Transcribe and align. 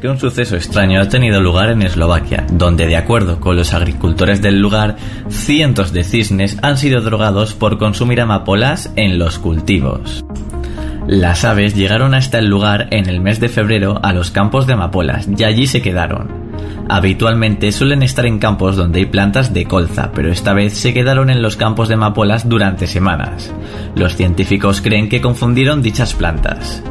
que 0.00 0.08
un 0.08 0.18
suceso 0.18 0.56
extraño 0.56 1.00
ha 1.00 1.08
tenido 1.08 1.40
lugar 1.40 1.70
en 1.70 1.82
Eslovaquia, 1.82 2.46
donde 2.52 2.86
de 2.86 2.96
acuerdo 2.96 3.40
con 3.40 3.56
los 3.56 3.74
agricultores 3.74 4.42
del 4.42 4.60
lugar, 4.60 4.96
cientos 5.28 5.92
de 5.92 6.04
cisnes 6.04 6.58
han 6.62 6.76
sido 6.76 7.00
drogados 7.00 7.54
por 7.54 7.78
consumir 7.78 8.20
amapolas 8.20 8.92
en 8.96 9.18
los 9.18 9.38
cultivos. 9.38 10.24
Las 11.06 11.44
aves 11.44 11.74
llegaron 11.74 12.14
hasta 12.14 12.38
el 12.38 12.46
lugar 12.46 12.88
en 12.90 13.08
el 13.08 13.20
mes 13.20 13.38
de 13.38 13.48
febrero 13.48 14.00
a 14.02 14.12
los 14.12 14.30
campos 14.30 14.66
de 14.66 14.72
amapolas 14.72 15.28
y 15.36 15.44
allí 15.44 15.66
se 15.66 15.80
quedaron. 15.80 16.46
Habitualmente 16.88 17.72
suelen 17.72 18.02
estar 18.02 18.26
en 18.26 18.38
campos 18.38 18.76
donde 18.76 19.00
hay 19.00 19.06
plantas 19.06 19.52
de 19.52 19.66
colza, 19.66 20.12
pero 20.14 20.30
esta 20.30 20.52
vez 20.52 20.72
se 20.74 20.94
quedaron 20.94 21.30
en 21.30 21.42
los 21.42 21.56
campos 21.56 21.88
de 21.88 21.94
amapolas 21.94 22.48
durante 22.48 22.86
semanas. 22.86 23.52
Los 23.94 24.16
científicos 24.16 24.80
creen 24.80 25.08
que 25.08 25.20
confundieron 25.20 25.82
dichas 25.82 26.14
plantas. 26.14 26.82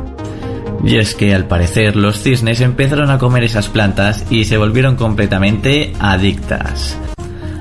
Y 0.84 0.98
es 0.98 1.16
que 1.16 1.34
al 1.34 1.48
parecer 1.48 1.96
los 1.96 2.22
cisnes 2.22 2.62
empezaron 2.62 3.10
a 3.10 3.18
comer 3.18 3.44
esas 3.44 3.70
plantas 3.70 4.26
y 4.30 4.46
se 4.46 4.58
volvieron 4.58 4.96
completamente 4.96 5.94
adictas. 6.00 6.98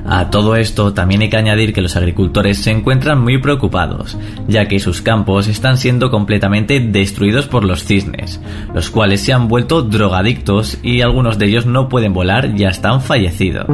A 0.06 0.28
todo 0.28 0.56
esto 0.56 0.92
también 0.92 1.22
hay 1.22 1.30
que 1.30 1.38
añadir 1.38 1.72
que 1.72 1.80
los 1.80 1.96
agricultores 1.96 2.58
se 2.58 2.70
encuentran 2.70 3.22
muy 3.22 3.38
preocupados, 3.38 4.18
ya 4.46 4.68
que 4.68 4.78
sus 4.78 5.00
campos 5.00 5.48
están 5.48 5.78
siendo 5.78 6.10
completamente 6.10 6.78
destruidos 6.78 7.46
por 7.46 7.64
los 7.64 7.84
cisnes, 7.84 8.38
los 8.74 8.90
cuales 8.90 9.22
se 9.22 9.32
han 9.32 9.48
vuelto 9.48 9.82
drogadictos 9.82 10.78
y 10.82 11.00
algunos 11.00 11.38
de 11.38 11.46
ellos 11.46 11.64
no 11.64 11.88
pueden 11.88 12.12
volar 12.12 12.52
y 12.54 12.64
hasta 12.64 12.90
han 12.90 13.00
fallecido. 13.00 13.66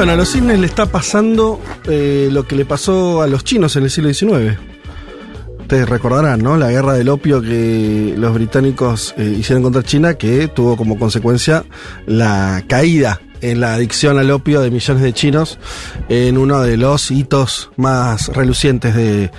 Bueno, 0.00 0.14
a 0.14 0.16
los 0.16 0.32
cisnes 0.32 0.58
le 0.58 0.66
está 0.66 0.86
pasando 0.86 1.60
eh, 1.84 2.30
lo 2.32 2.48
que 2.48 2.56
le 2.56 2.64
pasó 2.64 3.20
a 3.20 3.26
los 3.26 3.44
chinos 3.44 3.76
en 3.76 3.82
el 3.82 3.90
siglo 3.90 4.10
XIX. 4.10 4.58
Ustedes 5.60 5.86
recordarán, 5.86 6.42
¿no? 6.42 6.56
La 6.56 6.70
guerra 6.70 6.94
del 6.94 7.10
opio 7.10 7.42
que 7.42 8.14
los 8.16 8.32
británicos 8.32 9.14
eh, 9.18 9.36
hicieron 9.38 9.62
contra 9.62 9.82
China, 9.82 10.14
que 10.14 10.48
tuvo 10.48 10.78
como 10.78 10.98
consecuencia 10.98 11.66
la 12.06 12.64
caída 12.66 13.20
en 13.42 13.60
la 13.60 13.74
adicción 13.74 14.18
al 14.18 14.30
opio 14.30 14.62
de 14.62 14.70
millones 14.70 15.02
de 15.02 15.12
chinos 15.12 15.58
en 16.08 16.38
uno 16.38 16.62
de 16.62 16.78
los 16.78 17.10
hitos 17.10 17.70
más 17.76 18.28
relucientes 18.28 18.94
del 18.94 19.30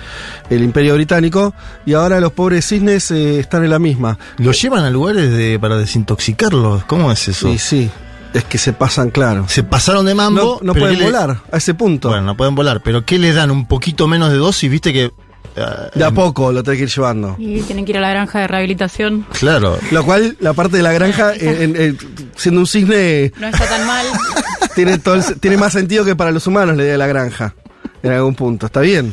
imperio 0.62 0.94
británico 0.94 1.54
y 1.86 1.94
ahora 1.94 2.20
los 2.20 2.30
pobres 2.30 2.66
cisnes 2.66 3.10
eh, 3.10 3.40
están 3.40 3.64
en 3.64 3.70
la 3.70 3.80
misma. 3.80 4.16
¿Los 4.38 4.62
llevan 4.62 4.84
a 4.84 4.90
lugares 4.90 5.28
de, 5.32 5.58
para 5.58 5.76
desintoxicarlos? 5.76 6.84
¿Cómo 6.84 7.10
es 7.10 7.26
eso? 7.26 7.50
Sí, 7.50 7.58
sí. 7.58 7.90
Es 8.34 8.44
que 8.44 8.56
se 8.58 8.72
pasan, 8.72 9.10
claro. 9.10 9.46
Se 9.48 9.62
pasaron 9.62 10.06
de 10.06 10.14
mambo. 10.14 10.58
No, 10.62 10.72
pueden 10.74 10.96
¿qué 10.96 11.00
le- 11.00 11.04
volar 11.10 11.42
a 11.52 11.56
ese 11.56 11.74
punto. 11.74 12.08
Bueno, 12.08 12.24
no 12.24 12.36
pueden 12.36 12.54
volar, 12.54 12.80
pero 12.82 13.04
¿qué 13.04 13.18
les 13.18 13.34
dan? 13.34 13.50
¿Un 13.50 13.66
poquito 13.66 14.06
menos 14.08 14.30
de 14.30 14.36
dosis? 14.38 14.70
¿Viste 14.70 14.92
que...? 14.92 15.10
eh, 15.54 15.64
de 15.94 16.02
a 16.04 16.10
poco 16.12 16.50
lo 16.50 16.62
tenés 16.62 16.78
que 16.78 16.84
ir 16.84 16.90
llevando. 16.90 17.36
Y 17.38 17.60
tienen 17.60 17.84
que 17.84 17.92
ir 17.92 17.98
a 17.98 18.00
la 18.00 18.08
granja 18.10 18.38
de 18.40 18.46
rehabilitación. 18.46 19.26
Claro. 19.38 19.78
Lo 19.90 20.02
cual, 20.04 20.34
la 20.40 20.54
parte 20.54 20.78
de 20.78 20.82
la 20.82 20.92
granja, 20.92 21.34
en- 21.34 21.62
en- 21.62 21.76
en- 21.80 21.98
siendo 22.36 22.60
un 22.62 22.66
cisne, 22.66 23.32
No 23.38 23.48
está 23.48 23.66
tan 23.68 23.86
mal. 23.86 24.06
tiene, 24.74 24.96
todo 24.98 25.16
el- 25.16 25.38
tiene 25.40 25.58
más 25.58 25.74
sentido 25.74 26.04
que 26.06 26.16
para 26.16 26.30
los 26.30 26.46
humanos 26.46 26.74
la 26.76 26.82
idea 26.84 26.92
de 26.92 26.98
la 26.98 27.06
granja. 27.06 27.54
En 28.02 28.12
algún 28.12 28.34
punto. 28.34 28.64
Está 28.66 28.80
bien. 28.80 29.12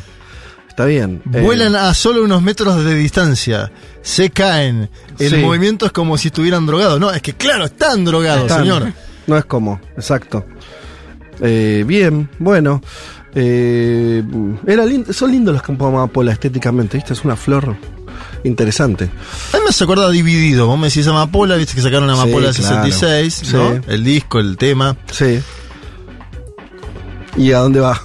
Está 0.66 0.86
bien. 0.86 1.20
Eh, 1.34 1.40
Vuelan 1.42 1.76
a 1.76 1.92
solo 1.92 2.22
unos 2.24 2.40
metros 2.40 2.82
de 2.86 2.94
distancia, 2.94 3.70
se 4.00 4.30
caen, 4.30 4.88
el 5.18 5.30
Sí. 5.30 5.36
movimiento 5.36 5.84
es 5.84 5.92
como 5.92 6.16
si 6.16 6.28
estuvieran 6.28 6.64
drogados. 6.64 6.98
No, 6.98 7.10
es 7.10 7.20
que 7.20 7.34
claro, 7.34 7.66
están 7.66 8.02
drogados, 8.06 8.44
están. 8.44 8.60
señor. 8.60 8.92
No 9.30 9.36
es 9.38 9.44
como, 9.44 9.80
exacto. 9.96 10.44
Eh, 11.40 11.84
bien, 11.86 12.28
bueno. 12.40 12.82
Eh, 13.32 14.24
era 14.66 14.84
lindo, 14.84 15.12
son 15.12 15.30
lindos 15.30 15.54
los 15.54 15.62
campos 15.62 15.88
de 15.88 15.96
amapola 15.98 16.32
estéticamente, 16.32 16.96
¿viste? 16.96 17.12
Es 17.12 17.24
una 17.24 17.36
flor 17.36 17.76
interesante. 18.42 19.04
A 19.52 19.58
mí 19.58 19.62
me 19.66 19.72
se 19.72 19.84
acuerda 19.84 20.10
dividido. 20.10 20.66
Vos 20.66 20.76
me 20.76 20.88
decís 20.88 21.06
Amapola, 21.06 21.54
viste 21.54 21.76
que 21.76 21.80
sacaron 21.80 22.10
Amapola 22.10 22.52
Sí, 22.52 22.60
claro. 22.62 22.84
66, 22.90 23.52
¿no? 23.52 23.72
Sí. 23.74 23.80
El 23.86 24.02
disco, 24.02 24.40
el 24.40 24.56
tema. 24.56 24.96
Sí. 25.12 25.40
¿Y 27.36 27.52
a 27.52 27.58
dónde 27.58 27.78
va? 27.78 28.02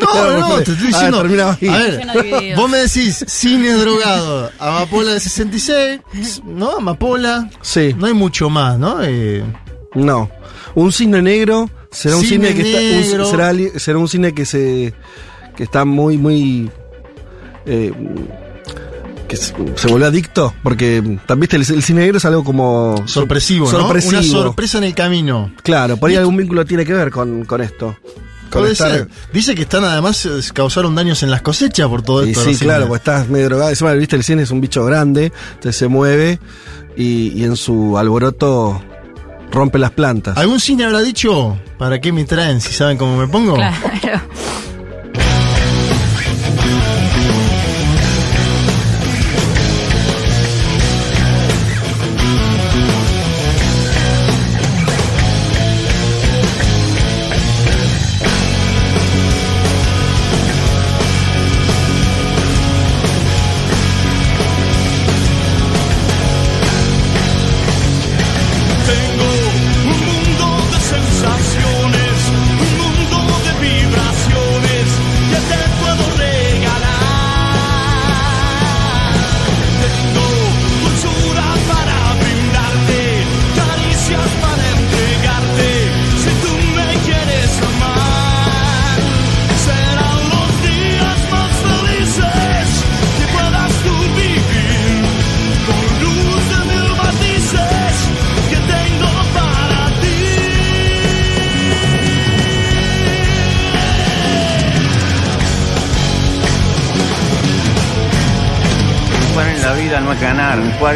No, 0.00 0.38
no, 0.40 0.54
te 0.62 0.72
estoy 0.72 0.76
Ah, 0.76 0.86
diciendo. 0.86 1.18
a 1.18 1.22
ver, 1.24 1.30
de 1.30 2.22
divididos. 2.22 2.58
vos 2.58 2.70
me 2.70 2.78
decís 2.78 3.22
cine 3.28 3.70
drogado, 3.74 4.50
Amapola 4.58 5.12
de 5.12 5.20
66, 5.20 6.42
¿no? 6.46 6.78
Amapola. 6.78 7.50
Sí. 7.60 7.94
No 7.98 8.06
hay 8.06 8.14
mucho 8.14 8.48
más, 8.48 8.78
¿no? 8.78 9.02
Eh, 9.02 9.44
No. 9.94 10.30
Un 10.74 10.92
cine 10.92 11.22
negro 11.22 11.70
será 11.90 12.16
un 12.16 12.24
Cine 12.24 12.52
que 12.54 12.62
está. 12.62 13.18
un- 13.22 13.26
será, 13.30 13.52
será 13.78 13.98
un 13.98 14.08
cine 14.08 14.32
que 14.34 14.44
se. 14.44 14.92
que 15.56 15.62
está 15.64 15.84
muy, 15.84 16.18
muy. 16.18 16.70
eh, 17.66 17.92
que 19.28 19.36
se, 19.36 19.54
se 19.76 19.88
volvió 19.88 20.06
adicto. 20.08 20.52
Porque 20.62 21.18
también 21.26 21.48
el, 21.52 21.60
el 21.60 21.82
cine 21.82 22.00
negro 22.02 22.18
es 22.18 22.24
algo 22.24 22.42
como. 22.44 23.02
sorpresivo, 23.06 23.70
¿no? 23.70 23.78
sorpresivo. 23.80 24.18
Una 24.18 24.22
sorpresa 24.22 24.78
en 24.78 24.84
el 24.84 24.94
camino. 24.94 25.52
Claro, 25.62 25.96
por 25.96 26.10
ahí 26.10 26.16
algún 26.16 26.36
vínculo 26.36 26.64
tiene 26.64 26.84
que 26.84 26.92
ver 26.92 27.10
con, 27.10 27.44
con 27.44 27.60
esto. 27.60 27.96
Estar- 28.50 28.74
ser. 28.92 29.08
Dice 29.32 29.54
que 29.56 29.62
están 29.62 29.82
además 29.84 30.24
eh, 30.26 30.30
causaron 30.52 30.94
daños 30.94 31.22
en 31.24 31.30
las 31.30 31.42
cosechas 31.42 31.88
por 31.88 32.02
todo 32.02 32.24
Y 32.24 32.30
esto. 32.30 32.44
sí, 32.44 32.56
claro, 32.56 32.86
pues 32.86 33.00
estás 33.00 33.28
medio 33.28 33.46
drogado. 33.46 33.70
Encima, 33.70 33.92
viste, 33.94 34.14
el 34.14 34.22
cine 34.22 34.42
es 34.44 34.50
un 34.52 34.60
bicho 34.60 34.84
grande, 34.84 35.32
entonces 35.54 35.74
se 35.76 35.88
mueve 35.88 36.38
y, 36.96 37.32
y 37.34 37.42
en 37.44 37.56
su 37.56 37.98
alboroto 37.98 38.80
rompe 39.54 39.78
las 39.78 39.92
plantas. 39.92 40.36
¿Algún 40.36 40.60
cine 40.60 40.84
habrá 40.84 41.00
dicho 41.00 41.56
para 41.78 42.00
qué 42.00 42.12
me 42.12 42.24
traen 42.24 42.60
si 42.60 42.72
saben 42.72 42.98
cómo 42.98 43.16
me 43.16 43.26
pongo? 43.28 43.54
Claro. 43.54 44.20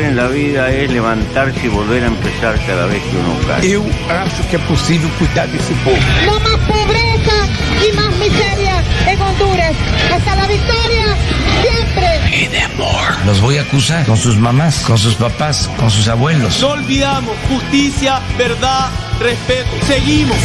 En 0.08 0.16
la 0.16 0.28
vida 0.28 0.70
es 0.70 0.90
levantarse 0.90 1.66
y 1.66 1.68
volver 1.68 2.02
a 2.04 2.06
empezar 2.06 2.58
cada 2.66 2.86
vez 2.86 3.02
que 3.02 3.16
uno 3.16 3.34
cae. 3.46 3.70
Eu 3.70 3.84
acho 4.08 4.42
que 4.48 4.56
é 4.56 4.58
possível 4.60 5.08
cuidar 5.18 5.46
desse 5.48 5.74
povo. 5.84 5.98
No 6.24 6.40
más 6.40 6.58
pobreza 6.66 7.36
y 7.86 7.92
más 7.94 8.10
miseria 8.16 8.82
en 9.06 9.20
Honduras. 9.20 9.74
Hasta 10.14 10.36
la 10.36 10.46
victoria, 10.46 11.06
siempre. 11.62 12.08
Los 13.26 13.40
voy 13.40 13.58
a 13.58 13.62
acusar 13.62 14.06
con 14.06 14.16
sus 14.16 14.36
mamás, 14.36 14.80
con 14.80 14.96
sus 14.96 15.14
papás, 15.14 15.68
con 15.76 15.90
sus 15.90 16.08
abuelos. 16.08 16.60
No 16.60 16.70
olvidamos 16.70 17.36
justicia, 17.48 18.20
verdad, 18.38 18.90
respeto. 19.20 19.70
Seguimos. 19.86 20.38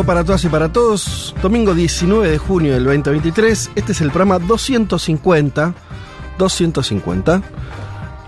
Domingo 0.00 0.06
para 0.06 0.24
todas 0.24 0.44
y 0.44 0.48
para 0.48 0.72
todos. 0.72 1.34
Domingo 1.42 1.74
19 1.74 2.30
de 2.30 2.38
junio 2.38 2.72
del 2.74 2.84
2023. 2.84 3.70
Este 3.74 3.92
es 3.92 4.00
el 4.00 4.10
programa 4.10 4.38
250. 4.38 5.74
250 6.38 7.42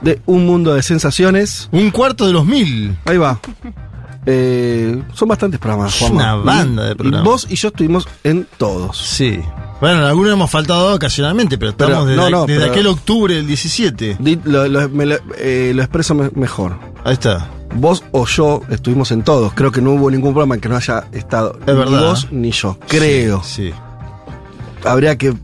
de 0.03 0.21
Un 0.27 0.45
Mundo 0.47 0.75
de 0.75 0.83
Sensaciones. 0.83 1.69
Un 1.73 1.91
cuarto 1.91 2.27
de 2.27 2.33
los 2.35 2.45
mil. 2.45 2.99
Ahí 3.07 3.17
va. 3.17 3.41
Eh, 4.27 5.03
son 5.15 5.29
bastantes 5.29 5.59
programas. 5.59 5.95
Es 5.95 6.01
Juanma. 6.09 6.35
una 6.35 6.45
banda 6.45 6.85
de 6.89 6.95
programas. 6.97 7.25
vos 7.25 7.47
y 7.49 7.57
yo 7.57 7.69
estuvimos 7.69 8.07
en 8.23 8.47
todos. 8.59 8.99
Sí. 8.99 9.41
Bueno, 9.81 9.99
en 9.99 10.05
algunos 10.05 10.33
hemos 10.35 10.51
faltado 10.51 10.95
ocasionalmente, 10.95 11.57
pero 11.59 11.75
Pero, 11.77 11.89
estamos 11.91 12.09
desde, 12.09 12.21
no, 12.23 12.31
no, 12.31 12.47
desde 12.47 12.61
pero- 12.61 12.73
aquel 12.73 12.87
octubre 12.89 13.35
del 13.35 13.47
17. 13.47 14.17
Di- 14.21 14.39
Lo, 14.45 14.69
lo- 14.69 14.89
me 14.91 15.07
lo- 15.07 15.17
eh, 15.39 15.73
lo 15.75 15.83
expreso 15.83 16.15
me- 16.15 16.31
mejor. 16.35 16.79
Ahí 17.05 17.15
está. 17.15 17.49
Vos 17.77 18.05
o 18.13 18.27
yo 18.27 18.63
estuvimos 18.71 19.11
en 19.13 19.23
todos. 19.23 19.53
Creo 19.55 19.73
que 19.73 19.81
no 19.81 19.93
hubo 19.93 20.11
ningún 20.11 20.33
programa 20.33 20.55
en 20.57 20.61
que 20.61 20.69
no 20.69 20.77
haya 20.77 21.05
estado 21.13 21.59
Es 21.61 21.67
ni 21.67 21.75
verdad. 21.75 22.01
vos 22.09 22.29
ni 22.31 22.51
yo. 22.53 22.79
Creo. 22.89 23.43
Sí. 23.43 23.71
sí. 23.71 23.75
Habría 24.85 25.17
que. 25.17 25.35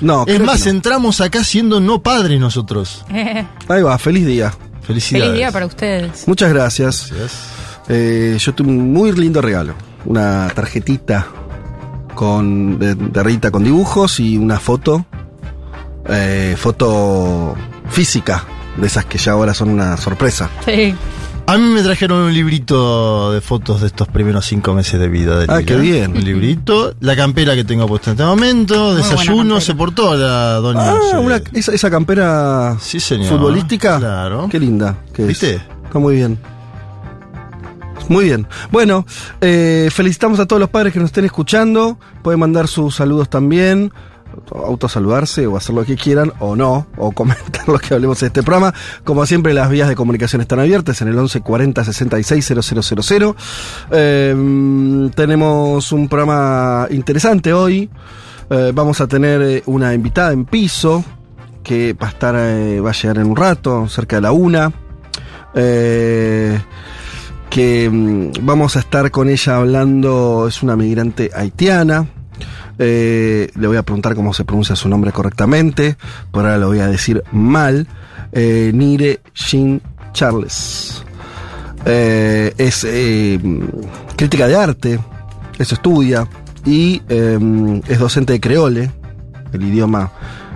No, 0.00 0.24
Es 0.26 0.34
creo 0.36 0.46
más, 0.46 0.62
que 0.62 0.70
no. 0.70 0.76
entramos 0.76 1.20
acá 1.20 1.42
siendo 1.44 1.80
no 1.80 2.02
padres 2.02 2.38
nosotros. 2.40 3.04
Ahí 3.68 3.82
va, 3.82 3.98
feliz 3.98 4.26
día. 4.26 4.52
Felicidades. 4.82 5.26
Feliz 5.28 5.38
día 5.38 5.52
para 5.52 5.66
ustedes. 5.66 6.26
Muchas 6.26 6.52
gracias. 6.52 7.08
Gracias. 7.10 7.42
Eh, 7.88 8.36
yo 8.40 8.54
tuve 8.54 8.68
un 8.68 8.92
muy 8.92 9.12
lindo 9.12 9.40
regalo. 9.42 9.74
Una 10.04 10.48
tarjetita 10.54 11.26
con, 12.14 12.78
de, 12.78 12.94
de 12.94 13.22
Rita 13.22 13.50
con 13.50 13.64
dibujos 13.64 14.20
y 14.20 14.38
una 14.38 14.58
foto. 14.58 15.04
eh, 16.08 16.54
foto 16.56 17.54
física. 17.90 18.44
De 18.76 18.86
esas 18.86 19.04
que 19.06 19.18
ya 19.18 19.32
ahora 19.32 19.52
son 19.54 19.70
una 19.70 19.96
sorpresa. 19.96 20.48
Sí. 20.64 20.94
A 21.50 21.56
mí 21.56 21.64
me 21.64 21.82
trajeron 21.82 22.24
un 22.24 22.34
librito 22.34 23.32
de 23.32 23.40
fotos 23.40 23.80
de 23.80 23.86
estos 23.86 24.06
primeros 24.08 24.44
cinco 24.44 24.74
meses 24.74 25.00
de 25.00 25.08
vida 25.08 25.38
de 25.38 25.46
Ah, 25.48 25.60
Lila. 25.60 25.66
qué 25.66 25.76
bien. 25.76 26.12
Un 26.14 26.22
librito. 26.22 26.92
La 27.00 27.16
campera 27.16 27.54
que 27.54 27.64
tengo 27.64 27.86
puesta 27.88 28.10
en 28.10 28.16
este 28.16 28.24
momento. 28.26 28.94
Desayuno. 28.94 29.58
Se 29.58 29.74
portó 29.74 30.14
la 30.14 30.56
doña. 30.56 30.90
Ah, 30.92 30.98
sí. 31.10 31.16
una- 31.16 31.40
esa, 31.54 31.72
esa 31.72 31.90
campera 31.90 32.76
Sí, 32.78 33.00
señor. 33.00 33.30
futbolística. 33.30 33.96
Claro. 33.98 34.46
Qué 34.50 34.60
linda. 34.60 34.98
que 35.14 35.22
es. 35.22 35.28
¿Viste? 35.28 35.54
Está 35.86 35.98
muy 35.98 36.16
bien. 36.16 36.38
Muy 38.10 38.26
bien. 38.26 38.46
Bueno, 38.70 39.06
eh, 39.40 39.88
felicitamos 39.90 40.38
a 40.40 40.46
todos 40.46 40.60
los 40.60 40.68
padres 40.68 40.92
que 40.92 40.98
nos 40.98 41.06
estén 41.06 41.24
escuchando. 41.24 41.98
Pueden 42.22 42.40
mandar 42.40 42.68
sus 42.68 42.94
saludos 42.96 43.30
también. 43.30 43.90
Autosaludarse 44.54 45.46
o 45.46 45.56
hacer 45.56 45.74
lo 45.74 45.84
que 45.84 45.96
quieran 45.96 46.32
o 46.38 46.56
no, 46.56 46.86
o 46.96 47.12
comentar 47.18 47.68
lo 47.68 47.78
que 47.78 47.94
hablemos 47.94 48.22
en 48.22 48.26
este 48.28 48.42
programa. 48.42 48.74
Como 49.04 49.24
siempre, 49.26 49.54
las 49.54 49.70
vías 49.70 49.88
de 49.88 49.96
comunicación 49.96 50.42
están 50.42 50.60
abiertas 50.60 51.00
en 51.02 51.08
el 51.08 51.18
11 51.18 51.40
40 51.40 51.84
66 51.84 52.54
000. 53.02 53.36
Eh, 53.90 55.10
tenemos 55.14 55.92
un 55.92 56.08
programa 56.08 56.86
interesante 56.90 57.52
hoy. 57.52 57.90
Eh, 58.50 58.72
vamos 58.74 59.00
a 59.00 59.06
tener 59.06 59.42
eh, 59.42 59.62
una 59.66 59.92
invitada 59.92 60.32
en 60.32 60.46
piso 60.46 61.04
que 61.62 61.92
va 61.92 62.06
a 62.06 62.10
estar, 62.10 62.34
eh, 62.36 62.80
va 62.80 62.90
a 62.90 62.94
llegar 62.94 63.18
en 63.18 63.26
un 63.26 63.36
rato, 63.36 63.86
cerca 63.88 64.16
de 64.16 64.22
la 64.22 64.32
una. 64.32 64.72
Que 67.50 67.90
mm, 67.90 68.30
vamos 68.42 68.76
a 68.76 68.80
estar 68.80 69.10
con 69.10 69.28
ella 69.28 69.56
hablando, 69.56 70.46
es 70.48 70.62
una 70.62 70.76
migrante 70.76 71.30
haitiana. 71.34 72.06
Eh, 72.78 73.50
le 73.56 73.66
voy 73.66 73.76
a 73.76 73.82
preguntar 73.82 74.14
cómo 74.14 74.32
se 74.32 74.44
pronuncia 74.44 74.76
su 74.76 74.88
nombre 74.88 75.12
correctamente, 75.12 75.96
por 76.30 76.44
ahora 76.44 76.58
lo 76.58 76.68
voy 76.68 76.78
a 76.80 76.86
decir 76.86 77.22
mal. 77.32 77.86
Eh, 78.32 78.70
Nire 78.74 79.20
Jean 79.34 79.80
Charles. 80.12 81.04
Eh, 81.84 82.54
es 82.58 82.86
crítica 84.16 84.46
de 84.46 84.56
arte, 84.56 84.98
eso 85.58 85.74
estudia, 85.74 86.28
y 86.64 87.02
es 87.08 87.98
docente 87.98 88.34
de 88.34 88.40
creole, 88.40 88.90
el 89.52 89.62
idioma, 89.62 90.12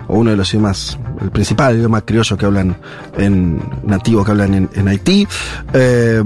o 0.07 0.19
uno 0.19 0.31
de 0.31 0.37
los 0.37 0.53
idiomas, 0.53 0.97
el 1.23 1.31
principal 1.31 1.77
idioma 1.77 2.01
criollo 2.01 2.37
que 2.37 2.45
hablan 2.45 2.77
en, 3.17 3.61
nativo 3.83 4.23
que 4.23 4.31
hablan 4.31 4.69
en, 4.73 4.87
Haití. 4.87 5.27
Eh, 5.73 6.21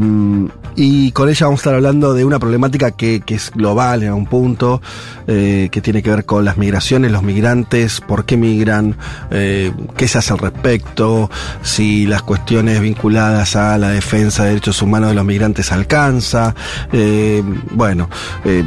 y 0.78 1.12
con 1.12 1.28
ella 1.28 1.48
vamos 1.48 1.60
a 1.60 1.62
estar 1.62 1.74
hablando 1.74 2.14
de 2.14 2.24
una 2.24 2.38
problemática 2.38 2.92
que, 2.92 3.22
que 3.22 3.34
es 3.34 3.52
global 3.52 4.04
en 4.04 4.14
un 4.14 4.28
punto, 4.28 4.80
eh, 5.28 5.70
que 5.72 5.82
tiene 5.82 6.04
que 6.04 6.12
ver 6.12 6.24
con 6.24 6.46
las 6.46 6.58
migraciones, 6.58 7.12
los 7.12 7.24
migrantes, 7.24 8.00
por 8.00 8.26
qué 8.26 8.38
migran, 8.38 8.96
eh, 9.32 9.74
qué 9.98 10.08
se 10.08 10.20
hace 10.20 10.34
al 10.34 10.40
respecto, 10.40 11.32
si 11.64 12.06
las 12.06 12.22
cuestiones 12.22 12.80
vinculadas 12.80 13.56
a 13.56 13.80
la 13.80 13.90
defensa 13.90 14.44
de 14.44 14.50
derechos 14.50 14.80
humanos 14.84 15.10
de 15.10 15.16
los 15.16 15.26
migrantes 15.26 15.72
alcanza, 15.72 16.54
eh, 16.92 17.42
bueno, 17.72 18.08
eh, 18.46 18.64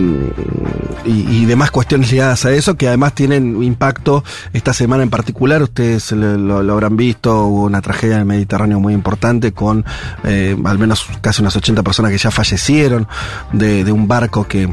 y, 1.05 1.43
y 1.43 1.47
demás 1.47 1.71
cuestiones 1.71 2.11
ligadas 2.11 2.45
a 2.45 2.51
eso 2.51 2.77
que 2.77 2.89
además 2.89 3.15
tienen 3.15 3.63
impacto 3.63 4.25
esta 4.53 4.73
semana 4.73 5.05
en 5.05 5.11
particular, 5.11 5.63
ustedes 5.63 6.11
lo, 6.21 6.73
habrán 6.73 6.97
visto, 6.97 7.47
hubo 7.47 7.65
una 7.65 7.81
tragedia 7.81 8.17
en 8.17 8.21
el 8.21 8.27
Mediterráneo 8.27 8.81
muy 8.81 8.95
importante 8.95 9.53
con 9.53 9.85
eh, 10.25 10.57
al 10.65 10.79
menos 10.79 11.07
casi 11.21 11.43
unas 11.43 11.57
80 11.57 11.83
personas 11.83 12.13
que 12.13 12.19
ya 12.19 12.31
fallecieron 12.31 13.09
de 13.53 13.91
un 13.93 14.07
barco 14.07 14.47
que 14.47 14.69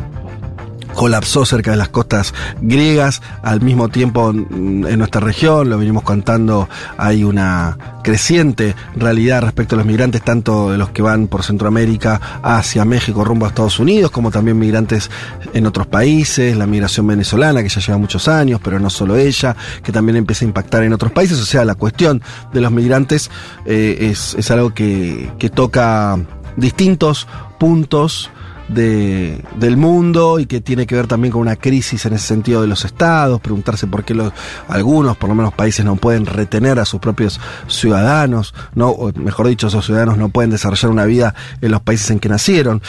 colapsó 0.98 1.46
cerca 1.46 1.70
de 1.70 1.78
las 1.78 1.90
costas 1.90 2.34
griegas. 2.60 3.22
Al 3.44 3.62
mismo 3.62 3.88
tiempo, 3.88 4.34
mm, 4.34 4.88
en 4.88 4.98
nuestra 4.98 5.22
región, 5.22 5.70
lo 5.70 5.78
venimos 5.78 6.02
contando, 6.02 6.68
hay 6.98 7.24
una 7.24 7.78
creciente 8.04 8.76
realidad 8.96 9.44
respecto 9.44 9.76
a 9.76 9.78
los 9.78 9.86
migrantes, 9.86 10.24
tanto 10.24 10.72
de 10.72 10.80
los 10.80 10.90
que 10.90 11.04
van 11.04 11.28
por 11.28 11.44
Centroamérica 11.44 12.20
hacia 12.42 12.84
México 12.84 13.24
rumbo 13.24 13.46
a 13.46 13.50
Estados 13.50 13.80
Unidos, 13.80 14.10
como 14.10 14.32
también 14.32 14.58
migrantes 14.58 15.12
en 15.54 15.68
otros 15.68 15.86
países, 15.86 16.58
la 16.58 16.66
migración 16.66 17.06
venezolana, 17.06 17.62
que 17.62 17.70
ya 17.70 17.80
lleva 17.80 18.00
muchos 18.00 18.28
años, 18.28 18.60
pero 18.64 18.80
no 18.80 18.90
solo 18.90 19.18
ella, 19.18 19.56
que 19.84 19.92
también 19.92 20.16
empieza 20.16 20.46
a 20.46 20.48
impactar 20.48 20.82
en 20.82 20.94
otros 20.94 21.12
países. 21.12 21.40
O 21.40 21.46
sea, 21.46 21.64
la 21.64 21.76
cuestión 21.76 22.24
de 22.52 22.60
los 22.60 22.72
migrantes 22.72 23.30
eh, 23.68 24.10
es, 24.10 24.50
algo 24.50 24.74
que 24.74 25.52
toca 25.54 26.18
distintos 26.56 27.28
puntos 27.60 28.32
de, 28.68 29.44
del 29.56 29.78
mundo 29.78 30.40
y 30.40 30.46
que 30.46 30.62
tiene 30.62 30.86
que 30.86 30.96
ver 30.96 31.08
también 31.08 31.32
con 31.32 31.42
una 31.42 31.56
crisis 31.56 32.06
en 32.06 32.14
ese 32.14 32.28
sentido 32.28 32.62
de 32.62 32.68
los 32.68 32.86
estados, 32.86 33.40
preguntarse 33.42 33.88
por 33.88 34.04
qué 34.04 34.14
los, 34.14 34.34
algunos, 34.68 35.18
por 35.18 35.30
lo 35.30 35.36
menos 35.36 35.54
países, 35.54 35.86
no 35.86 35.96
pueden 35.96 36.26
retener 36.26 36.80
a 36.80 36.86
sus 36.86 37.00
propios 37.00 37.40
ciudadanos, 37.68 38.54
no, 38.76 38.90
o 38.90 39.12
mejor 39.14 39.48
dicho, 39.48 39.68
esos 39.68 39.86
ciudadanos 39.86 40.18
no 40.18 40.30
pueden 40.30 40.52
desarrollar 40.52 40.92
una 40.92 41.06
vida 41.06 41.34
en 41.62 41.72
los 41.72 41.82
países 41.82 42.12
en 42.12 42.20
que 42.20 42.30
nacieron. 42.30 42.82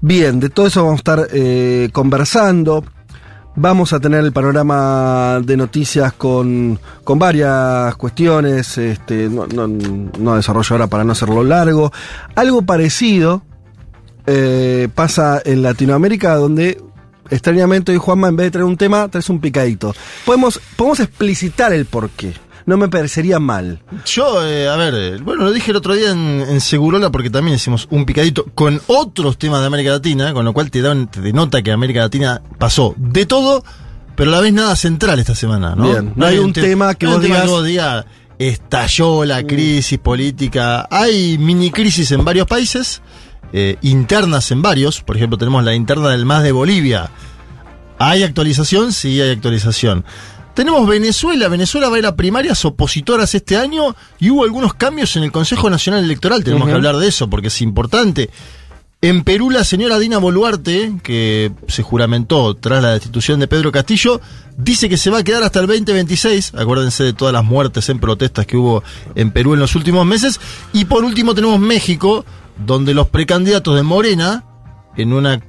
Bien, 0.00 0.40
de 0.40 0.50
todo 0.50 0.66
eso 0.66 0.82
vamos 0.84 0.98
a 0.98 1.00
estar 1.00 1.28
eh, 1.32 1.90
conversando. 1.92 2.84
Vamos 3.58 3.94
a 3.94 4.00
tener 4.00 4.22
el 4.22 4.32
panorama 4.32 5.40
de 5.42 5.56
noticias 5.56 6.12
con, 6.12 6.78
con 7.02 7.18
varias 7.18 7.96
cuestiones, 7.96 8.76
este, 8.76 9.30
no, 9.30 9.46
no, 9.46 9.66
no 9.66 10.36
desarrollo 10.36 10.74
ahora 10.74 10.88
para 10.88 11.04
no 11.04 11.12
hacerlo 11.12 11.42
largo. 11.42 11.90
Algo 12.34 12.60
parecido 12.60 13.45
eh, 14.26 14.88
pasa 14.94 15.40
en 15.44 15.62
Latinoamérica 15.62 16.34
donde 16.36 16.80
extrañamente 17.30 17.92
hoy 17.92 17.98
Juanma 17.98 18.28
en 18.28 18.36
vez 18.36 18.46
de 18.46 18.50
traer 18.52 18.64
un 18.64 18.76
tema, 18.76 19.08
traes 19.08 19.28
un 19.30 19.40
picadito. 19.40 19.94
Podemos, 20.24 20.60
podemos 20.76 21.00
explicitar 21.00 21.72
el 21.72 21.86
porqué. 21.86 22.32
No 22.66 22.76
me 22.76 22.88
parecería 22.88 23.38
mal. 23.38 23.80
Yo, 24.06 24.44
eh, 24.44 24.68
a 24.68 24.74
ver, 24.74 24.94
eh, 24.96 25.18
bueno, 25.22 25.44
lo 25.44 25.52
dije 25.52 25.70
el 25.70 25.76
otro 25.76 25.94
día 25.94 26.10
en, 26.10 26.40
en 26.48 26.60
Segurola 26.60 27.10
porque 27.10 27.30
también 27.30 27.54
hicimos 27.56 27.86
un 27.90 28.04
picadito 28.04 28.44
con 28.56 28.80
otros 28.88 29.38
temas 29.38 29.60
de 29.60 29.66
América 29.66 29.90
Latina, 29.90 30.32
con 30.32 30.44
lo 30.44 30.52
cual 30.52 30.68
te, 30.72 30.82
dan, 30.82 31.08
te 31.08 31.20
denota 31.20 31.62
que 31.62 31.70
América 31.70 32.00
Latina 32.00 32.42
pasó 32.58 32.92
de 32.96 33.24
todo, 33.24 33.62
pero 34.16 34.32
a 34.32 34.34
la 34.34 34.40
vez 34.40 34.52
nada 34.52 34.74
central 34.74 35.20
esta 35.20 35.36
semana, 35.36 35.76
¿no? 35.76 35.88
Bien, 35.90 36.12
no 36.16 36.26
hay 36.26 36.38
un 36.38 36.52
te- 36.52 36.60
tema 36.62 36.94
que 36.96 37.06
no 37.06 37.12
vos 37.12 37.20
tema 37.22 37.36
digas- 37.36 37.44
que 37.44 37.50
vos 37.52 37.64
digas, 37.64 38.04
estalló 38.38 39.24
la 39.24 39.44
crisis 39.46 39.98
política. 40.00 40.88
Hay 40.90 41.38
mini 41.38 41.70
crisis 41.70 42.10
en 42.10 42.24
varios 42.24 42.46
países, 42.48 43.00
eh, 43.52 43.76
internas 43.82 44.50
en 44.50 44.62
varios, 44.62 45.02
por 45.02 45.16
ejemplo 45.16 45.38
tenemos 45.38 45.64
la 45.64 45.74
interna 45.74 46.10
del 46.10 46.24
MAS 46.26 46.42
de 46.42 46.52
Bolivia. 46.52 47.10
¿Hay 47.98 48.22
actualización? 48.22 48.92
Sí, 48.92 49.20
hay 49.20 49.30
actualización. 49.30 50.04
Tenemos 50.54 50.88
Venezuela. 50.88 51.48
Venezuela 51.48 51.90
va 51.90 51.96
a 51.96 51.98
ir 51.98 52.06
a 52.06 52.16
primarias 52.16 52.64
opositoras 52.64 53.34
este 53.34 53.58
año 53.58 53.94
y 54.18 54.30
hubo 54.30 54.44
algunos 54.44 54.72
cambios 54.72 55.14
en 55.16 55.22
el 55.22 55.30
Consejo 55.30 55.68
Nacional 55.68 56.02
Electoral. 56.02 56.42
Tenemos 56.42 56.66
que 56.66 56.74
hablar 56.74 56.96
de 56.96 57.08
eso 57.08 57.28
porque 57.28 57.48
es 57.48 57.60
importante. 57.60 58.30
En 59.02 59.22
Perú, 59.22 59.50
la 59.50 59.62
señora 59.64 59.98
Dina 59.98 60.16
Boluarte, 60.16 60.94
que 61.02 61.52
se 61.68 61.82
juramentó 61.82 62.54
tras 62.56 62.82
la 62.82 62.92
destitución 62.92 63.38
de 63.38 63.46
Pedro 63.46 63.70
Castillo, 63.70 64.22
dice 64.56 64.88
que 64.88 64.96
se 64.96 65.10
va 65.10 65.18
a 65.18 65.24
quedar 65.24 65.42
hasta 65.42 65.60
el 65.60 65.66
2026. 65.66 66.54
Acuérdense 66.54 67.04
de 67.04 67.12
todas 67.12 67.34
las 67.34 67.44
muertes 67.44 67.90
en 67.90 67.98
protestas 67.98 68.46
que 68.46 68.56
hubo 68.56 68.82
en 69.14 69.32
Perú 69.32 69.52
en 69.52 69.60
los 69.60 69.76
últimos 69.76 70.06
meses. 70.06 70.40
Y 70.72 70.86
por 70.86 71.04
último 71.04 71.34
tenemos 71.34 71.60
México, 71.60 72.24
donde 72.64 72.94
los 72.94 73.08
precandidatos 73.08 73.74
de 73.76 73.82
Morena, 73.82 74.44
en 74.96 75.12
una 75.12 75.40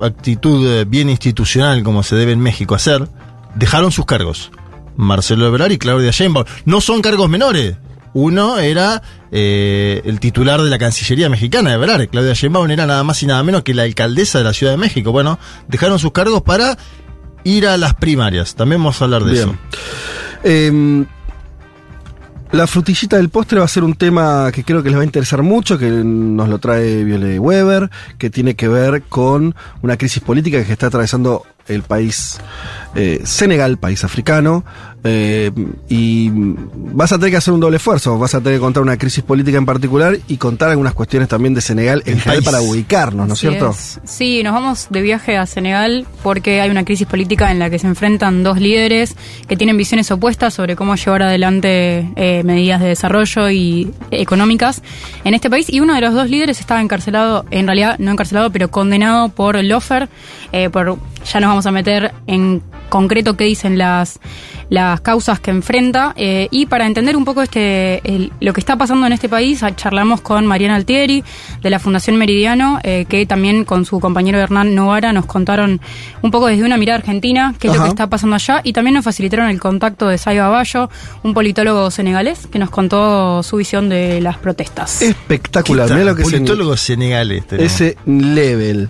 actitud 0.00 0.66
eh, 0.66 0.84
bien 0.84 1.10
institucional 1.10 1.82
como 1.82 2.02
se 2.02 2.16
debe 2.16 2.32
en 2.32 2.40
México 2.40 2.74
hacer, 2.74 3.08
dejaron 3.54 3.92
sus 3.92 4.06
cargos. 4.06 4.50
Marcelo 4.96 5.46
Ebrard 5.46 5.72
y 5.72 5.78
Claudia 5.78 6.10
Sheinbaum. 6.10 6.46
No 6.64 6.80
son 6.80 7.00
cargos 7.00 7.28
menores. 7.28 7.76
Uno 8.12 8.58
era 8.58 9.02
eh, 9.30 10.02
el 10.04 10.18
titular 10.18 10.60
de 10.60 10.68
la 10.68 10.78
Cancillería 10.78 11.28
Mexicana 11.28 11.70
de 11.70 11.76
Verare, 11.76 12.08
Claudia 12.08 12.32
Sheinbaum 12.32 12.68
era 12.70 12.84
nada 12.84 13.04
más 13.04 13.22
y 13.22 13.26
nada 13.26 13.42
menos 13.44 13.62
que 13.62 13.72
la 13.72 13.84
alcaldesa 13.84 14.38
de 14.38 14.44
la 14.44 14.52
Ciudad 14.52 14.72
de 14.72 14.78
México. 14.78 15.12
Bueno, 15.12 15.38
dejaron 15.68 15.98
sus 15.98 16.10
cargos 16.12 16.42
para 16.42 16.76
ir 17.44 17.66
a 17.68 17.76
las 17.76 17.94
primarias. 17.94 18.56
También 18.56 18.80
vamos 18.80 19.00
a 19.00 19.04
hablar 19.04 19.24
de 19.24 19.32
Bien. 19.32 19.48
eso. 19.48 19.58
Eh, 20.42 21.04
la 22.52 22.66
frutillita 22.66 23.16
del 23.16 23.28
postre 23.28 23.60
va 23.60 23.64
a 23.64 23.68
ser 23.68 23.84
un 23.84 23.94
tema 23.94 24.50
que 24.52 24.64
creo 24.64 24.82
que 24.82 24.90
les 24.90 24.98
va 24.98 25.02
a 25.02 25.04
interesar 25.04 25.42
mucho, 25.42 25.78
que 25.78 25.88
nos 25.88 26.48
lo 26.48 26.58
trae 26.58 27.04
Viole 27.04 27.38
Weber, 27.38 27.90
que 28.18 28.28
tiene 28.28 28.56
que 28.56 28.66
ver 28.66 29.02
con 29.02 29.54
una 29.82 29.96
crisis 29.96 30.22
política 30.22 30.64
que 30.64 30.72
está 30.72 30.88
atravesando 30.88 31.46
el 31.68 31.82
país 31.82 32.40
eh, 32.96 33.20
Senegal, 33.24 33.78
país 33.78 34.02
africano, 34.02 34.64
eh, 35.02 35.50
y 35.88 36.30
vas 36.30 37.12
a 37.12 37.16
tener 37.16 37.30
que 37.30 37.36
hacer 37.38 37.54
un 37.54 37.60
doble 37.60 37.78
esfuerzo, 37.78 38.18
vas 38.18 38.34
a 38.34 38.40
tener 38.40 38.58
que 38.58 38.60
contar 38.60 38.82
una 38.82 38.98
crisis 38.98 39.24
política 39.24 39.56
en 39.56 39.66
particular 39.66 40.18
y 40.28 40.36
contar 40.36 40.70
algunas 40.70 40.94
cuestiones 40.94 41.28
también 41.28 41.54
de 41.54 41.60
Senegal 41.60 42.02
en 42.06 42.18
general 42.18 42.42
país. 42.42 42.44
para 42.44 42.60
ubicarnos, 42.60 43.26
¿no 43.26 43.34
es 43.34 43.38
Así 43.38 43.48
cierto? 43.48 43.70
es. 43.70 44.00
Sí, 44.04 44.42
nos 44.42 44.52
vamos 44.52 44.88
de 44.90 45.00
viaje 45.02 45.36
a 45.36 45.46
Senegal 45.46 46.06
porque 46.22 46.60
hay 46.60 46.70
una 46.70 46.84
crisis 46.84 47.06
política 47.06 47.50
en 47.50 47.58
la 47.58 47.70
que 47.70 47.78
se 47.78 47.86
enfrentan 47.86 48.42
dos 48.42 48.60
líderes 48.60 49.16
que 49.48 49.56
tienen 49.56 49.76
visiones 49.76 50.10
opuestas 50.10 50.54
sobre 50.54 50.76
cómo 50.76 50.96
llevar 50.96 51.22
adelante 51.22 52.10
eh, 52.16 52.42
medidas 52.44 52.80
de 52.80 52.88
desarrollo 52.88 53.50
y 53.50 53.92
económicas 54.10 54.82
en 55.24 55.34
este 55.34 55.48
país. 55.48 55.72
Y 55.72 55.80
uno 55.80 55.94
de 55.94 56.00
los 56.02 56.14
dos 56.14 56.28
líderes 56.28 56.60
estaba 56.60 56.80
encarcelado, 56.80 57.44
en 57.50 57.66
realidad 57.66 57.98
no 57.98 58.10
encarcelado, 58.10 58.50
pero 58.50 58.70
condenado 58.70 59.30
por 59.30 59.62
lofer, 59.62 60.08
eh, 60.52 60.68
por 60.68 60.98
ya 61.24 61.40
nos 61.40 61.48
vamos 61.48 61.66
a 61.66 61.70
meter 61.70 62.12
en 62.26 62.62
concreto 62.88 63.36
qué 63.36 63.44
dicen 63.44 63.78
las 63.78 64.18
las 64.70 64.89
causas 64.98 65.38
que 65.38 65.52
enfrenta 65.52 66.12
eh, 66.16 66.48
y 66.50 66.66
para 66.66 66.86
entender 66.86 67.16
un 67.16 67.24
poco 67.24 67.42
este 67.42 68.00
el- 68.04 68.32
lo 68.40 68.52
que 68.52 68.58
está 68.60 68.76
pasando 68.76 69.06
en 69.06 69.12
este 69.12 69.28
país 69.28 69.62
ah, 69.62 69.76
charlamos 69.76 70.20
con 70.22 70.46
Mariana 70.46 70.74
Altieri 70.74 71.22
de 71.62 71.70
la 71.70 71.78
Fundación 71.78 72.16
Meridiano 72.16 72.80
eh, 72.82 73.04
que 73.08 73.26
también 73.26 73.64
con 73.64 73.84
su 73.84 74.00
compañero 74.00 74.38
Hernán 74.38 74.74
Novara 74.74 75.12
nos 75.12 75.26
contaron 75.26 75.80
un 76.22 76.30
poco 76.32 76.46
desde 76.48 76.64
una 76.64 76.76
mirada 76.76 76.98
argentina 76.98 77.54
qué 77.58 77.68
es 77.68 77.76
lo 77.76 77.82
que 77.84 77.88
está 77.90 78.08
pasando 78.08 78.34
allá 78.36 78.62
y 78.64 78.72
también 78.72 78.94
nos 78.94 79.04
facilitaron 79.04 79.48
el 79.48 79.60
contacto 79.60 80.08
de 80.08 80.18
Saiba 80.18 80.48
Bayo 80.48 80.90
un 81.22 81.34
politólogo 81.34 81.90
senegalés 81.90 82.46
que 82.48 82.58
nos 82.58 82.70
contó 82.70 83.42
su 83.42 83.56
visión 83.58 83.88
de 83.90 84.20
las 84.22 84.38
protestas. 84.38 85.02
Espectacular, 85.02 85.86
¿Qué 85.88 85.94
mira 85.94 86.06
lo 86.06 86.16
que 86.16 86.22
es 86.22 86.28
Politólogo 86.30 86.76
senegalés. 86.76 87.46
tenemos. 87.46 87.72
ese 87.72 87.96
level. 88.06 88.88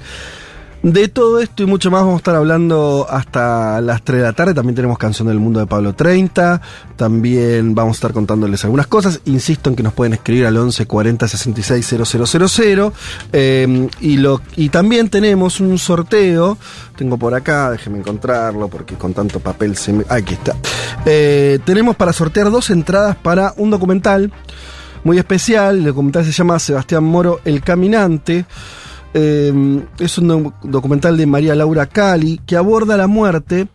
De 0.82 1.08
todo 1.08 1.40
esto 1.40 1.62
y 1.62 1.66
mucho 1.66 1.90
más 1.90 2.00
vamos 2.00 2.14
a 2.14 2.16
estar 2.18 2.34
hablando 2.34 3.06
hasta 3.10 3.82
las 3.82 4.02
3 4.02 4.20
de 4.20 4.26
la 4.26 4.32
tarde. 4.32 4.54
También 4.54 4.74
tenemos 4.74 4.96
Canción 4.96 5.28
del 5.28 5.38
Mundo 5.38 5.60
de 5.60 5.66
Pablo 5.66 5.94
30. 5.94 6.58
También 6.96 7.74
vamos 7.74 7.96
a 7.96 7.98
estar 7.98 8.12
contándoles 8.14 8.64
algunas 8.64 8.86
cosas. 8.86 9.20
Insisto 9.26 9.68
en 9.68 9.76
que 9.76 9.82
nos 9.82 9.92
pueden 9.92 10.14
escribir 10.14 10.46
al 10.46 10.56
11 10.56 10.86
40 10.86 11.28
66 11.28 11.86
000. 11.86 12.92
Eh, 13.32 13.88
y, 14.00 14.16
lo, 14.16 14.40
y 14.56 14.70
también 14.70 15.10
tenemos 15.10 15.60
un 15.60 15.78
sorteo. 15.78 16.56
Tengo 16.96 17.18
por 17.18 17.34
acá, 17.34 17.70
déjenme 17.72 17.98
encontrarlo 17.98 18.68
porque 18.68 18.94
con 18.94 19.12
tanto 19.12 19.38
papel 19.38 19.76
se 19.76 19.92
me... 19.92 20.04
Aquí 20.08 20.32
está. 20.32 20.56
Eh, 21.04 21.58
tenemos 21.66 21.94
para 21.96 22.14
sortear 22.14 22.50
dos 22.50 22.70
entradas 22.70 23.16
para 23.16 23.52
un 23.58 23.68
documental 23.68 24.32
muy 25.04 25.18
especial. 25.18 25.76
El 25.76 25.84
documental 25.84 26.24
se 26.24 26.32
llama 26.32 26.58
Sebastián 26.58 27.04
Moro, 27.04 27.40
El 27.44 27.62
Caminante. 27.62 28.46
Eh, 29.14 29.82
es 29.98 30.18
un 30.18 30.28
doc- 30.28 30.54
documental 30.62 31.16
de 31.16 31.26
María 31.26 31.54
Laura 31.54 31.86
Cali 31.86 32.40
que 32.46 32.56
aborda 32.56 32.96
la 32.96 33.06
muerte 33.08 33.68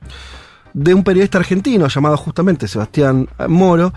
de 0.74 0.94
un 0.94 1.04
periodista 1.04 1.38
argentino 1.38 1.88
llamado 1.88 2.18
justamente 2.18 2.68
Sebastián 2.68 3.28
Moro, 3.48 3.94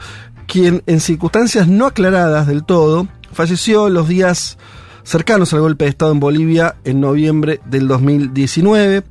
quien 0.46 0.82
en 0.86 1.00
circunstancias 1.00 1.68
no 1.68 1.86
aclaradas 1.86 2.46
del 2.46 2.64
todo 2.64 3.06
falleció 3.32 3.88
los 3.88 4.08
días 4.08 4.58
cercanos 5.04 5.52
al 5.54 5.60
golpe 5.60 5.84
de 5.84 5.90
Estado 5.90 6.12
en 6.12 6.20
Bolivia 6.20 6.76
en 6.84 7.00
noviembre 7.00 7.60
del 7.66 7.86
2019. 7.88 9.04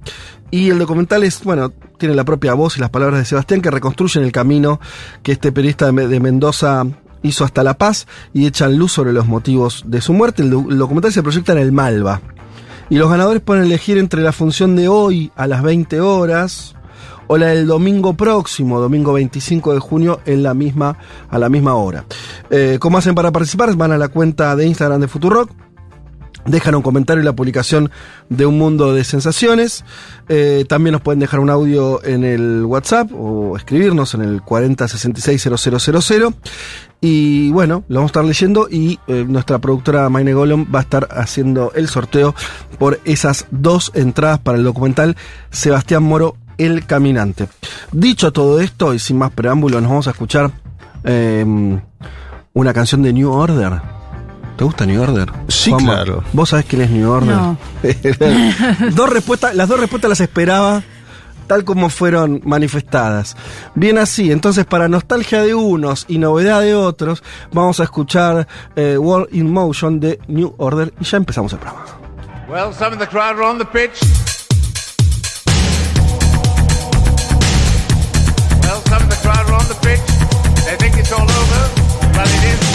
Y 0.50 0.70
el 0.70 0.80
documental 0.80 1.24
es, 1.24 1.44
bueno, 1.44 1.74
tiene 1.98 2.16
la 2.16 2.24
propia 2.24 2.54
voz 2.54 2.78
y 2.78 2.80
las 2.80 2.90
palabras 2.90 3.20
de 3.20 3.26
Sebastián 3.26 3.62
que 3.62 3.70
reconstruyen 3.72 4.24
el 4.24 4.32
camino 4.32 4.80
que 5.24 5.34
este 5.34 5.52
periodista 5.52 5.92
de 5.92 6.20
Mendoza 6.22 6.86
hizo 7.28 7.44
hasta 7.46 7.64
La 7.64 7.78
Paz 7.78 8.08
y 8.34 8.46
echan 8.48 8.78
luz 8.78 8.92
sobre 8.92 9.14
los 9.14 9.28
motivos 9.28 9.84
de 9.86 10.02
su 10.02 10.14
muerte. 10.14 10.42
El, 10.44 10.50
do- 10.50 10.66
el 10.70 10.78
documental 10.78 11.12
se 11.14 11.22
proyecta 11.24 11.52
en 11.54 11.60
el 11.60 11.72
Malva. 11.72 12.22
Y 12.90 12.96
los 12.98 13.10
ganadores 13.10 13.42
pueden 13.42 13.66
elegir 13.66 13.98
entre 13.98 14.22
la 14.22 14.32
función 14.32 14.76
de 14.76 14.88
hoy 14.88 15.32
a 15.36 15.46
las 15.48 15.62
20 15.62 16.00
horas 16.02 16.74
o 17.28 17.38
la 17.38 17.48
del 17.48 17.68
domingo 17.68 18.14
próximo, 18.14 18.80
domingo 18.80 19.12
25 19.12 19.74
de 19.74 19.80
junio, 19.80 20.22
en 20.26 20.44
la 20.44 20.54
misma, 20.54 20.98
a 21.30 21.38
la 21.38 21.50
misma 21.50 21.76
hora. 21.76 22.06
Eh, 22.50 22.78
¿Cómo 22.80 22.98
hacen 22.98 23.14
para 23.16 23.32
participar? 23.34 23.76
Van 23.76 23.92
a 23.92 23.98
la 23.98 24.08
cuenta 24.08 24.56
de 24.56 24.66
Instagram 24.66 25.02
de 25.02 25.10
Futurock. 25.10 25.52
Dejan 26.48 26.76
un 26.76 26.82
comentario 26.82 27.20
en 27.20 27.26
la 27.26 27.36
publicación 27.36 27.92
de 28.30 28.46
Un 28.46 28.58
Mundo 28.58 28.94
de 28.94 29.04
Sensaciones. 29.04 29.84
Eh, 30.30 30.66
también 30.68 30.94
nos 30.94 31.02
pueden 31.02 31.20
dejar 31.20 31.42
un 31.42 31.50
audio 31.50 32.04
en 32.04 32.24
el 32.24 32.64
WhatsApp 32.66 33.12
o 33.14 33.58
escribirnos 33.58 34.14
en 34.14 34.22
el 34.22 34.42
40660000. 34.42 36.34
Y 37.02 37.52
bueno, 37.52 37.84
lo 37.90 37.96
vamos 37.96 38.10
a 38.10 38.12
estar 38.12 38.26
leyendo 38.26 38.68
y 38.72 39.00
eh, 39.08 39.26
nuestra 39.28 39.60
productora 39.60 40.10
Maine 40.10 40.34
Golem 40.34 40.66
va 40.74 40.80
a 40.80 40.82
estar 40.84 41.08
haciendo 41.12 41.72
el 41.76 41.90
sorteo 41.90 42.34
por 42.80 43.00
esas 43.04 43.46
dos 43.52 43.92
entradas 43.94 44.40
para 44.40 44.58
el 44.58 44.64
documental 44.64 45.16
Sebastián 45.52 46.04
Moro, 46.04 46.38
El 46.58 46.86
Caminante. 46.86 47.50
Dicho 47.92 48.32
todo 48.32 48.60
esto 48.62 48.94
y 48.94 49.00
sin 49.00 49.18
más 49.18 49.32
preámbulo, 49.32 49.80
nos 49.82 49.90
vamos 49.90 50.08
a 50.08 50.12
escuchar 50.12 50.52
eh, 51.04 51.46
una 52.54 52.74
canción 52.74 53.04
de 53.04 53.14
New 53.14 53.32
Order. 53.32 53.97
¿Te 54.58 54.64
gusta 54.64 54.88
New 54.88 55.00
Order? 55.02 55.32
Sí, 55.50 55.70
Juanma, 55.70 55.94
claro. 55.94 56.24
¿Vos 56.34 56.50
sabés 56.50 56.66
quién 56.66 56.82
es 56.82 56.90
New 56.90 57.08
Order? 57.10 57.36
No. 57.36 57.58
dos 58.96 59.10
respuestas, 59.10 59.56
las 59.56 59.70
dos 59.70 59.80
respuestas 59.80 60.10
las 60.10 60.20
esperaba 60.20 60.82
tal 61.46 61.64
como 61.64 61.90
fueron 61.90 62.42
manifestadas. 62.44 63.38
Bien 63.76 64.00
así, 64.00 64.32
entonces 64.32 64.66
para 64.66 64.88
nostalgia 64.88 65.44
de 65.44 65.54
unos 65.54 66.06
y 66.08 66.18
novedad 66.18 66.62
de 66.62 66.76
otros, 66.76 67.24
vamos 67.52 67.80
a 67.80 67.84
escuchar 67.84 68.48
eh, 68.76 68.98
World 68.98 69.30
in 69.32 69.52
Motion 69.52 70.00
de 70.00 70.20
New 70.28 70.54
Order 70.58 70.94
y 71.00 71.06
ya 71.06 71.18
empezamos 71.18 71.54
el 71.54 71.60
programa. 71.60 71.86
Well, 72.50 72.74
some 72.74 72.94
of 72.94 73.00
the 73.00 73.08
crowd 73.08 73.36
are 73.36 73.44
on 73.44 73.60
the 73.60 73.66
pitch. 73.66 74.00
Well, 78.64 78.82
some 78.86 79.04
of 79.04 79.10
the 79.10 79.20
crowd 79.22 79.48
are 79.50 79.54
on 79.54 79.68
the 79.68 79.78
pitch. 79.82 80.02
They 80.66 80.76
think 80.78 80.98
it's 80.98 81.12
all 81.12 81.22
over, 81.22 82.14
but 82.14 82.28
it 82.28 82.44
is 82.44 82.67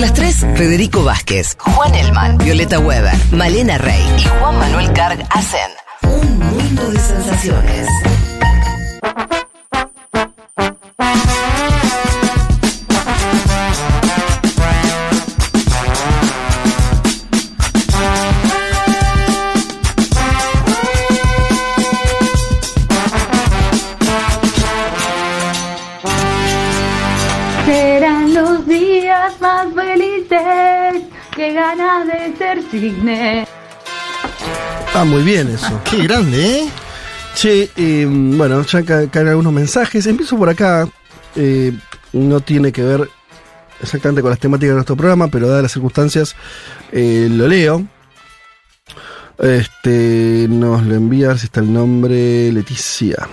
Las 0.00 0.14
3, 0.14 0.46
Federico 0.56 1.04
Vázquez, 1.04 1.58
Juan 1.58 1.94
Elman, 1.94 2.38
Violeta 2.38 2.78
Weber, 2.78 3.12
Malena 3.32 3.76
Rey 3.76 4.02
y 4.16 4.22
Juan 4.24 4.58
Manuel 4.58 4.90
Carg 4.94 5.22
hacen 5.28 5.70
Un 6.04 6.38
Mundo 6.38 6.90
de 6.90 6.98
Sensaciones. 6.98 7.86
Ah, 34.94 35.04
muy 35.04 35.22
bien 35.22 35.48
eso. 35.48 35.80
Qué 35.88 36.02
grande, 36.02 36.58
¿eh? 36.60 36.68
Che, 37.34 37.70
eh, 37.76 38.06
bueno, 38.08 38.62
ya 38.62 38.82
ca- 38.82 39.08
caen 39.08 39.28
algunos 39.28 39.52
mensajes. 39.52 40.06
Empiezo 40.06 40.36
por 40.36 40.48
acá. 40.48 40.88
Eh, 41.36 41.72
no 42.12 42.40
tiene 42.40 42.72
que 42.72 42.82
ver 42.82 43.08
exactamente 43.80 44.20
con 44.20 44.30
las 44.30 44.40
temáticas 44.40 44.70
de 44.70 44.74
nuestro 44.74 44.96
programa, 44.96 45.28
pero 45.28 45.48
dadas 45.48 45.62
las 45.62 45.72
circunstancias, 45.72 46.34
eh, 46.92 47.28
lo 47.30 47.46
leo. 47.46 47.86
Este, 49.38 50.46
nos 50.50 50.82
lo 50.84 50.94
envía, 50.96 51.26
a 51.26 51.28
ver 51.30 51.38
si 51.38 51.46
está 51.46 51.60
el 51.60 51.72
nombre, 51.72 52.52
Leticia. 52.52 53.28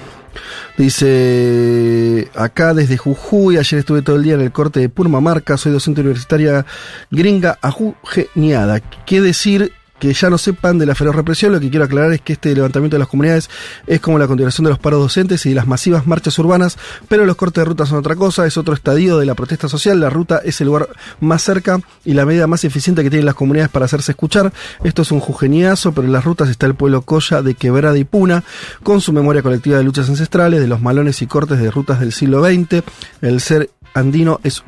Dice, 0.78 2.30
acá 2.36 2.76
desde 2.76 2.98
Jujuy, 2.98 3.58
ayer 3.58 3.80
estuve 3.80 4.04
todo 4.04 4.16
el 4.18 4.24
día 4.24 4.36
en 4.36 4.42
el 4.42 4.52
corte 4.52 4.80
de 4.80 4.90
Purmamarca, 4.90 5.58
soy 5.58 5.72
docente 5.72 6.02
universitaria 6.02 6.66
gringa 7.10 7.58
ajujeñada. 7.62 8.80
¿Qué 9.08 9.20
decir? 9.22 9.74
Que 10.00 10.13
ya 10.13 10.30
no 10.30 10.38
sepan 10.38 10.77
de 10.77 10.86
la 10.86 10.96
feroz 10.96 11.16
represión, 11.16 11.51
lo 11.51 11.60
que 11.60 11.70
quiero 11.70 11.86
aclarar 11.86 12.13
es 12.13 12.22
que 12.22 12.34
este 12.34 12.54
levantamiento 12.54 12.96
de 12.96 13.00
las 13.00 13.08
comunidades 13.08 13.50
es 13.88 14.00
como 14.00 14.20
la 14.20 14.27
continuación 14.27 14.66
de 14.66 14.70
los 14.70 14.80
paros 14.80 15.00
docentes 15.00 15.46
y 15.46 15.50
de 15.50 15.56
las 15.56 15.68
masivas 15.68 16.06
marchas 16.06 16.38
urbanas, 16.39 16.77
pero 17.08 17.25
los 17.25 17.36
cortes 17.36 17.63
de 17.63 17.66
ruta 17.66 17.86
son 17.86 17.98
otra 17.98 18.16
cosa, 18.16 18.46
es 18.46 18.58
otro 18.58 18.74
estadio 18.74 19.18
de 19.18 19.25
la 19.25 19.36
protesta 19.36 19.68
social, 19.68 20.00
la 20.00 20.10
ruta 20.10 20.42
es 20.44 20.62
el 20.62 20.68
lugar 20.68 20.89
más 21.20 21.42
cerca 21.42 21.80
y 22.06 22.13
la 22.13 22.25
medida 22.25 22.48
más 22.48 22.63
eficiente 22.63 23.04
que 23.04 23.10
tienen 23.10 23.25
las 23.25 23.36
comunidades 23.36 23.72
para 23.72 23.86
hacerse 23.86 24.12
escuchar. 24.12 24.54
Esto 24.84 25.01
es 25.01 25.12
un 25.12 25.20
jujeñazo, 25.20 25.92
pero 25.94 26.08
en 26.08 26.13
las 26.13 26.25
rutas 26.25 26.50
está 26.50 26.66
el 26.66 26.75
pueblo 26.75 27.01
Coya 27.01 27.42
de 27.42 27.56
Quebrada 27.56 27.98
y 27.98 28.04
Puna, 28.04 28.44
con 28.84 29.01
su 29.01 29.13
memoria 29.13 29.42
colectiva 29.42 29.77
de 29.77 29.84
luchas 29.84 30.10
ancestrales, 30.10 30.60
de 30.60 30.68
los 30.68 30.82
malones 30.82 31.22
y 31.22 31.27
cortes 31.27 31.60
de 31.60 31.72
rutas 31.72 32.00
del 32.00 32.13
siglo 32.13 32.44
XX. 32.44 32.84
El 33.22 33.42
ser 33.42 33.70
andino 33.94 34.39
es 34.44 34.63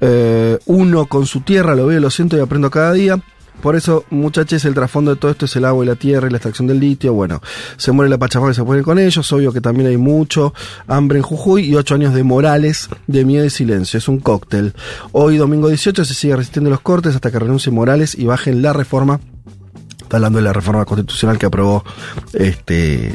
eh, 0.00 0.58
uno 0.66 1.06
con 1.06 1.26
su 1.26 1.40
tierra, 1.40 1.74
lo 1.74 1.86
veo, 1.86 2.00
lo 2.00 2.10
siento 2.10 2.36
y 2.36 2.40
aprendo 2.40 2.70
cada 2.70 2.92
día. 2.92 3.20
Por 3.62 3.76
eso, 3.76 4.04
muchachos, 4.10 4.64
el 4.64 4.74
trasfondo 4.74 5.14
de 5.14 5.20
todo 5.20 5.30
esto 5.30 5.46
es 5.46 5.56
el 5.56 5.64
agua 5.64 5.84
y 5.84 5.88
la 5.88 5.96
tierra 5.96 6.28
y 6.28 6.30
la 6.30 6.36
extracción 6.36 6.68
del 6.68 6.80
litio. 6.80 7.12
Bueno, 7.12 7.42
se 7.76 7.92
muere 7.92 8.08
la 8.08 8.18
Pachamama 8.18 8.52
y 8.52 8.54
se 8.54 8.64
pone 8.64 8.82
con 8.82 8.98
ellos. 8.98 9.32
Obvio 9.32 9.52
que 9.52 9.60
también 9.60 9.88
hay 9.88 9.96
mucho 9.96 10.54
hambre 10.86 11.18
en 11.18 11.22
Jujuy 11.24 11.64
y 11.64 11.74
ocho 11.74 11.94
años 11.94 12.14
de 12.14 12.22
Morales, 12.22 12.88
de 13.06 13.24
miedo 13.24 13.44
y 13.44 13.50
silencio. 13.50 13.98
Es 13.98 14.08
un 14.08 14.20
cóctel. 14.20 14.74
Hoy, 15.12 15.36
domingo 15.36 15.68
18, 15.68 16.04
se 16.04 16.14
sigue 16.14 16.36
resistiendo 16.36 16.70
los 16.70 16.80
cortes 16.80 17.14
hasta 17.14 17.30
que 17.30 17.38
renuncie 17.38 17.72
Morales 17.72 18.14
y 18.14 18.26
bajen 18.26 18.62
la 18.62 18.72
reforma 18.72 19.20
está 20.08 20.16
hablando 20.16 20.38
de 20.38 20.44
la 20.44 20.52
reforma 20.52 20.84
constitucional 20.84 21.38
que 21.38 21.46
aprobó 21.46 21.84
este 22.32 23.08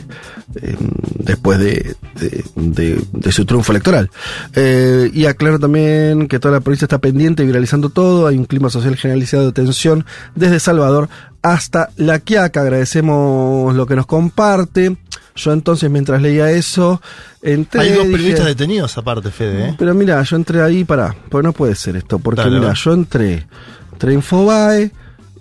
eh, 0.56 0.78
después 1.20 1.60
de, 1.60 1.96
de, 2.20 2.44
de- 2.56 3.04
de 3.12 3.32
su 3.32 3.46
triunfo 3.46 3.72
electoral. 3.72 4.10
Eh, 4.56 5.10
y 5.14 5.26
aclaro 5.26 5.60
también 5.60 6.28
que 6.28 6.40
toda 6.40 6.54
la 6.56 6.62
provincia 6.62 6.86
está 6.86 7.00
pendiente 7.00 7.44
y 7.44 7.46
viralizando 7.48 7.90
todo. 7.90 8.28
Hay 8.28 8.38
un 8.38 8.46
clima 8.46 8.70
social 8.70 8.96
generalizado 8.96 9.46
de 9.48 9.52
tensión 9.52 10.06
desde 10.36 10.60
Salvador 10.60 11.10
hasta 11.42 11.90
La 11.98 12.20
Quiaca. 12.20 12.62
Agradecemos 12.62 13.76
lo 13.76 13.86
que 13.86 13.96
nos 13.96 14.06
comparte. 14.06 14.96
Yo 15.36 15.52
entonces, 15.52 15.90
mientras 15.90 16.22
leía 16.22 16.52
eso, 16.52 17.02
entré. 17.42 17.82
Hay 17.82 17.90
dos 17.94 18.06
periodistas 18.06 18.46
detenidos 18.46 18.96
aparte, 19.00 19.32
Fede, 19.32 19.70
¿eh? 19.70 19.76
pero 19.80 19.96
mira, 19.96 20.22
yo 20.22 20.36
entré 20.36 20.62
ahí 20.62 20.84
para, 20.84 21.16
porque 21.30 21.48
no 21.48 21.54
puede 21.54 21.74
ser 21.74 21.96
esto, 21.96 22.20
porque 22.20 22.44
mira, 22.60 22.74
yo 22.76 22.94
entré, 22.94 23.48
entré 23.94 24.14
Infobae, 24.14 24.92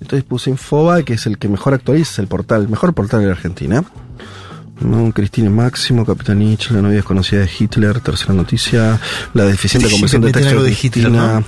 entonces 0.02 0.24
puse 0.24 0.50
Infobae, 0.50 1.04
que 1.04 1.14
es 1.14 1.26
el 1.26 1.38
que 1.38 1.48
mejor 1.48 1.74
actualiza, 1.74 2.20
el 2.22 2.28
portal, 2.28 2.62
el 2.62 2.68
mejor 2.68 2.92
portal 2.94 3.20
de 3.20 3.26
la 3.26 3.32
Argentina. 3.32 3.82
No, 4.80 5.12
Cristina 5.12 5.48
Máximo, 5.48 6.04
Capitán 6.04 6.40
Nietzsche, 6.40 6.74
la 6.74 6.82
novia 6.82 6.96
desconocida 6.96 7.40
de 7.42 7.50
Hitler, 7.56 8.00
tercera 8.00 8.34
noticia, 8.34 8.98
la 9.32 9.44
deficiente 9.44 9.86
Sí, 9.88 9.94
conversión 9.94 10.22
de 10.22 10.32
texto 10.32 10.60
de 10.60 10.70
Hitler, 10.72 10.90
Cristina, 11.06 11.42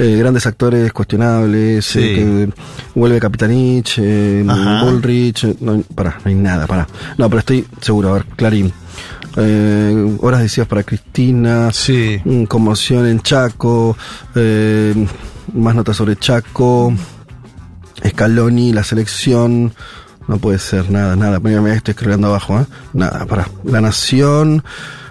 eh, 0.00 0.16
grandes 0.18 0.44
actores 0.46 0.92
cuestionables, 0.92 1.84
Sí. 1.84 2.00
eh, 2.00 2.14
que 2.16 2.52
vuelve 2.98 3.20
Capitán 3.20 3.50
Nietzsche, 3.52 4.02
eh. 4.40 4.44
Bullrich, 4.82 5.44
eh, 5.44 5.56
no, 5.60 5.80
pará, 5.94 6.18
no 6.24 6.30
hay 6.30 6.34
nada, 6.34 6.66
pará. 6.66 6.88
No, 7.16 7.28
pero 7.28 7.38
estoy 7.40 7.64
seguro, 7.80 8.08
a 8.08 8.12
ver, 8.14 8.24
Clarín. 8.34 8.72
Eh, 9.36 10.16
horas 10.22 10.40
decisivas 10.40 10.66
para 10.66 10.82
Cristina, 10.82 11.70
Sí. 11.72 12.20
Mm, 12.24 12.44
conmoción 12.44 13.06
en 13.06 13.20
Chaco, 13.20 13.96
más 15.54 15.74
notas 15.76 15.96
sobre 15.96 16.16
Chaco, 16.16 16.92
Scaloni, 18.08 18.72
la 18.72 18.84
selección, 18.84 19.72
no 20.28 20.38
puede 20.38 20.58
ser 20.58 20.90
nada, 20.90 21.16
nada, 21.16 21.40
mira, 21.40 21.74
estoy 21.74 21.92
escribiendo 21.92 22.28
abajo, 22.28 22.60
¿eh? 22.60 22.66
nada, 22.92 23.26
para 23.26 23.48
La 23.64 23.80
Nación, 23.80 24.62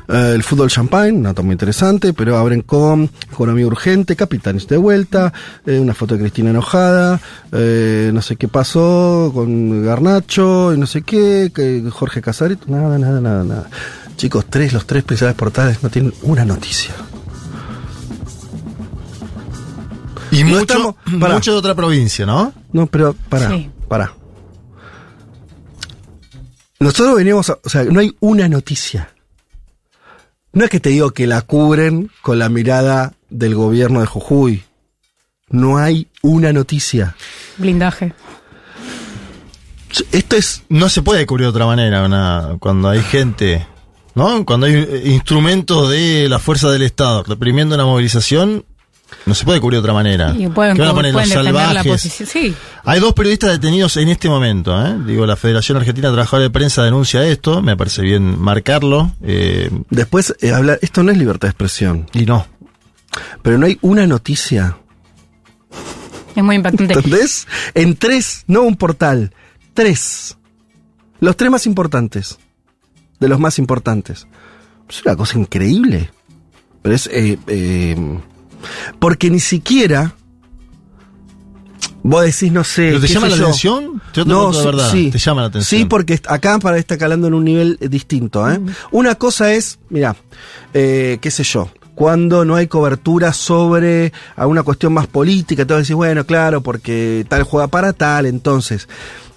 eh, 0.08 0.32
el 0.34 0.44
fútbol 0.44 0.70
champagne, 0.70 1.12
nota 1.20 1.42
muy 1.42 1.52
interesante, 1.54 2.14
pero 2.14 2.38
abren 2.38 2.62
con 2.62 3.10
economía 3.32 3.68
urgente, 3.68 4.16
capitanes 4.16 4.68
de 4.68 4.78
vuelta, 4.78 5.32
eh, 5.66 5.78
una 5.80 5.94
foto 5.94 6.16
de 6.16 6.22
Cristina 6.22 6.50
enojada, 6.50 7.20
eh, 7.52 8.10
no 8.14 8.22
sé 8.22 8.36
qué 8.38 8.48
pasó 8.48 9.32
con 9.34 9.84
Garnacho, 9.86 10.74
y 10.74 10.78
no 10.80 10.88
sé 10.88 11.02
qué, 11.04 11.52
que 11.54 11.84
Jorge 11.92 12.22
Casares, 12.22 12.58
nada, 12.68 12.98
nada, 12.98 13.22
nada, 13.22 13.44
nada. 13.44 13.70
Chicos, 14.18 14.46
tres, 14.50 14.74
los 14.74 14.86
tres 14.88 15.04
principales 15.04 15.38
portales 15.38 15.82
no 15.84 15.90
tienen 15.90 16.14
una 16.24 16.44
noticia. 16.44 16.94
Y 20.32 20.44
No 20.44 20.50
mucho, 20.50 20.62
estamos- 20.62 20.96
mucho 21.06 21.52
de 21.54 21.58
otra 21.58 21.74
provincia, 21.76 22.26
¿no? 22.26 22.54
No, 22.72 22.88
pero 22.88 23.14
para, 23.30 23.50
Sí. 23.50 23.70
para. 23.88 24.14
Nosotros 26.80 27.16
veníamos, 27.18 27.50
a- 27.50 27.60
o 27.64 27.70
sea, 27.70 27.84
no 27.84 28.00
hay 28.00 28.16
una 28.20 28.48
noticia. 28.48 29.14
No 30.54 30.64
es 30.64 30.70
que 30.70 30.80
te 30.80 30.90
digo 30.90 31.12
que 31.12 31.28
la 31.28 31.42
cubren 31.42 32.10
con 32.22 32.40
la 32.40 32.50
mirada 32.50 33.14
del 33.30 33.56
gobierno 33.56 34.00
de 34.00 34.06
Jujuy. 34.08 34.64
No 35.50 35.78
hay 35.78 36.08
una 36.22 36.54
noticia. 36.54 37.16
Blindaje. 37.58 38.14
Esto 40.12 40.36
es 40.36 40.64
No 40.70 40.88
se 40.90 41.02
puede 41.02 41.26
cubrir 41.26 41.46
de 41.46 41.50
otra 41.50 41.66
manera 41.66 42.04
una- 42.06 42.56
cuando 42.60 42.90
hay 42.90 43.02
gente, 43.02 43.66
¿no? 44.16 44.46
Cuando 44.46 44.68
hay 44.68 44.74
eh, 44.76 45.02
instrumentos 45.08 45.90
de 45.90 46.28
la 46.30 46.40
fuerza 46.40 46.70
del 46.72 46.84
Estado 46.84 47.24
reprimiendo 47.24 47.76
una 47.76 47.86
movilización, 47.86 48.66
no 49.26 49.34
se 49.36 49.46
puede 49.46 49.60
cubrir 49.60 49.78
de 49.78 49.82
otra 49.82 49.94
manera. 49.94 50.34
Y 50.38 50.48
pueden, 50.48 50.76
¿Qué 50.76 50.82
van 50.82 50.92
a 50.92 50.94
poner 50.94 51.14
pueden 51.14 51.30
los 51.30 51.46
salvajes? 51.46 52.02
Sí, 52.02 52.56
Hay 52.84 53.00
dos 53.00 53.14
periodistas 53.14 53.52
detenidos 53.52 53.96
en 53.98 54.10
este 54.10 54.30
momento, 54.30 54.80
¿eh? 54.86 54.98
Digo, 55.06 55.26
la 55.26 55.36
Federación 55.36 55.78
Argentina 55.78 56.08
de 56.08 56.14
Trabajadores 56.14 56.48
de 56.48 56.52
Prensa 56.52 56.84
denuncia 56.84 57.24
esto, 57.26 57.62
me 57.62 57.78
parece 57.78 58.02
bien 58.02 58.40
marcarlo, 58.40 59.12
eh, 59.24 59.70
después 59.90 60.36
eh, 60.42 60.52
hablar, 60.52 60.80
esto 60.82 61.04
no 61.04 61.12
es 61.12 61.18
libertad 61.18 61.48
de 61.48 61.52
expresión, 61.52 62.08
y 62.14 62.26
no. 62.26 62.48
pero 63.42 63.58
no 63.58 63.66
hay 63.66 63.78
una 63.82 64.08
noticia. 64.08 64.78
es 66.36 66.44
muy 66.44 66.56
impactante. 66.56 66.94
¿Entendés? 66.94 67.48
En 67.74 67.96
tres, 67.96 68.44
no 68.48 68.64
un 68.64 68.76
portal, 68.76 69.34
tres. 69.74 70.38
Los 71.20 71.36
tres 71.36 71.52
más 71.52 71.66
importantes. 71.66 72.40
De 73.20 73.28
los 73.28 73.40
más 73.40 73.60
importantes. 73.60 74.26
Es 74.88 75.06
una 75.06 75.18
cosa 75.18 75.38
increíble. 75.38 76.10
Pero 76.82 76.96
es. 76.96 77.08
eh, 77.08 77.38
eh, 77.48 78.20
porque 79.00 79.30
ni 79.30 79.40
siquiera. 79.40 80.16
Vos 82.02 82.24
decís, 82.24 82.52
no 82.52 82.64
sé. 82.64 82.90
¿Pero 82.90 83.02
te 83.02 83.08
llama 83.08 83.28
la 83.28 83.36
yo. 83.36 83.44
atención? 83.44 84.02
Te 84.14 84.24
de 84.24 84.54
sí, 84.54 84.66
verdad, 84.66 84.92
sí. 84.92 85.12
¿te 85.12 85.18
llama 85.18 85.42
la 85.42 85.48
atención? 85.48 85.80
Sí, 85.82 85.86
porque 85.86 86.20
acá 86.28 86.58
para 86.60 86.78
está 86.78 86.98
calando 86.98 87.28
en 87.28 87.34
un 87.34 87.44
nivel 87.44 87.78
eh, 87.82 87.90
distinto. 87.90 88.50
¿eh? 88.50 88.60
Una 88.92 89.16
cosa 89.16 89.54
es, 89.54 89.80
mira, 89.90 90.16
eh, 90.74 91.18
qué 91.22 91.30
sé 91.30 91.44
yo, 91.44 91.70
cuando 91.96 92.46
no 92.46 92.56
hay 92.56 92.68
cobertura 92.68 93.34
sobre 93.34 94.14
alguna 94.38 94.64
cuestión 94.64 94.94
más 94.94 95.08
política, 95.08 95.64
entonces 95.64 95.90
decís, 95.90 95.98
bueno, 95.98 96.26
claro, 96.26 96.62
porque 96.62 97.26
tal 97.28 97.44
juega 97.44 97.68
para 97.68 97.92
tal, 97.92 98.26
entonces. 98.26 98.88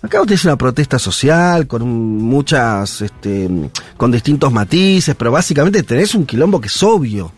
Acá 0.01 0.21
usted 0.21 0.35
es 0.35 0.45
una 0.45 0.57
protesta 0.57 0.99
social 0.99 1.67
con 1.67 1.83
muchas, 1.85 3.03
este, 3.03 3.49
con 3.97 4.13
distintos 4.13 4.53
matices, 4.53 5.17
pero 5.17 5.33
básicamente 5.33 5.83
tenés 5.83 6.15
un 6.15 6.25
quilombo 6.25 6.61
que 6.61 6.69
es 6.69 6.83
obvio. 6.85 7.33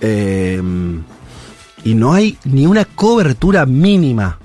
Eh, 0.00 0.62
y 1.84 1.94
no 1.94 2.12
hay 2.12 2.36
ni 2.44 2.66
una 2.66 2.84
cobertura 2.84 3.66
mínima. 3.66 4.38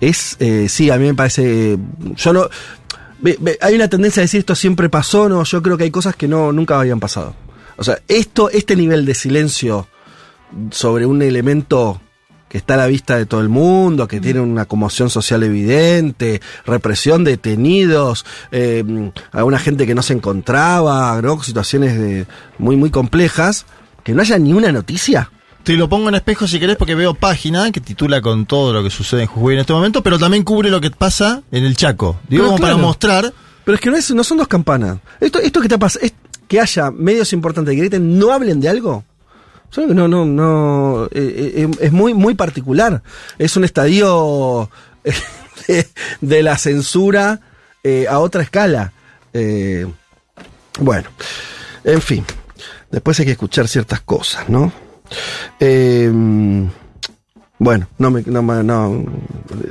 Es, 0.00 0.36
eh, 0.40 0.68
sí, 0.68 0.90
a 0.90 0.98
mí 0.98 1.06
me 1.06 1.14
parece. 1.14 1.78
Yo 2.16 2.32
no. 2.32 2.48
hay 3.60 3.74
una 3.74 3.88
tendencia 3.88 4.20
a 4.20 4.24
decir 4.24 4.40
esto 4.40 4.54
siempre 4.54 4.88
pasó, 4.88 5.28
no, 5.28 5.44
yo 5.44 5.62
creo 5.62 5.78
que 5.78 5.84
hay 5.84 5.90
cosas 5.90 6.16
que 6.16 6.28
no, 6.28 6.52
nunca 6.52 6.78
habían 6.78 7.00
pasado. 7.00 7.34
O 7.76 7.84
sea, 7.84 7.98
esto, 8.08 8.50
este 8.50 8.76
nivel 8.76 9.04
de 9.04 9.14
silencio 9.14 9.88
sobre 10.70 11.06
un 11.06 11.22
elemento 11.22 12.00
que 12.48 12.58
está 12.58 12.74
a 12.74 12.76
la 12.76 12.86
vista 12.86 13.16
de 13.16 13.26
todo 13.26 13.40
el 13.40 13.48
mundo, 13.48 14.06
que 14.06 14.20
tiene 14.20 14.38
una 14.38 14.66
conmoción 14.66 15.10
social 15.10 15.42
evidente, 15.42 16.40
represión 16.64 17.24
de 17.24 17.32
detenidos, 17.32 18.24
eh, 18.52 19.10
a 19.32 19.42
una 19.42 19.58
gente 19.58 19.86
que 19.88 19.94
no 19.96 20.02
se 20.02 20.12
encontraba, 20.12 21.20
situaciones 21.42 21.98
de, 21.98 22.26
muy, 22.58 22.76
muy 22.76 22.90
complejas, 22.90 23.66
que 24.04 24.12
no 24.12 24.22
haya 24.22 24.38
ni 24.38 24.52
una 24.52 24.70
noticia. 24.70 25.30
Te 25.64 25.72
lo 25.74 25.88
pongo 25.88 26.10
en 26.10 26.14
espejo 26.14 26.46
si 26.46 26.60
querés 26.60 26.76
porque 26.76 26.94
veo 26.94 27.14
página 27.14 27.72
que 27.72 27.80
titula 27.80 28.20
con 28.20 28.44
todo 28.44 28.72
lo 28.72 28.82
que 28.82 28.90
sucede 28.90 29.22
en 29.22 29.26
Jujuy 29.28 29.54
en 29.54 29.60
este 29.60 29.72
momento, 29.72 30.02
pero 30.02 30.18
también 30.18 30.44
cubre 30.44 30.70
lo 30.70 30.80
que 30.80 30.90
pasa 30.90 31.42
en 31.50 31.64
el 31.64 31.76
Chaco. 31.76 32.20
Digo, 32.28 32.44
como 32.44 32.58
para 32.58 32.76
mostrar 32.76 33.32
Pero 33.64 33.74
es 33.74 33.80
que 33.80 33.90
no, 33.90 33.96
es, 33.96 34.10
no 34.12 34.22
son 34.22 34.38
dos 34.38 34.48
campanas. 34.48 34.98
Esto, 35.20 35.40
esto 35.40 35.60
que 35.60 35.66
está 35.66 35.78
pasando, 35.78 36.06
es 36.06 36.12
que 36.46 36.60
haya 36.60 36.90
medios 36.90 37.32
importantes 37.32 37.74
que 37.74 37.80
griten, 37.80 38.18
no 38.18 38.30
hablen 38.30 38.60
de 38.60 38.68
algo. 38.68 39.04
No, 39.76 40.06
no, 40.06 40.24
no. 40.24 41.06
eh, 41.06 41.52
eh, 41.56 41.68
es 41.80 41.90
muy, 41.90 42.14
muy 42.14 42.34
particular. 42.34 43.02
Es 43.38 43.56
un 43.56 43.64
estadio 43.64 44.70
de, 45.66 45.88
de 46.20 46.42
la 46.42 46.56
censura 46.58 47.40
eh, 47.82 48.06
a 48.08 48.18
otra 48.18 48.42
escala. 48.42 48.92
Eh, 49.32 49.86
bueno, 50.78 51.08
en 51.82 52.00
fin. 52.00 52.24
Después 52.94 53.18
hay 53.18 53.26
que 53.26 53.32
escuchar 53.32 53.66
ciertas 53.66 54.00
cosas, 54.02 54.48
¿no? 54.48 54.72
Eh, 55.58 56.10
Bueno, 57.58 57.86
no 57.98 58.10
me, 58.10 58.22
no, 58.26 58.42
me- 58.42 58.62
no, 58.64 59.04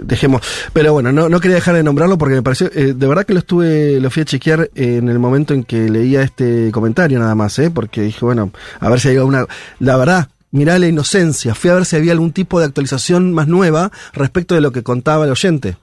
dejemos. 0.04 0.42
Pero 0.72 0.94
bueno, 0.94 1.12
no, 1.12 1.28
no 1.30 1.40
quería 1.40 1.56
dejar 1.56 1.76
de 1.76 1.84
nombrarlo 1.84 2.18
porque 2.18 2.36
me 2.36 2.42
pareció, 2.42 2.68
eh, 2.74 2.94
de 2.96 3.08
verdad 3.08 3.26
que 3.26 3.34
lo 3.34 3.40
estuve, 3.40 4.00
lo 4.00 4.10
fui 4.10 4.22
a 4.24 4.26
chequear 4.26 4.70
en 4.74 5.10
el 5.10 5.20
momento 5.20 5.54
en 5.54 5.64
que 5.64 5.90
leía 5.90 6.22
este 6.22 6.72
comentario 6.72 7.20
nada 7.20 7.36
más, 7.36 7.60
¿eh? 7.60 7.70
Porque 7.70 8.02
dije, 8.02 8.24
bueno, 8.26 8.52
a 8.80 8.90
ver 8.90 9.00
si 9.00 9.10
hay 9.10 9.18
alguna, 9.18 9.46
la 9.80 9.98
verdad, 9.98 10.30
mirá 10.52 10.80
la 10.80 10.88
inocencia, 10.88 11.54
fui 11.56 11.70
a 11.70 11.76
ver 11.76 11.86
si 11.86 11.96
había 11.98 12.14
algún 12.14 12.32
tipo 12.32 12.60
de 12.60 12.66
actualización 12.66 13.34
más 13.34 13.48
nueva 13.48 13.92
respecto 14.14 14.56
de 14.56 14.62
lo 14.62 14.72
que 14.72 14.82
contaba 14.82 15.26
el 15.26 15.32
oyente. 15.32 15.78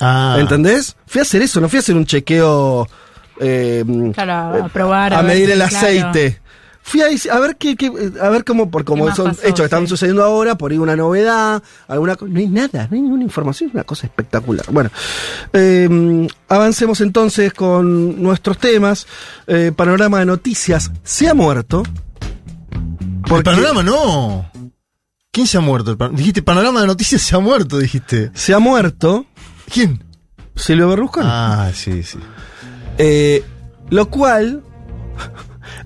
Ah. 0.00 0.36
¿Entendés? 0.38 0.96
Fui 1.06 1.20
a 1.20 1.22
hacer 1.22 1.40
eso, 1.42 1.60
no 1.60 1.68
fui 1.68 1.78
a 1.78 1.80
hacer 1.80 1.96
un 1.96 2.04
chequeo, 2.06 2.86
eh, 3.40 3.82
Claro, 4.14 4.64
a 4.64 4.68
probar. 4.68 5.14
a, 5.14 5.22
medir 5.22 5.50
el 5.50 5.58
claro. 5.58 6.12
Fui 6.88 7.00
a, 7.00 7.06
a 7.34 7.40
ver 7.40 7.56
qué, 7.56 7.74
qué- 7.74 7.90
a 8.22 8.28
ver 8.28 8.44
cómo, 8.44 8.70
por 8.70 8.84
cómo 8.84 9.12
son 9.12 9.30
pasó? 9.30 9.42
hechos 9.42 9.58
que 9.58 9.64
están 9.64 9.82
Sí. 9.82 9.88
sucediendo 9.88 10.22
ahora, 10.22 10.56
por 10.56 10.70
ahí 10.70 10.78
una 10.78 10.94
novedad, 10.94 11.60
alguna 11.88 12.16
no 12.20 12.38
hay 12.38 12.46
nada, 12.46 12.86
no 12.88 12.94
hay 12.94 13.02
ninguna 13.02 13.24
información, 13.24 13.70
es 13.70 13.74
una 13.74 13.82
cosa 13.82 14.06
espectacular. 14.06 14.64
Bueno, 14.70 14.90
eh, 15.52 16.28
avancemos 16.48 17.00
entonces 17.00 17.52
con 17.52 18.22
nuestros 18.22 18.58
temas. 18.58 19.06
Eh, 19.48 19.72
panorama 19.74 20.20
de 20.20 20.26
noticias, 20.26 20.92
se 21.02 21.28
ha 21.28 21.34
muerto. 21.34 21.82
El 23.34 23.42
panorama 23.42 23.82
no. 23.82 24.48
¿Quién 25.32 25.48
se 25.48 25.58
ha 25.58 25.60
muerto? 25.60 25.90
El 25.90 25.96
pan- 25.96 26.14
dijiste, 26.14 26.40
panorama 26.42 26.80
de 26.82 26.86
noticias 26.86 27.20
se 27.20 27.34
ha 27.34 27.40
muerto, 27.40 27.78
dijiste. 27.78 28.30
Se 28.32 28.54
ha 28.54 28.60
muerto. 28.60 29.26
¿Quién? 29.72 30.04
Silvio 30.54 30.88
Berlusconi. 30.88 31.26
Ah, 31.28 31.70
sí, 31.74 32.04
sí. 32.04 32.18
Eh, 32.96 33.44
lo 33.90 34.08
cual, 34.08 34.62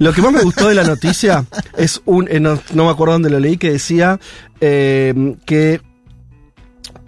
lo 0.00 0.12
que 0.12 0.20
más 0.22 0.32
me 0.32 0.42
gustó 0.42 0.68
de 0.68 0.74
la 0.74 0.82
noticia 0.84 1.44
es 1.76 2.00
un, 2.06 2.26
eh, 2.28 2.40
no, 2.40 2.58
no 2.74 2.84
me 2.86 2.90
acuerdo 2.90 3.12
dónde 3.12 3.30
lo 3.30 3.38
leí, 3.38 3.56
que 3.56 3.70
decía 3.70 4.18
eh, 4.60 5.36
que 5.46 5.80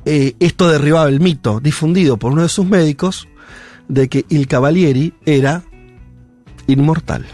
eh, 0.04 0.34
esto 0.40 0.68
derribaba 0.70 1.08
el 1.08 1.18
mito 1.18 1.58
difundido 1.60 2.16
por 2.18 2.32
uno 2.32 2.42
de 2.42 2.48
sus 2.48 2.66
médicos 2.66 3.28
de 3.88 4.08
que 4.08 4.24
Il 4.28 4.46
Cavalieri 4.46 5.14
era 5.26 5.62
inmortal. 6.66 7.24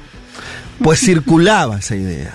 Pues 0.82 1.00
circulaba 1.00 1.78
esa 1.78 1.96
idea. 1.96 2.34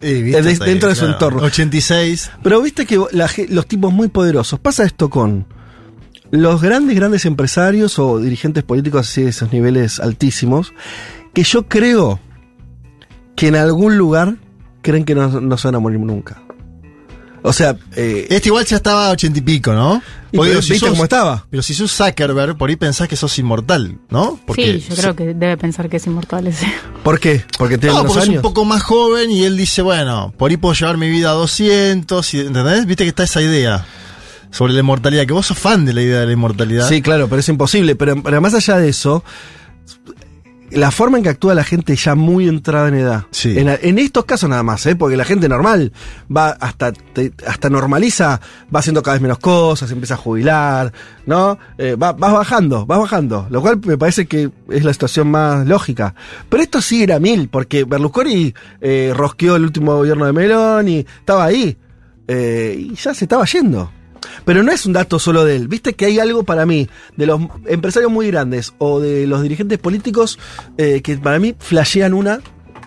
Viste, 0.00 0.42
de- 0.42 0.50
hasta 0.52 0.64
ahí, 0.64 0.70
dentro 0.70 0.88
de 0.90 0.94
su 0.96 1.06
entorno. 1.06 1.42
86. 1.42 2.30
Pero 2.42 2.60
viste 2.60 2.84
que 2.84 3.00
la 3.12 3.30
los 3.48 3.66
tipos 3.66 3.90
muy 3.92 4.08
poderosos, 4.08 4.60
pasa 4.60 4.84
esto 4.84 5.08
con 5.08 5.46
los 6.30 6.60
grandes, 6.60 6.94
grandes 6.96 7.24
empresarios 7.24 7.98
o 7.98 8.18
dirigentes 8.18 8.64
políticos 8.64 9.08
así 9.08 9.22
de 9.22 9.30
esos 9.30 9.50
niveles 9.52 9.98
altísimos, 10.00 10.74
que 11.32 11.42
yo 11.42 11.66
creo 11.68 12.20
que 13.36 13.48
en 13.48 13.56
algún 13.56 13.96
lugar 13.98 14.36
creen 14.82 15.04
que 15.04 15.14
no, 15.14 15.40
no 15.40 15.56
se 15.58 15.68
van 15.68 15.74
a 15.76 15.78
morir 15.80 15.98
nunca. 16.00 16.40
O 17.46 17.52
sea, 17.52 17.76
eh, 17.94 18.26
Este 18.30 18.48
igual 18.48 18.64
ya 18.64 18.76
estaba 18.76 19.08
a 19.08 19.10
80 19.10 19.38
y 19.38 19.42
pico, 19.42 19.74
¿no? 19.74 20.00
Y 20.32 20.38
pero 20.38 20.62
si 20.62 20.72
¿viste 20.72 20.86
sos- 20.86 20.88
cómo 20.90 21.04
estaba? 21.04 21.46
Pero 21.50 21.62
si 21.62 21.74
sos 21.74 21.92
Zuckerberg, 21.92 22.56
por 22.56 22.70
ahí 22.70 22.76
pensás 22.76 23.06
que 23.06 23.16
sos 23.16 23.38
inmortal, 23.38 23.98
¿no? 24.08 24.40
Sí, 24.54 24.78
yo 24.88 24.96
creo 24.96 25.14
que 25.14 25.34
debe 25.34 25.58
pensar 25.58 25.90
que 25.90 25.98
es 25.98 26.06
inmortal 26.06 26.46
ese. 26.46 26.66
¿por 27.02 27.20
qué? 27.20 27.44
Porque 27.58 27.76
tiene 27.76 27.94
No, 27.96 28.00
unos 28.00 28.12
porque 28.14 28.22
es 28.24 28.28
años. 28.30 28.42
un 28.44 28.48
poco 28.50 28.64
más 28.64 28.82
joven 28.82 29.30
y 29.30 29.44
él 29.44 29.58
dice, 29.58 29.82
bueno, 29.82 30.32
por 30.38 30.50
ahí 30.50 30.56
puedo 30.56 30.74
llevar 30.74 30.96
mi 30.96 31.10
vida 31.10 31.30
a 31.30 31.34
200, 31.34 32.32
y, 32.32 32.40
¿entendés? 32.40 32.86
Viste 32.86 33.04
que 33.04 33.10
está 33.10 33.24
esa 33.24 33.42
idea 33.42 33.84
sobre 34.50 34.72
la 34.72 34.80
inmortalidad, 34.80 35.26
que 35.26 35.34
vos 35.34 35.44
sos 35.46 35.58
fan 35.58 35.84
de 35.84 35.92
la 35.92 36.00
idea 36.00 36.20
de 36.20 36.26
la 36.26 36.32
inmortalidad. 36.32 36.88
Sí, 36.88 37.02
claro, 37.02 37.28
pero 37.28 37.40
es 37.40 37.48
imposible. 37.50 37.94
Pero, 37.94 38.22
pero 38.22 38.40
más 38.40 38.54
allá 38.54 38.78
de 38.78 38.88
eso, 38.88 39.22
la 40.74 40.90
forma 40.90 41.16
en 41.18 41.24
que 41.24 41.30
actúa 41.30 41.54
la 41.54 41.64
gente 41.64 41.94
ya 41.96 42.14
muy 42.14 42.48
entrada 42.48 42.88
en 42.88 42.94
edad. 42.94 43.24
Sí. 43.30 43.58
En, 43.58 43.68
en 43.68 43.98
estos 43.98 44.24
casos 44.24 44.48
nada 44.50 44.62
más, 44.62 44.84
¿eh? 44.86 44.96
porque 44.96 45.16
la 45.16 45.24
gente 45.24 45.48
normal 45.48 45.92
va 46.34 46.50
hasta, 46.50 46.92
te- 46.92 47.32
hasta 47.46 47.70
normaliza, 47.70 48.40
va 48.74 48.80
haciendo 48.80 49.02
cada 49.02 49.14
vez 49.14 49.22
menos 49.22 49.38
cosas, 49.38 49.90
empieza 49.90 50.14
a 50.14 50.18
jubilar, 50.18 50.92
¿no? 51.26 51.58
Eh, 51.78 51.96
va, 51.96 52.12
vas 52.12 52.32
bajando, 52.32 52.86
vas 52.86 52.98
bajando. 52.98 53.46
Lo 53.50 53.60
cual 53.62 53.80
me 53.84 53.96
parece 53.98 54.26
que 54.26 54.50
es 54.70 54.84
la 54.84 54.92
situación 54.92 55.30
más 55.30 55.66
lógica. 55.66 56.14
Pero 56.48 56.62
esto 56.62 56.80
sí 56.80 57.02
era 57.02 57.18
mil, 57.18 57.48
porque 57.48 57.84
Berlusconi 57.84 58.54
eh, 58.80 59.12
rosqueó 59.16 59.56
el 59.56 59.64
último 59.64 59.96
gobierno 59.96 60.26
de 60.26 60.32
Melón 60.32 60.88
y 60.88 60.98
estaba 60.98 61.44
ahí. 61.44 61.76
eh, 62.28 62.76
y 62.78 62.94
ya 62.94 63.12
se 63.14 63.24
estaba 63.26 63.44
yendo. 63.44 63.90
Pero 64.44 64.62
no 64.62 64.72
es 64.72 64.86
un 64.86 64.92
dato 64.92 65.18
solo 65.18 65.44
de 65.44 65.56
él. 65.56 65.68
Viste 65.68 65.94
que 65.94 66.06
hay 66.06 66.18
algo 66.18 66.44
para 66.44 66.66
mí 66.66 66.88
de 67.16 67.26
los 67.26 67.40
empresarios 67.66 68.10
muy 68.10 68.26
grandes 68.28 68.72
o 68.78 69.00
de 69.00 69.26
los 69.26 69.42
dirigentes 69.42 69.78
políticos 69.78 70.38
eh, 70.78 71.00
que 71.02 71.16
para 71.16 71.38
mí 71.38 71.54
flashean 71.58 72.14
una, 72.14 72.40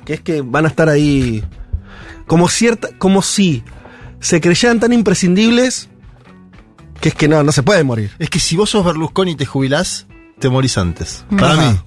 que 0.06 0.16
es 0.16 0.22
que 0.22 0.42
van 0.42 0.66
a 0.66 0.70
estar 0.70 0.90
ahí 0.90 1.44
como 2.28 2.48
cierta, 2.50 2.90
como 2.98 3.22
si 3.22 3.64
se 4.20 4.42
creyeran 4.42 4.80
tan 4.80 4.94
imprescindibles 4.94 5.90
que 7.02 7.10
es 7.10 7.16
que 7.16 7.28
no, 7.28 7.44
no 7.44 7.52
se 7.52 7.64
puede 7.64 7.84
morir. 7.84 8.12
Es 8.20 8.30
que 8.30 8.40
si 8.40 8.56
vos 8.56 8.70
sos 8.72 8.84
Berlusconi 8.84 9.32
y 9.32 9.36
te 9.36 9.46
jubilás, 9.46 10.08
te 10.40 10.50
morís 10.50 10.78
antes. 10.78 11.24
Para 11.30 11.54
Ajá. 11.54 11.72
mí. 11.72 11.80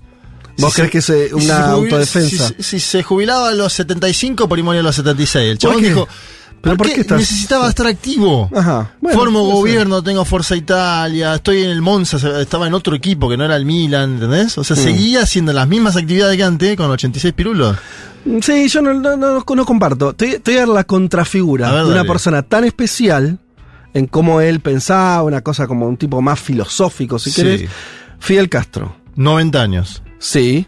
¿Vos 0.59 0.73
Si 0.75 0.77
crees 0.77 0.91
que 0.91 0.99
es 0.99 1.11
eh, 1.11 1.29
si 1.29 1.35
una 1.35 1.43
se 1.45 1.53
jubila- 1.53 1.71
autodefensa? 1.73 2.49
Si, 2.59 2.63
si 2.63 2.81
se 2.81 3.03
jubilaba 3.03 3.49
a 3.49 3.53
los 3.55 3.73
75, 3.73 4.49
por 4.49 4.59
ahí 4.59 4.63
moría 4.63 4.81
a 4.81 4.85
los 4.85 4.95
76. 4.97 5.51
El 5.53 5.59
chabón 5.59 5.81
qué? 5.81 5.89
dijo, 5.89 6.07
¿Pero 6.63 6.77
¿por, 6.77 6.87
qué, 6.89 7.01
estás- 7.01 7.19
necesitaba 7.21 7.69
estar 7.69 7.87
activo? 7.87 8.51
Ajá. 8.55 8.93
Bueno, 9.01 9.19
Formo 9.19 9.45
gobierno, 9.45 10.03
tengo 10.03 10.25
Forza 10.25 10.55
Italia, 10.57 11.35
estoy 11.37 11.63
en 11.65 11.71
el 11.71 11.81
Monza, 11.81 12.19
estaba 12.41 12.67
en 12.67 12.75
otro 12.75 12.95
equipo 12.95 13.29
que 13.31 13.37
no 13.39 13.45
era 13.47 13.57
el 13.57 13.65
Milan, 13.65 14.15
¿entendés? 14.15 14.59
O 14.59 14.65
sea, 14.65 14.77
Mm. 14.77 14.79
seguía 14.81 15.23
haciendo 15.23 15.53
las 15.55 15.67
mismas 15.67 15.97
actividades 15.97 16.37
que 16.37 16.45
antes 16.45 16.77
con 16.77 16.91
86 16.91 17.33
pirulos. 17.35 17.77
Sí, 18.43 18.69
yo 18.69 18.83
no, 18.83 18.93
no, 18.93 19.17
no- 19.17 19.43
no 19.47 19.65
comparto. 19.65 20.13
Te, 20.13 20.41
te 20.41 20.51
voy 20.51 20.57
a 20.59 20.61
dar 20.61 20.69
la 20.69 20.85
contrafigura 20.85 21.71
A 21.71 21.73
ver, 21.73 21.85
de 21.87 21.93
una 21.93 22.05
persona 22.05 22.43
tan 22.43 22.65
especial 22.65 23.39
en 23.95 24.07
cómo 24.07 24.43
él 24.43 24.61
pensaba, 24.61 25.23
una 25.23 25.41
cosa 25.41 25.67
como 25.67 25.87
un 25.89 25.97
tipo 25.97 26.21
más 26.21 26.39
filosófico, 26.39 27.19
si 27.19 27.31
Sí. 27.31 27.43
querés. 27.43 27.71
Fidel 28.19 28.51
Castro. 28.51 28.95
90 29.17 29.63
años. 29.63 30.03
Sí, 30.19 30.67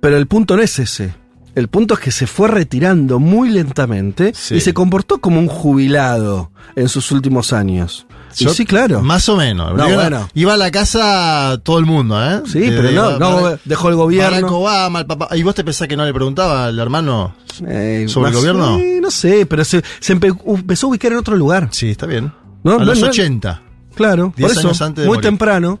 pero 0.00 0.16
el 0.16 0.26
punto 0.26 0.56
no 0.56 0.62
es 0.62 0.78
ese. 0.78 1.14
El 1.54 1.68
punto 1.68 1.94
es 1.94 2.00
que 2.00 2.10
se 2.10 2.26
fue 2.26 2.48
retirando 2.48 3.18
muy 3.18 3.50
lentamente 3.50 4.32
Sí. 4.34 4.54
y 4.56 4.60
se 4.60 4.72
comportó 4.72 5.18
como 5.20 5.38
un 5.38 5.48
jubilado 5.48 6.50
en 6.76 6.88
sus 6.88 7.12
últimos 7.12 7.52
años. 7.52 8.06
Y 8.38 8.48
sí, 8.48 8.64
claro. 8.64 9.02
Más 9.02 9.28
o 9.28 9.36
menos. 9.36 9.76
No, 9.76 9.86
iba, 9.86 9.94
bueno. 10.02 10.28
iba 10.32 10.54
a 10.54 10.56
la 10.56 10.70
casa 10.70 11.60
todo 11.62 11.78
el 11.78 11.84
mundo, 11.84 12.18
¿eh? 12.24 12.40
Sí, 12.46 12.60
De- 12.60 12.68
pero 12.70 12.88
de- 12.88 12.94
no, 12.94 13.18
no 13.18 13.42
Barack- 13.42 13.58
dejó 13.66 13.90
el 13.90 13.96
gobierno. 13.96 14.36
Barack 14.36 14.50
Obama, 14.52 14.98
el 15.00 15.06
papá. 15.06 15.28
¿Y 15.36 15.42
vos 15.42 15.54
te 15.54 15.62
pensás 15.64 15.86
que 15.86 15.96
no 15.98 16.06
le 16.06 16.14
preguntaba 16.14 16.64
al 16.66 16.78
hermano 16.78 17.34
Eh, 17.68 18.06
sobre 18.08 18.30
el 18.30 18.36
gobierno? 18.36 18.78
eh, 18.78 18.98
no 19.02 19.10
sé, 19.10 19.44
pero 19.44 19.62
se, 19.66 19.82
se 20.00 20.16
empe- 20.16 20.34
empezó 20.46 20.86
a 20.86 20.90
ubicar 20.90 21.12
en 21.12 21.18
otro 21.18 21.36
lugar. 21.36 21.68
Sí, 21.72 21.90
está 21.90 22.06
bien. 22.06 22.32
No, 22.64 22.78
a 22.78 22.84
los 22.84 22.98
no- 23.00 23.08
80. 23.08 23.60
Claro, 23.94 24.32
10 24.34 24.48
por 24.52 24.58
eso, 24.58 24.68
años 24.68 24.80
antes 24.80 25.02
de 25.02 25.08
muy 25.08 25.18
morir. 25.18 25.28
temprano. 25.28 25.80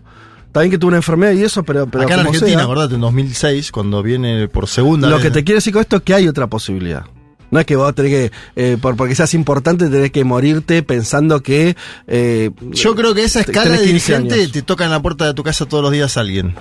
También 0.52 0.70
que 0.70 0.78
tuvo 0.78 0.88
una 0.88 0.98
enfermedad 0.98 1.32
y 1.32 1.42
eso, 1.42 1.62
pero, 1.62 1.86
pero 1.86 2.04
Acá 2.04 2.14
en 2.14 2.20
Argentina, 2.20 2.46
sea, 2.58 2.62
acordate, 2.64 2.94
en 2.94 3.00
2006, 3.00 3.72
cuando 3.72 4.02
viene 4.02 4.48
por 4.48 4.68
segunda 4.68 5.08
Lo 5.08 5.16
vez. 5.16 5.24
que 5.24 5.30
te 5.30 5.44
quiero 5.44 5.56
decir 5.56 5.72
con 5.72 5.80
esto 5.82 5.96
es 5.96 6.02
que 6.02 6.14
hay 6.14 6.28
otra 6.28 6.46
posibilidad. 6.46 7.04
No 7.50 7.60
es 7.60 7.66
que 7.66 7.76
vos 7.76 7.94
tenés 7.94 8.10
que, 8.12 8.32
eh, 8.56 8.78
por, 8.80 8.96
porque 8.96 9.14
seas 9.14 9.34
importante, 9.34 9.88
tenés 9.88 10.10
que 10.10 10.24
morirte 10.24 10.82
pensando 10.82 11.42
que... 11.42 11.76
eh, 12.06 12.50
Yo 12.70 12.94
creo 12.94 13.14
que 13.14 13.24
esa 13.24 13.40
escala 13.40 13.72
de 13.72 13.78
15 13.78 13.86
dirigente 13.86 14.34
años. 14.34 14.52
te 14.52 14.62
toca 14.62 14.84
en 14.84 14.90
la 14.90 15.02
puerta 15.02 15.26
de 15.26 15.34
tu 15.34 15.42
casa 15.42 15.66
todos 15.66 15.82
los 15.82 15.92
días 15.92 16.16
alguien. 16.16 16.54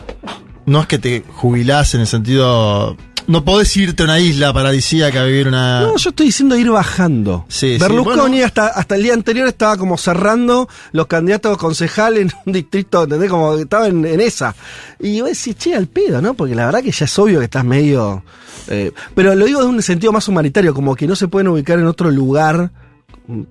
No 0.65 0.81
es 0.81 0.87
que 0.87 0.99
te 0.99 1.23
jubilás 1.35 1.93
en 1.95 2.01
el 2.01 2.07
sentido. 2.07 2.97
No 3.27 3.45
podés 3.45 3.75
irte 3.77 4.03
a 4.03 4.05
una 4.05 4.19
isla 4.19 4.51
paradisíaca 4.51 5.21
a 5.21 5.25
vivir 5.25 5.47
una. 5.47 5.81
No, 5.81 5.95
yo 5.97 6.09
estoy 6.09 6.27
diciendo 6.27 6.57
ir 6.57 6.69
bajando. 6.69 7.45
Sí, 7.47 7.73
sí, 7.73 7.77
Berlusconi 7.77 8.37
bueno. 8.37 8.45
hasta, 8.45 8.67
hasta 8.67 8.95
el 8.95 9.03
día 9.03 9.13
anterior 9.13 9.47
estaba 9.47 9.77
como 9.77 9.97
cerrando 9.97 10.67
los 10.91 11.07
candidatos 11.07 11.55
a 11.55 11.57
concejal 11.57 12.17
en 12.17 12.31
un 12.45 12.53
distrito, 12.53 13.03
¿entendés? 13.03 13.29
Como 13.29 13.55
que 13.55 13.61
estaba 13.63 13.87
en, 13.87 14.05
en 14.05 14.19
esa. 14.21 14.55
Y 14.99 15.21
vos 15.21 15.29
decís, 15.29 15.55
che, 15.57 15.75
al 15.75 15.87
pedo, 15.87 16.21
¿no? 16.21 16.33
Porque 16.33 16.55
la 16.55 16.65
verdad 16.65 16.81
que 16.81 16.91
ya 16.91 17.05
es 17.05 17.19
obvio 17.19 17.39
que 17.39 17.45
estás 17.45 17.63
medio... 17.63 18.23
eh, 18.67 18.91
pero 19.15 19.35
lo 19.35 19.45
digo 19.45 19.61
de 19.61 19.67
un 19.67 19.81
sentido 19.81 20.11
más 20.11 20.27
humanitario, 20.27 20.73
como 20.73 20.95
que 20.95 21.07
no 21.07 21.15
se 21.15 21.27
pueden 21.27 21.47
ubicar 21.47 21.79
en 21.79 21.87
otro 21.87 22.09
lugar, 22.11 22.71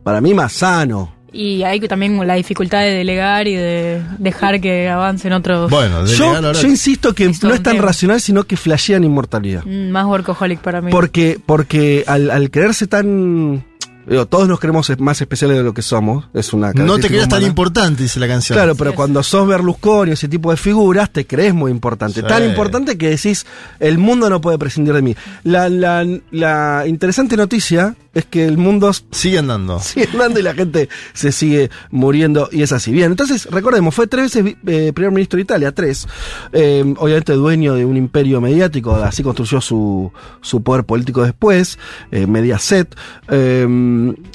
para 0.02 0.20
mí 0.20 0.34
más 0.34 0.52
sano. 0.52 1.19
Y 1.32 1.62
hay 1.62 1.80
también 1.80 2.26
la 2.26 2.34
dificultad 2.34 2.80
de 2.80 2.90
delegar 2.90 3.46
y 3.46 3.54
de 3.54 4.02
dejar 4.18 4.60
que 4.60 4.88
avancen 4.88 5.32
otros. 5.32 5.70
Bueno, 5.70 6.04
Yo, 6.06 6.26
legal 6.28 6.44
ahora- 6.46 6.60
yo 6.60 6.68
insisto 6.68 7.14
que 7.14 7.30
no 7.42 7.54
es 7.54 7.62
tan 7.62 7.78
racional, 7.78 8.20
sino 8.20 8.44
que 8.44 8.56
flashean 8.56 9.04
inmortalidad. 9.04 9.64
Mm, 9.64 9.90
Más 9.90 10.06
workaholic 10.06 10.60
para 10.60 10.80
mí. 10.80 10.90
Porque, 10.90 11.38
porque 11.44 12.04
al, 12.06 12.30
al 12.30 12.50
creerse 12.50 12.86
tan... 12.86 13.64
digo, 14.06 14.26
todos 14.26 14.48
nos 14.48 14.60
creemos 14.60 14.90
más 14.98 15.20
especiales 15.20 15.56
de 15.56 15.62
lo 15.62 15.74
que 15.74 15.82
somos. 15.82 16.26
Es 16.34 16.52
una 16.52 16.72
No 16.72 16.98
te 16.98 17.08
creas 17.08 17.28
tan 17.28 17.42
importante, 17.42 18.02
dice 18.02 18.18
la 18.20 18.28
canción. 18.28 18.56
Claro, 18.56 18.74
pero 18.74 18.94
cuando 18.94 19.22
sos 19.22 19.46
Berlusconi 19.46 20.10
o 20.10 20.14
ese 20.14 20.28
tipo 20.28 20.50
de 20.50 20.56
figuras, 20.56 21.10
te 21.10 21.26
crees 21.26 21.54
muy 21.54 21.70
importante. 21.70 22.20
Sí. 22.20 22.26
Tan 22.26 22.44
importante 22.44 22.96
que 22.98 23.10
decís, 23.10 23.46
el 23.78 23.98
mundo 23.98 24.28
no 24.30 24.40
puede 24.40 24.58
prescindir 24.58 24.94
de 24.94 25.02
mí. 25.02 25.16
La, 25.44 25.68
la, 25.68 26.06
la 26.30 26.84
interesante 26.86 27.36
noticia 27.36 27.94
es 28.12 28.24
que 28.24 28.44
el 28.44 28.58
mundo 28.58 28.90
Sigue 29.12 29.38
andando. 29.38 29.78
sigue 29.78 30.08
andando 30.12 30.40
y 30.40 30.42
la 30.42 30.52
gente 30.54 30.88
se 31.12 31.30
sigue 31.30 31.70
muriendo 31.90 32.48
y 32.50 32.62
es 32.62 32.72
así. 32.72 32.90
Bien, 32.90 33.10
entonces 33.12 33.46
recordemos, 33.50 33.94
fue 33.94 34.08
tres 34.08 34.34
veces 34.34 34.56
eh, 34.66 34.92
primer 34.92 35.12
ministro 35.12 35.36
de 35.36 35.42
Italia, 35.42 35.72
tres. 35.72 36.08
Eh, 36.52 36.82
obviamente 36.98 37.34
dueño 37.34 37.74
de 37.74 37.84
un 37.84 37.96
imperio 37.96 38.40
mediático, 38.40 38.96
así 38.96 39.22
construyó 39.22 39.60
su, 39.60 40.12
su 40.40 40.62
poder 40.62 40.84
político 40.84 41.22
después, 41.22 41.78
eh, 42.10 42.26
Mediaset. 42.26 42.94
Eh, 43.28 43.66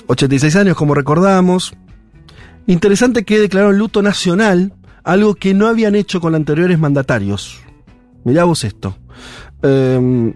86 0.08 0.56
años, 0.56 0.78
como 0.78 0.94
recordamos. 0.94 1.74
Interesante 2.68 3.24
que 3.24 3.40
declararon 3.40 3.78
luto 3.78 4.02
nacional, 4.02 4.74
algo 5.04 5.36
que 5.36 5.54
no 5.54 5.68
habían 5.68 5.96
hecho 5.96 6.20
con 6.20 6.36
anteriores 6.36 6.80
mandatarios. 6.80 7.60
Mirá 8.24 8.44
vos 8.44 8.64
esto. 8.64 8.98
Eh, 9.62 10.34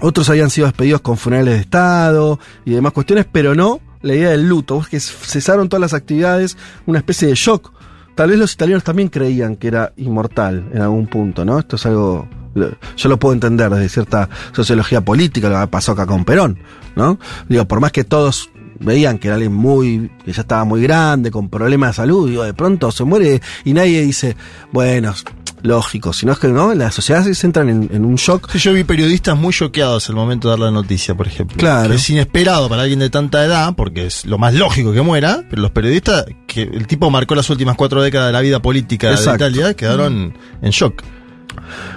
otros 0.00 0.30
habían 0.30 0.50
sido 0.50 0.66
despedidos 0.66 1.00
con 1.00 1.16
funerales 1.16 1.54
de 1.54 1.60
Estado 1.60 2.38
y 2.64 2.72
demás 2.72 2.92
cuestiones, 2.92 3.26
pero 3.30 3.54
no 3.54 3.80
la 4.02 4.14
idea 4.14 4.30
del 4.30 4.48
luto. 4.48 4.84
Que 4.88 5.00
cesaron 5.00 5.68
todas 5.68 5.80
las 5.80 5.94
actividades, 5.94 6.56
una 6.86 6.98
especie 6.98 7.28
de 7.28 7.34
shock. 7.34 7.72
Tal 8.14 8.30
vez 8.30 8.38
los 8.38 8.52
italianos 8.52 8.84
también 8.84 9.08
creían 9.08 9.56
que 9.56 9.68
era 9.68 9.92
inmortal 9.96 10.68
en 10.72 10.82
algún 10.82 11.06
punto, 11.06 11.44
¿no? 11.44 11.58
Esto 11.58 11.76
es 11.76 11.86
algo. 11.86 12.28
Yo 12.54 13.08
lo 13.08 13.18
puedo 13.18 13.32
entender 13.32 13.70
desde 13.70 13.88
cierta 13.88 14.28
sociología 14.52 15.00
política, 15.02 15.48
lo 15.48 15.60
que 15.60 15.66
pasó 15.68 15.92
acá 15.92 16.06
con 16.06 16.24
Perón, 16.24 16.58
¿no? 16.96 17.18
Digo, 17.48 17.66
por 17.66 17.80
más 17.80 17.92
que 17.92 18.04
todos 18.04 18.50
veían 18.80 19.18
que 19.18 19.28
era 19.28 19.36
alguien 19.36 19.52
muy, 19.52 20.10
que 20.24 20.32
ya 20.32 20.42
estaba 20.42 20.64
muy 20.64 20.82
grande, 20.82 21.30
con 21.30 21.48
problemas 21.48 21.90
de 21.90 21.94
salud, 21.94 22.28
digo, 22.28 22.44
de 22.44 22.54
pronto 22.54 22.90
se 22.90 23.04
muere 23.04 23.40
y 23.64 23.72
nadie 23.74 24.02
dice, 24.02 24.36
bueno, 24.72 25.14
lógico, 25.62 26.12
sino 26.12 26.32
es 26.32 26.38
que 26.38 26.48
no, 26.48 26.74
las 26.74 26.94
sociedades 26.94 27.36
se 27.36 27.46
entran 27.46 27.68
en, 27.68 27.90
en 27.92 28.04
un 28.04 28.16
shock. 28.16 28.50
Sí, 28.50 28.58
yo 28.58 28.72
vi 28.72 28.84
periodistas 28.84 29.36
muy 29.36 29.52
choqueados 29.52 30.08
al 30.08 30.16
momento 30.16 30.48
de 30.48 30.52
dar 30.52 30.60
la 30.60 30.70
noticia, 30.70 31.14
por 31.14 31.26
ejemplo. 31.26 31.56
Claro. 31.56 31.90
Que 31.90 31.96
es 31.96 32.10
inesperado 32.10 32.68
para 32.68 32.82
alguien 32.82 33.00
de 33.00 33.10
tanta 33.10 33.44
edad, 33.44 33.74
porque 33.76 34.06
es 34.06 34.24
lo 34.24 34.38
más 34.38 34.54
lógico 34.54 34.92
que 34.92 35.02
muera, 35.02 35.44
pero 35.48 35.62
los 35.62 35.70
periodistas, 35.70 36.24
que 36.46 36.62
el 36.62 36.86
tipo 36.86 37.10
marcó 37.10 37.34
las 37.34 37.48
últimas 37.50 37.76
cuatro 37.76 38.02
décadas 38.02 38.28
de 38.28 38.32
la 38.32 38.40
vida 38.40 38.60
política 38.60 39.10
Exacto. 39.10 39.44
de 39.44 39.50
Italia, 39.50 39.74
quedaron 39.74 40.34
en 40.62 40.70
shock. 40.70 41.02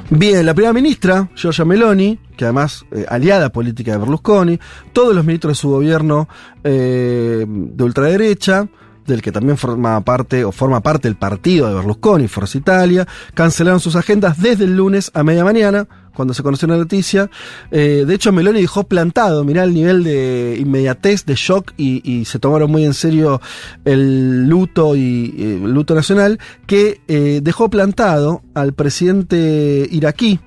Bien, 0.09 0.45
la 0.45 0.53
primera 0.53 0.73
ministra, 0.73 1.29
Giorgia 1.35 1.65
Meloni, 1.65 2.19
que 2.37 2.45
además 2.45 2.85
eh, 2.91 3.05
aliada 3.07 3.49
política 3.49 3.93
de 3.93 3.97
Berlusconi, 3.97 4.59
todos 4.91 5.15
los 5.15 5.25
ministros 5.25 5.51
de 5.51 5.55
su 5.55 5.69
gobierno 5.69 6.27
eh, 6.63 7.45
de 7.47 7.83
ultraderecha, 7.83 8.67
del 9.05 9.21
que 9.21 9.31
también 9.31 9.57
forma 9.57 9.99
parte 10.01 10.45
o 10.45 10.51
forma 10.51 10.81
parte 10.81 11.07
el 11.07 11.15
partido 11.15 11.67
de 11.67 11.75
Berlusconi, 11.75 12.27
Forza 12.27 12.57
Italia, 12.57 13.07
cancelaron 13.33 13.79
sus 13.79 13.95
agendas 13.95 14.41
desde 14.41 14.65
el 14.65 14.75
lunes 14.75 15.11
a 15.13 15.23
media 15.23 15.43
mañana, 15.43 15.87
cuando 16.13 16.33
se 16.33 16.43
conoció 16.43 16.67
la 16.67 16.77
noticia. 16.77 17.29
Eh, 17.71 18.05
de 18.07 18.13
hecho, 18.13 18.31
Meloni 18.31 18.61
dejó 18.61 18.85
plantado, 18.85 19.43
mirá 19.43 19.63
el 19.63 19.73
nivel 19.73 20.03
de 20.03 20.57
inmediatez, 20.59 21.25
de 21.25 21.35
shock, 21.35 21.73
y, 21.77 22.23
se 22.25 22.39
tomaron 22.39 22.71
muy 22.71 22.85
en 22.85 22.93
serio 22.93 23.41
el 23.85 24.47
luto 24.47 24.95
y 24.95 25.33
eh, 25.37 25.59
el 25.63 25.73
luto 25.73 25.95
nacional, 25.95 26.39
que 26.65 27.01
eh, 27.07 27.41
dejó 27.43 27.69
plantado 27.69 28.41
al 28.53 28.73
presidente 28.73 29.87
iraquí, 29.91 30.39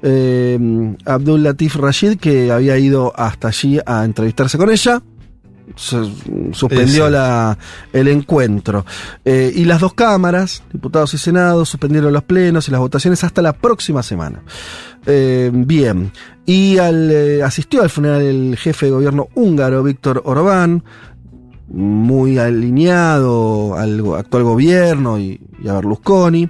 Abdul 0.00 1.42
Latif 1.42 1.76
Rashid, 1.76 2.18
que 2.18 2.52
había 2.52 2.78
ido 2.78 3.12
hasta 3.16 3.48
allí 3.48 3.80
a 3.84 4.04
entrevistarse 4.04 4.56
con 4.56 4.70
ella. 4.70 5.02
Se- 5.76 6.10
suspendió 6.52 7.08
la, 7.10 7.56
el 7.92 8.08
encuentro. 8.08 8.84
Eh, 9.24 9.52
y 9.54 9.64
las 9.64 9.80
dos 9.80 9.94
cámaras, 9.94 10.62
diputados 10.72 11.14
y 11.14 11.18
senado, 11.18 11.64
suspendieron 11.64 12.12
los 12.12 12.22
plenos 12.24 12.68
y 12.68 12.70
las 12.70 12.80
votaciones 12.80 13.22
hasta 13.24 13.42
la 13.42 13.52
próxima 13.52 14.02
semana. 14.02 14.42
Eh, 15.06 15.50
bien. 15.52 16.12
Y 16.46 16.78
al, 16.78 17.10
eh, 17.10 17.42
asistió 17.42 17.82
al 17.82 17.90
funeral 17.90 18.22
el 18.22 18.56
jefe 18.56 18.86
de 18.86 18.92
gobierno 18.92 19.28
húngaro, 19.34 19.82
Víctor 19.82 20.22
Orbán, 20.24 20.82
muy 21.68 22.38
alineado 22.38 23.76
al 23.76 24.02
actual 24.16 24.42
gobierno 24.44 25.18
y, 25.18 25.40
y 25.62 25.68
a 25.68 25.74
Berlusconi. 25.74 26.48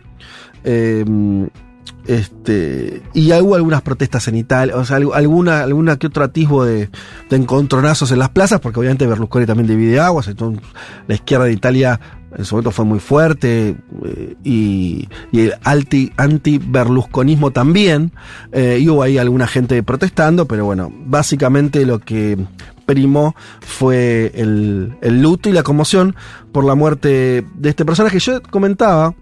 Este, 2.07 3.03
y 3.15 3.33
hubo 3.33 3.55
algunas 3.55 3.83
protestas 3.83 4.29
en 4.29 4.37
Italia, 4.37 4.77
o 4.77 4.85
sea, 4.85 4.99
algu- 4.99 5.15
alguna, 5.15 5.63
alguna 5.63 5.99
que 5.99 6.07
otro 6.07 6.25
atisbo 6.25 6.65
de, 6.65 6.89
encontronazos 7.31 8.11
en 8.13 8.19
las 8.19 8.31
plazas, 8.31 8.61
porque 8.61 8.81
obviamente 8.81 9.07
Berlusconi 9.07 9.47
también 9.47 9.69
divide 9.69 10.01
aguas, 10.01 10.29
entonces 10.29 10.63
la 11.07 11.15
izquierda 11.15 11.45
de 11.45 11.53
Italia 11.53 12.01
en 12.37 12.45
su 12.45 12.55
momento 12.55 12.71
fue 12.71 12.85
muy 12.85 12.99
fuerte 12.99 13.77
eh, 14.05 14.37
y, 14.45 15.09
el 15.33 15.55
anti, 15.65 16.13
anti-berlusconismo 16.17 17.51
también, 17.51 18.13
eh, 18.53 18.79
y 18.81 18.89
hubo 18.89 19.03
ahí 19.03 19.19
alguna 19.19 19.47
gente 19.47 19.83
protestando, 19.83 20.47
pero 20.47 20.65
bueno, 20.65 20.91
básicamente 21.07 21.85
lo 21.87 21.99
que 21.99 22.39
primó 22.87 23.35
fue 23.61 24.33
el, 24.35 24.97
el 25.03 25.21
luto 25.21 25.51
y 25.51 25.53
la 25.53 25.63
conmoción 25.63 26.17
por 26.53 26.65
la 26.65 26.75
muerte 26.75 27.45
de 27.55 27.69
este 27.69 27.85
personaje. 27.85 28.19
Yo 28.19 28.43
comentaba, 28.43 29.15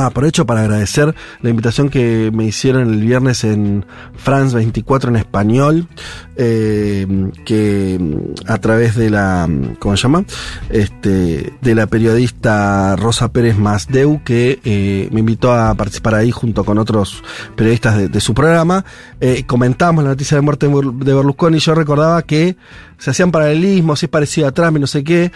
Ah, 0.00 0.06
aprovecho 0.06 0.46
para 0.46 0.60
agradecer 0.60 1.12
la 1.42 1.50
invitación 1.50 1.88
que 1.88 2.30
me 2.32 2.44
hicieron 2.44 2.92
el 2.92 3.00
viernes 3.00 3.42
en 3.42 3.84
France 4.16 4.54
24 4.54 5.10
en 5.10 5.16
español, 5.16 5.88
eh, 6.36 7.04
que 7.44 7.98
mm, 8.00 8.48
a 8.50 8.58
través 8.58 8.94
de 8.94 9.10
la, 9.10 9.46
mm, 9.48 9.74
¿cómo 9.80 9.96
se 9.96 10.02
llama? 10.04 10.24
Este, 10.70 11.52
de 11.60 11.74
la 11.74 11.86
periodista 11.88 12.94
Rosa 12.96 13.32
Pérez 13.32 13.56
Masdeu, 13.58 14.22
que 14.22 14.60
eh, 14.64 15.08
me 15.10 15.20
invitó 15.20 15.52
a 15.52 15.74
participar 15.74 16.14
ahí 16.14 16.30
junto 16.30 16.64
con 16.64 16.78
otros 16.78 17.22
periodistas 17.56 17.96
de, 17.98 18.08
de 18.08 18.20
su 18.20 18.34
programa. 18.34 18.84
Eh, 19.20 19.44
comentábamos 19.46 20.04
la 20.04 20.10
noticia 20.10 20.36
de 20.36 20.42
muerte 20.42 20.68
de 20.68 20.74
Ber- 20.74 20.92
de 20.92 21.14
Berlusconi 21.14 21.56
y 21.56 21.60
yo 21.60 21.74
recordaba 21.74 22.22
que 22.22 22.56
se 22.98 23.10
hacían 23.10 23.32
paralelismos, 23.32 24.00
es 24.02 24.08
parecido 24.08 24.46
a 24.46 24.52
Trump 24.52 24.76
y 24.76 24.80
no 24.80 24.86
sé 24.86 25.02
qué. 25.02 25.32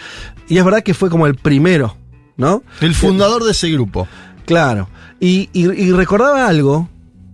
Y 0.47 0.57
es 0.57 0.63
verdad 0.63 0.83
que 0.83 0.93
fue 0.93 1.09
como 1.09 1.27
el 1.27 1.35
primero, 1.35 1.97
¿no? 2.37 2.63
El 2.81 2.93
fundador 2.95 3.43
de 3.43 3.51
ese 3.51 3.69
grupo. 3.71 4.07
Claro. 4.45 4.89
Y, 5.19 5.49
recordaba 5.93 6.47
algo 6.47 6.89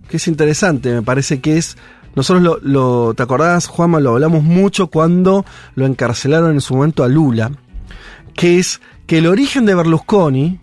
que 0.08 0.18
es 0.18 0.28
interesante, 0.28 0.92
me 0.92 1.02
parece 1.02 1.40
que 1.40 1.58
es. 1.58 1.76
Nosotros 2.14 2.42
lo, 2.42 2.58
lo- 2.62 3.14
¿te 3.14 3.22
acordás, 3.22 3.66
Juanma? 3.68 4.00
Lo 4.00 4.10
hablamos 4.10 4.42
mucho 4.42 4.88
cuando 4.88 5.44
lo 5.76 5.86
encarcelaron 5.86 6.52
en 6.52 6.60
su 6.60 6.74
momento 6.74 7.04
a 7.04 7.08
Lula. 7.08 7.52
Que 8.34 8.58
es 8.58 8.80
que 9.06 9.18
el 9.18 9.26
origen 9.26 9.66
de 9.66 9.74
Berlusconi 9.74 10.58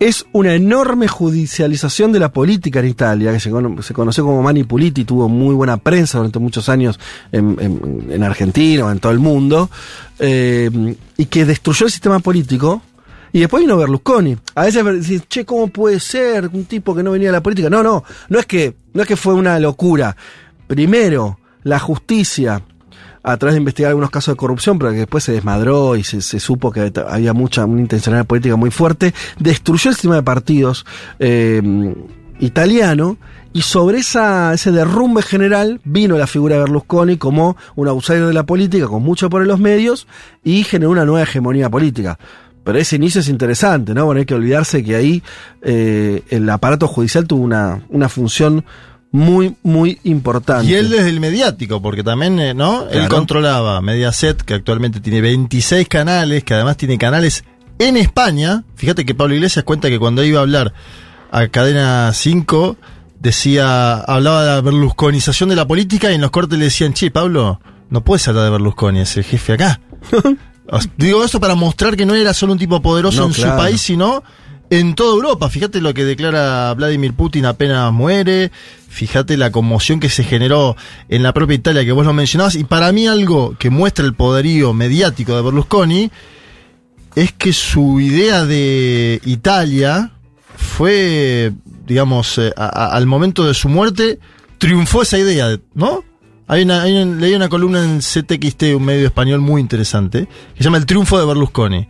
es 0.00 0.26
una 0.32 0.54
enorme 0.54 1.08
judicialización 1.08 2.12
de 2.12 2.20
la 2.20 2.32
política 2.32 2.78
en 2.80 2.86
Italia, 2.86 3.32
que 3.32 3.40
se, 3.40 3.50
cono- 3.50 3.82
se 3.82 3.92
conoció 3.94 4.24
como 4.24 4.42
Mani 4.42 4.62
Puliti, 4.64 5.04
tuvo 5.04 5.28
muy 5.28 5.54
buena 5.54 5.76
prensa 5.76 6.18
durante 6.18 6.38
muchos 6.38 6.68
años 6.68 6.98
en, 7.32 7.56
en- 7.60 8.06
en 8.10 8.22
Argentina 8.22 8.84
o 8.86 8.90
en 8.92 9.00
todo 9.00 9.10
el 9.12 9.18
mundo, 9.18 9.68
eh, 10.20 10.70
y 11.16 11.24
que 11.26 11.44
destruyó 11.44 11.86
el 11.86 11.92
sistema 11.92 12.20
político. 12.20 12.82
Y 13.32 13.40
después 13.40 13.62
vino 13.62 13.76
Berlusconi. 13.76 14.36
A 14.54 14.64
veces 14.64 14.84
decís, 14.84 15.22
che, 15.28 15.44
¿cómo 15.44 15.68
puede 15.68 16.00
ser 16.00 16.48
un 16.52 16.64
tipo 16.64 16.94
que 16.94 17.02
no 17.02 17.12
venía 17.12 17.28
de 17.28 17.32
la 17.32 17.42
política? 17.42 17.70
No, 17.70 17.82
no, 17.82 18.04
no 18.28 18.38
es 18.38 18.46
que, 18.46 18.74
no 18.94 19.02
es 19.02 19.08
que 19.08 19.16
fue 19.16 19.34
una 19.34 19.58
locura. 19.58 20.16
Primero, 20.66 21.38
la 21.62 21.78
justicia, 21.78 22.62
a 23.22 23.36
través 23.36 23.54
de 23.54 23.58
investigar 23.58 23.90
algunos 23.90 24.10
casos 24.10 24.34
de 24.34 24.36
corrupción, 24.36 24.78
pero 24.78 24.92
que 24.92 24.98
después 24.98 25.24
se 25.24 25.32
desmadró 25.32 25.96
y 25.96 26.04
se, 26.04 26.22
se 26.22 26.40
supo 26.40 26.72
que 26.72 26.92
había 27.06 27.32
mucha, 27.32 27.64
una 27.64 27.80
intencionalidad 27.80 28.26
política 28.26 28.56
muy 28.56 28.70
fuerte, 28.70 29.14
destruyó 29.38 29.90
el 29.90 29.96
sistema 29.96 30.16
de 30.16 30.22
partidos 30.22 30.86
eh, 31.18 31.62
italiano 32.40 33.18
y 33.52 33.62
sobre 33.62 33.98
esa, 33.98 34.52
ese 34.54 34.72
derrumbe 34.72 35.22
general 35.22 35.80
vino 35.84 36.18
la 36.18 36.26
figura 36.26 36.56
de 36.56 36.62
Berlusconi 36.62 37.16
como 37.16 37.56
un 37.76 37.88
outsider 37.88 38.26
de 38.26 38.34
la 38.34 38.44
política, 38.44 38.86
con 38.86 39.02
mucho 39.02 39.30
por 39.30 39.42
en 39.42 39.48
los 39.48 39.58
medios, 39.58 40.06
y 40.44 40.64
generó 40.64 40.90
una 40.90 41.04
nueva 41.04 41.22
hegemonía 41.22 41.70
política. 41.70 42.18
Pero 42.64 42.78
ese 42.78 42.96
inicio 42.96 43.20
es 43.20 43.28
interesante, 43.28 43.94
¿no? 43.94 44.04
Bueno, 44.04 44.18
hay 44.20 44.26
que 44.26 44.34
olvidarse 44.34 44.84
que 44.84 44.94
ahí 44.94 45.22
eh, 45.62 46.22
el 46.28 46.48
aparato 46.50 46.86
judicial 46.86 47.26
tuvo 47.26 47.42
una, 47.42 47.82
una 47.88 48.08
función 48.08 48.64
muy, 49.10 49.56
muy 49.62 49.98
importante. 50.04 50.66
Y 50.66 50.74
él 50.74 50.90
desde 50.90 51.08
el 51.08 51.20
mediático, 51.20 51.80
porque 51.80 52.02
también, 52.02 52.38
eh, 52.38 52.54
¿no? 52.54 52.88
Él 52.88 53.08
controlaba 53.08 53.80
Mediaset, 53.80 54.42
que 54.42 54.54
actualmente 54.54 55.00
tiene 55.00 55.20
26 55.20 55.88
canales, 55.88 56.44
que 56.44 56.54
además 56.54 56.76
tiene 56.76 56.98
canales 56.98 57.44
en 57.78 57.96
España. 57.96 58.64
Fíjate 58.76 59.06
que 59.06 59.14
Pablo 59.14 59.34
Iglesias 59.34 59.64
cuenta 59.64 59.88
que 59.88 59.98
cuando 59.98 60.22
iba 60.22 60.40
a 60.40 60.42
hablar 60.42 60.74
a 61.30 61.48
Cadena 61.48 62.12
5, 62.12 62.76
decía, 63.20 63.96
hablaba 64.00 64.42
de 64.42 64.48
la 64.48 64.60
berlusconización 64.60 65.48
de 65.48 65.56
la 65.56 65.66
política 65.66 66.10
y 66.10 66.14
en 66.14 66.20
los 66.20 66.30
cortes 66.30 66.58
le 66.58 66.66
decían, 66.66 66.92
che, 66.92 67.10
Pablo, 67.10 67.60
no 67.90 68.04
puedes 68.04 68.26
hablar 68.28 68.44
de 68.44 68.50
Berlusconi, 68.50 69.00
es 69.00 69.16
el 69.16 69.24
jefe 69.24 69.54
acá. 69.54 69.80
Digo 70.96 71.24
esto 71.24 71.40
para 71.40 71.54
mostrar 71.54 71.96
que 71.96 72.04
no 72.06 72.14
era 72.14 72.34
solo 72.34 72.52
un 72.52 72.58
tipo 72.58 72.82
poderoso 72.82 73.20
No, 73.22 73.26
en 73.28 73.32
claro. 73.32 73.52
su 73.52 73.56
país, 73.58 73.80
sino 73.80 74.22
en 74.70 74.94
toda 74.94 75.14
Europa. 75.14 75.48
Fíjate 75.48 75.80
lo 75.80 75.94
que 75.94 76.04
declara 76.04 76.74
Vladimir 76.74 77.14
Putin 77.14 77.46
apenas 77.46 77.90
muere. 77.92 78.50
Fíjate 78.90 79.36
la 79.36 79.50
conmoción 79.50 79.98
que 80.00 80.10
se 80.10 80.24
generó 80.24 80.76
en 81.08 81.22
la 81.22 81.32
propia 81.32 81.54
Italia, 81.54 81.84
que 81.84 81.92
vos 81.92 82.04
lo 82.04 82.12
mencionabas. 82.12 82.54
Y 82.54 82.64
para 82.64 82.92
mí 82.92 83.06
algo 83.06 83.54
que 83.58 83.70
muestra 83.70 84.04
el 84.04 84.14
poderío 84.14 84.72
mediático 84.74 85.34
de 85.36 85.42
Berlusconi 85.42 86.10
es 87.14 87.32
que 87.32 87.52
su 87.54 87.98
idea 88.00 88.44
de 88.44 89.20
Italia 89.24 90.10
fue, 90.56 91.52
digamos, 91.86 92.36
eh, 92.38 92.52
a- 92.56 92.66
a- 92.66 92.94
al 92.96 93.06
momento 93.06 93.44
de 93.46 93.54
su 93.54 93.68
muerte, 93.68 94.18
triunfó 94.58 95.02
esa 95.02 95.18
idea, 95.18 95.58
¿no? 95.74 96.04
Hay 96.48 96.62
una, 96.62 96.82
hay 96.82 96.96
un- 96.96 97.20
leí 97.20 97.34
una 97.34 97.48
columna 97.48 97.84
en 97.84 98.00
CTXT, 98.00 98.74
un 98.74 98.84
medio 98.84 99.06
español 99.06 99.40
muy 99.40 99.60
interesante, 99.60 100.26
que 100.54 100.58
se 100.58 100.64
llama 100.64 100.78
El 100.78 100.86
triunfo 100.86 101.18
de 101.18 101.26
Berlusconi. 101.26 101.86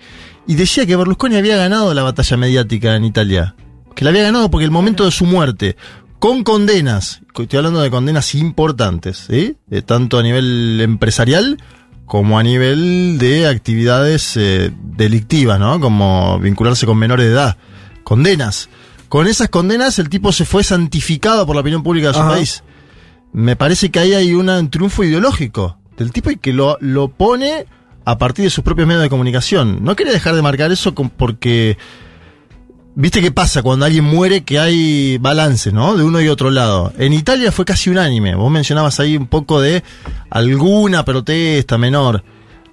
Y 0.47 0.55
decía 0.57 0.85
que 0.85 0.97
Berlusconi 0.97 1.37
había 1.37 1.57
ganado 1.57 1.95
la 1.95 2.03
batalla 2.03 2.37
mediática 2.37 2.97
en 2.97 3.05
Italia. 3.05 3.55
Que 3.95 4.05
la 4.05 4.11
había 4.11 4.23
ganado 4.25 4.51
porque 4.51 4.65
el 4.65 4.71
momento 4.71 5.05
de 5.05 5.11
su 5.11 5.25
muerte, 5.27 5.77
con 6.19 6.43
condenas, 6.43 7.21
estoy 7.39 7.57
hablando 7.59 7.81
de 7.81 7.91
condenas 7.91 8.35
importantes, 8.35 9.27
¿sí? 9.29 9.57
Eh, 9.71 9.83
tanto 9.83 10.19
a 10.19 10.23
nivel 10.23 10.81
empresarial 10.81 11.59
como 12.05 12.39
a 12.39 12.43
nivel 12.43 13.19
de 13.19 13.47
actividades 13.47 14.37
eh, 14.37 14.73
delictivas, 14.97 15.61
¿no? 15.61 15.79
Como 15.79 16.39
vincularse 16.41 16.87
con 16.87 16.97
menores 16.99 17.27
de 17.27 17.33
edad. 17.33 17.57
Condenas. 18.03 18.69
Con 19.09 19.27
esas 19.27 19.49
condenas 19.51 19.99
el 19.99 20.09
tipo 20.09 20.33
se 20.33 20.45
fue 20.45 20.65
santificado 20.65 21.47
por 21.47 21.55
la 21.55 21.61
opinión 21.61 21.83
pública 21.83 22.09
de 22.09 22.15
su 22.15 22.21
Ajá. 22.21 22.31
país. 22.31 22.63
Me 23.33 23.57
parece 23.57 23.91
que 23.91 23.99
ahí 24.01 24.15
hay 24.15 24.35
una- 24.35 24.59
un 24.59 24.71
triunfo 24.71 25.05
ideológico 25.05 25.79
del 25.97 26.13
tipo 26.13 26.31
y 26.31 26.37
que 26.37 26.53
lo, 26.53 26.77
lo 26.81 27.09
pone 27.09 27.67
a 28.05 28.17
partir 28.19 28.45
de 28.45 28.51
sus 28.51 28.65
propios 28.65 28.87
medios 28.89 29.03
de 29.03 29.11
comunicación. 29.11 29.85
No 29.85 29.95
quería 29.97 30.13
dejar 30.13 30.35
de 30.35 30.43
marcar 30.43 30.73
eso 30.73 30.95
con- 30.95 31.11
porque 31.11 31.77
¿Viste 33.01 33.21
qué 33.23 33.31
pasa 33.31 33.63
cuando 33.63 33.85
alguien 33.87 34.03
muere 34.03 34.43
que 34.43 34.59
hay 34.59 35.19
balance, 35.19 35.71
¿no? 35.71 35.97
De 35.97 36.03
uno 36.03 36.21
y 36.21 36.27
otro 36.27 36.51
lado. 36.51 36.93
En 36.99 37.13
Italia 37.13 37.53
fue 37.53 37.65
casi 37.65 37.91
unánime. 37.91 38.35
Vos 38.35 38.51
mencionabas 38.51 38.99
ahí 38.99 39.17
un 39.17 39.29
poco 39.29 39.61
de 39.61 39.85
alguna 40.31 41.05
protesta 41.05 41.79
menor. 41.79 42.25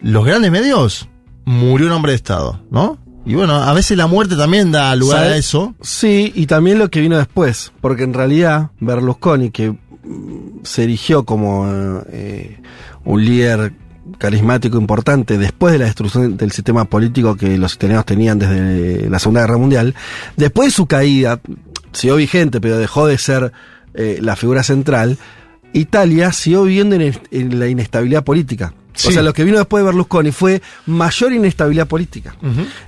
Los 0.01 0.25
grandes 0.25 0.49
medios 0.51 1.07
murió 1.45 1.85
un 1.85 1.93
hombre 1.93 2.13
de 2.13 2.15
Estado, 2.15 2.59
¿no? 2.71 2.97
Y 3.23 3.35
bueno, 3.35 3.53
a 3.53 3.71
veces 3.73 3.97
la 3.99 4.07
muerte 4.07 4.35
también 4.35 4.71
da 4.71 4.95
lugar 4.95 5.25
a 5.25 5.37
eso. 5.37 5.75
Sí, 5.81 6.31
y 6.35 6.47
también 6.47 6.79
lo 6.79 6.89
que 6.89 7.01
vino 7.01 7.17
después, 7.19 7.71
porque 7.79 8.01
en 8.03 8.13
realidad 8.15 8.71
Berlusconi, 8.79 9.51
que 9.51 9.75
se 10.63 10.83
erigió 10.83 11.25
como 11.25 12.01
eh, 12.09 12.59
un 13.03 13.23
líder 13.23 13.73
carismático 14.17 14.77
importante 14.77 15.37
después 15.37 15.73
de 15.73 15.79
la 15.79 15.85
destrucción 15.85 16.37
del 16.37 16.51
sistema 16.51 16.85
político 16.85 17.35
que 17.35 17.57
los 17.57 17.73
italianos 17.73 18.05
tenían 18.05 18.39
desde 18.39 19.09
la 19.09 19.19
Segunda 19.19 19.41
Guerra 19.41 19.57
Mundial, 19.57 19.95
después 20.35 20.67
de 20.67 20.71
su 20.71 20.85
caída, 20.85 21.39
siguió 21.91 22.15
vigente, 22.17 22.61
pero 22.61 22.77
dejó 22.77 23.07
de 23.07 23.17
ser 23.17 23.51
eh, 23.93 24.19
la 24.21 24.35
figura 24.35 24.63
central, 24.63 25.17
Italia 25.73 26.31
siguió 26.31 26.63
viviendo 26.63 26.95
en, 26.95 27.19
en 27.31 27.59
la 27.59 27.67
inestabilidad 27.67 28.23
política. 28.23 28.73
Sí. 28.95 29.09
O 29.09 29.11
sea, 29.11 29.21
lo 29.21 29.33
que 29.33 29.43
vino 29.43 29.57
después 29.57 29.81
de 29.83 29.85
Berlusconi 29.85 30.31
fue 30.31 30.61
mayor 30.85 31.33
inestabilidad 31.33 31.87
política. 31.87 32.35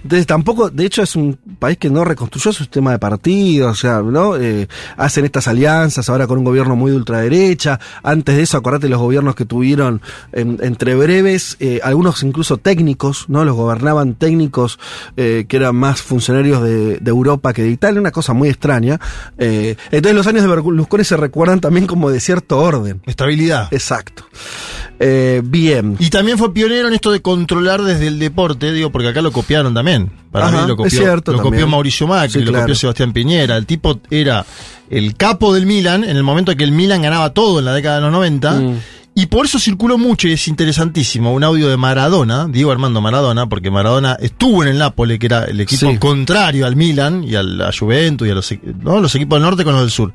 Entonces 0.04 0.26
tampoco, 0.26 0.70
de 0.70 0.86
hecho 0.86 1.02
es 1.04 1.16
un 1.16 1.38
país 1.60 1.78
que 1.78 1.90
no 1.90 2.04
reconstruyó 2.04 2.52
su 2.54 2.64
sistema 2.64 2.92
de 2.92 3.00
partidos, 3.00 3.72
o 3.72 3.76
sea, 3.76 4.02
¿no? 4.02 4.38
Eh, 4.38 4.68
hacen 4.98 5.26
estas 5.26 5.48
alianzas 5.48 6.10
ahora 6.10 6.26
con 6.28 6.38
un 6.40 6.44
gobierno 6.46 6.76
muy 6.76 6.92
de 6.92 6.98
ultraderecha. 6.98 7.80
Antes 8.04 8.36
de 8.38 8.44
eso, 8.44 8.58
acordate 8.58 8.88
los 8.90 9.00
gobiernos 9.00 9.36
que 9.36 9.46
tuvieron 9.46 10.02
en- 10.32 10.58
entre 10.62 10.96
breves, 10.96 11.58
eh, 11.60 11.80
algunos 11.84 12.24
incluso 12.24 12.58
técnicos, 12.58 13.26
¿no? 13.28 13.44
Los 13.46 13.56
gobernaban 13.56 14.16
técnicos 14.16 14.80
eh, 15.18 15.46
que 15.48 15.58
eran 15.58 15.76
más 15.76 16.02
funcionarios 16.02 16.64
de, 16.64 16.98
de 16.98 17.10
Europa 17.12 17.54
que 17.54 17.64
de 17.64 17.70
Italia, 17.70 18.00
una 18.00 18.12
cosa 18.12 18.34
muy 18.34 18.50
extraña. 18.50 19.00
Entonces 19.38 20.14
los 20.16 20.28
años 20.28 20.42
de 20.44 20.48
Berlusconi 20.50 21.04
se 21.04 21.18
recuerdan 21.18 21.60
también 21.60 21.88
como 21.88 22.10
de 22.10 22.20
cierto 22.20 22.58
orden. 22.60 23.02
Estabilidad. 23.06 23.68
Exacto. 23.72 24.26
Eh, 25.00 25.42
bien. 25.44 25.96
Y 26.00 26.10
también 26.10 26.38
fue 26.38 26.54
pionero 26.54 26.88
en 26.88 26.94
esto 26.94 27.12
de 27.12 27.22
controlar 27.22 27.84
desde 27.84 28.08
el 28.08 28.18
deporte, 28.20 28.72
digo, 28.72 28.92
porque 28.92 29.10
acá 29.10 29.22
lo 29.22 29.32
copiaron 29.32 29.74
también. 29.74 30.12
Para 30.32 30.48
Ajá, 30.48 30.62
mí 30.64 30.68
lo 30.68 30.76
copió, 30.76 30.88
es 30.88 30.94
cierto 30.94 31.32
lo 31.34 31.42
copió 31.42 31.68
Mauricio 31.68 32.08
Macri, 32.08 32.32
Sí, 32.32 32.40
lo 32.40 32.52
claro. 32.52 32.64
copió 32.64 32.76
Sebastián 32.76 33.14
Piñera. 33.14 33.58
El 33.58 33.66
tipo 33.66 34.00
era 34.10 34.46
el 34.90 35.16
capo 35.16 35.54
del 35.54 35.66
Milan 35.66 36.04
en 36.04 36.18
el 36.18 36.24
momento 36.24 36.52
en 36.52 36.58
que 36.58 36.64
el 36.64 36.72
Milan 36.72 37.02
ganaba 37.02 37.32
todo 37.34 37.60
en 37.60 37.66
la 37.66 37.74
década 37.74 37.98
de 37.98 38.02
los 38.02 38.12
90. 38.12 38.52
Mm. 38.54 38.80
Y 39.20 39.26
por 39.26 39.48
eso 39.48 39.58
circuló 39.58 39.98
mucho 39.98 40.28
y 40.28 40.34
es 40.34 40.48
interesantísimo 40.48 41.34
un 41.34 41.44
audio 41.44 41.70
de 41.70 41.76
Maradona, 41.76 42.48
Diego 42.48 42.72
Armando 42.72 43.02
Maradona, 43.02 43.50
porque 43.50 43.72
Maradona 43.72 44.16
estuvo 44.20 44.62
en 44.62 44.70
el 44.70 44.78
Nápoles, 44.78 45.18
que 45.18 45.26
era 45.26 45.46
el 45.46 45.60
equipo 45.60 45.90
Sí. 45.90 45.98
contrario 45.98 46.68
al 46.68 46.76
Milan 46.76 47.24
y 47.24 47.34
al, 47.34 47.60
a 47.64 47.72
Juventus 47.76 48.28
y 48.28 48.32
a 48.32 48.36
los, 48.36 48.54
¿no? 48.80 49.00
los 49.00 49.16
equipos 49.16 49.38
del 49.38 49.42
norte 49.44 49.64
con 49.64 49.74
los 49.74 49.82
del 49.82 49.90
sur. 49.90 50.14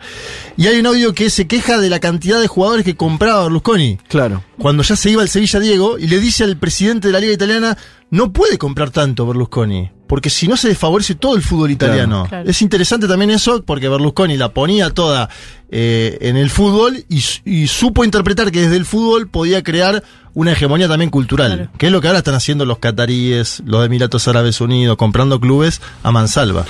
Y 0.56 0.68
hay 0.68 0.78
un 0.78 0.86
audio 0.86 1.14
que 1.14 1.30
se 1.30 1.48
queja 1.48 1.78
de 1.78 1.90
la 1.90 1.98
cantidad 1.98 2.40
de 2.40 2.46
jugadores 2.46 2.84
que 2.84 2.94
compraba 2.94 3.42
Berlusconi 3.42 3.98
Claro. 4.08 4.44
cuando 4.56 4.84
ya 4.84 4.94
se 4.94 5.10
iba 5.10 5.20
el 5.22 5.28
Sevilla 5.28 5.58
Diego 5.58 5.98
y 5.98 6.06
le 6.06 6.20
dice 6.20 6.44
al 6.44 6.56
presidente 6.56 7.08
de 7.08 7.12
la 7.12 7.18
liga 7.18 7.32
italiana, 7.32 7.76
no 8.12 8.32
puede 8.32 8.56
comprar 8.58 8.90
tanto 8.90 9.26
Berlusconi, 9.26 9.90
porque 10.06 10.30
si 10.30 10.46
no 10.46 10.56
se 10.56 10.68
desfavorece 10.68 11.14
todo 11.16 11.34
el 11.34 11.42
fútbol 11.42 11.70
italiano. 11.72 12.26
Claro. 12.28 12.48
Es 12.48 12.62
interesante 12.62 13.08
también 13.08 13.30
eso, 13.30 13.62
porque 13.64 13.88
Berlusconi 13.88 14.36
la 14.36 14.50
ponía 14.50 14.90
toda 14.90 15.28
eh, 15.70 16.18
en 16.20 16.36
el 16.36 16.50
fútbol 16.50 17.04
y, 17.08 17.20
su- 17.22 17.40
y 17.44 17.66
supo 17.66 18.04
interpretar 18.04 18.52
que 18.52 18.60
desde 18.60 18.76
el 18.76 18.84
fútbol 18.84 19.28
podía 19.28 19.62
crear 19.62 20.04
una 20.34 20.52
hegemonía 20.52 20.86
también 20.88 21.10
cultural, 21.10 21.54
Claro. 21.56 21.70
que 21.78 21.86
es 21.86 21.92
lo 21.92 22.00
que 22.00 22.06
ahora 22.08 22.18
están 22.18 22.34
haciendo 22.34 22.64
los 22.66 22.78
cataríes, 22.78 23.62
los 23.66 23.84
Emiratos 23.84 24.28
Árabes 24.28 24.60
Unidos, 24.60 24.96
comprando 24.98 25.40
clubes 25.40 25.80
a 26.02 26.10
mansalva. 26.12 26.64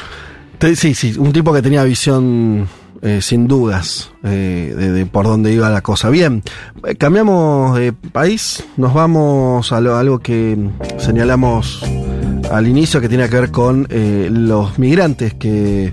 Te- 0.59 0.77
Sí, 0.77 0.95
sí, 0.95 1.15
un 1.19 1.33
tipo 1.33 1.53
que 1.53 1.61
tenía 1.63 1.83
visión 1.83 2.69
eh, 3.03 3.21
sin 3.21 3.49
dudas 3.49 4.11
eh, 4.25 4.75
de, 4.77 5.07
por 5.07 5.27
dónde 5.27 5.53
iba 5.53 5.69
la 5.71 5.81
cosa. 5.83 6.09
Bien, 6.09 6.43
eh, 6.87 6.95
cambiamos 6.95 7.77
de 7.77 7.93
país, 7.93 8.65
nos 8.77 8.95
vamos 8.95 9.73
a 9.73 9.81
lo- 9.81 9.97
algo 9.97 10.21
que 10.21 10.57
señalamos 10.99 11.83
al 12.51 12.67
inicio 12.69 13.01
que 13.01 13.09
tiene 13.09 13.29
que 13.29 13.41
ver 13.41 13.51
con 13.51 13.87
eh, 13.91 14.29
los 14.31 14.79
migrantes 14.79 15.35
que, 15.35 15.93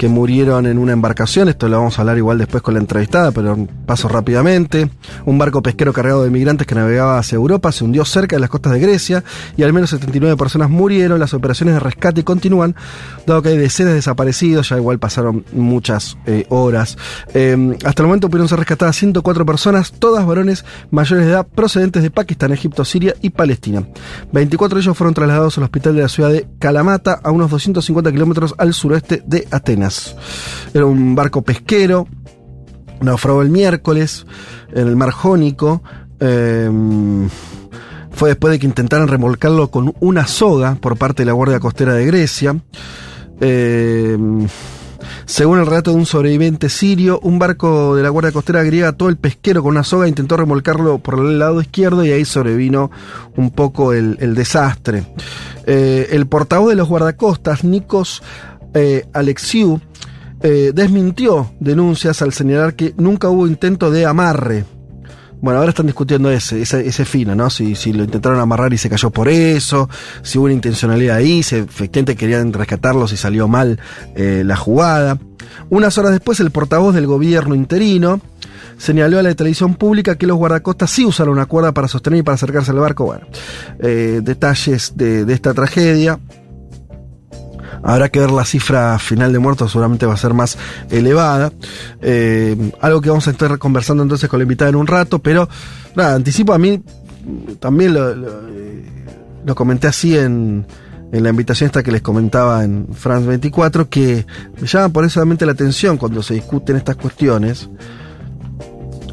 que 0.00 0.08
murieron 0.08 0.64
en 0.64 0.78
una 0.78 0.94
embarcación. 0.94 1.50
Esto 1.50 1.68
lo 1.68 1.76
vamos 1.76 1.98
a 1.98 2.00
hablar 2.00 2.16
igual 2.16 2.38
después 2.38 2.62
con 2.62 2.72
la 2.72 2.80
entrevistada, 2.80 3.32
pero 3.32 3.68
paso 3.84 4.08
rápidamente. 4.08 4.88
Un 5.26 5.36
barco 5.36 5.62
pesquero 5.62 5.92
cargado 5.92 6.24
de 6.24 6.30
migrantes 6.30 6.66
que 6.66 6.74
navegaba 6.74 7.18
hacia 7.18 7.36
Europa 7.36 7.70
se 7.70 7.84
hundió 7.84 8.06
cerca 8.06 8.34
de 8.34 8.40
las 8.40 8.48
costas 8.48 8.72
de 8.72 8.80
Grecia 8.80 9.22
y 9.58 9.62
al 9.62 9.74
menos 9.74 9.90
79 9.90 10.38
personas 10.38 10.70
murieron. 10.70 11.20
Las 11.20 11.34
operaciones 11.34 11.74
de 11.74 11.80
rescate 11.80 12.24
continúan, 12.24 12.74
dado 13.26 13.42
que 13.42 13.50
hay 13.50 13.58
decenas 13.58 13.90
de 13.90 13.96
desaparecidos, 13.96 14.70
ya 14.70 14.78
igual 14.78 14.98
pasaron 14.98 15.44
muchas 15.52 16.16
eh, 16.24 16.46
horas. 16.48 16.96
Eh, 17.34 17.76
hasta 17.84 18.02
el 18.02 18.06
momento 18.06 18.30
pudieron 18.30 18.48
ser 18.48 18.58
rescatadas 18.58 18.96
104 18.96 19.44
personas, 19.44 19.92
todas 19.92 20.24
varones 20.24 20.64
mayores 20.90 21.26
de 21.26 21.32
edad 21.32 21.46
procedentes 21.46 22.02
de 22.02 22.10
Pakistán, 22.10 22.54
Egipto, 22.54 22.86
Siria 22.86 23.14
y 23.20 23.28
Palestina. 23.28 23.86
24 24.32 24.76
de 24.76 24.80
ellos 24.80 24.96
fueron 24.96 25.12
trasladados 25.12 25.58
al 25.58 25.64
hospital 25.64 25.94
de 25.94 26.00
la 26.00 26.08
ciudad 26.08 26.30
de 26.30 26.48
Kalamata, 26.58 27.20
a 27.22 27.30
unos 27.30 27.50
250 27.50 28.10
kilómetros 28.12 28.54
al 28.56 28.72
suroeste 28.72 29.22
de 29.26 29.46
Atenas. 29.50 29.89
Era 30.72 30.86
un 30.86 31.14
barco 31.14 31.42
pesquero, 31.42 32.06
naufragó 33.00 33.42
el 33.42 33.50
miércoles 33.50 34.26
en 34.72 34.88
el 34.88 34.96
mar 34.96 35.10
Jónico. 35.10 35.82
eh, 36.20 36.70
fue 38.12 38.30
después 38.30 38.52
de 38.52 38.58
que 38.58 38.66
intentaran 38.66 39.08
remolcarlo 39.08 39.70
con 39.70 39.94
una 40.00 40.26
soga 40.26 40.74
por 40.74 40.98
parte 40.98 41.22
de 41.22 41.26
la 41.26 41.32
Guardia 41.32 41.60
Costera 41.60 41.94
de 41.94 42.04
Grecia. 42.04 42.56
Eh, 43.40 44.18
según 45.24 45.58
el 45.58 45.66
relato 45.66 45.92
de 45.92 45.96
un 45.96 46.06
sobreviviente 46.06 46.68
sirio, 46.68 47.20
un 47.22 47.38
barco 47.38 47.94
de 47.94 48.02
la 48.02 48.08
Guardia 48.08 48.32
Costera 48.32 48.62
griega 48.62 48.88
ató 48.88 49.08
el 49.08 49.16
pesquero 49.16 49.62
con 49.62 49.70
una 49.70 49.84
soga 49.84 50.06
e 50.06 50.08
intentó 50.08 50.36
remolcarlo 50.36 50.98
por 50.98 51.18
el 51.18 51.38
lado 51.38 51.60
izquierdo 51.60 52.04
y 52.04 52.10
ahí 52.10 52.24
sobrevino 52.24 52.90
un 53.36 53.50
poco 53.50 53.92
el, 53.92 54.18
el 54.20 54.34
desastre. 54.34 55.04
Eh, 55.66 56.08
el 56.10 56.26
portavoz 56.26 56.70
de 56.70 56.76
los 56.76 56.88
guardacostas, 56.88 57.64
Nikos 57.64 58.22
eh, 58.74 59.06
eh, 60.42 60.72
desmintió 60.74 61.52
denuncias 61.60 62.22
al 62.22 62.32
señalar 62.32 62.74
que 62.74 62.94
nunca 62.96 63.28
hubo 63.28 63.46
intento 63.46 63.90
de 63.90 64.06
amarre. 64.06 64.64
Bueno, 65.42 65.58
ahora 65.58 65.70
están 65.70 65.86
discutiendo 65.86 66.30
ese, 66.30 66.60
ese, 66.60 66.86
ese 66.86 67.04
fino, 67.06 67.34
¿no? 67.34 67.48
Si, 67.48 67.74
si 67.74 67.94
lo 67.94 68.04
intentaron 68.04 68.38
amarrar 68.40 68.74
y 68.74 68.78
se 68.78 68.90
cayó 68.90 69.10
por 69.10 69.28
eso, 69.28 69.88
si 70.22 70.38
hubo 70.38 70.44
una 70.44 70.54
intencionalidad 70.54 71.16
ahí, 71.16 71.42
si 71.42 71.56
efectivamente 71.56 72.14
querían 72.14 72.52
rescatarlos 72.52 73.12
y 73.12 73.16
salió 73.16 73.48
mal 73.48 73.80
eh, 74.16 74.42
la 74.44 74.56
jugada. 74.56 75.18
Unas 75.70 75.96
horas 75.96 76.12
después, 76.12 76.40
el 76.40 76.50
portavoz 76.50 76.94
del 76.94 77.06
gobierno 77.06 77.54
interino 77.54 78.20
señaló 78.76 79.18
a 79.18 79.22
la 79.22 79.34
televisión 79.34 79.74
pública 79.74 80.16
que 80.16 80.26
los 80.26 80.36
guardacostas 80.36 80.90
sí 80.90 81.06
usaron 81.06 81.34
una 81.34 81.46
cuerda 81.46 81.72
para 81.72 81.88
sostener 81.88 82.20
y 82.20 82.22
para 82.22 82.34
acercarse 82.34 82.70
al 82.70 82.78
barco. 82.78 83.06
Bueno, 83.06 83.26
eh, 83.78 84.20
detalles 84.22 84.92
de, 84.96 85.24
de 85.24 85.32
esta 85.32 85.54
tragedia. 85.54 86.18
Habrá 87.82 88.08
que 88.08 88.20
ver 88.20 88.30
la 88.30 88.44
cifra 88.44 88.98
final 88.98 89.32
de 89.32 89.38
muertos, 89.38 89.72
seguramente 89.72 90.06
va 90.06 90.14
a 90.14 90.18
ser 90.18 90.34
más 90.34 90.58
elevada. 90.90 91.52
Eh, 92.02 92.72
algo 92.80 93.00
que 93.00 93.08
vamos 93.08 93.26
a 93.28 93.30
estar 93.30 93.58
conversando 93.58 94.02
entonces 94.02 94.28
con 94.28 94.38
la 94.38 94.44
invitada 94.44 94.70
en 94.70 94.76
un 94.76 94.86
rato, 94.86 95.18
pero 95.18 95.48
nada, 95.96 96.14
anticipo 96.14 96.52
a 96.52 96.58
mí, 96.58 96.82
también 97.58 97.94
lo, 97.94 98.10
eh, 98.10 99.54
comenté 99.54 99.86
así 99.86 100.16
en, 100.16 100.66
en 101.12 101.22
la 101.22 101.30
invitación 101.30 101.66
esta 101.66 101.82
que 101.82 101.92
les 101.92 102.02
comentaba 102.02 102.64
en 102.64 102.88
France 102.92 103.26
24, 103.26 103.88
que 103.88 104.26
me 104.60 104.66
llama 104.66 104.90
por 104.90 105.04
eso 105.04 105.24
la 105.24 105.52
atención 105.52 105.96
cuando 105.96 106.22
se 106.22 106.34
discuten 106.34 106.76
estas 106.76 106.96
cuestiones. 106.96 107.68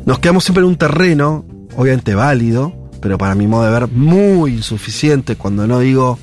Nos 0.06 0.20
quedamos 0.20 0.44
siempre 0.44 0.64
en 0.64 0.70
un 0.70 0.78
terreno, 0.78 1.46
obviamente 1.76 2.16
válido, 2.16 2.74
pero 3.02 3.18
para 3.18 3.36
mi 3.36 3.48
modo 3.48 3.66
de 3.66 3.72
ver 3.72 3.88
muy 3.90 4.54
insuficiente, 4.54 5.36
cuando 5.36 5.68
no 5.68 5.80
digo 5.80 6.20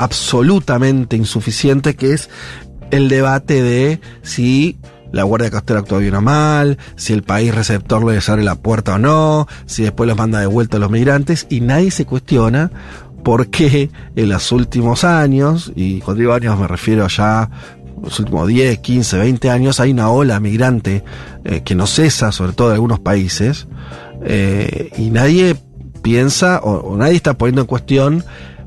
absolutamente 0.00 1.14
insuficiente, 1.16 1.94
que 1.94 2.14
es 2.14 2.30
el 2.90 3.10
debate 3.10 3.62
de 3.62 4.00
si 4.22 4.78
la 5.12 5.24
Guardia 5.24 5.50
Costera 5.50 5.80
actúa 5.80 5.98
bien 5.98 6.14
o 6.14 6.22
mal, 6.22 6.78
si 6.96 7.12
el 7.12 7.22
país 7.22 7.54
receptor 7.54 8.02
les 8.10 8.26
abre 8.30 8.42
la 8.42 8.54
puerta 8.54 8.94
o 8.94 8.98
no, 8.98 9.46
si 9.66 9.82
después 9.82 10.08
los 10.08 10.16
manda 10.16 10.40
de 10.40 10.46
vuelta 10.46 10.78
a 10.78 10.80
los 10.80 10.90
migrantes, 10.90 11.46
y 11.50 11.60
nadie 11.60 11.90
se 11.90 12.06
cuestiona 12.06 12.70
por 13.22 13.48
qué 13.48 13.90
en 14.16 14.28
los 14.30 14.50
últimos 14.52 15.04
años, 15.04 15.70
y 15.76 16.00
cuando 16.00 16.20
digo 16.20 16.32
años 16.32 16.58
me 16.58 16.66
refiero 16.66 17.06
ya 17.06 17.50
los 18.02 18.18
últimos 18.18 18.48
10, 18.48 18.78
15, 18.78 19.18
20 19.18 19.50
años, 19.50 19.80
hay 19.80 19.90
una 19.90 20.08
ola 20.08 20.40
migrante 20.40 21.04
eh, 21.44 21.60
que 21.62 21.74
no 21.74 21.86
cesa, 21.86 22.32
sobre 22.32 22.54
todo 22.54 22.68
en 22.68 22.74
algunos 22.74 23.00
países, 23.00 23.68
eh, 24.24 24.90
y 24.96 25.10
nadie 25.10 25.56
piensa 26.00 26.60
o 26.60 26.96
nadie 26.96 27.16
está 27.16 27.36
poniendo 27.36 27.60
en 27.60 27.66
cuestión 27.66 28.24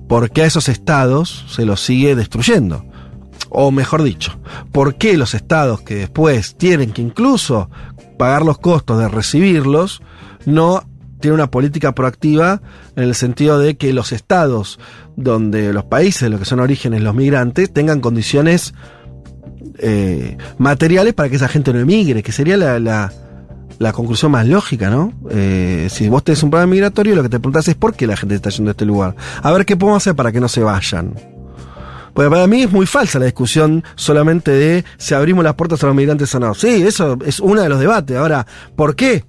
por 0.08 0.32
qué 0.32 0.43
a 0.43 0.45
esos 0.45 0.70
estados 0.70 1.45
se 1.49 1.66
los 1.66 1.82
sigue 1.82 2.16
destruyendo. 2.16 2.86
O 3.49 3.72
mejor 3.72 4.04
dicho, 4.04 4.39
por 4.72 4.95
qué 4.95 5.18
los 5.18 5.34
estados 5.34 5.82
que 5.82 5.95
después 5.95 6.56
tienen 6.56 6.91
que 6.91 7.01
incluso 7.01 7.70
pagar 8.18 8.43
los 8.43 8.58
costos 8.58 8.99
de 8.99 9.08
recibirlos 9.08 10.01
no 10.45 10.84
tienen 11.20 11.36
una 11.36 11.51
política 11.51 11.93
proactiva 11.93 12.62
en 12.95 13.04
el 13.04 13.16
sentido 13.16 13.58
de 13.60 13.78
que 13.78 13.93
los 13.93 14.12
estados 14.12 14.80
donde 15.16 15.72
los 15.72 15.86
países, 15.86 16.30
los 16.30 16.39
que 16.39 16.45
son 16.45 16.60
orígenes 16.60 17.01
los 17.01 17.16
migrantes, 17.16 17.72
tengan 17.72 18.01
condiciones 18.01 18.74
eh, 19.80 20.38
materiales 20.58 21.14
para 21.14 21.30
que 21.30 21.38
esa 21.38 21.47
gente 21.47 21.74
no 21.74 21.80
emigre, 21.80 22.24
que 22.24 22.32
sería 22.32 22.58
la, 22.58 23.14
la 23.84 23.94
conclusión 23.94 24.32
más 24.32 24.48
lógica, 24.48 24.90
¿no? 24.90 25.14
Eh, 25.30 25.88
si 25.92 26.10
vos 26.10 26.24
tenés 26.24 26.42
un 26.42 26.50
problema 26.50 26.72
migratorio, 26.72 27.16
lo 27.16 27.24
que 27.24 27.30
te 27.30 27.40
preguntás 27.40 27.68
es 27.68 27.76
por 27.76 27.94
qué 27.94 28.08
la 28.08 28.18
gente 28.18 28.36
está 28.36 28.50
yendo 28.50 28.70
a 28.70 28.74
este 28.74 28.86
lugar. 28.86 29.16
A 29.42 29.52
ver 29.52 29.66
qué 29.66 29.76
podemos 29.78 30.02
hacer 30.02 30.16
para 30.16 30.32
que 30.32 30.40
no 30.40 30.48
se 30.48 30.62
vayan. 30.62 31.14
Porque 32.14 32.30
para 32.30 32.48
mí 32.48 32.64
es 32.64 32.72
muy 32.72 32.86
falsa 32.86 33.20
la 33.20 33.26
discusión 33.26 33.84
solamente 33.96 34.52
de 34.52 34.86
si 34.98 35.14
abrimos 35.14 35.44
las 35.44 35.56
puertas 35.56 35.84
a 35.84 35.88
los 35.88 35.96
migrantes 35.96 36.34
o 36.36 36.40
no. 36.40 36.54
Sí, 36.54 36.84
eso 36.84 37.18
es 37.26 37.40
uno 37.40 37.62
de 37.62 37.70
los 37.70 37.80
debates. 37.80 38.16
Ahora, 38.18 38.46
¿por 38.76 38.96
qué? 38.96 39.26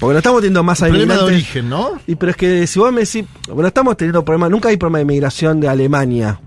Porque 0.00 0.12
no 0.12 0.18
estamos 0.18 0.40
teniendo 0.40 0.62
más 0.62 0.82
El 0.82 0.88
problema 0.88 1.14
de 1.14 1.22
origen, 1.22 1.68
¿no? 1.68 1.92
Y 2.06 2.16
pero 2.16 2.30
es 2.30 2.36
que 2.36 2.66
si 2.66 2.78
vos 2.78 2.92
me 2.92 3.00
decís, 3.00 3.24
bueno, 3.48 3.68
estamos 3.68 3.96
teniendo 3.96 4.24
problemas, 4.24 4.50
nunca 4.50 4.68
hay 4.68 4.76
problema 4.76 4.98
de 4.98 5.04
migración 5.04 5.60
de 5.60 5.68
Alemania. 5.68 6.40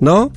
¿No? 0.00 0.32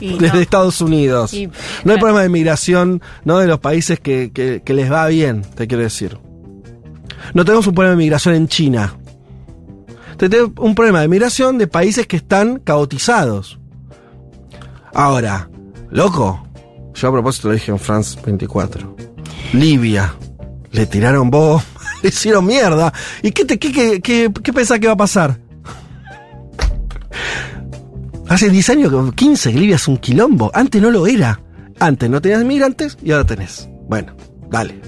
Desde 0.18 0.34
no. 0.36 0.40
Estados 0.40 0.80
Unidos. 0.80 1.32
Y- 1.34 1.48
no 1.84 1.92
hay 1.92 1.98
problema 1.98 2.22
de 2.22 2.28
migración, 2.28 3.02
¿no? 3.24 3.38
De 3.38 3.46
los 3.46 3.58
países 3.60 4.00
que, 4.00 4.30
que- 4.32 4.62
que 4.64 4.74
les 4.74 4.90
va 4.90 5.06
bien, 5.08 5.42
te 5.54 5.66
quiero 5.66 5.82
decir. 5.82 6.18
No 7.34 7.44
tenemos 7.44 7.66
un 7.66 7.74
problema 7.74 7.96
de 7.96 8.04
migración 8.04 8.34
en 8.34 8.48
China. 8.48 8.94
Tenemos 10.16 10.50
un 10.58 10.74
problema 10.74 11.00
de 11.00 11.08
migración 11.08 11.58
de 11.58 11.66
países 11.66 12.06
que 12.06 12.16
están 12.16 12.58
caotizados. 12.58 13.58
Ahora, 14.94 15.48
loco, 15.90 16.46
yo 16.94 17.08
a 17.08 17.12
propósito 17.12 17.48
lo 17.48 17.54
dije 17.54 17.70
en 17.70 17.78
France 17.78 18.18
24. 18.24 18.96
Libia. 19.52 20.14
Le 20.72 20.86
tiraron 20.86 21.30
bombas, 21.30 21.64
le 22.02 22.08
hicieron 22.10 22.44
mierda. 22.46 22.92
¿Y 23.22 23.30
qué, 23.32 23.44
te, 23.44 23.58
qué, 23.58 23.72
qué, 23.72 24.00
qué, 24.00 24.30
qué 24.42 24.52
pensás 24.52 24.78
que 24.78 24.86
va 24.86 24.92
a 24.94 24.96
pasar? 24.98 25.38
Hace 28.28 28.50
10 28.50 28.70
años, 28.70 29.14
15, 29.14 29.52
que 29.52 29.58
Libia 29.58 29.76
es 29.76 29.88
un 29.88 29.96
quilombo. 29.96 30.50
Antes 30.54 30.80
no 30.82 30.90
lo 30.90 31.06
era. 31.06 31.40
Antes 31.80 32.10
no 32.10 32.20
tenías 32.20 32.44
migrantes 32.44 32.98
y 33.02 33.12
ahora 33.12 33.24
tenés. 33.24 33.68
Bueno, 33.88 34.14
dale. 34.50 34.80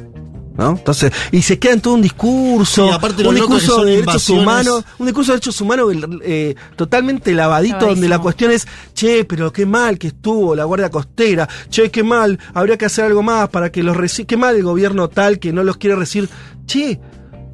¿No? 0.58 0.70
Entonces, 0.72 1.10
y 1.32 1.40
se 1.40 1.58
queda 1.58 1.72
en 1.74 1.80
todo 1.80 1.94
un 1.94 2.02
discurso, 2.02 2.84
Sí, 2.86 2.92
aparte 2.92 3.22
lo 3.22 3.30
un 3.30 3.34
discurso 3.36 3.82
de 3.82 3.92
derechos 3.92 4.28
humanos, 4.28 4.84
un 4.98 5.06
discurso 5.06 5.32
de 5.32 5.36
derechos 5.36 5.58
humanos 5.62 5.94
eh, 6.22 6.54
totalmente 6.76 7.32
lavadito, 7.32 7.76
Lavadísimo. 7.76 7.92
donde 7.94 8.08
la 8.08 8.18
cuestión 8.18 8.50
es, 8.50 8.66
che, 8.92 9.24
pero 9.24 9.50
qué 9.54 9.64
mal 9.64 9.96
que 9.98 10.08
estuvo 10.08 10.54
la 10.54 10.64
Guardia 10.64 10.90
Costera, 10.90 11.48
che, 11.70 11.90
qué 11.90 12.02
mal, 12.02 12.38
habría 12.52 12.76
que 12.76 12.84
hacer 12.84 13.06
algo 13.06 13.22
más 13.22 13.48
para 13.48 13.72
que 13.72 13.82
los 13.82 13.96
reci 13.96 14.26
qué 14.26 14.36
mal 14.36 14.54
el 14.54 14.64
gobierno 14.64 15.08
tal 15.08 15.38
que 15.38 15.50
no 15.50 15.64
los 15.64 15.78
quiere 15.78 15.96
recibir. 15.96 16.28
Che, 16.66 17.00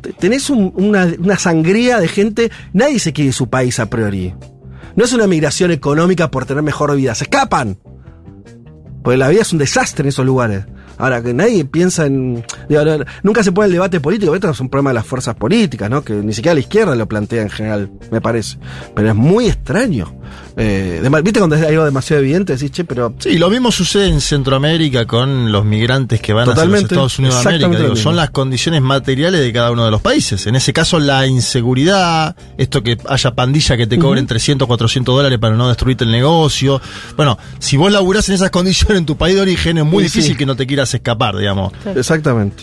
te- 0.02 0.12
tenés 0.14 0.50
un- 0.50 0.72
una, 0.74 1.06
una 1.20 1.36
sangría 1.38 2.00
de 2.00 2.08
gente, 2.08 2.50
nadie 2.72 2.98
se 2.98 3.12
quiere 3.12 3.30
su 3.30 3.48
país 3.48 3.78
a 3.78 3.88
priori. 3.88 4.34
No 4.96 5.04
es 5.04 5.12
una 5.12 5.26
migración 5.26 5.70
económica 5.70 6.30
por 6.30 6.46
tener 6.46 6.62
mejor 6.62 6.96
vida, 6.96 7.14
se 7.14 7.24
escapan. 7.24 7.78
Porque 9.04 9.18
la 9.18 9.28
vida 9.28 9.42
es 9.42 9.52
un 9.52 9.58
desastre 9.58 10.04
en 10.04 10.08
esos 10.08 10.24
lugares. 10.24 10.64
Ahora, 10.98 11.22
que 11.22 11.34
nadie 11.34 11.64
piensa 11.64 12.06
en. 12.06 12.44
digo, 12.68 12.84
no, 12.84 13.04
nunca 13.22 13.42
se 13.42 13.52
pone 13.52 13.66
el 13.66 13.72
debate 13.72 14.00
político, 14.00 14.34
esto 14.34 14.50
es 14.50 14.60
un 14.60 14.68
problema 14.68 14.90
de 14.90 14.94
las 14.94 15.06
fuerzas 15.06 15.34
políticas, 15.34 15.88
¿no? 15.90 16.02
Que 16.02 16.12
ni 16.14 16.32
siquiera 16.32 16.54
la 16.54 16.60
izquierda 16.60 16.94
lo 16.94 17.06
plantea 17.06 17.42
en 17.42 17.50
general, 17.50 17.90
me 18.10 18.20
parece. 18.20 18.58
Pero 18.94 19.08
es 19.10 19.14
muy 19.14 19.46
extraño. 19.46 20.14
Eh, 20.58 21.00
de- 21.02 21.22
¿Viste 21.22 21.38
cuando 21.38 21.56
es 21.56 21.62
algo 21.66 21.84
demasiado 21.84 22.22
evidente? 22.22 22.54
Decís, 22.54 22.70
che, 22.70 22.84
pero. 22.84 23.14
Sí, 23.18 23.36
lo 23.38 23.50
mismo 23.50 23.70
sucede 23.70 24.06
en 24.08 24.20
Centroamérica 24.20 25.06
con 25.06 25.52
los 25.52 25.64
migrantes 25.64 26.20
que 26.20 26.32
van 26.32 26.48
a 26.48 26.54
los 26.64 26.82
Estados 26.82 27.18
Unidos 27.18 27.42
de 27.44 27.48
América. 27.50 27.68
Digo, 27.82 27.96
son 27.96 28.16
las 28.16 28.30
condiciones 28.30 28.80
materiales 28.82 29.40
de 29.40 29.52
cada 29.52 29.70
uno 29.70 29.84
de 29.84 29.90
los 29.90 30.00
países. 30.00 30.46
En 30.46 30.56
ese 30.56 30.72
caso, 30.72 30.98
la 30.98 31.26
inseguridad, 31.26 32.36
esto 32.58 32.82
que 32.82 32.96
haya 33.08 33.34
pandilla 33.34 33.76
que 33.76 33.86
te 33.86 33.98
cobren 33.98 34.26
300, 34.26 34.66
400 34.66 35.14
dólares 35.14 35.38
para 35.38 35.56
no 35.56 35.68
destruirte 35.68 36.04
el 36.04 36.10
negocio. 36.10 36.80
Bueno, 37.16 37.38
si 37.58 37.76
vos 37.76 37.90
laburás 37.92 38.28
en 38.28 38.36
esas 38.36 38.50
condiciones 38.50 38.98
en 38.98 39.06
tu 39.06 39.16
país 39.16 39.34
de 39.34 39.42
origen, 39.42 39.78
es 39.78 39.84
muy 39.84 40.04
Sí, 40.04 40.08
sí. 40.10 40.18
difícil 40.18 40.36
que 40.38 40.46
no 40.46 40.56
te 40.56 40.66
quieras 40.66 40.85
escapar, 40.94 41.36
digamos. 41.36 41.72
Exactamente. 41.94 42.62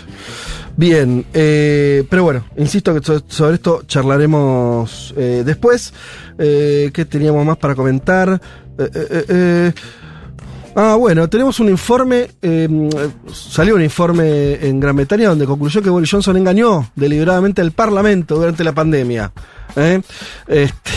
Bien, 0.76 1.24
eh, 1.34 2.04
pero 2.10 2.24
bueno, 2.24 2.46
insisto 2.58 2.94
que 2.96 3.06
so- 3.06 3.24
sobre 3.28 3.56
esto 3.56 3.84
charlaremos 3.88 5.14
eh, 5.16 5.44
después. 5.46 5.94
Eh, 6.38 6.90
¿Qué 6.94 7.06
teníamos 7.06 7.46
más 7.46 7.58
para 7.58 7.76
comentar? 7.76 8.42
Eh, 8.78 8.90
eh, 8.94 9.08
eh, 9.10 9.26
eh. 9.30 9.74
Ah, 10.76 10.96
bueno, 10.96 11.30
tenemos 11.30 11.60
un 11.60 11.70
informe, 11.70 12.32
eh, 12.42 12.90
salió 13.32 13.76
un 13.76 13.84
informe 13.84 14.56
en 14.66 14.80
Gran 14.80 14.96
Bretaña 14.96 15.30
donde 15.30 15.46
concluyó 15.46 15.84
que 15.84 15.92
Boris 15.92 16.10
Johnson 16.10 16.36
engañó 16.36 16.90
deliberadamente 16.96 17.62
al 17.62 17.72
Parlamento 17.74 18.36
durante 18.38 18.64
la 18.64 18.72
pandemia. 18.72 19.32
¿eh? 19.76 20.02
Este, 20.48 20.92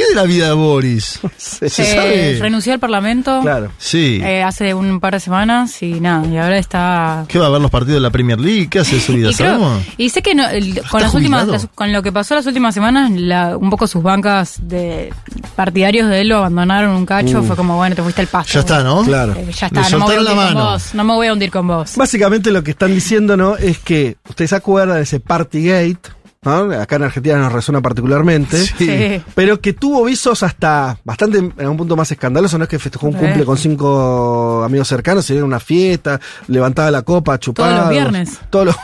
¿Qué 0.00 0.08
de 0.08 0.14
la 0.14 0.22
vida 0.24 0.46
de 0.48 0.52
Boris? 0.54 1.20
se- 1.36 1.68
¿Se 1.68 1.82
Eh, 1.82 1.86
sabe? 1.94 2.38
renunció 2.40 2.72
al 2.72 2.78
Parlamento 2.80 3.40
claro. 3.42 3.70
Sí. 3.78 4.20
eh, 4.22 4.42
hace 4.42 4.74
un 4.74 5.00
par 5.00 5.14
de 5.14 5.20
semanas 5.20 5.82
y 5.82 6.00
nada, 6.00 6.26
y 6.26 6.36
ahora 6.36 6.58
está 6.58 7.24
¿Qué 7.28 7.38
va 7.38 7.46
a 7.46 7.50
ver 7.50 7.60
los 7.60 7.70
partidos 7.70 7.96
de 7.96 8.00
la 8.00 8.10
Premier 8.10 8.40
League? 8.40 8.68
¿Qué 8.68 8.78
hace 8.80 8.96
de 8.96 9.00
su 9.00 9.12
vida? 9.12 9.30
Y, 9.30 9.34
creo- 9.34 9.52
¿Sabemos? 9.58 9.82
y 9.96 10.08
sé 10.10 10.22
que 10.22 10.34
no- 10.34 10.48
el- 10.48 10.82
con 10.90 11.00
las 11.02 11.14
últimas, 11.14 11.46
las- 11.46 11.66
con 11.74 11.92
lo 11.92 12.02
que 12.02 12.12
pasó 12.12 12.34
las 12.34 12.46
últimas 12.46 12.74
semanas, 12.74 13.10
la- 13.12 13.56
un 13.56 13.70
poco 13.70 13.86
sus 13.86 14.02
bancas 14.02 14.56
de 14.62 15.12
partidarios 15.56 16.08
de 16.08 16.20
él 16.22 16.28
lo 16.28 16.38
abandonaron 16.38 16.94
un 16.96 17.06
cacho, 17.06 17.42
fue 17.42 17.56
como 17.56 17.76
bueno, 17.76 17.94
te 17.96 18.02
fuiste 18.02 18.20
al 18.22 18.26
pasto. 18.28 18.52
Ya 18.54 18.60
está, 18.60 18.82
¿no? 18.82 19.02
Claro. 19.02 19.32
Eh, 19.32 19.46
ya 19.52 19.68
Le 19.70 19.80
está, 19.80 19.96
no 19.96 19.98
me 19.98 20.04
voy 20.04 20.14
a 20.16 20.20
hundir 20.20 20.36
con 20.46 20.54
vos, 20.54 20.94
no 20.94 21.04
me 21.04 21.14
voy 21.14 21.26
a 21.26 21.32
hundir 21.32 21.50
con 21.50 21.66
vos. 21.68 21.96
Básicamente 21.96 22.50
lo 22.50 22.62
que 22.62 22.70
están 22.72 22.94
diciendo, 22.94 23.36
¿no? 23.36 23.56
Es 23.56 23.78
que, 23.78 24.16
¿ustedes 24.28 24.50
se 24.50 24.56
acuerdan 24.56 24.96
de 24.96 25.02
ese 25.02 25.20
Partygate? 25.20 25.98
¿No? 26.42 26.72
Acá 26.72 26.96
en 26.96 27.02
Argentina 27.02 27.36
nos 27.36 27.52
resuena 27.52 27.80
particularmente. 27.80 28.56
Sí. 28.80 29.22
Pero 29.34 29.60
que 29.60 29.74
tuvo 29.74 30.04
visos 30.04 30.42
hasta 30.42 30.98
bastante, 31.04 31.38
en 31.38 31.52
algún 31.58 31.76
punto 31.76 31.96
más 31.96 32.10
escandaloso, 32.10 32.56
no 32.56 32.64
es 32.64 32.70
que 32.70 32.78
festejó 32.78 33.08
un 33.08 33.12
cumple 33.12 33.44
con 33.44 33.58
cinco 33.58 34.62
amigos 34.64 34.88
cercanos, 34.88 35.26
sino 35.26 35.44
una 35.44 35.60
fiesta, 35.60 36.18
levantaba 36.46 36.90
la 36.90 37.02
copa, 37.02 37.38
chupaba. 37.38 37.80
los 37.80 37.90
viernes. 37.90 38.40
Todos 38.48 38.66
los 38.66 38.76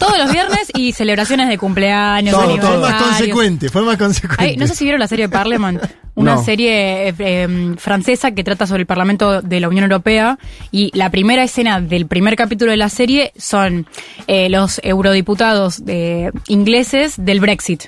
Todos 0.00 0.18
los 0.18 0.32
viernes 0.32 0.70
y 0.74 0.92
celebraciones 0.92 1.48
de 1.48 1.56
cumpleaños, 1.58 2.34
Todo, 2.34 2.56
todo 2.58 2.80
más 2.80 3.02
consecuente, 3.02 3.68
fue 3.68 3.82
más 3.82 3.96
consecuente. 3.96 4.42
Ay, 4.44 4.56
no 4.56 4.66
sé 4.66 4.74
si 4.74 4.84
vieron 4.84 4.98
la 5.00 5.06
serie 5.06 5.28
Parliament, 5.28 5.80
una 6.16 6.34
No. 6.34 6.44
serie 6.44 7.08
eh, 7.10 7.14
eh, 7.18 7.74
francesa 7.78 8.32
que 8.32 8.42
trata 8.42 8.66
sobre 8.66 8.80
el 8.80 8.86
Parlamento 8.86 9.42
de 9.42 9.60
la 9.60 9.68
Unión 9.68 9.84
Europea 9.84 10.38
y 10.72 10.90
la 10.96 11.10
primera 11.10 11.44
escena 11.44 11.80
del 11.80 12.06
primer 12.06 12.34
capítulo 12.34 12.72
de 12.72 12.76
la 12.78 12.88
serie 12.88 13.32
son 13.38 13.86
eh, 14.26 14.48
los 14.48 14.80
eurodiputados 14.82 15.84
de, 15.84 16.32
ingleses 16.48 17.14
del 17.16 17.40
Brexit 17.40 17.84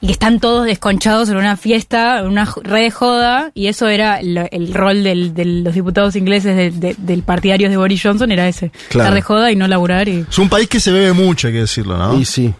y 0.00 0.06
que 0.06 0.12
están 0.12 0.40
todos 0.40 0.66
desconchados 0.66 1.28
en 1.30 1.36
una 1.36 1.56
fiesta, 1.56 2.20
en 2.20 2.26
una 2.26 2.46
red 2.62 2.82
de 2.84 2.90
joda 2.90 3.50
y 3.54 3.66
eso 3.68 3.88
era 3.88 4.20
lo- 4.22 4.46
el 4.50 4.72
rol 4.74 5.02
del- 5.02 5.34
de 5.34 5.44
los 5.44 5.74
diputados 5.74 6.14
ingleses 6.16 6.56
de- 6.56 6.70
de- 6.70 6.94
del 6.98 7.22
partidarios 7.22 7.70
de 7.70 7.76
Boris 7.76 8.00
Johnson 8.02 8.30
era 8.30 8.46
ese, 8.48 8.70
Claro. 8.88 9.04
estar 9.08 9.14
de 9.14 9.22
joda 9.22 9.50
y 9.50 9.56
no 9.56 9.66
laburar 9.66 10.08
y 10.08 10.24
Es 10.28 10.38
un 10.38 10.48
país 10.48 10.68
que 10.68 10.78
se 10.80 10.92
bebe 10.92 11.12
mucho, 11.12 11.48
que 11.54 11.60
decirlo, 11.60 11.96
¿no? 11.96 12.18
Y 12.18 12.24
sí. 12.24 12.54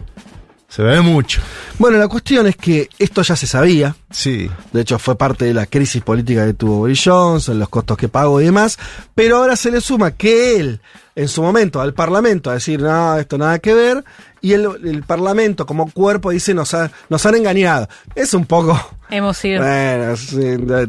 Se 0.74 0.82
bebe 0.82 1.02
mucho. 1.02 1.40
Bueno, 1.78 1.98
la 1.98 2.08
cuestión 2.08 2.48
es 2.48 2.56
que 2.56 2.88
esto 2.98 3.22
ya 3.22 3.36
se 3.36 3.46
sabía. 3.46 3.94
Sí. 4.10 4.50
De 4.72 4.80
hecho, 4.80 4.98
fue 4.98 5.16
parte 5.16 5.44
de 5.44 5.54
la 5.54 5.66
crisis 5.66 6.02
política 6.02 6.44
que 6.44 6.54
tuvo 6.54 6.78
Boris 6.78 7.00
Johnson, 7.04 7.60
los 7.60 7.68
costos 7.68 7.96
que 7.96 8.08
pagó 8.08 8.40
y 8.40 8.46
demás. 8.46 8.76
Pero 9.14 9.36
ahora 9.36 9.54
se 9.54 9.70
le 9.70 9.80
suma 9.80 10.10
que 10.10 10.56
él, 10.56 10.80
en 11.14 11.28
su 11.28 11.42
momento, 11.42 11.80
al 11.80 11.94
Parlamento, 11.94 12.50
a 12.50 12.54
decir, 12.54 12.80
no, 12.82 13.16
esto 13.16 13.38
nada 13.38 13.60
que 13.60 13.72
ver. 13.72 14.04
Y 14.44 14.52
el, 14.52 14.68
el 14.84 15.02
Parlamento, 15.04 15.64
como 15.64 15.90
cuerpo, 15.90 16.30
dice, 16.30 16.52
nos, 16.52 16.74
ha- 16.74 16.90
nos 17.08 17.24
han 17.24 17.34
engañado. 17.36 17.88
Es 18.14 18.34
un 18.34 18.44
poco. 18.44 18.78
hemos 19.10 19.38
sido... 19.38 19.62
Bueno, 19.62 20.16
sí, 20.18 20.38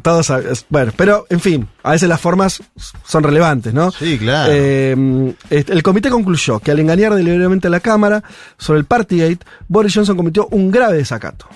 todos. 0.02 0.66
Bueno, 0.70 0.92
pero, 0.98 1.26
en 1.30 1.40
fin, 1.40 1.68
a 1.82 1.92
veces 1.92 2.10
las 2.10 2.20
formas 2.20 2.62
son 3.06 3.24
relevantes, 3.24 3.74
¿no? 3.74 3.92
Sí, 3.92 4.18
claro. 4.18 4.52
Eh, 4.54 5.34
este, 5.50 5.72
el 5.72 5.84
comité 5.84 6.10
concluyó 6.10 6.60
que 6.60 6.72
al 6.72 6.80
engañar 6.82 7.16
deliberadamente 7.16 7.68
a 7.68 7.72
la 7.72 7.80
Cámara 7.80 8.24
sobre 8.58 8.80
el 8.80 8.86
Partygate, 8.86 9.46
Boris 9.70 9.94
Johnson 9.96 10.18
cometió 10.18 10.48
un 10.52 10.70
grave 10.70 10.98
desacato. 10.98 11.48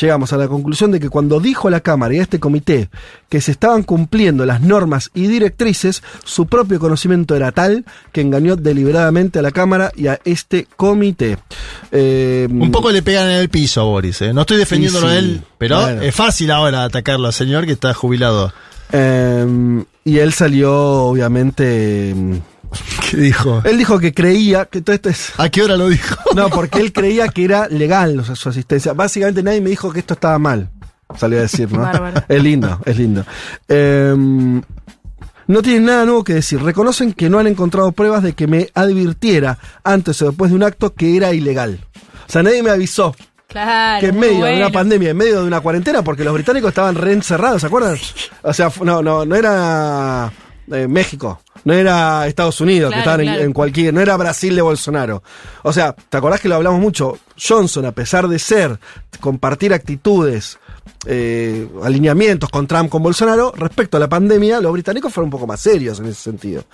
Llegamos 0.00 0.34
a 0.34 0.36
la 0.36 0.48
conclusión 0.48 0.90
de 0.92 1.00
que 1.00 1.08
cuando 1.08 1.40
dijo 1.40 1.66
a 1.68 1.70
la 1.70 1.80
Cámara 1.80 2.12
y 2.14 2.18
a 2.18 2.22
este 2.22 2.38
comité 2.38 2.90
que 3.30 3.40
se 3.40 3.52
estaban 3.52 3.82
cumpliendo 3.84 4.44
las 4.44 4.60
normas 4.60 5.10
y 5.14 5.28
directrices, 5.28 6.02
su 6.24 6.46
propio 6.46 6.78
conocimiento 6.78 7.34
era 7.34 7.52
tal 7.52 7.86
que 8.12 8.20
engañó 8.20 8.54
deliberadamente 8.56 9.38
a 9.38 9.42
la 9.42 9.50
Cámara 9.50 9.90
y 9.96 10.08
a 10.08 10.20
este 10.26 10.66
comité. 10.76 11.38
Eh, 11.92 12.46
Un 12.50 12.70
poco 12.70 12.90
le 12.90 13.02
pegan 13.02 13.28
en 13.30 13.36
el 13.36 13.48
piso 13.48 13.80
a 13.80 13.84
Boris, 13.84 14.20
¿eh? 14.22 14.32
No 14.32 14.42
estoy 14.42 14.58
defendiéndolo 14.58 15.08
Sí, 15.08 15.14
a 15.14 15.18
él, 15.18 15.42
pero 15.56 15.80
Bueno. 15.80 16.02
es 16.02 16.14
fácil 16.14 16.50
ahora 16.50 16.84
atacarlo 16.84 17.26
al 17.26 17.32
señor 17.32 17.64
que 17.66 17.72
está 17.72 17.94
jubilado. 17.94 18.52
Eh, 18.92 19.84
y 20.04 20.18
él 20.18 20.32
salió, 20.32 20.74
obviamente, 20.74 22.12
mm, 22.14 22.34
¿Qué 23.10 23.16
dijo? 23.16 23.62
Él 23.64 23.78
dijo 23.78 23.98
que 23.98 24.12
creía 24.12 24.66
que 24.66 24.82
todo 24.82 24.94
esto 24.94 25.08
es. 25.08 25.32
¿A 25.38 25.48
qué 25.48 25.62
hora 25.62 25.76
lo 25.76 25.88
dijo? 25.88 26.16
No, 26.34 26.50
porque 26.50 26.80
él 26.80 26.92
creía 26.92 27.28
que 27.28 27.44
era 27.44 27.66
legal 27.68 28.18
o 28.20 28.24
sea, 28.24 28.36
su 28.36 28.48
asistencia. 28.50 28.92
Básicamente 28.92 29.42
nadie 29.42 29.60
me 29.62 29.70
dijo 29.70 29.90
que 29.92 30.00
esto 30.00 30.14
estaba 30.14 30.38
mal. 30.38 30.68
Salió 31.16 31.38
a 31.38 31.42
decir, 31.42 31.72
¿no? 31.72 31.80
Bárbaro. 31.80 32.22
es 32.28 32.42
lindo, 32.42 32.78
es 32.84 32.98
lindo. 32.98 33.24
Em, 33.66 34.60
no 35.48 35.60
tienen 35.62 35.86
nada 35.86 36.04
nuevo 36.04 36.22
que 36.22 36.34
decir. 36.34 36.62
Reconocen 36.62 37.12
que 37.12 37.28
no 37.28 37.38
han 37.40 37.46
encontrado 37.48 37.90
pruebas 37.92 38.22
de 38.22 38.34
que 38.34 38.46
me 38.46 38.68
advirtiera 38.74 39.58
antes 39.82 40.22
o 40.22 40.26
después 40.28 40.50
de 40.50 40.56
un 40.56 40.62
acto 40.62 40.94
que 40.94 41.16
era 41.16 41.32
ilegal. 41.34 41.80
O 42.28 42.30
sea, 42.32 42.42
nadie 42.44 42.62
me 42.62 42.70
avisó 42.70 43.16
Claro. 43.48 44.00
que 44.00 44.06
en 44.08 44.18
medio 44.20 44.44
de 44.44 44.56
una 44.58 44.70
pandemia, 44.70 45.10
en 45.10 45.16
medio 45.16 45.40
de 45.40 45.46
una 45.46 45.60
cuarentena, 45.60 46.02
porque 46.02 46.22
los 46.22 46.34
británicos 46.34 46.68
estaban 46.68 46.94
reencerrados, 46.94 47.62
¿se 47.62 47.66
acuerdan? 47.66 47.96
O 48.42 48.52
sea, 48.52 48.70
no, 48.82 49.02
no, 49.02 49.24
no 49.24 49.34
era 49.34 50.30
eh, 50.70 50.86
México, 50.86 51.40
no 51.64 51.72
era 51.72 52.26
Estados 52.26 52.60
Unidos, 52.60 52.92
que 52.92 53.00
Claro, 53.02 53.22
estaban 53.22 53.40
en- 53.40 53.46
en, 53.46 53.52
cualquier, 53.54 53.94
no 53.94 54.02
era 54.02 54.18
Brasil 54.18 54.54
de 54.54 54.60
Bolsonaro. 54.60 55.22
O 55.62 55.72
sea, 55.72 55.94
¿te 55.94 56.18
acordás 56.18 56.42
que 56.42 56.48
lo 56.50 56.56
hablamos 56.56 56.78
mucho? 56.78 57.18
Johnson, 57.42 57.86
a 57.86 57.92
pesar 57.92 58.28
de 58.28 58.38
ser, 58.38 58.78
compartir 59.20 59.72
actitudes, 59.72 60.58
eh, 61.06 61.68
alineamientos 61.82 62.50
con 62.50 62.66
Trump, 62.66 62.88
con 62.88 63.02
Bolsonaro, 63.02 63.52
respecto 63.56 63.96
a 63.96 64.00
la 64.00 64.08
pandemia, 64.08 64.60
los 64.60 64.72
británicos 64.72 65.12
fueron 65.12 65.26
un 65.26 65.32
poco 65.32 65.46
más 65.46 65.60
serios 65.60 66.00
en 66.00 66.06
ese 66.06 66.22
sentido. 66.22 66.64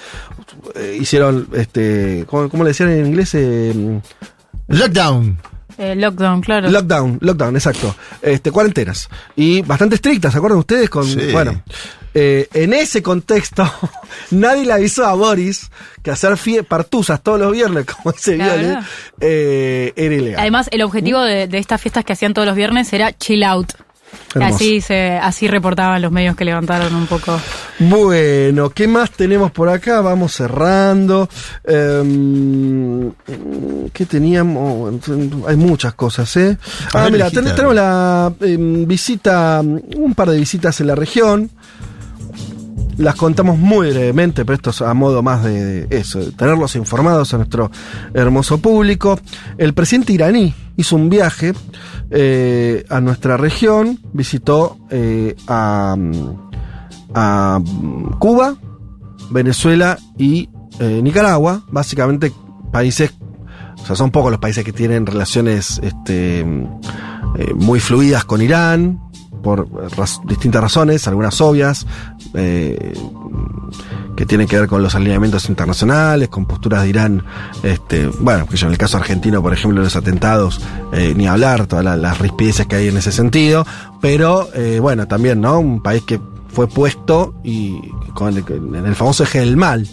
Eh, 0.74 0.98
hicieron, 1.00 1.48
este, 1.54 2.24
¿cómo, 2.28 2.48
cómo 2.48 2.64
le 2.64 2.70
decían 2.70 2.90
en 2.90 3.06
inglés? 3.06 3.34
Eh, 3.34 4.00
Lockdown. 4.68 5.38
Eh, 5.76 5.94
lockdown, 5.96 6.40
claro. 6.40 6.70
Lockdown, 6.70 7.18
lockdown, 7.20 7.56
exacto. 7.56 7.94
Este, 8.22 8.50
cuarentenas. 8.50 9.08
Y 9.36 9.62
bastante 9.62 9.96
estrictas, 9.96 10.32
¿se 10.32 10.38
acuerdan 10.38 10.58
ustedes? 10.58 10.88
Con, 10.88 11.04
Sí. 11.04 11.32
Bueno, 11.32 11.62
eh, 12.14 12.48
en 12.54 12.72
ese 12.72 13.02
contexto, 13.02 13.68
nadie 14.30 14.64
le 14.64 14.72
avisó 14.72 15.04
a 15.04 15.14
Boris 15.14 15.70
que 16.02 16.12
hacer 16.12 16.36
fie 16.36 16.62
partusas 16.62 17.22
todos 17.22 17.40
los 17.40 17.52
viernes, 17.52 17.86
como 18.02 18.12
dice 18.12 18.36
Claro. 18.36 18.60
Viole, 18.60 18.78
eh, 19.20 19.92
era 19.96 20.14
ilegal. 20.14 20.40
Además, 20.40 20.68
el 20.70 20.82
objetivo 20.82 21.20
de, 21.20 21.48
de 21.48 21.58
estas 21.58 21.80
fiestas 21.80 22.04
que 22.04 22.12
hacían 22.12 22.34
todos 22.34 22.46
los 22.46 22.56
viernes 22.56 22.92
era 22.92 23.12
chill 23.12 23.42
out. 23.42 23.72
Hermoso. 24.34 24.54
Así 24.56 24.80
se, 24.80 25.12
así 25.18 25.46
reportaban 25.48 26.00
los 26.02 26.10
medios 26.12 26.34
que 26.36 26.44
levantaron 26.44 26.94
un 26.94 27.06
poco. 27.06 27.38
Bueno, 27.78 28.70
¿qué 28.70 28.86
más 28.88 29.10
tenemos 29.10 29.50
por 29.52 29.68
acá? 29.68 30.00
Vamos 30.00 30.32
cerrando. 30.34 31.28
Em, 31.64 33.10
¿Qué 33.92 34.06
teníamos? 34.06 34.94
Hay 35.46 35.56
muchas 35.56 35.94
cosas, 35.94 36.36
¿eh? 36.36 36.56
A 36.92 37.04
Ah, 37.06 37.10
mira, 37.10 37.30
ten- 37.30 37.44
tenemos 37.44 37.74
la 37.74 38.32
em, 38.40 38.86
visita, 38.86 39.60
un 39.60 40.14
par 40.14 40.30
de 40.30 40.38
visitas 40.38 40.80
en 40.80 40.86
la 40.88 40.94
región. 40.94 41.50
Las 42.96 43.14
contamos 43.16 43.58
muy 43.58 43.90
brevemente, 43.90 44.44
pero 44.44 44.56
esto 44.56 44.70
es 44.70 44.82
a 44.82 44.94
modo 44.94 45.22
más 45.22 45.44
de 45.44 45.86
eso, 45.90 46.20
de 46.20 46.32
tenerlos 46.32 46.76
informados 46.76 47.34
a 47.34 47.38
nuestro 47.38 47.70
hermoso 48.12 48.58
público. 48.58 49.18
El 49.58 49.74
presidente 49.74 50.12
iraní 50.12 50.54
hizo 50.76 50.96
un 50.96 51.08
viaje 51.08 51.54
eh, 52.10 52.84
a 52.88 53.00
nuestra 53.00 53.36
región, 53.36 53.98
visitó 54.12 54.78
eh, 54.90 55.34
a, 55.48 55.96
a 57.14 57.60
Cuba, 58.18 58.56
Venezuela 59.30 59.98
y 60.18 60.48
eh, 60.80 61.00
Nicaragua, 61.02 61.62
básicamente 61.70 62.32
países, 62.72 63.14
o 63.82 63.86
sea, 63.86 63.96
son 63.96 64.10
pocos 64.10 64.30
los 64.30 64.40
países 64.40 64.64
que 64.64 64.72
tienen 64.72 65.06
relaciones 65.06 65.80
este, 65.82 66.40
eh, 66.40 67.54
muy 67.54 67.80
fluidas 67.80 68.24
con 68.24 68.42
Irán, 68.42 69.00
por 69.44 69.68
distintas 70.26 70.60
razones, 70.62 71.06
algunas 71.06 71.40
obvias, 71.40 71.86
eh, 72.34 72.94
que 74.16 74.26
tienen 74.26 74.46
que 74.48 74.58
ver 74.58 74.68
con 74.68 74.82
los 74.82 74.94
alineamientos 74.94 75.48
internacionales, 75.48 76.28
con 76.28 76.46
posturas 76.46 76.82
de 76.82 76.88
Irán, 76.88 77.24
este, 77.62 78.06
bueno, 78.06 78.46
que 78.46 78.56
yo 78.56 78.66
en 78.66 78.72
el 78.72 78.78
caso 78.78 78.96
argentino, 78.96 79.42
por 79.42 79.52
ejemplo, 79.52 79.82
los 79.82 79.96
atentados, 79.96 80.60
eh, 80.92 81.14
ni 81.16 81.26
hablar, 81.26 81.66
todas 81.66 81.84
la- 81.84 81.96
las 81.96 82.18
rispideces 82.18 82.66
que 82.66 82.76
hay 82.76 82.88
en 82.88 82.96
ese 82.96 83.12
sentido, 83.12 83.66
pero 84.00 84.48
eh, 84.54 84.78
bueno, 84.80 85.06
también, 85.06 85.40
¿no? 85.40 85.58
Un 85.58 85.82
país 85.82 86.02
que 86.04 86.20
fue 86.48 86.68
puesto 86.68 87.34
y 87.42 87.80
con 88.14 88.28
el- 88.36 88.44
en 88.76 88.86
el 88.86 88.94
famoso 88.94 89.24
eje 89.24 89.40
del 89.40 89.56
mal, 89.56 89.88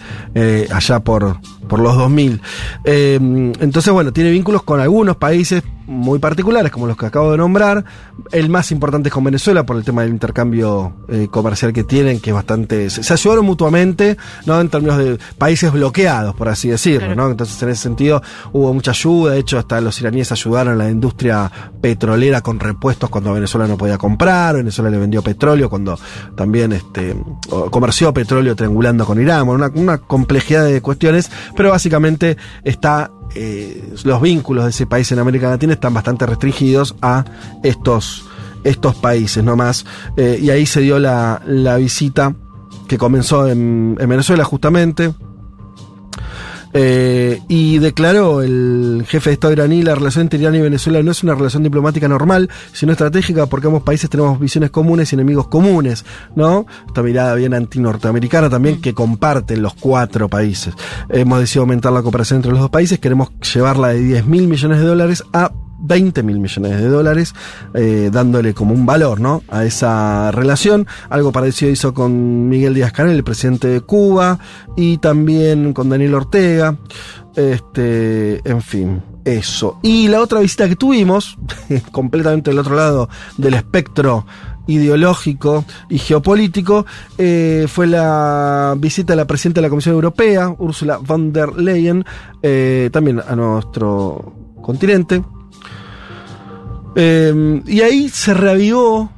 allá 0.72 1.00
por, 1.00 1.38
por 1.72 1.80
los 1.80 1.96
2000. 1.96 2.42
Eh, 2.84 3.16
entonces, 3.62 3.94
bueno, 3.94 4.12
tiene 4.12 4.30
vínculos 4.30 4.62
con 4.64 4.82
algunos 4.82 5.16
países 5.16 5.64
muy 5.88 6.20
particulares, 6.20 6.72
como 6.72 6.86
los 6.86 6.98
que 6.98 7.06
acabo 7.06 7.32
de 7.32 7.38
nombrar. 7.38 7.86
El 8.32 8.50
más 8.50 8.72
importante 8.72 9.08
es 9.08 9.14
con 9.14 9.24
Venezuela 9.24 9.66
por 9.66 9.78
el 9.78 9.84
tema 9.84 10.02
del 10.02 10.12
intercambio 10.12 10.94
eh, 11.08 11.30
comercial 11.32 11.72
que 11.72 11.86
tienen, 11.86 12.20
que 12.20 12.32
es 12.32 12.34
bastante. 12.34 12.90
Se, 12.90 13.14
ayudaron 13.14 13.46
mutuamente, 13.46 14.18
¿no? 14.46 14.60
En 14.60 14.68
términos 14.68 14.98
de 14.98 15.18
países 15.38 15.72
bloqueados, 15.72 16.36
por 16.36 16.50
así 16.50 16.68
decirlo, 16.68 17.08
Claro. 17.08 17.16
¿no? 17.16 17.32
Entonces, 17.32 17.62
en 17.64 17.70
ese 17.70 17.84
sentido, 17.84 18.22
hubo 18.52 18.74
mucha 18.74 18.92
ayuda. 18.92 19.34
De 19.34 19.40
hecho, 19.40 19.58
hasta 19.58 19.80
los 19.80 20.00
iraníes 20.02 20.32
ayudaron 20.32 20.74
a 20.74 20.76
la 20.76 20.90
industria 20.90 21.50
petrolera 21.82 22.42
con 22.42 22.60
repuestos 22.60 23.10
cuando 23.10 23.34
Venezuela 23.34 23.66
no 23.66 23.78
podía 23.78 23.98
comprar. 23.98 24.56
Venezuela 24.56 24.90
le 24.90 24.98
vendió 24.98 25.22
petróleo 25.22 25.70
cuando 25.70 25.98
también 26.36 26.74
este, 26.74 27.16
comerció 27.70 28.14
petróleo 28.14 28.58
triangulando 28.58 29.06
con 29.06 29.22
Irán. 29.22 29.46
Bueno, 29.46 29.66
una, 29.66 29.82
una 29.82 29.98
complejidad 30.00 30.66
de 30.66 30.82
cuestiones, 30.82 31.32
pero 31.56 31.61
básicamente 31.70 32.38
está. 32.64 33.12
eh, 33.36 33.94
los 34.04 34.22
vínculos 34.22 34.66
de 34.66 34.72
ese 34.72 34.86
país 34.88 35.10
en 35.12 35.20
América 35.20 35.50
Latina 35.50 35.74
están 35.74 35.94
bastante 35.94 36.26
restringidos 36.26 36.96
a 37.02 37.24
estos, 37.64 38.26
estos 38.64 38.96
países 38.96 39.42
nomás. 39.44 39.86
Eh, 40.18 40.40
y 40.42 40.50
ahí 40.50 40.66
se 40.66 40.82
dio 40.82 41.00
la, 41.00 41.42
la 41.46 41.78
visita 41.78 42.36
que 42.88 42.98
comenzó 42.98 43.48
en, 43.48 43.96
en 44.00 44.10
Venezuela 44.10 44.44
justamente. 44.44 45.14
Eh, 46.74 47.42
y 47.48 47.80
declaró 47.80 48.42
el 48.42 49.04
jefe 49.08 49.30
de 49.30 49.34
Estado 49.34 49.54
iraní, 49.54 49.84
la 49.84 49.96
relación 49.96 50.24
entre 50.24 50.40
Irán 50.40 50.56
y 50.56 50.62
Venezuela 50.62 51.02
no 51.04 51.12
es 51.12 51.24
una 51.24 51.36
relación 51.36 51.64
diplomática 51.64 52.08
normal, 52.08 52.50
sino 52.72 52.92
estratégica 52.92 53.46
porque 53.46 53.68
ambos 53.68 53.84
países 53.84 54.10
tenemos 54.10 54.40
visiones 54.40 54.72
comunes 54.72 55.12
y 55.12 55.16
enemigos 55.16 55.48
comunes, 55.48 56.06
¿no? 56.36 56.66
Esta 56.88 57.04
mirada 57.04 57.36
bien 57.36 57.54
anti-norteamericana 57.54 58.50
también 58.50 58.82
que 58.82 58.94
comparten 58.94 59.62
los 59.62 59.74
cuatro 59.74 60.30
países. 60.30 60.74
Hemos 61.10 61.40
decidido 61.40 61.64
aumentar 61.64 61.92
la 61.92 62.02
cooperación 62.02 62.38
entre 62.38 62.52
los 62.52 62.62
dos 62.62 62.70
países, 62.70 63.00
queremos 63.00 63.30
llevarla 63.54 63.90
de 63.90 64.00
10 64.02 64.26
mil 64.28 64.48
millones 64.48 64.80
de 64.80 64.86
dólares 64.86 65.24
a 65.34 65.52
20 65.82 66.24
mil 66.24 66.40
millones 66.40 66.80
de 66.80 66.88
dólares, 66.88 67.34
eh, 67.74 68.10
dándole 68.12 68.54
como 68.54 68.74
un 68.74 68.86
valor 68.86 69.20
¿no? 69.20 69.44
a 69.50 69.66
esa 69.66 70.32
relación. 70.32 70.88
Algo 71.10 71.32
parecido 71.32 71.72
hizo 71.72 71.94
con 71.94 72.50
Miguel 72.50 72.74
Díaz 72.74 72.92
Canel, 72.92 73.16
el 73.16 73.24
presidente 73.24 73.68
de 73.68 73.82
Cuba, 73.82 74.40
y 74.76 74.98
también 74.98 75.74
con 75.74 75.90
Daniel 75.90 76.16
Ortega. 76.16 76.78
Este, 77.36 78.48
en 78.50 78.62
fin, 78.62 79.02
eso. 79.26 79.80
Y 79.82 80.08
la 80.08 80.22
otra 80.22 80.40
visita 80.40 80.68
que 80.68 80.76
tuvimos, 80.76 81.38
completamente 81.92 82.52
del 82.52 82.60
otro 82.60 82.76
lado 82.76 83.10
del 83.38 83.54
espectro 83.54 84.26
ideológico 84.68 85.66
y 85.90 85.98
geopolítico, 85.98 86.86
eh, 87.18 87.66
fue 87.68 87.88
la 87.88 88.76
visita 88.78 89.14
de 89.14 89.18
la 89.18 89.28
presidenta 89.28 89.62
de 89.62 89.68
la 89.68 89.70
Comisión 89.70 89.96
Europea, 89.96 90.54
Ursula 90.58 90.98
von 90.98 91.34
der 91.34 91.54
Leyen, 91.54 92.06
eh, 92.42 92.90
también 92.92 93.22
a 93.26 93.36
nuestro 93.36 94.34
continente. 94.62 95.24
Eh, 96.96 97.62
y 97.66 97.82
ahí 97.82 98.10
se 98.10 98.34
reavivó 98.34 99.12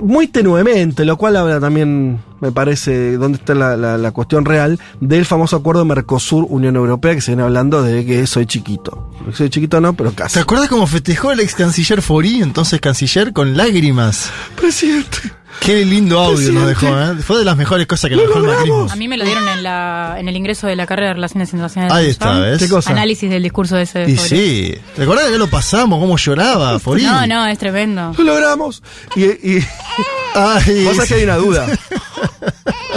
muy 0.00 0.26
tenuemente, 0.28 1.04
lo 1.04 1.16
cual 1.18 1.36
habla 1.36 1.60
también, 1.60 2.20
me 2.40 2.50
parece, 2.50 3.18
dónde 3.18 3.36
está 3.38 3.54
la, 3.54 3.76
la- 3.76 3.98
la 3.98 4.10
cuestión 4.12 4.44
real 4.46 4.78
del 5.00 5.26
famoso 5.26 5.56
acuerdo 5.56 5.84
Mercosur-Unión 5.84 6.76
Europea, 6.76 7.14
que 7.14 7.20
se 7.20 7.32
viene 7.32 7.42
hablando 7.42 7.82
de 7.82 8.06
que 8.06 8.26
soy 8.26 8.46
chiquito. 8.46 9.10
Soy 9.32 9.50
chiquito 9.50 9.80
no, 9.82 9.92
pero 9.94 10.12
casi. 10.14 10.34
¿Te 10.34 10.40
acuerdas 10.40 10.68
cómo 10.68 10.86
festejó 10.86 11.32
el 11.32 11.40
ex 11.40 11.54
canciller 11.54 12.00
Fori, 12.00 12.40
entonces 12.40 12.80
canciller, 12.80 13.32
con 13.34 13.56
lágrimas? 13.56 14.30
Presidente. 14.56 15.18
Qué 15.64 15.84
lindo 15.84 16.18
audio 16.18 16.52
nos 16.52 16.66
dejó, 16.66 16.86
¿eh? 16.88 17.14
Fue 17.22 17.38
de 17.38 17.44
las 17.44 17.56
mejores 17.56 17.86
cosas 17.86 18.10
que 18.10 18.16
Lo 18.16 18.22
nos 18.22 18.34
dejó 18.34 18.44
el 18.44 18.50
macrismo. 18.52 18.86
A 18.90 18.96
mí 18.96 19.06
me 19.06 19.16
lo 19.16 19.24
dieron 19.24 19.46
en, 19.46 19.62
la, 19.62 20.16
en 20.18 20.28
el 20.28 20.36
ingreso 20.36 20.66
de 20.66 20.74
la 20.74 20.86
carrera 20.86 21.08
de 21.08 21.14
Relaciones 21.14 21.50
Internacionales. 21.50 21.96
Ahí 21.96 22.04
de 22.06 22.10
está. 22.10 22.40
¿ves? 22.40 22.58
¿Qué 22.58 22.68
cosa? 22.68 22.90
Análisis 22.90 23.30
del 23.30 23.44
discurso 23.44 23.76
de 23.76 23.82
ese. 23.82 24.10
Y 24.10 24.16
sí. 24.16 24.74
¿Te 24.96 25.04
acordás 25.04 25.26
que 25.26 25.32
ya 25.32 25.38
lo 25.38 25.48
pasamos? 25.48 26.00
¿Cómo 26.00 26.16
lloraba 26.16 26.78
Fori? 26.80 27.04
No, 27.04 27.26
no, 27.28 27.46
es 27.46 27.58
tremendo. 27.58 28.12
Lo 28.18 28.24
logramos. 28.24 28.82
Y, 29.14 29.24
y 29.24 29.64
Ay, 30.34 30.84
vos 30.84 30.96
sabés 30.96 31.08
que 31.08 31.14
hay 31.14 31.24
una 31.24 31.36
duda. 31.36 31.66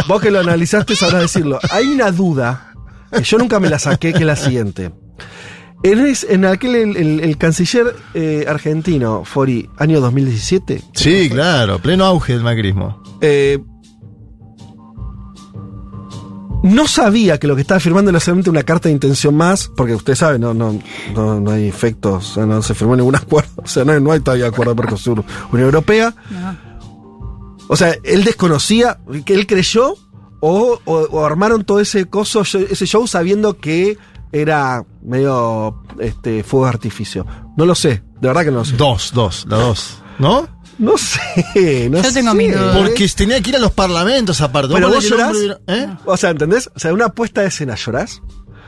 Vos 0.07 0.22
que 0.22 0.32
lo 0.32 0.39
analizaste 0.39 0.95
sabrás 0.95 1.22
decirlo. 1.22 1.59
Hay 1.70 1.86
una 1.86 2.11
duda 2.11 2.74
que 3.16 3.24
yo 3.24 3.38
nunca 3.38 3.59
me 3.59 3.70
la 3.70 3.78
saqué, 3.78 4.11
que 4.11 4.20
es 4.20 4.26
la 4.26 4.36
siguiente. 4.36 4.91
En, 5.84 6.00
es- 6.06 6.26
en 6.30 6.46
aquel, 6.46 6.76
el, 6.76 6.98
el- 6.98 7.20
el 7.20 7.38
canciller 7.38 7.96
eh, 8.14 8.46
argentino, 8.48 9.24
Fori, 9.26 9.70
año 9.78 10.02
2017, 10.02 10.82
Sí, 10.94 11.30
claro, 11.30 11.80
pleno 11.80 12.06
auge 12.06 12.34
del 12.34 12.44
macrismo. 12.44 13.02
eh, 13.22 13.60
no 16.64 16.88
sabía 16.88 17.38
que 17.38 17.46
lo 17.46 17.56
que 17.56 17.62
estaba 17.62 17.80
firmando 17.80 18.10
era 18.10 18.20
solamente 18.20 18.50
una 18.50 18.64
carta 18.64 18.90
de 18.90 18.94
intención 18.94 19.36
más, 19.36 19.70
porque 19.76 19.94
usted 19.94 20.16
sabe, 20.16 20.40
no, 20.40 20.54
no, 20.56 20.80
no, 21.14 21.40
no 21.40 21.52
hay 21.52 21.68
efectos, 21.68 22.32
o 22.32 22.34
sea, 22.34 22.46
no 22.48 22.62
se 22.64 22.74
firmó 22.74 22.96
ningún 22.96 23.16
acuerdo, 23.16 23.52
o 23.64 23.68
sea, 23.68 23.86
no, 23.86 23.92
hay- 23.92 24.02
no 24.02 24.12
hay 24.12 24.20
todavía 24.22 24.48
acuerdo 24.48 24.74
de 24.74 24.82
Mercosur, 24.82 25.24
Unión 25.52 25.68
Europea. 25.68 26.16
No. 26.32 26.58
O 27.68 27.76
sea, 27.76 27.96
él 28.04 28.24
desconocía, 28.24 29.00
que 29.26 29.34
él 29.34 29.46
creyó, 29.48 29.96
O, 30.42 30.80
o- 30.86 31.08
o 31.12 31.26
armaron 31.26 31.64
todo 31.64 31.80
ese 31.80 32.06
coso, 32.06 32.42
ese 32.42 32.86
show 32.86 33.08
sabiendo 33.08 33.58
que 33.58 33.98
era 34.42 34.84
medio 35.04 35.82
este, 36.00 36.44
fuego 36.44 36.66
de 36.66 36.70
artificio. 36.70 37.26
No 37.58 37.66
lo 37.66 37.74
sé, 37.76 38.04
de 38.22 38.28
verdad 38.28 38.44
que 38.44 38.52
no 38.52 38.58
lo 38.58 38.66
sé. 38.66 38.76
Dos, 38.76 39.12
dos, 39.14 39.46
la 39.50 39.58
dos. 39.58 40.02
¿No? 40.20 40.48
No 40.78 40.98
sé, 40.98 41.90
no 41.90 42.02
Yo 42.02 42.14
tengo 42.14 42.32
sé. 42.32 42.38
mis 42.38 42.54
dudas. 42.54 42.78
Porque 42.78 43.08
tenía 43.16 43.42
que 43.42 43.50
ir 43.52 43.56
a 43.56 43.60
los 43.60 43.72
parlamentos 43.72 44.42
aparte. 44.42 44.74
Pero 44.74 44.90
Vos 44.90 45.08
llorás. 45.10 45.36
¿Eh? 45.68 45.88
O 46.06 46.18
sea, 46.18 46.32
¿entendés? 46.32 46.70
O 46.76 46.80
sea, 46.80 46.94
una 46.94 47.10
puesta 47.10 47.42
de 47.42 47.48
escena, 47.48 47.76
¿llorás? 47.76 48.22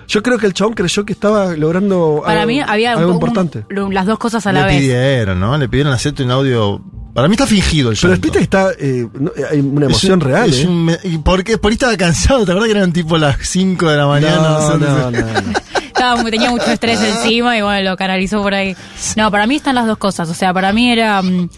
Yo 0.07 0.23
creo 0.23 0.37
que 0.37 0.45
el 0.45 0.53
chabón 0.53 0.73
creyó 0.73 1.03
que 1.05 1.11
estaba 1.11 1.47
logrando 1.57 2.21
Para 2.25 2.43
algo, 2.43 2.47
mí 2.53 2.61
había 2.61 2.93
algo 2.93 3.09
un- 3.09 3.15
importante. 3.15 3.65
las 3.91 4.05
dos 4.05 4.17
cosas 4.19 4.47
a 4.47 4.53
la 4.53 4.61
Le 4.61 4.67
vez. 4.67 4.77
pidieron, 4.81 5.37
¿no? 5.41 5.57
Le 5.57 5.67
pidieron 5.67 5.91
hacerte 5.91 6.23
un 6.23 6.31
audio. 6.31 6.81
Para 7.17 7.27
mí 7.29 7.33
está 7.33 7.47
fingido 7.47 7.89
el 7.89 7.97
Pero 7.99 8.13
llanto. 8.13 8.31
que 8.31 8.39
está, 8.39 8.69
eh, 8.79 9.07
no, 9.19 9.31
hay 9.51 9.59
una 9.59 9.87
Es 9.87 9.91
emoción 9.91 10.13
un- 10.13 10.21
real, 10.21 10.49
es 10.51 10.59
¿eh? 10.59 10.67
un 10.67 10.85
me- 10.85 10.99
y 11.03 11.17
porque 11.17 11.57
por 11.57 11.69
ahí 11.71 11.73
estaba 11.73 11.97
cansado, 11.97 12.45
¿te 12.45 12.51
acuerdas 12.51 12.71
que 12.71 12.77
eran 12.77 12.93
tipo 12.93 13.17
las 13.17 13.37
5 13.41 13.89
de 13.89 13.97
la 13.97 14.05
mañana? 14.05 14.37
no, 14.37 14.77
no, 14.77 15.09
no. 15.11 15.17
Estaba, 15.87 16.21
muy- 16.21 16.29
tenía 16.29 16.51
mucho 16.51 16.69
estrés 16.69 17.01
encima 17.01 17.57
y 17.57 17.63
bueno, 17.63 17.89
lo 17.89 17.97
canalizó 17.97 18.43
por 18.43 18.53
ahí. 18.53 18.75
No, 19.15 19.31
para 19.31 19.47
mí 19.47 19.55
están 19.55 19.73
las 19.73 19.87
dos 19.87 19.97
cosas. 19.97 20.29
O 20.29 20.35
sea, 20.35 20.53
para 20.53 20.71
mí 20.73 20.91
era 20.91 21.19
mm, 21.23 21.49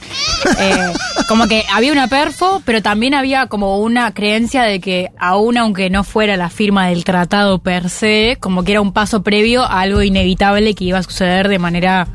eh, 0.59 0.93
como 1.27 1.45
que 1.49 1.65
había 1.73 1.91
una 1.91 2.07
perfo, 2.07 2.61
pero 2.63 2.81
también 2.81 3.13
había 3.13 3.47
como 3.47 3.79
una 3.79 4.13
creencia 4.13 4.63
de 4.63 4.79
que 4.79 5.09
aún 5.19 5.57
aunque 5.57 5.89
no 5.89 6.05
fuera 6.05 6.37
la 6.37 6.49
firma 6.49 6.87
del 6.87 7.03
tratado 7.03 7.59
per 7.59 7.89
se, 7.89 8.37
como 8.39 8.63
que 8.63 8.71
era 8.71 8.79
un 8.79 8.93
paso 8.93 9.23
previo 9.23 9.63
a 9.63 9.81
algo 9.81 10.01
inevitable 10.03 10.73
que 10.73 10.85
iba 10.85 10.99
a 10.99 11.03
suceder 11.03 11.49
de 11.49 11.59
manera 11.59 12.07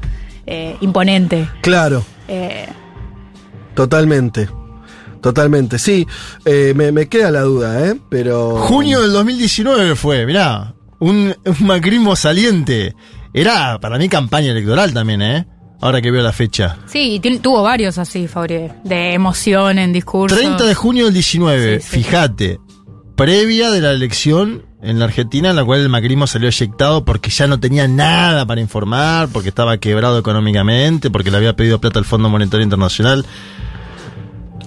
eh, 0.46 0.76
imponente. 0.80 1.46
Claro, 1.60 2.02
Eh, 2.26 2.66
totalmente. 3.74 4.48
Totalmente, 5.20 5.78
sí. 5.78 6.06
Eh, 6.44 6.74
me, 6.76 6.92
me 6.92 7.08
queda 7.08 7.30
la 7.30 7.40
duda, 7.42 7.88
¿eh? 7.88 7.96
Pero. 8.10 8.56
Junio 8.58 9.00
del 9.00 9.12
2019 9.12 9.94
fue, 9.96 10.26
mirá. 10.26 10.74
Un, 11.00 11.34
un 11.44 11.66
macrismo 11.66 12.14
saliente. 12.14 12.94
Era 13.32 13.78
para 13.80 13.98
mí 13.98 14.08
campaña 14.08 14.50
electoral 14.52 14.92
también, 14.92 15.22
¿eh? 15.22 15.46
Ahora 15.80 16.00
que 16.00 16.10
veo 16.10 16.22
la 16.22 16.32
fecha. 16.32 16.78
sí, 16.86 17.20
tuvo 17.42 17.62
varios 17.62 17.98
así, 17.98 18.26
Fabri, 18.28 18.68
de 18.84 19.12
emoción 19.12 19.78
en 19.78 19.92
discurso. 19.92 20.36
30 20.36 20.64
de 20.64 20.74
junio 20.74 21.04
del 21.06 21.14
19, 21.14 21.80
Sí, 21.80 21.86
sí. 21.90 21.96
fíjate. 22.02 22.58
Previa 23.16 23.70
de 23.70 23.80
la 23.80 23.90
elección 23.92 24.64
en 24.84 24.98
la 24.98 25.06
Argentina, 25.06 25.50
en 25.50 25.56
la 25.56 25.64
cual 25.64 25.80
el 25.80 25.88
macrismo 25.88 26.26
salió 26.26 26.48
eyectado 26.48 27.04
porque 27.04 27.30
ya 27.30 27.46
no 27.46 27.58
tenía 27.58 27.88
nada 27.88 28.46
para 28.46 28.60
informar, 28.60 29.28
porque 29.32 29.48
estaba 29.48 29.76
quebrado 29.78 30.18
económicamente, 30.18 31.10
porque 31.10 31.30
le 31.30 31.38
había 31.38 31.56
pedido 31.56 31.80
plata 31.80 31.98
al 31.98 32.04
Fondo 32.04 32.28
Monetario 32.28 32.62
Internacional. 32.64 33.24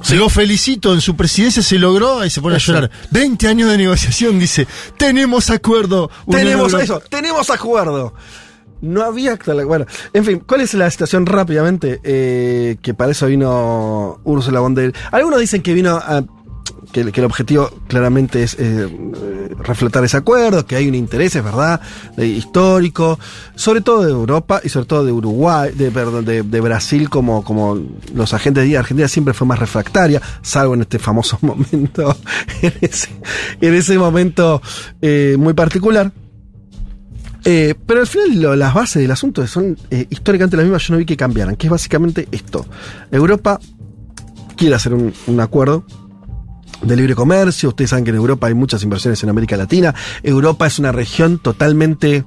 Se 0.01 0.15
lo 0.15 0.30
felicito, 0.30 0.93
en 0.93 1.01
su 1.01 1.15
presidencia 1.15 1.61
se 1.63 1.80
logró 1.80 2.24
y 2.24 2.30
se 2.30 2.41
pone 2.41 2.57
Eso. 2.57 2.72
a 2.72 2.76
llorar. 2.76 2.91
20 3.11 3.47
años 3.47 3.70
de 3.70 3.78
negociación, 3.78 4.39
dice, 4.39 4.68
tenemos 4.97 5.49
acuerdo. 5.49 6.09
Tenemos 6.30 6.72
Europea". 6.74 6.84
eso, 6.84 7.01
tenemos 7.09 7.49
acuerdo. 7.49 8.13
No 8.80 9.01
había. 9.03 9.34
actual- 9.34 9.65
Bueno, 9.65 9.86
en 10.13 10.24
fin, 10.24 10.43
¿cuál 10.45 10.61
es 10.61 10.76
la 10.76 10.89
situación 10.91 11.26
rápidamente? 11.26 11.99
Eh, 12.03 12.78
que 12.82 12.93
para 12.93 13.11
eso 13.11 13.26
vino 13.26 14.20
Ursula 14.24 14.59
von 14.59 14.76
der. 14.76 14.93
Algunos 15.11 15.39
dicen 15.39 15.63
que 15.63 15.74
vino 15.74 15.95
a. 15.95 16.24
Que, 16.91 17.11
que 17.11 17.20
el 17.20 17.26
objetivo 17.26 17.70
claramente 17.88 18.43
es 18.43 18.55
eh, 18.59 18.88
refletar 19.59 20.03
ese 20.03 20.18
acuerdo, 20.18 20.65
que 20.65 20.76
hay 20.76 20.88
un 20.88 20.95
interés, 20.95 21.36
es 21.36 21.43
verdad, 21.43 21.82
histórico, 22.18 23.20
sobre 23.55 23.82
todo 23.82 24.03
de 24.03 24.11
Europa 24.11 24.61
y 24.63 24.70
sobre 24.70 24.86
todo 24.86 25.05
de 25.05 25.11
Uruguay, 25.11 25.72
de, 25.74 25.91
perdón, 25.91 26.26
de, 26.26 26.43
de 26.43 26.61
Brasil 26.61 27.09
como, 27.09 27.43
como 27.43 27.78
los 28.13 28.34
agentes 28.34 28.68
de 28.68 28.78
Argentina 28.78 29.07
siempre 29.07 29.34
fue 29.34 29.47
más 29.47 29.59
refractaria, 29.59 30.22
salvo 30.41 30.74
en 30.74 30.82
este 30.82 30.99
famoso 30.99 31.38
momento, 31.41 32.15
en 32.61 32.74
ese, 32.82 33.09
en 33.61 33.74
ese 33.74 33.97
momento 33.97 34.61
eh, 35.01 35.36
muy 35.38 35.53
particular. 35.53 36.11
Eh, 37.45 37.76
pero 37.86 38.01
al 38.01 38.07
final 38.07 38.59
las 38.59 38.74
bases 38.74 39.01
del 39.01 39.11
asunto 39.11 39.45
son 39.47 39.78
eh, 39.89 40.05
históricamente 40.09 40.57
las 40.57 40.65
mismas, 40.65 40.86
yo 40.86 40.93
no 40.93 40.97
vi 40.97 41.05
que 41.05 41.15
cambiaran, 41.15 41.55
que 41.55 41.68
es 41.68 41.72
básicamente 41.72 42.28
esto. 42.32 42.65
Europa 43.09 43.59
quiere 44.57 44.76
hacer 44.76 44.93
un 44.93 45.39
acuerdo 45.39 45.86
de 46.82 46.95
libre 46.95 47.15
comercio, 47.15 47.69
ustedes 47.69 47.89
saben 47.89 48.05
que 48.05 48.11
en 48.11 48.17
Europa 48.17 48.47
hay 48.47 48.53
muchas 48.53 48.84
inversiones 48.84 49.21
en 49.23 49.30
América 49.30 49.57
Latina, 49.57 49.93
Europa 50.23 50.67
es 50.67 50.80
una 50.80 50.91
región 50.91 51.39
totalmente 51.39 52.25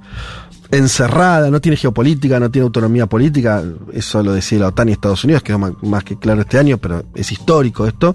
encerrada, 0.70 1.51
no 1.51 1.61
tiene 1.61 1.76
geopolítica, 1.76 2.38
no 2.38 2.51
tiene 2.51 2.64
autonomía 2.64 3.07
política, 3.07 3.62
eso 3.92 4.22
lo 4.22 4.32
decía 4.32 4.61
la 4.61 4.68
OTAN 4.68 4.88
y 4.88 4.92
Estados 4.92 5.24
Unidos, 5.24 5.42
quedó 5.42 5.59
más, 5.59 5.72
más 5.82 6.05
que 6.05 6.16
claro 6.16 6.42
este 6.42 6.59
año, 6.59 6.78
pero 6.78 7.05
es 7.14 7.32
histórico 7.32 7.86
esto. 7.86 8.14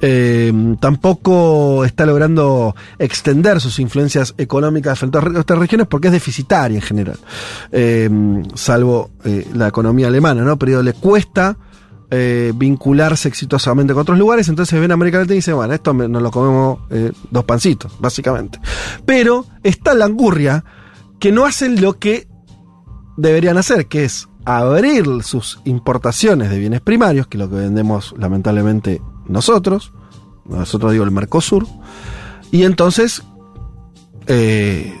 Eh, 0.00 0.52
tampoco 0.80 1.84
está 1.84 2.04
logrando 2.04 2.74
extender 2.98 3.60
sus 3.60 3.78
influencias 3.78 4.34
económicas 4.36 4.98
frente 4.98 5.18
a 5.18 5.40
otras 5.40 5.58
regiones 5.58 5.86
porque 5.86 6.08
es 6.08 6.12
deficitaria 6.12 6.76
en 6.76 6.82
general, 6.82 7.18
Eh, 7.72 8.10
salvo 8.54 9.10
eh, 9.24 9.46
la 9.54 9.68
economía 9.68 10.08
alemana, 10.08 10.42
¿no? 10.42 10.58
Pero 10.58 10.82
le 10.82 10.92
cuesta 10.92 11.56
eh, 12.16 12.52
vincularse 12.54 13.26
exitosamente 13.26 13.92
con 13.92 14.02
otros 14.02 14.18
lugares, 14.18 14.48
entonces 14.48 14.80
ven 14.80 14.92
a 14.92 14.94
América 14.94 15.18
Latina 15.18 15.34
y 15.34 15.38
dicen, 15.38 15.56
bueno, 15.56 15.74
esto 15.74 15.92
nos 15.92 16.22
lo 16.22 16.30
comemos 16.30 16.78
eh, 16.90 17.10
dos 17.30 17.44
pancitos, 17.44 17.92
básicamente. 17.98 18.60
Pero 19.04 19.46
está 19.64 19.94
la 19.94 20.04
angurria 20.04 20.64
que 21.18 21.32
no 21.32 21.44
hacen 21.44 21.80
lo 21.80 21.98
que 21.98 22.28
deberían 23.16 23.58
hacer, 23.58 23.86
que 23.86 24.04
es 24.04 24.28
abrir 24.44 25.06
sus 25.22 25.60
importaciones 25.64 26.50
de 26.50 26.58
bienes 26.60 26.80
primarios, 26.80 27.26
que 27.26 27.36
es 27.36 27.40
lo 27.40 27.50
que 27.50 27.56
vendemos 27.56 28.14
lamentablemente 28.16 29.02
nosotros, 29.26 29.92
nosotros 30.44 30.92
digo 30.92 31.04
el 31.04 31.10
Mercosur, 31.10 31.66
y 32.52 32.62
entonces 32.62 33.22
eh, 34.28 34.96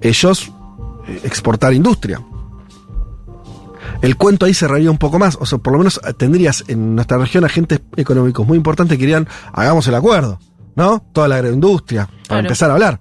ellos 0.00 0.52
exportar 1.24 1.74
industria. 1.74 2.24
El 4.02 4.16
cuento 4.16 4.46
ahí 4.46 4.54
cerraría 4.54 4.90
un 4.90 4.96
poco 4.98 5.18
más, 5.18 5.36
o 5.40 5.44
sea, 5.46 5.58
por 5.58 5.72
lo 5.74 5.78
menos 5.78 6.00
eh, 6.06 6.12
tendrías 6.14 6.64
en 6.68 6.94
nuestra 6.94 7.18
región 7.18 7.44
agentes 7.44 7.80
económicos 7.96 8.46
muy 8.46 8.56
importantes 8.56 8.96
que 8.96 9.02
dirían, 9.04 9.28
hagamos 9.52 9.86
el 9.88 9.94
acuerdo, 9.94 10.38
¿no? 10.74 11.04
Toda 11.12 11.28
la 11.28 11.36
agroindustria, 11.36 12.06
para 12.06 12.22
Claro. 12.26 12.40
empezar 12.42 12.70
a 12.70 12.74
hablar. 12.74 13.00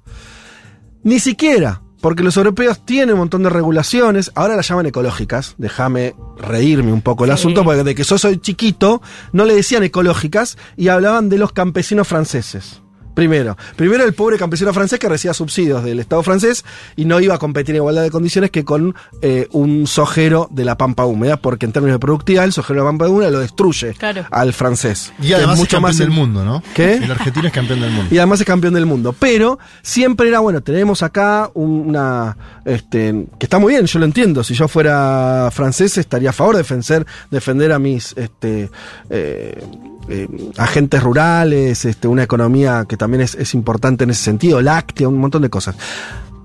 Ni 1.04 1.20
siquiera, 1.20 1.82
porque 2.02 2.22
los 2.24 2.36
europeos 2.36 2.86
tienen 2.86 3.14
un 3.14 3.20
montón 3.20 3.44
de 3.44 3.50
regulaciones, 3.50 4.32
ahora 4.36 4.58
las 4.58 4.68
llaman 4.68 4.88
ecológicas, 4.88 5.56
déjame 5.58 6.16
reírme 6.38 6.92
un 6.92 7.02
poco 7.02 7.24
el 7.24 7.30
Sí. 7.32 7.36
asunto, 7.36 7.64
porque 7.64 7.84
de 7.86 7.96
que 7.96 8.04
yo 8.04 8.18
soy 8.18 8.38
chiquito, 8.38 9.02
no 9.32 9.46
le 9.46 9.56
decían 9.56 9.84
ecológicas 9.84 10.58
y 10.76 10.90
hablaban 10.90 11.30
de 11.30 11.38
los 11.38 11.54
campesinos 11.54 12.08
franceses. 12.10 12.82
Primero, 13.20 13.58
primero 13.76 14.06
el 14.06 14.14
pobre 14.14 14.38
campesino 14.38 14.72
francés 14.74 14.98
que 14.98 15.10
recibía 15.10 15.34
subsidios 15.34 15.84
del 15.84 16.00
Estado 16.00 16.24
francés 16.24 16.64
y 16.96 17.04
no 17.04 17.20
iba 17.20 17.36
a 17.36 17.38
competir 17.38 17.72
en 17.76 17.82
igualdad 17.82 18.02
de 18.04 18.12
condiciones 18.12 18.50
que 18.50 18.64
con 18.64 18.96
eh, 19.22 19.46
un 19.52 19.88
sojero 19.88 20.48
de 20.52 20.64
la 20.64 20.78
pampa 20.78 21.04
húmeda, 21.06 21.36
porque 21.36 21.66
en 21.66 21.74
términos 21.74 21.96
de 21.96 22.00
productividad 22.00 22.46
el 22.46 22.54
sojero 22.54 22.80
de 22.80 22.86
la 22.86 22.90
pampa 22.92 23.10
húmeda 23.10 23.30
lo 23.30 23.40
destruye 23.40 23.94
Claro. 23.96 24.26
al 24.32 24.54
francés. 24.54 25.12
Y 25.22 25.34
además 25.34 25.56
es 25.56 25.60
mucho 25.60 25.72
campeón 25.76 25.82
más 25.90 25.98
del 25.98 26.08
en- 26.08 26.14
mundo, 26.14 26.46
¿no? 26.46 26.64
¿Qué? 26.74 26.94
El 26.94 27.12
argentino 27.12 27.48
es 27.48 27.54
campeón 27.54 27.82
del 27.82 27.92
mundo. 27.92 28.08
y 28.16 28.18
además 28.20 28.40
es 28.40 28.46
campeón 28.46 28.74
del 28.74 28.86
mundo. 28.86 29.14
Pero 29.20 29.60
siempre 29.82 30.30
era, 30.30 30.40
bueno, 30.40 30.62
tenemos 30.62 31.04
acá 31.04 31.52
una. 31.56 32.38
Este, 32.64 33.26
que 33.38 33.46
está 33.48 33.60
muy 33.60 33.74
bien, 33.74 33.86
yo 33.86 34.00
lo 34.00 34.06
entiendo. 34.06 34.46
Si 34.46 34.54
yo 34.54 34.70
fuera 34.70 35.50
francés, 35.52 35.98
estaría 35.98 36.30
a 36.30 36.34
favor 36.34 36.56
de 36.56 36.62
defender, 36.62 37.06
defender 37.32 37.74
a 37.74 37.80
mis 37.80 38.14
este, 38.16 38.70
eh, 39.10 39.62
eh, 40.10 40.28
agentes 40.58 41.04
rurales, 41.04 41.86
este, 41.86 42.08
una 42.08 42.24
economía 42.24 42.86
que 42.90 42.98
también 42.98 43.22
es, 43.22 43.54
importante 43.54 44.04
en 44.04 44.10
ese 44.10 44.24
sentido, 44.24 44.62
láctea, 44.62 45.08
un 45.08 45.18
montón 45.18 45.42
de 45.44 45.50
cosas. 45.50 45.76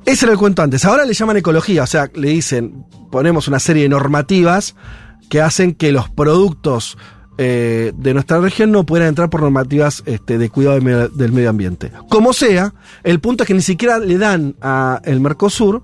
Ese 0.05 0.27
era 0.27 0.33
el 0.33 0.39
cuento 0.39 0.63
antes. 0.63 0.85
Ahora 0.85 1.05
le 1.05 1.15
llaman 1.15 1.39
ecología, 1.39 1.85
o 1.85 1.87
sea, 1.87 2.11
le 2.15 2.29
dicen, 2.29 2.85
ponemos 3.11 3.49
una 3.49 3.59
serie 3.59 3.85
de 3.85 3.89
normativas 3.89 4.75
que 5.31 5.41
hacen 5.41 5.75
que 5.75 5.93
los 5.93 6.11
productos 6.11 6.99
eh, 7.39 7.93
de 7.97 8.15
nuestra 8.15 8.39
región 8.39 8.71
no 8.71 8.85
puedan 8.85 9.09
entrar 9.09 9.31
por 9.31 9.41
normativas 9.41 10.03
este, 10.07 10.39
de 10.39 10.51
cuidado 10.51 10.79
del 10.79 11.33
medio, 11.33 11.51
ambiente. 11.51 11.91
Como 12.09 12.33
sea, 12.33 12.75
el 13.03 13.19
punto 13.21 13.43
es 13.43 13.49
que 13.49 13.55
ni 13.55 13.63
siquiera 13.63 13.99
le 13.99 14.19
dan 14.19 14.55
a 14.61 15.01
el 15.05 15.21
Mercosur 15.21 15.83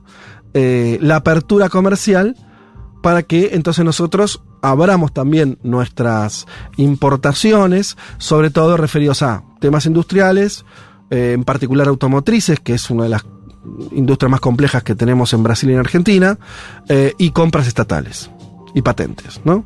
eh, 0.52 0.98
la 1.00 1.16
apertura 1.16 1.68
comercial 1.68 2.36
para 3.02 3.22
que 3.22 3.50
entonces 3.54 3.84
nosotros 3.84 4.42
abramos 4.62 5.12
también 5.12 5.58
nuestras 5.62 6.46
importaciones, 6.76 7.96
sobre 8.18 8.50
todo 8.50 8.76
referidos 8.76 9.22
a 9.22 9.44
temas 9.60 9.86
industriales, 9.86 10.64
eh, 11.10 11.32
en 11.34 11.44
particular 11.44 11.88
automotrices, 11.88 12.60
que 12.60 12.74
es 12.74 12.90
una 12.90 13.04
de 13.04 13.10
las 13.10 13.24
industrias 13.92 14.30
más 14.30 14.40
complejas 14.40 14.82
que 14.82 14.94
tenemos 14.94 15.32
en 15.32 15.42
Brasil 15.42 15.70
y 15.70 15.74
en 15.74 15.78
Argentina, 15.78 16.38
eh, 16.88 17.14
y 17.18 17.30
compras 17.30 17.66
estatales 17.66 18.30
y 18.74 18.82
patentes, 18.82 19.40
¿no? 19.44 19.64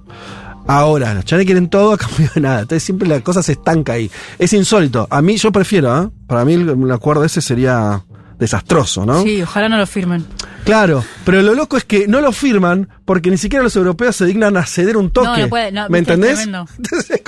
Ahora, 0.66 1.12
los 1.12 1.26
chanes 1.26 1.44
quieren 1.44 1.68
todo 1.68 1.92
a 1.92 1.98
cambio 1.98 2.30
de 2.34 2.40
nada. 2.40 2.60
Entonces 2.62 2.82
siempre 2.82 3.06
la 3.06 3.20
cosa 3.20 3.42
se 3.42 3.52
estanca 3.52 3.92
ahí. 3.92 4.10
Es 4.38 4.52
insólito. 4.52 5.06
A 5.10 5.20
mí 5.20 5.36
yo 5.36 5.52
prefiero, 5.52 6.02
¿eh? 6.02 6.10
Para 6.26 6.44
mí 6.44 6.54
el, 6.54 6.68
el 6.70 6.90
acuerdo 6.90 7.24
ese 7.24 7.42
sería 7.42 8.02
desastroso, 8.38 9.04
¿no? 9.06 9.22
Sí, 9.22 9.42
ojalá 9.42 9.68
no 9.68 9.76
lo 9.78 9.86
firmen. 9.86 10.24
Claro, 10.64 11.04
pero 11.26 11.42
lo 11.42 11.52
loco 11.54 11.76
es 11.76 11.84
que 11.84 12.08
no 12.08 12.22
lo 12.22 12.32
firman 12.32 12.88
porque 13.04 13.30
ni 13.30 13.36
siquiera 13.36 13.62
los 13.62 13.76
europeos 13.76 14.16
se 14.16 14.24
dignan 14.24 14.56
a 14.56 14.64
ceder 14.64 14.96
un 14.96 15.10
toque. 15.10 15.26
No, 15.28 15.36
no 15.36 15.48
puede, 15.48 15.70
no, 15.72 15.88
¿Me 15.90 15.98
entendés? 15.98 16.36
tremendo. 16.36 16.66
Entonces, 16.78 17.10
es, 17.10 17.26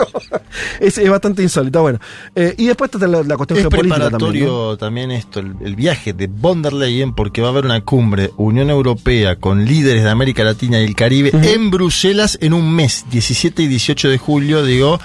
es- 0.80 0.98
es 0.98 1.10
bastante 1.10 1.42
insólito. 1.42 1.82
Bueno, 1.82 1.98
Eh, 2.34 2.54
y 2.56 2.66
después 2.66 2.90
está 2.92 3.06
la, 3.06 3.22
la 3.22 3.36
cuestión 3.36 3.58
Es 3.58 3.62
geopolítica 3.64 3.96
preparatorio 3.96 4.76
también. 4.78 5.08
también, 5.08 5.10
esto, 5.10 5.40
el, 5.40 5.54
el 5.66 5.76
viaje 5.76 6.14
de 6.14 6.28
von 6.28 6.62
der 6.62 6.72
Leyen, 6.72 7.14
porque 7.14 7.42
va 7.42 7.48
a 7.48 7.50
haber 7.50 7.66
una 7.66 7.80
cumbre 7.82 8.30
Unión 8.38 8.70
Europea 8.70 9.36
con 9.36 9.66
líderes 9.66 10.02
de 10.04 10.10
América 10.10 10.42
Latina 10.42 10.80
y 10.80 10.84
el 10.84 10.94
Caribe 10.96 11.30
en 11.34 11.70
Bruselas 11.70 12.38
en 12.40 12.54
un 12.54 12.74
mes, 12.74 13.04
17 13.10 13.62
y 13.62 13.66
18 13.68 14.08
de 14.08 14.16
julio, 14.18 14.64
digo. 14.64 14.98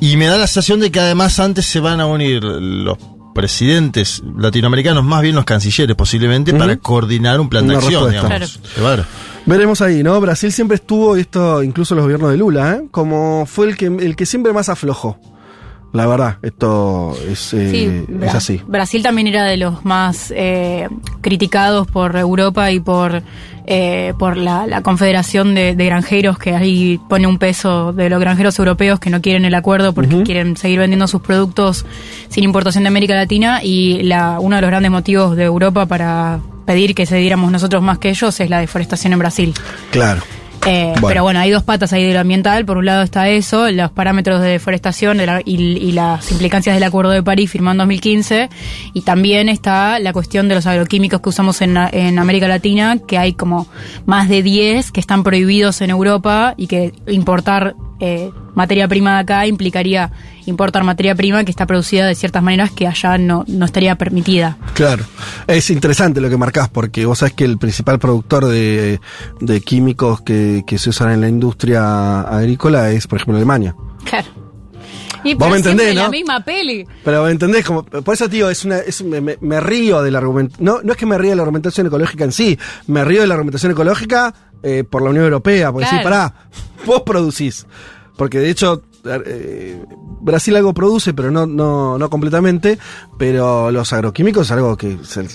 Y 0.00 0.16
me 0.16 0.26
da 0.26 0.36
la 0.36 0.46
sensación 0.46 0.80
de 0.80 0.90
que 0.90 1.00
además 1.00 1.38
antes 1.38 1.64
se 1.66 1.78
van 1.80 2.00
a 2.00 2.06
unir 2.06 2.42
los 2.44 2.98
presidentes 3.36 4.22
latinoamericanos, 4.36 5.04
más 5.04 5.20
bien 5.20 5.34
los 5.34 5.44
cancilleres 5.44 5.94
posiblemente, 5.94 6.54
para 6.54 6.76
coordinar 6.78 7.38
un 7.38 7.50
plan 7.50 7.64
Una 7.64 7.74
de 7.74 7.78
acción, 7.78 8.10
digamos. 8.10 8.60
Claro. 8.74 9.04
Veremos 9.44 9.82
ahí, 9.82 10.02
¿no? 10.02 10.18
Brasil 10.20 10.50
siempre 10.50 10.76
estuvo, 10.76 11.16
y 11.16 11.20
esto 11.20 11.62
incluso 11.62 11.94
los 11.94 12.04
gobiernos 12.04 12.30
de 12.30 12.38
Lula, 12.38 12.76
¿eh? 12.76 12.88
como 12.90 13.44
fue 13.46 13.68
el 13.68 13.76
que, 13.76 13.86
el 13.86 14.16
que 14.16 14.26
siempre 14.26 14.52
más 14.52 14.70
aflojó. 14.70 15.20
La 15.92 16.06
verdad, 16.06 16.38
esto 16.42 17.16
es, 17.26 17.54
eh, 17.54 17.70
Sí, 17.70 18.16
es 18.22 18.34
así. 18.34 18.60
Brasil 18.66 19.02
también 19.02 19.28
era 19.28 19.44
de 19.44 19.56
los 19.56 19.84
más 19.84 20.32
eh, 20.36 20.88
criticados 21.22 21.86
por 21.86 22.16
Europa 22.16 22.70
y 22.70 22.80
por, 22.80 23.22
eh, 23.66 24.12
por 24.18 24.36
la, 24.36 24.66
la 24.66 24.82
Confederación 24.82 25.54
de, 25.54 25.74
de 25.74 25.86
Granjeros, 25.86 26.38
que 26.38 26.54
ahí 26.54 27.00
pone 27.08 27.26
un 27.26 27.38
peso 27.38 27.94
de 27.94 28.10
los 28.10 28.20
granjeros 28.20 28.58
europeos 28.58 29.00
que 29.00 29.08
no 29.08 29.22
quieren 29.22 29.46
el 29.46 29.54
acuerdo 29.54 29.94
porque 29.94 30.22
quieren 30.22 30.56
seguir 30.56 30.80
vendiendo 30.80 31.06
sus 31.06 31.22
productos 31.22 31.86
sin 32.28 32.44
importación 32.44 32.84
de 32.84 32.88
América 32.88 33.14
Latina. 33.14 33.60
Y 33.62 34.02
la, 34.02 34.38
uno 34.38 34.56
de 34.56 34.62
los 34.62 34.70
grandes 34.70 34.90
motivos 34.90 35.34
de 35.34 35.44
Europa 35.44 35.86
para 35.86 36.40
pedir 36.66 36.94
que 36.94 37.06
se 37.06 37.16
diéramos 37.16 37.50
nosotros 37.50 37.82
más 37.82 37.98
que 37.98 38.10
ellos 38.10 38.38
es 38.38 38.50
la 38.50 38.58
deforestación 38.58 39.14
en 39.14 39.18
Brasil. 39.18 39.54
Claro. 39.92 40.20
Eh, 40.66 40.92
Bueno. 40.94 41.08
Pero 41.08 41.22
bueno, 41.22 41.38
hay 41.40 41.50
dos 41.50 41.62
patas 41.62 41.92
ahí 41.92 42.04
de 42.04 42.12
lo 42.12 42.20
ambiental. 42.20 42.64
Por 42.66 42.76
un 42.78 42.86
lado 42.86 43.02
está 43.02 43.28
eso, 43.28 43.70
los 43.70 43.90
parámetros 43.92 44.40
de 44.40 44.48
deforestación 44.48 45.16
de 45.18 45.26
la- 45.26 45.40
y, 45.44 45.54
y 45.56 45.92
las 45.92 46.30
implicancias 46.32 46.74
del 46.74 46.82
Acuerdo 46.82 47.10
de 47.12 47.22
París 47.22 47.50
firmado 47.50 47.72
en 47.72 47.78
2015. 47.78 48.48
Y 48.92 49.02
también 49.02 49.48
está 49.48 49.98
la 49.98 50.12
cuestión 50.12 50.48
de 50.48 50.54
los 50.56 50.66
agroquímicos 50.66 51.20
que 51.20 51.28
usamos 51.28 51.60
en, 51.62 51.76
en 51.76 52.18
América 52.18 52.48
Latina, 52.48 52.98
que 53.06 53.16
hay 53.18 53.34
como 53.34 53.66
más 54.06 54.28
de 54.28 54.42
10 54.42 54.90
que 54.92 55.00
están 55.00 55.22
prohibidos 55.22 55.80
en 55.80 55.90
Europa 55.90 56.54
y 56.56 56.66
que 56.66 56.92
importar 57.06 57.74
eh, 58.00 58.30
materia 58.54 58.86
prima 58.88 59.14
de 59.14 59.18
acá 59.20 59.46
implicaría 59.46 60.10
importar 60.46 60.84
materia 60.84 61.14
prima 61.14 61.44
que 61.44 61.50
está 61.50 61.66
producida 61.66 62.06
de 62.06 62.14
ciertas 62.14 62.42
maneras 62.42 62.70
que 62.70 62.86
allá 62.86 63.18
no, 63.18 63.44
no 63.48 63.64
estaría 63.64 63.96
permitida. 63.96 64.56
Claro. 64.74 65.04
Es 65.46 65.70
interesante 65.70 66.20
lo 66.20 66.28
que 66.28 66.36
marcás, 66.36 66.68
porque 66.68 67.04
vos 67.06 67.18
sabés 67.18 67.34
que 67.34 67.44
el 67.44 67.58
principal 67.58 67.98
productor 67.98 68.46
de, 68.46 69.00
de 69.40 69.60
químicos 69.60 70.20
que, 70.20 70.62
que 70.66 70.78
se 70.78 70.90
usan 70.90 71.10
en 71.12 71.20
la 71.20 71.28
industria 71.28 72.20
agrícola 72.20 72.90
es, 72.90 73.06
por 73.06 73.16
ejemplo, 73.18 73.36
Alemania. 73.36 73.74
Claro. 74.04 74.26
Y 75.24 75.34
Vos 75.34 75.50
me 75.50 75.56
entendés, 75.56 75.92
¿no? 75.92 76.02
la 76.02 76.08
misma 76.08 76.44
peli. 76.44 76.86
Pero 77.04 77.26
¿entendés? 77.28 77.64
Como, 77.64 77.82
por 77.84 78.14
eso, 78.14 78.28
tío, 78.28 78.48
es 78.48 78.64
una, 78.64 78.78
es, 78.78 79.02
me, 79.02 79.20
me- 79.20 79.36
me 79.40 79.58
río 79.58 80.00
del 80.02 80.14
argumento. 80.14 80.54
No, 80.60 80.78
no 80.84 80.92
es 80.92 80.98
que 80.98 81.04
me 81.06 81.18
río 81.18 81.30
de 81.30 81.36
la 81.36 81.42
argumentación 81.42 81.88
ecológica 81.88 82.22
en 82.22 82.30
sí, 82.30 82.56
me 82.86 83.04
río 83.04 83.22
de 83.22 83.26
la 83.26 83.34
argumentación 83.34 83.72
ecológica 83.72 84.32
eh, 84.62 84.84
por 84.84 85.02
la 85.02 85.10
Unión 85.10 85.24
Europea. 85.24 85.70
Porque 85.72 85.86
sí, 85.86 85.90
Claro. 86.00 86.04
pará, 86.04 86.34
vos 86.86 87.02
producís. 87.02 87.66
Porque 88.16 88.38
de 88.40 88.50
hecho, 88.50 88.82
eh, 89.04 89.84
Brasil 90.20 90.56
algo 90.56 90.72
produce, 90.74 91.12
pero 91.14 91.30
no, 91.30 91.46
no, 91.46 91.98
no 91.98 92.10
completamente. 92.10 92.78
Pero 93.18 93.70
los 93.70 93.92
agroquímicos 93.92 94.46
es 94.46 94.52
algo 94.52 94.76
que 94.76 94.94
es 95.02 95.16
el- 95.16 95.28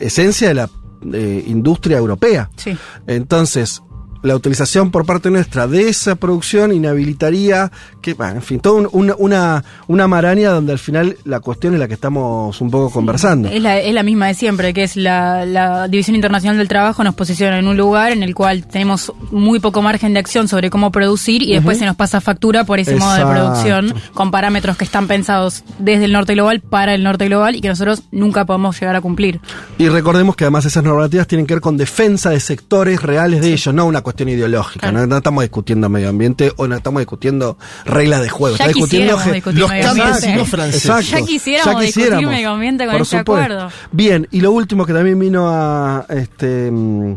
esencia 0.00 0.48
de 0.48 0.54
la 0.54 0.70
eh, 1.12 1.44
industria 1.48 1.98
europea. 1.98 2.48
Sí. 2.56 2.76
Entonces, 3.06 3.82
la 4.24 4.34
utilización 4.34 4.90
por 4.90 5.06
parte 5.06 5.30
nuestra 5.30 5.66
de 5.68 5.88
esa 5.88 6.16
producción 6.16 6.72
inhabilitaría 6.72 7.70
que, 8.00 8.14
bueno, 8.14 8.36
en 8.36 8.42
fin, 8.42 8.58
toda 8.60 8.80
un- 8.80 8.88
una, 8.92 9.14
una, 9.18 9.64
una 9.86 10.08
maraña 10.08 10.50
donde 10.50 10.72
al 10.72 10.78
final 10.78 11.16
la 11.24 11.40
cuestión 11.40 11.74
es 11.74 11.80
la 11.80 11.86
que 11.88 11.94
estamos 11.94 12.60
un 12.60 12.70
poco 12.70 12.90
conversando. 12.90 13.48
Es 13.48 13.60
la, 13.62 13.78
es 13.78 13.92
la 13.94 14.02
misma 14.02 14.28
de 14.28 14.34
siempre, 14.34 14.72
que 14.74 14.82
es 14.84 14.96
la, 14.96 15.44
la 15.46 15.88
División 15.88 16.14
Internacional 16.16 16.56
del 16.56 16.68
Trabajo 16.68 17.04
nos 17.04 17.14
posiciona 17.14 17.58
en 17.58 17.68
un 17.68 17.76
lugar 17.76 18.12
en 18.12 18.22
el 18.22 18.34
cual 18.34 18.66
tenemos 18.66 19.12
muy 19.30 19.60
poco 19.60 19.82
margen 19.82 20.14
de 20.14 20.20
acción 20.20 20.48
sobre 20.48 20.70
cómo 20.70 20.90
producir 20.90 21.42
y 21.42 21.52
después 21.52 21.78
se 21.78 21.84
nos 21.84 21.96
pasa 21.96 22.20
factura 22.22 22.64
por 22.64 22.78
ese 22.78 22.96
modo 22.96 23.14
de 23.14 23.26
producción 23.26 23.94
con 24.14 24.30
parámetros 24.30 24.76
que 24.78 24.84
están 24.84 25.06
pensados 25.06 25.64
desde 25.78 26.06
el 26.06 26.12
norte 26.12 26.32
global 26.32 26.60
para 26.60 26.94
el 26.94 27.02
norte 27.02 27.26
global 27.26 27.56
y 27.56 27.60
que 27.60 27.68
nosotros 27.68 28.02
nunca 28.10 28.46
podemos 28.46 28.80
llegar 28.80 28.96
a 28.96 29.00
cumplir. 29.02 29.40
Y 29.76 29.88
recordemos 29.88 30.34
que 30.34 30.44
además 30.44 30.64
esas 30.64 30.82
normativas 30.82 31.26
tienen 31.26 31.46
que 31.46 31.54
ver 31.54 31.60
con 31.60 31.76
defensa 31.76 32.30
de 32.30 32.40
sectores 32.40 33.02
reales 33.02 33.42
de 33.42 33.52
ellos, 33.52 33.74
no 33.74 33.84
una 33.84 34.00
cuestión 34.00 34.13
ideológica. 34.22 34.88
Claro. 34.90 35.00
No, 35.00 35.06
no 35.06 35.16
estamos 35.16 35.42
discutiendo 35.42 35.88
medio 35.88 36.08
ambiente 36.08 36.52
o 36.56 36.66
no 36.68 36.76
estamos 36.76 37.00
discutiendo 37.00 37.58
reglas 37.84 38.22
de 38.22 38.28
juego. 38.28 38.56
Ya 38.56 38.64
Está 38.66 38.74
discutiendo 38.78 39.16
discutir 39.16 39.58
los 39.60 39.68
medio 39.70 39.84
cambios 39.86 40.06
ambiente. 40.08 40.30
y 40.30 40.36
los 40.38 40.48
franceses. 40.48 41.10
Ya 41.10 41.22
quisiéramos 41.22 41.80
discutir 41.80 41.94
quisiéramos, 42.04 42.30
medio 42.30 42.50
ambiente 42.50 42.84
con 42.84 42.92
por 42.92 43.02
este 43.02 43.18
supuesto. 43.18 43.44
acuerdo. 43.54 43.70
Bien, 43.92 44.28
y 44.30 44.40
lo 44.40 44.52
último 44.52 44.86
que 44.86 44.92
también 44.92 45.18
vino 45.18 45.48
a 45.50 46.06
este 46.08 46.70
mm, 46.70 47.14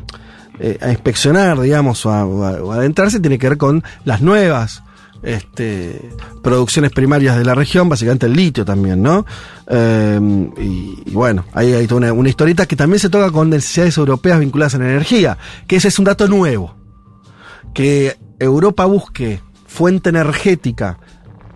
eh, 0.60 0.78
a 0.82 0.90
inspeccionar, 0.90 1.60
digamos, 1.60 2.04
o 2.06 2.12
a, 2.12 2.26
o 2.26 2.44
a- 2.44 2.64
o 2.64 2.72
a 2.72 2.76
adentrarse, 2.78 3.20
tiene 3.20 3.38
que 3.38 3.48
ver 3.50 3.58
con 3.60 3.84
las 4.06 4.22
nuevas 4.22 4.82
este, 5.24 6.10
producciones 6.44 6.92
primarias 6.92 7.38
de 7.38 7.44
la 7.44 7.56
región, 7.56 7.90
básicamente 7.90 8.28
el 8.28 8.34
litio 8.34 8.64
también, 8.64 9.02
¿no? 9.02 9.26
Eh, 9.68 10.20
y, 10.60 11.04
y 11.08 11.12
bueno, 11.12 11.44
ahí 11.54 11.74
hay 11.74 11.88
toda 11.88 11.98
una, 12.00 12.14
una 12.14 12.30
historieta 12.30 12.66
que 12.66 12.76
también 12.76 13.00
se 13.00 13.10
toca 13.10 13.32
con 13.32 13.50
necesidades 13.50 13.98
europeas 13.98 14.40
vinculadas 14.40 14.76
a 14.76 14.78
la 14.78 14.86
energía, 14.86 15.38
que 15.68 15.76
ese 15.78 15.88
es 15.90 15.98
un 16.00 16.06
dato 16.06 16.28
nuevo, 16.28 16.76
que 17.78 18.18
Europa 18.40 18.86
busque 18.86 19.40
fuente 19.68 20.10
energética 20.10 20.98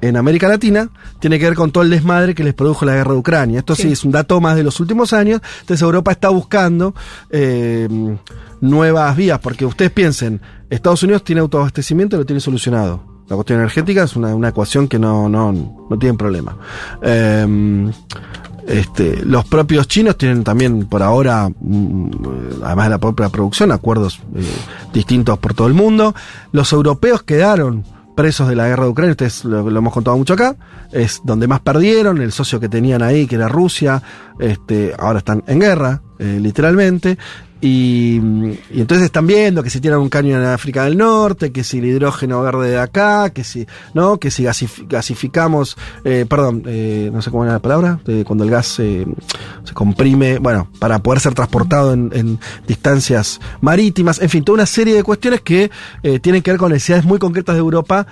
en 0.02 0.18
América 0.18 0.48
Latina 0.48 0.88
tiene 1.20 1.40
que 1.40 1.46
ver 1.46 1.56
con 1.56 1.72
todo 1.72 1.84
el 1.84 1.90
desmadre 1.90 2.36
que 2.36 2.44
les 2.44 2.54
produjo 2.54 2.86
la 2.86 2.94
guerra 2.94 3.14
de 3.14 3.18
Ucrania. 3.18 3.60
Esto 3.60 3.74
sí, 3.74 3.82
Sí. 3.84 3.92
es 3.94 4.04
un 4.06 4.12
dato 4.12 4.40
más 4.40 4.56
de 4.56 4.62
los 4.64 4.80
últimos 4.80 5.14
años. 5.14 5.42
Entonces 5.62 5.82
Europa 5.82 6.12
está 6.12 6.30
buscando 6.30 6.94
eh, 7.32 7.88
nuevas 8.62 9.16
vías, 9.18 9.40
porque 9.40 9.66
ustedes 9.66 9.90
piensen, 9.90 10.40
Estados 10.70 11.02
Unidos 11.02 11.24
tiene 11.24 11.42
autoabastecimiento 11.42 12.16
y 12.16 12.20
lo 12.20 12.26
tiene 12.28 12.40
solucionado. 12.40 13.04
La 13.28 13.36
cuestión 13.36 13.58
energética 13.58 14.04
es 14.04 14.16
una, 14.16 14.36
una 14.36 14.50
ecuación 14.50 14.88
que 14.88 15.00
no, 15.00 15.28
no, 15.28 15.52
no 15.90 15.98
tiene 15.98 16.16
problema. 16.20 16.56
Eh, 17.02 17.92
este, 18.68 19.24
los 19.26 19.46
propios 19.46 19.88
chinos 19.88 20.18
tienen 20.18 20.44
también 20.44 20.86
por 20.86 21.04
ahora, 21.04 21.50
mm, 21.50 22.12
además 22.64 22.86
de 22.86 22.90
la 22.90 22.98
propia 23.00 23.30
producción, 23.30 23.72
acuerdos 23.72 24.20
eh, 24.36 24.44
distintos 24.94 25.38
por 25.40 25.54
todo 25.54 25.68
el 25.68 25.74
mundo. 25.74 26.14
Los 26.52 26.72
europeos 26.74 27.24
quedaron 27.24 27.84
presos 28.16 28.50
de 28.50 28.56
la 28.56 28.68
guerra 28.68 28.84
de 28.84 28.90
Ucrania, 28.90 29.12
ustedes 29.12 29.46
lo, 29.46 29.70
lo 29.70 29.80
hemos 29.80 29.94
contado 29.94 30.18
mucho 30.18 30.34
acá, 30.34 30.56
es 30.92 31.22
donde 31.24 31.48
más 31.48 31.62
perdieron, 31.62 32.22
el 32.22 32.32
socio 32.32 32.60
que 32.60 32.70
tenían 32.70 33.02
ahí, 33.02 33.26
que 33.26 33.36
era 33.36 33.48
Rusia, 33.48 34.02
este, 34.40 34.94
ahora 34.98 35.20
están 35.20 35.44
en 35.48 35.60
guerra, 35.60 36.02
eh, 36.20 36.38
literalmente. 36.42 37.18
Y, 37.64 38.16
y 38.72 38.82
entonces 38.82 39.06
están 39.06 39.28
viendo 39.28 39.62
que 39.62 39.70
si 39.70 39.80
tiran 39.80 40.00
un 40.00 40.10
caño 40.10 40.36
en 40.36 40.44
África 40.46 40.84
del 40.86 40.98
Norte, 40.98 41.52
que 41.52 41.64
si 41.64 41.78
el 41.78 41.86
hidrógeno 41.86 42.42
verde 42.42 42.72
de 42.72 42.80
acá, 42.80 43.30
que 43.30 43.44
si, 43.44 43.68
¿no? 43.94 44.18
Que 44.18 44.32
si 44.32 44.44
gasif- 44.44 44.88
gasificamos, 44.90 45.78
eh, 46.04 46.26
perdón, 46.28 46.64
eh, 46.66 47.12
no 47.14 47.22
sé 47.22 47.30
cómo 47.30 47.44
era 47.44 47.54
la 47.54 47.60
palabra, 47.60 48.00
cuando 48.26 48.44
el 48.46 48.50
gas 48.50 48.66
se 48.66 49.06
comprime, 49.76 50.40
bueno, 50.40 50.70
para 50.80 51.00
poder 51.04 51.20
ser 51.20 51.36
transportado 51.36 51.94
en, 51.94 52.10
en 52.14 52.40
distancias 52.68 53.40
marítimas, 53.62 54.20
en 54.22 54.30
fin, 54.30 54.44
toda 54.44 54.56
una 54.56 54.66
serie 54.66 54.96
de 54.96 55.04
cuestiones 55.04 55.42
que 55.42 55.70
eh, 56.02 56.20
tienen 56.20 56.42
que 56.42 56.50
ver 56.52 56.60
con 56.60 56.72
necesidades 56.72 57.06
muy 57.06 57.20
concretas 57.20 57.54
de 57.56 57.60
Europa, 57.60 58.08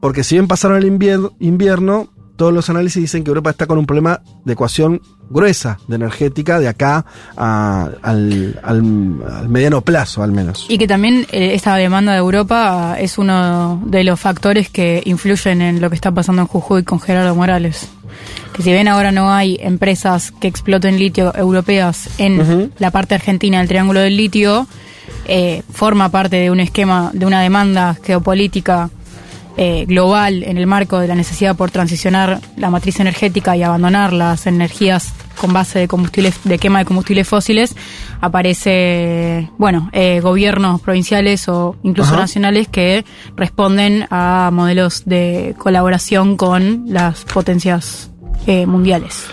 porque 0.00 0.22
si 0.24 0.34
bien 0.34 0.46
pasaron 0.46 0.76
el 0.76 0.84
invier- 0.84 1.32
invierno, 1.40 2.10
todos 2.38 2.54
los 2.54 2.70
análisis 2.70 3.02
dicen 3.02 3.22
que 3.24 3.28
Europa 3.28 3.50
está 3.50 3.66
con 3.66 3.76
un 3.76 3.84
problema 3.84 4.22
de 4.46 4.52
ecuación 4.54 5.02
gruesa 5.28 5.78
de 5.88 5.96
energética 5.96 6.58
de 6.58 6.68
acá 6.68 7.04
a- 7.36 7.90
al, 8.00 8.58
al- 8.62 9.22
al 9.30 9.48
mediano 9.50 9.82
plazo, 9.82 10.22
al 10.22 10.32
menos. 10.32 10.64
Y 10.70 10.78
que 10.78 10.86
también 10.86 11.26
eh, 11.32 11.52
esta 11.54 11.74
demanda 11.76 12.12
de 12.12 12.18
Europa 12.18 12.96
es 12.98 13.18
uno 13.18 13.82
de 13.84 14.04
los 14.04 14.18
factores 14.18 14.70
que 14.70 15.02
influyen 15.04 15.60
en 15.60 15.80
lo 15.82 15.90
que 15.90 15.96
está 15.96 16.10
pasando 16.12 16.40
en 16.42 16.48
Jujuy 16.48 16.84
con 16.84 17.00
Gerardo 17.00 17.34
Morales. 17.34 17.88
Que 18.54 18.62
si 18.62 18.72
bien 18.72 18.88
ahora 18.88 19.12
no 19.12 19.30
hay 19.32 19.58
empresas 19.60 20.32
que 20.32 20.48
exploten 20.48 20.98
litio 20.98 21.34
europeas 21.36 22.08
en 22.18 22.72
la 22.78 22.90
parte 22.90 23.14
argentina 23.14 23.58
del 23.58 23.68
Triángulo 23.68 24.00
del 24.00 24.16
Litio, 24.16 24.66
eh, 25.26 25.62
forma 25.72 26.08
parte 26.08 26.36
de 26.36 26.50
un 26.50 26.60
esquema, 26.60 27.10
de 27.12 27.26
una 27.26 27.40
demanda 27.42 27.96
geopolítica 28.02 28.90
eh, 29.58 29.84
global 29.86 30.44
en 30.44 30.56
el 30.56 30.66
marco 30.66 30.98
de 31.00 31.08
la 31.08 31.14
necesidad 31.14 31.56
por 31.56 31.70
transicionar 31.70 32.40
la 32.56 32.70
matriz 32.70 33.00
energética 33.00 33.56
y 33.56 33.62
abandonar 33.62 34.12
las 34.12 34.46
energías 34.46 35.12
con 35.40 35.52
base 35.52 35.80
de 35.80 35.88
combustibles 35.88 36.38
de 36.44 36.58
quema 36.58 36.78
de 36.78 36.84
combustibles 36.84 37.28
fósiles 37.28 37.74
aparece 38.20 39.50
bueno 39.58 39.90
eh, 39.92 40.20
gobiernos 40.20 40.80
provinciales 40.80 41.48
o 41.48 41.76
incluso 41.82 42.12
Ajá. 42.12 42.20
nacionales 42.22 42.68
que 42.68 43.04
responden 43.36 44.06
a 44.10 44.50
modelos 44.52 45.02
de 45.06 45.54
colaboración 45.58 46.36
con 46.36 46.84
las 46.88 47.24
potencias 47.24 48.10
eh, 48.46 48.64
mundiales 48.66 49.26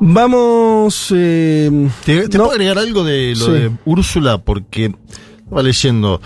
Vamos. 0.00 1.12
eh, 1.14 1.88
¿Te, 2.04 2.28
te 2.28 2.38
no, 2.38 2.44
puedo 2.44 2.52
agregar 2.54 2.78
algo 2.78 3.02
de 3.04 3.34
lo 3.36 3.46
Sí. 3.46 3.50
de 3.52 3.70
Úrsula? 3.84 4.38
Porque 4.38 4.92
estaba 5.38 5.62
leyendo. 5.62 6.20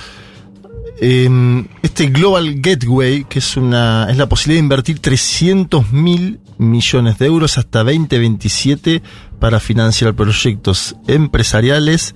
Eh, 1.05 1.67
este 1.83 2.07
Global 2.07 2.61
Gateway, 2.61 3.25
que 3.25 3.41
es 3.41 3.57
una 3.57 4.07
es 4.09 4.17
la 4.17 4.29
posibilidad 4.29 4.61
de 4.61 4.65
invertir 4.65 5.01
300 5.01 5.91
mil 5.91 6.39
millones 6.59 7.19
de 7.19 7.27
euros 7.27 7.59
hasta 7.59 7.81
2027 7.81 9.03
para 9.41 9.59
financiar 9.59 10.15
proyectos 10.15 10.95
empresariales 11.09 12.15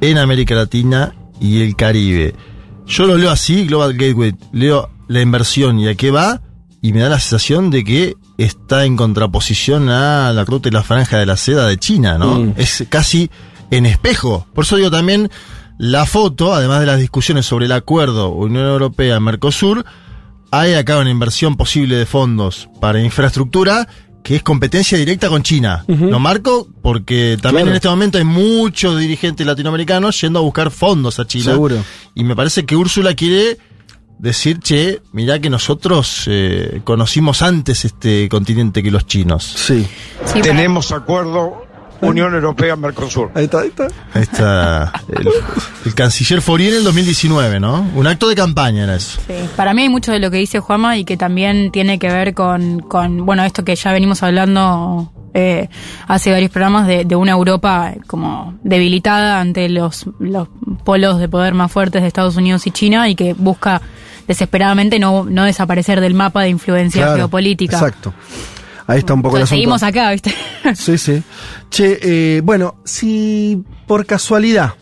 en 0.00 0.18
América 0.18 0.56
Latina 0.56 1.14
y 1.40 1.62
el 1.62 1.76
Caribe. 1.76 2.34
Yo 2.88 3.06
lo 3.06 3.16
leo 3.16 3.30
así, 3.30 3.64
Global 3.64 3.94
Gateway, 3.94 4.34
leo 4.52 4.90
la 5.06 5.20
inversión 5.20 5.78
y 5.78 5.86
a 5.86 5.94
qué 5.94 6.10
va, 6.10 6.42
y 6.82 6.92
me 6.92 7.02
da 7.02 7.08
la 7.08 7.20
sensación 7.20 7.70
de 7.70 7.84
que 7.84 8.14
está 8.38 8.86
en 8.86 8.96
contraposición 8.96 9.88
a 9.88 10.32
la 10.32 10.44
ruta 10.44 10.68
y 10.68 10.72
la 10.72 10.82
franja 10.82 11.18
de 11.18 11.26
la 11.26 11.36
seda 11.36 11.68
de 11.68 11.78
China, 11.78 12.18
¿no? 12.18 12.40
Mm. 12.40 12.54
Es 12.56 12.84
casi 12.88 13.30
en 13.70 13.86
espejo. 13.86 14.48
Por 14.52 14.64
eso 14.64 14.74
digo 14.74 14.90
también, 14.90 15.30
la 15.78 16.06
foto, 16.06 16.54
además 16.54 16.80
de 16.80 16.86
las 16.86 16.98
discusiones 17.00 17.46
sobre 17.46 17.66
el 17.66 17.72
acuerdo 17.72 18.30
Unión 18.30 18.64
Europea-Mercosur, 18.66 19.84
hay 20.50 20.74
acá 20.74 20.98
una 20.98 21.10
inversión 21.10 21.56
posible 21.56 21.96
de 21.96 22.06
fondos 22.06 22.68
para 22.80 23.02
infraestructura 23.02 23.86
que 24.22 24.36
es 24.36 24.42
competencia 24.42 24.98
directa 24.98 25.28
con 25.28 25.42
China. 25.44 25.84
Ujú. 25.86 26.06
Lo 26.06 26.18
marco 26.18 26.66
porque 26.82 27.36
también 27.40 27.62
Claro. 27.64 27.70
en 27.70 27.76
este 27.76 27.88
momento 27.88 28.18
hay 28.18 28.24
muchos 28.24 28.98
dirigentes 28.98 29.46
latinoamericanos 29.46 30.20
yendo 30.20 30.40
a 30.40 30.42
buscar 30.42 30.70
fondos 30.72 31.20
a 31.20 31.26
China. 31.26 31.52
Seguro. 31.52 31.76
Y 32.14 32.24
me 32.24 32.34
parece 32.34 32.64
que 32.66 32.74
Úrsula 32.74 33.14
quiere 33.14 33.58
decir, 34.18 34.58
che, 34.60 35.00
mirá 35.12 35.38
que 35.38 35.48
nosotros 35.50 36.24
eh, 36.26 36.80
conocimos 36.82 37.42
antes 37.42 37.84
este 37.84 38.28
continente 38.28 38.82
que 38.82 38.90
los 38.90 39.06
chinos. 39.06 39.44
Sí. 39.44 39.86
Sí, 40.24 40.40
Tenemos 40.40 40.90
acuerdo 40.90 41.65
Unión 42.00 42.34
Europea-Mercosur. 42.34 43.30
Ahí 43.34 43.44
está, 43.44 43.60
ahí 43.60 43.68
está. 43.68 43.86
Ahí 44.14 44.22
está 44.22 44.92
el, 45.08 45.28
el 45.84 45.94
canciller 45.94 46.40
Fourier 46.42 46.72
en 46.72 46.78
el 46.78 46.84
2019, 46.84 47.60
¿no? 47.60 47.88
Un 47.94 48.06
acto 48.06 48.28
de 48.28 48.34
campaña 48.34 48.84
era 48.84 48.96
eso. 48.96 49.20
Sí, 49.26 49.34
para 49.56 49.74
mí 49.74 49.82
hay 49.82 49.88
mucho 49.88 50.12
de 50.12 50.18
lo 50.18 50.30
que 50.30 50.38
dice 50.38 50.60
Juama 50.60 50.96
y 50.96 51.04
que 51.04 51.16
también 51.16 51.70
tiene 51.70 51.98
que 51.98 52.08
ver 52.08 52.34
con, 52.34 52.80
con 52.80 53.24
bueno, 53.26 53.44
esto 53.44 53.64
que 53.64 53.74
ya 53.76 53.92
venimos 53.92 54.22
hablando 54.22 55.12
eh, 55.34 55.68
hace 56.08 56.32
varios 56.32 56.50
programas 56.50 56.86
de, 56.86 57.04
de 57.04 57.16
una 57.16 57.32
Europa 57.32 57.92
como 58.06 58.58
debilitada 58.62 59.40
ante 59.40 59.68
los, 59.68 60.06
los 60.18 60.48
polos 60.84 61.18
de 61.18 61.28
poder 61.28 61.52
más 61.54 61.70
fuertes 61.70 62.02
de 62.02 62.08
Estados 62.08 62.36
Unidos 62.36 62.66
y 62.66 62.70
China 62.70 63.08
y 63.08 63.14
que 63.14 63.34
busca 63.34 63.82
desesperadamente 64.26 64.98
no, 64.98 65.24
no 65.24 65.44
desaparecer 65.44 66.00
del 66.00 66.14
mapa 66.14 66.42
de 66.42 66.48
influencia 66.48 67.02
Claro, 67.02 67.16
geopolítica. 67.16 67.76
Exacto. 67.76 68.12
Ahí 68.86 68.98
está 69.00 69.12
un 69.14 69.22
poco 69.22 69.36
asunto. 69.36 69.48
seguimos 69.50 69.82
acá, 69.82 70.10
¿viste? 70.12 70.32
Sí, 70.74 70.96
sí. 70.98 71.22
Che, 71.70 71.98
eh, 72.02 72.40
bueno, 72.42 72.76
si 72.84 73.62
por 73.86 74.04
casualidad 74.06 74.74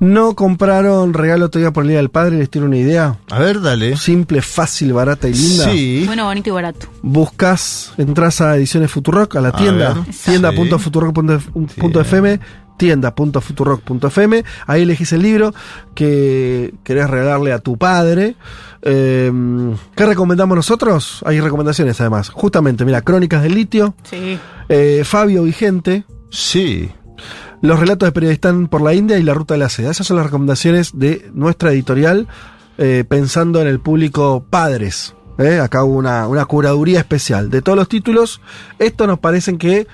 no 0.00 0.34
compraron 0.36 1.12
regalo 1.12 1.50
todavía 1.50 1.72
por 1.72 1.82
el 1.84 1.88
Día 1.90 1.98
del 1.98 2.08
Padre, 2.10 2.38
les 2.38 2.48
tiro 2.50 2.66
una 2.66 2.76
idea. 2.76 3.18
A 3.30 3.38
ver, 3.40 3.60
dale. 3.60 3.96
Simple, 3.96 4.42
fácil, 4.42 4.92
barata 4.92 5.28
y 5.28 5.34
linda. 5.34 5.64
Sí. 5.70 6.04
bueno, 6.06 6.24
bonito 6.24 6.50
y 6.50 6.52
barato. 6.52 6.86
Buscas, 7.02 7.92
entras 7.98 8.40
a 8.40 8.54
Ediciones 8.56 8.90
Futurock, 8.92 9.34
a 9.36 9.40
la 9.40 9.48
A 9.48 9.56
tienda, 9.56 9.96
tienda.futurock.fm, 10.24 12.40
tienda.futurock.fm, 12.78 14.44
ahí 14.66 14.82
elegís 14.82 15.12
el 15.12 15.22
libro 15.22 15.52
que 15.94 16.74
querés 16.84 17.10
regalarle 17.10 17.52
a 17.52 17.58
tu 17.58 17.76
padre. 17.76 18.36
Eh, 18.82 19.30
¿Qué 19.94 20.06
recomendamos 20.06 20.56
nosotros? 20.56 21.22
Hay 21.26 21.40
recomendaciones 21.40 22.00
además. 22.00 22.30
Justamente, 22.30 22.84
mira, 22.84 23.02
Crónicas 23.02 23.42
del 23.42 23.54
Litio, 23.54 23.94
Sí. 24.04 24.38
eh, 24.68 25.02
Fabio 25.04 25.42
Vigente, 25.42 26.04
Sí. 26.30 26.90
los 27.60 27.78
relatos 27.80 28.06
de 28.06 28.12
periodistas 28.12 28.54
por 28.70 28.80
la 28.80 28.94
India 28.94 29.18
y 29.18 29.22
la 29.22 29.34
ruta 29.34 29.54
de 29.54 29.58
la 29.58 29.68
seda. 29.68 29.90
Esas 29.90 30.06
son 30.06 30.16
las 30.16 30.26
recomendaciones 30.26 30.92
de 30.96 31.28
nuestra 31.34 31.72
editorial, 31.72 32.28
eh, 32.78 33.04
pensando 33.08 33.60
en 33.60 33.66
el 33.66 33.80
público 33.80 34.46
padres. 34.48 35.14
¿eh? 35.38 35.58
Acá 35.58 35.82
hubo 35.84 35.96
una, 35.96 36.28
una 36.28 36.44
curaduría 36.44 37.00
especial. 37.00 37.50
De 37.50 37.62
todos 37.62 37.76
los 37.76 37.88
títulos, 37.88 38.40
estos 38.78 39.06
nos 39.08 39.18
parecen 39.18 39.58
que 39.58 39.86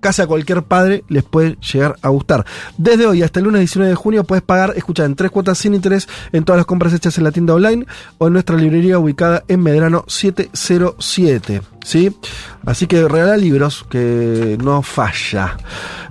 casi 0.00 0.22
a 0.22 0.26
cualquier 0.26 0.62
padre 0.62 1.04
les 1.08 1.22
puede 1.22 1.56
llegar 1.56 1.96
a 2.02 2.08
gustar. 2.08 2.44
Desde 2.76 3.06
hoy 3.06 3.22
hasta 3.22 3.40
el 3.40 3.44
lunes 3.44 3.60
19 3.60 3.90
de 3.90 3.96
junio 3.96 4.24
puedes 4.24 4.42
pagar, 4.42 4.72
escucha, 4.76 5.04
en 5.04 5.14
tres 5.14 5.30
cuotas 5.30 5.58
sin 5.58 5.74
interés 5.74 6.08
en 6.32 6.44
todas 6.44 6.58
las 6.58 6.66
compras 6.66 6.92
hechas 6.92 7.16
en 7.18 7.24
la 7.24 7.32
tienda 7.32 7.54
online 7.54 7.86
o 8.18 8.26
en 8.26 8.32
nuestra 8.32 8.56
librería 8.56 8.98
ubicada 8.98 9.44
en 9.48 9.62
Medrano 9.62 10.04
707. 10.06 11.62
¿Sí? 11.84 12.14
Así 12.66 12.86
que 12.86 13.08
regala 13.08 13.36
libros 13.36 13.84
que 13.88 14.58
no 14.62 14.82
falla. 14.82 15.56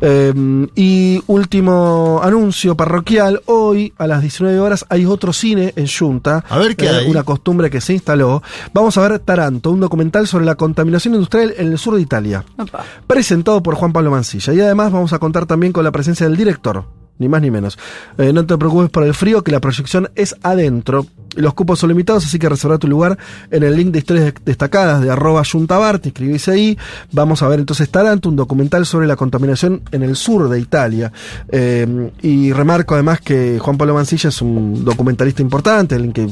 Eh, 0.01 0.33
y 0.75 1.21
último 1.27 2.21
anuncio 2.23 2.75
parroquial, 2.75 3.41
hoy 3.45 3.93
a 3.97 4.07
las 4.07 4.21
19 4.21 4.59
horas 4.59 4.85
hay 4.89 5.05
otro 5.05 5.31
cine 5.33 5.73
en 5.75 5.87
Junta. 5.87 6.43
A 6.49 6.57
ver 6.57 6.75
qué 6.75 6.85
Eh, 6.85 6.89
hay. 6.89 7.09
Una 7.09 7.23
costumbre 7.23 7.69
que 7.69 7.81
se 7.81 7.93
instaló. 7.93 8.41
Vamos 8.73 8.97
a 8.97 9.07
ver 9.07 9.19
Taranto, 9.19 9.71
un 9.71 9.79
documental 9.81 10.27
sobre 10.27 10.45
la 10.45 10.55
contaminación 10.55 11.13
industrial 11.13 11.53
en 11.57 11.71
el 11.71 11.77
sur 11.77 11.95
de 11.95 12.01
Italia 12.01 12.43
Opa. 12.57 12.83
presentado 13.07 13.61
por 13.61 13.75
Juan 13.75 13.93
Pablo 13.93 14.11
Mancilla. 14.11 14.53
Y 14.53 14.61
además 14.61 14.91
vamos 14.91 15.13
a 15.13 15.19
contar 15.19 15.45
también 15.45 15.71
con 15.73 15.83
la 15.83 15.91
presencia 15.91 16.27
del 16.27 16.37
director, 16.37 16.85
ni 17.19 17.29
más 17.29 17.41
ni 17.41 17.51
menos. 17.51 17.77
Eh, 18.17 18.33
no 18.33 18.45
te 18.45 18.57
preocupes 18.57 18.89
por 18.89 19.03
el 19.03 19.13
frío, 19.13 19.43
que 19.43 19.51
la 19.51 19.59
proyección 19.59 20.09
es 20.15 20.35
adentro. 20.41 21.05
Los 21.35 21.53
cupos 21.53 21.77
son 21.79 21.89
limitados, 21.89 22.25
así 22.25 22.39
que 22.39 22.49
reserva 22.49 22.79
tu 22.79 22.87
lugar 22.87 23.17
en 23.51 23.61
el 23.61 23.75
link 23.75 23.91
de 23.91 23.99
historias 23.99 24.33
destacadas 24.43 25.01
de 25.01 25.11
arroba 25.11 25.43
Yuntabar, 25.43 25.99
te 25.99 26.09
escribís 26.09 26.47
ahí. 26.47 26.75
Vamos 27.11 27.43
a 27.43 27.47
ver 27.47 27.59
entonces 27.59 27.87
Taranto, 27.89 28.29
un 28.29 28.35
documental 28.35 28.85
sobre 28.85 29.05
la 29.05 29.15
contaminación 29.15 29.83
en 29.91 30.01
el 30.01 30.15
sur 30.15 30.49
de 30.49 30.59
Italia. 30.59 31.11
Eh, 31.49 32.11
y 32.23 32.51
remarco 32.51 32.95
además 32.95 33.21
que 33.21 33.59
Juan 33.59 33.77
Pablo 33.77 33.93
Mancilla 33.93 34.29
es 34.29 34.41
un 34.41 34.83
documentalista 34.83 35.43
importante, 35.43 35.93
alguien 35.95 36.13
que 36.13 36.27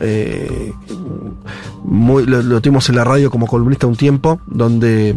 eh, 0.00 0.72
muy- 1.84 2.26
lo, 2.26 2.42
lo 2.42 2.60
tuvimos 2.60 2.88
en 2.88 2.96
la 2.96 3.04
radio 3.04 3.30
como 3.30 3.46
columnista 3.46 3.86
un 3.86 3.96
tiempo, 3.96 4.40
donde 4.46 5.16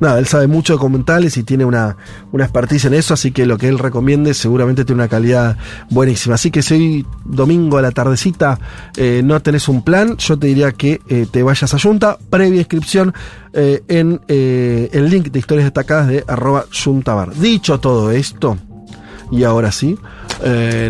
nada, 0.00 0.18
él 0.18 0.26
sabe 0.26 0.46
mucho 0.46 0.72
de 0.72 0.76
documentales 0.76 1.36
y 1.36 1.42
tiene 1.42 1.64
una, 1.64 1.96
una 2.32 2.44
expertise 2.44 2.86
en 2.86 2.94
eso, 2.94 3.14
así 3.14 3.32
que 3.32 3.46
lo 3.46 3.58
que 3.58 3.68
él 3.68 3.78
recomiende 3.78 4.34
seguramente 4.34 4.84
tiene 4.84 5.02
una 5.02 5.08
calidad 5.08 5.56
buenísima. 5.90 6.34
Así 6.34 6.50
que 6.50 6.62
si 6.62 6.74
hoy 6.74 7.06
domingo 7.24 7.78
a 7.78 7.82
la 7.82 7.90
tardecita 7.90 8.58
eh, 8.96 9.22
no 9.24 9.40
tenés 9.40 9.68
un 9.68 9.82
plan, 9.82 10.16
yo 10.16 10.38
te 10.38 10.46
diría 10.46 10.72
que 10.72 11.00
eh, 11.08 11.26
te 11.30 11.42
vayas 11.42 11.72
a 11.74 11.78
Junta, 11.78 12.18
previa 12.30 12.58
inscripción 12.58 13.14
eh, 13.52 13.82
en 13.88 14.20
el 14.28 15.10
link 15.10 15.30
de 15.30 15.38
historias 15.38 15.64
destacadas 15.64 16.08
de 16.08 16.24
arroba 16.26 16.64
Juntabar. 16.72 17.34
Dicho 17.34 17.78
todo 17.80 18.10
esto, 18.10 18.58
y 19.30 19.44
ahora 19.44 19.72
sí, 19.72 19.98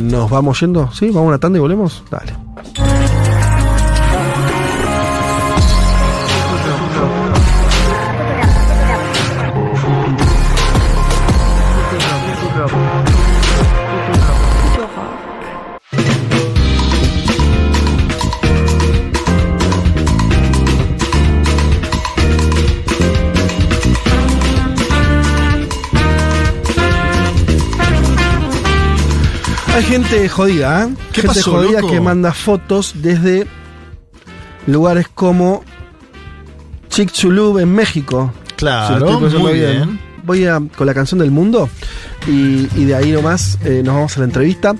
nos 0.02 0.30
vamos 0.30 0.60
yendo, 0.60 0.90
¿sí? 0.92 1.06
Vamos 1.06 1.24
a 1.24 1.28
una 1.28 1.38
tanda 1.38 1.58
y 1.58 1.60
volvemos. 1.60 2.02
Dale. 2.10 2.97
Hay 29.78 29.84
gente 29.84 30.28
jodida, 30.28 30.86
¿eh? 30.86 30.94
¿Qué 31.12 31.22
gente 31.22 31.36
pasó, 31.36 31.52
jodida 31.52 31.80
loco? 31.80 31.92
que 31.92 32.00
manda 32.00 32.32
fotos 32.32 32.94
desde 32.96 33.46
lugares 34.66 35.06
como 35.06 35.62
Chicxulub 36.88 37.60
en 37.60 37.72
México. 37.72 38.32
Claro, 38.56 39.30
Si 39.30 39.36
muy 39.36 39.52
bien. 39.52 40.00
Voy 40.24 40.46
a, 40.46 40.60
con 40.76 40.84
la 40.84 40.94
canción 40.94 41.20
del 41.20 41.30
mundo 41.30 41.70
y, 42.26 42.66
y 42.74 42.86
de 42.86 42.96
ahí 42.96 43.12
nomás 43.12 43.56
eh, 43.64 43.82
nos 43.84 43.94
vamos 43.94 44.16
a 44.16 44.18
la 44.18 44.24
entrevista. 44.26 44.74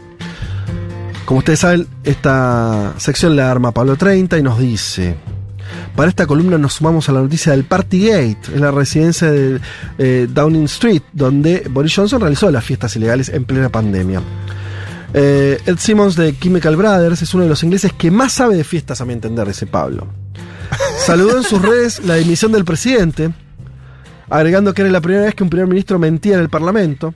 Como 1.26 1.38
ustedes 1.38 1.61
saben, 1.61 1.86
esta 2.03 2.94
sección 2.96 3.36
la 3.36 3.53
arma 3.53 3.70
Pablo 3.70 3.94
30 3.94 4.36
y 4.36 4.42
nos 4.42 4.59
dice... 4.59 5.14
Para 5.94 6.09
esta 6.09 6.26
columna 6.26 6.59
nos 6.59 6.74
sumamos 6.74 7.09
a 7.09 7.12
la 7.12 7.20
noticia 7.20 7.53
del 7.53 7.64
Partygate, 7.64 8.38
en 8.55 8.61
la 8.61 8.70
residencia 8.70 9.30
de 9.30 9.61
eh, 9.99 10.28
Downing 10.28 10.64
Street, 10.64 11.03
donde 11.12 11.66
Boris 11.70 11.94
Johnson 11.94 12.20
realizó 12.20 12.51
las 12.51 12.64
fiestas 12.64 12.94
ilegales 12.96 13.28
en 13.28 13.44
plena 13.44 13.68
pandemia. 13.68 14.22
Eh, 15.15 15.59
Ed 15.65 15.79
Simmons 15.79 16.17
de 16.17 16.39
Chemical 16.39 16.77
Brothers 16.77 17.23
es 17.23 17.33
uno 17.35 17.45
de 17.45 17.49
los 17.49 17.63
ingleses 17.63 17.93
que 17.93 18.11
más 18.11 18.33
sabe 18.33 18.57
de 18.57 18.65
fiestas, 18.65 19.01
a 19.01 19.05
mi 19.05 19.13
entender, 19.13 19.49
ese 19.49 19.67
Pablo. 19.67 20.07
Saludó 20.99 21.39
en 21.39 21.45
sus 21.45 21.63
redes 21.63 22.05
la 22.05 22.17
dimisión 22.17 22.53
del 22.53 22.65
presidente, 22.65 23.31
agregando 24.29 24.75
que 24.75 24.83
era 24.83 24.91
la 24.91 25.01
primera 25.01 25.25
vez 25.25 25.35
que 25.35 25.43
un 25.43 25.51
primer 25.51 25.69
ministro 25.69 25.99
mentía 25.99 26.35
en 26.35 26.41
el 26.41 26.51
Parlamento. 26.51 27.15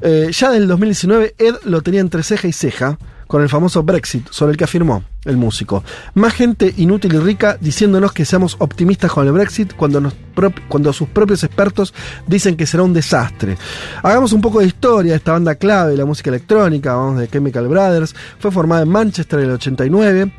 Eh, 0.00 0.30
ya 0.32 0.50
del 0.50 0.66
2019, 0.66 1.34
Ed 1.38 1.54
lo 1.64 1.82
tenía 1.82 2.00
entre 2.00 2.22
ceja 2.22 2.48
y 2.48 2.52
ceja, 2.52 2.98
con 3.26 3.42
el 3.42 3.48
famoso 3.48 3.82
Brexit, 3.82 4.28
sobre 4.30 4.52
el 4.52 4.56
que 4.56 4.64
afirmó 4.64 5.04
el 5.24 5.36
músico. 5.36 5.82
Más 6.14 6.34
gente 6.34 6.72
inútil 6.76 7.14
y 7.14 7.18
rica 7.18 7.56
diciéndonos 7.60 8.12
que 8.12 8.24
seamos 8.24 8.56
optimistas 8.58 9.10
con 9.10 9.26
el 9.26 9.32
Brexit 9.32 9.74
cuando, 9.74 10.00
nos 10.00 10.14
cuando 10.68 10.92
sus 10.92 11.08
propios 11.08 11.42
expertos 11.44 11.94
dicen 12.26 12.56
que 12.56 12.66
será 12.66 12.82
un 12.82 12.92
desastre. 12.92 13.56
Hagamos 14.02 14.32
un 14.32 14.40
poco 14.40 14.60
de 14.60 14.66
historia 14.66 15.12
de 15.12 15.16
esta 15.16 15.32
banda 15.32 15.54
clave 15.54 15.92
de 15.92 15.98
la 15.98 16.04
música 16.04 16.30
electrónica, 16.30 16.94
vamos 16.94 17.20
de 17.20 17.28
Chemical 17.28 17.68
Brothers. 17.68 18.14
Fue 18.38 18.50
formada 18.50 18.82
en 18.82 18.88
Manchester 18.88 19.40
en 19.40 19.46
el 19.46 19.52
89. 19.52 20.32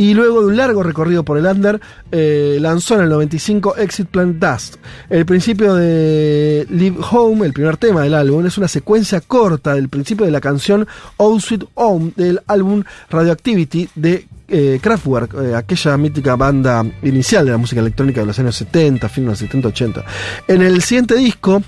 Y 0.00 0.14
luego 0.14 0.40
de 0.40 0.46
un 0.46 0.56
largo 0.56 0.82
recorrido 0.82 1.26
por 1.26 1.36
el 1.36 1.44
under, 1.44 1.78
eh, 2.10 2.56
lanzó 2.58 2.94
en 2.94 3.02
el 3.02 3.10
95 3.10 3.76
Exit 3.76 4.08
Planet 4.08 4.36
Dust. 4.36 4.76
El 5.10 5.26
principio 5.26 5.74
de 5.74 6.66
Live 6.70 6.96
Home, 7.10 7.44
el 7.44 7.52
primer 7.52 7.76
tema 7.76 8.00
del 8.00 8.14
álbum, 8.14 8.46
es 8.46 8.56
una 8.56 8.66
secuencia 8.66 9.20
corta 9.20 9.74
del 9.74 9.90
principio 9.90 10.24
de 10.24 10.32
la 10.32 10.40
canción 10.40 10.88
All 11.18 11.42
Sweet 11.42 11.64
Home 11.74 12.12
del 12.16 12.40
álbum 12.46 12.82
Radioactivity 13.10 13.90
de 13.94 14.26
eh, 14.48 14.78
Kraftwerk, 14.80 15.34
eh, 15.34 15.54
aquella 15.54 15.98
mítica 15.98 16.34
banda 16.34 16.82
inicial 17.02 17.44
de 17.44 17.50
la 17.50 17.58
música 17.58 17.82
electrónica 17.82 18.22
de 18.22 18.26
los 18.26 18.38
años 18.38 18.56
70, 18.56 19.06
fin 19.10 19.24
de 19.24 19.30
los 19.32 19.38
70, 19.38 19.68
80. 19.68 20.04
En 20.48 20.62
el 20.62 20.80
siguiente 20.80 21.14
disco, 21.16 21.62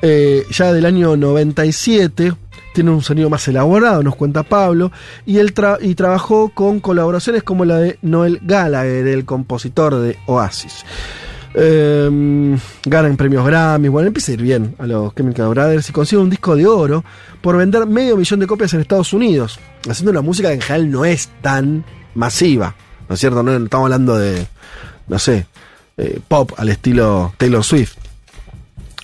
ya 0.00 0.72
del 0.72 0.86
año 0.86 1.18
97, 1.18 2.32
tiene 2.78 2.92
un 2.92 3.02
sonido 3.02 3.28
más 3.28 3.48
elaborado, 3.48 4.04
nos 4.04 4.14
cuenta 4.14 4.44
Pablo, 4.44 4.92
y 5.26 5.38
él 5.38 5.52
y 5.80 5.96
trabajó 5.96 6.50
con 6.50 6.78
colaboraciones 6.78 7.42
como 7.42 7.64
la 7.64 7.78
de 7.78 7.98
Noel 8.02 8.38
Gallagher, 8.40 9.04
el 9.08 9.24
compositor 9.24 9.96
de 9.96 10.16
Oasis. 10.26 10.84
Eh, 11.54 12.56
ganan 12.84 13.16
premios 13.16 13.44
Grammy, 13.44 13.88
bueno, 13.88 14.06
empieza 14.06 14.30
a 14.30 14.34
ir 14.34 14.42
bien 14.42 14.76
a 14.78 14.86
los 14.86 15.12
Chemical 15.12 15.48
Brothers 15.48 15.88
y 15.88 15.92
consigue 15.92 16.22
un 16.22 16.30
disco 16.30 16.54
de 16.54 16.68
oro 16.68 17.04
por 17.40 17.56
vender 17.56 17.84
medio 17.86 18.16
millón 18.16 18.38
de 18.38 18.46
copias 18.46 18.72
en 18.74 18.80
Estados 18.80 19.12
Unidos, 19.12 19.58
haciendo 19.88 20.12
una 20.12 20.22
música 20.22 20.50
que 20.50 20.54
en 20.54 20.60
general 20.60 20.88
no 20.88 21.04
es 21.04 21.30
tan 21.42 21.84
masiva, 22.14 22.76
¿no 23.08 23.16
es 23.16 23.18
cierto? 23.18 23.42
No 23.42 23.56
estamos 23.56 23.86
hablando 23.86 24.16
de, 24.16 24.46
no 25.08 25.18
sé, 25.18 25.48
eh, 25.96 26.20
pop 26.28 26.52
al 26.56 26.68
estilo 26.68 27.34
Taylor 27.38 27.64
Swift. 27.64 27.96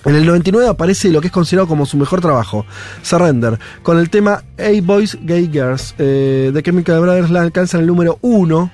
En 0.04 0.14
el 0.14 0.26
99 0.26 0.68
aparece 0.68 1.10
lo 1.10 1.20
que 1.20 1.28
es 1.28 1.32
considerado 1.32 1.66
como 1.66 1.86
su 1.86 1.96
mejor 1.96 2.20
trabajo, 2.20 2.66
Surrender, 3.02 3.58
con 3.82 3.98
el 3.98 4.10
tema 4.10 4.42
Hey 4.58 4.80
Boys 4.80 5.16
Gay 5.22 5.48
Girls. 5.50 5.94
Eh, 5.98 6.50
The 6.52 6.62
Chemical 6.62 7.00
Brothers 7.00 7.30
la 7.30 7.40
alcanzan 7.40 7.80
el 7.80 7.86
número 7.86 8.18
uno 8.20 8.70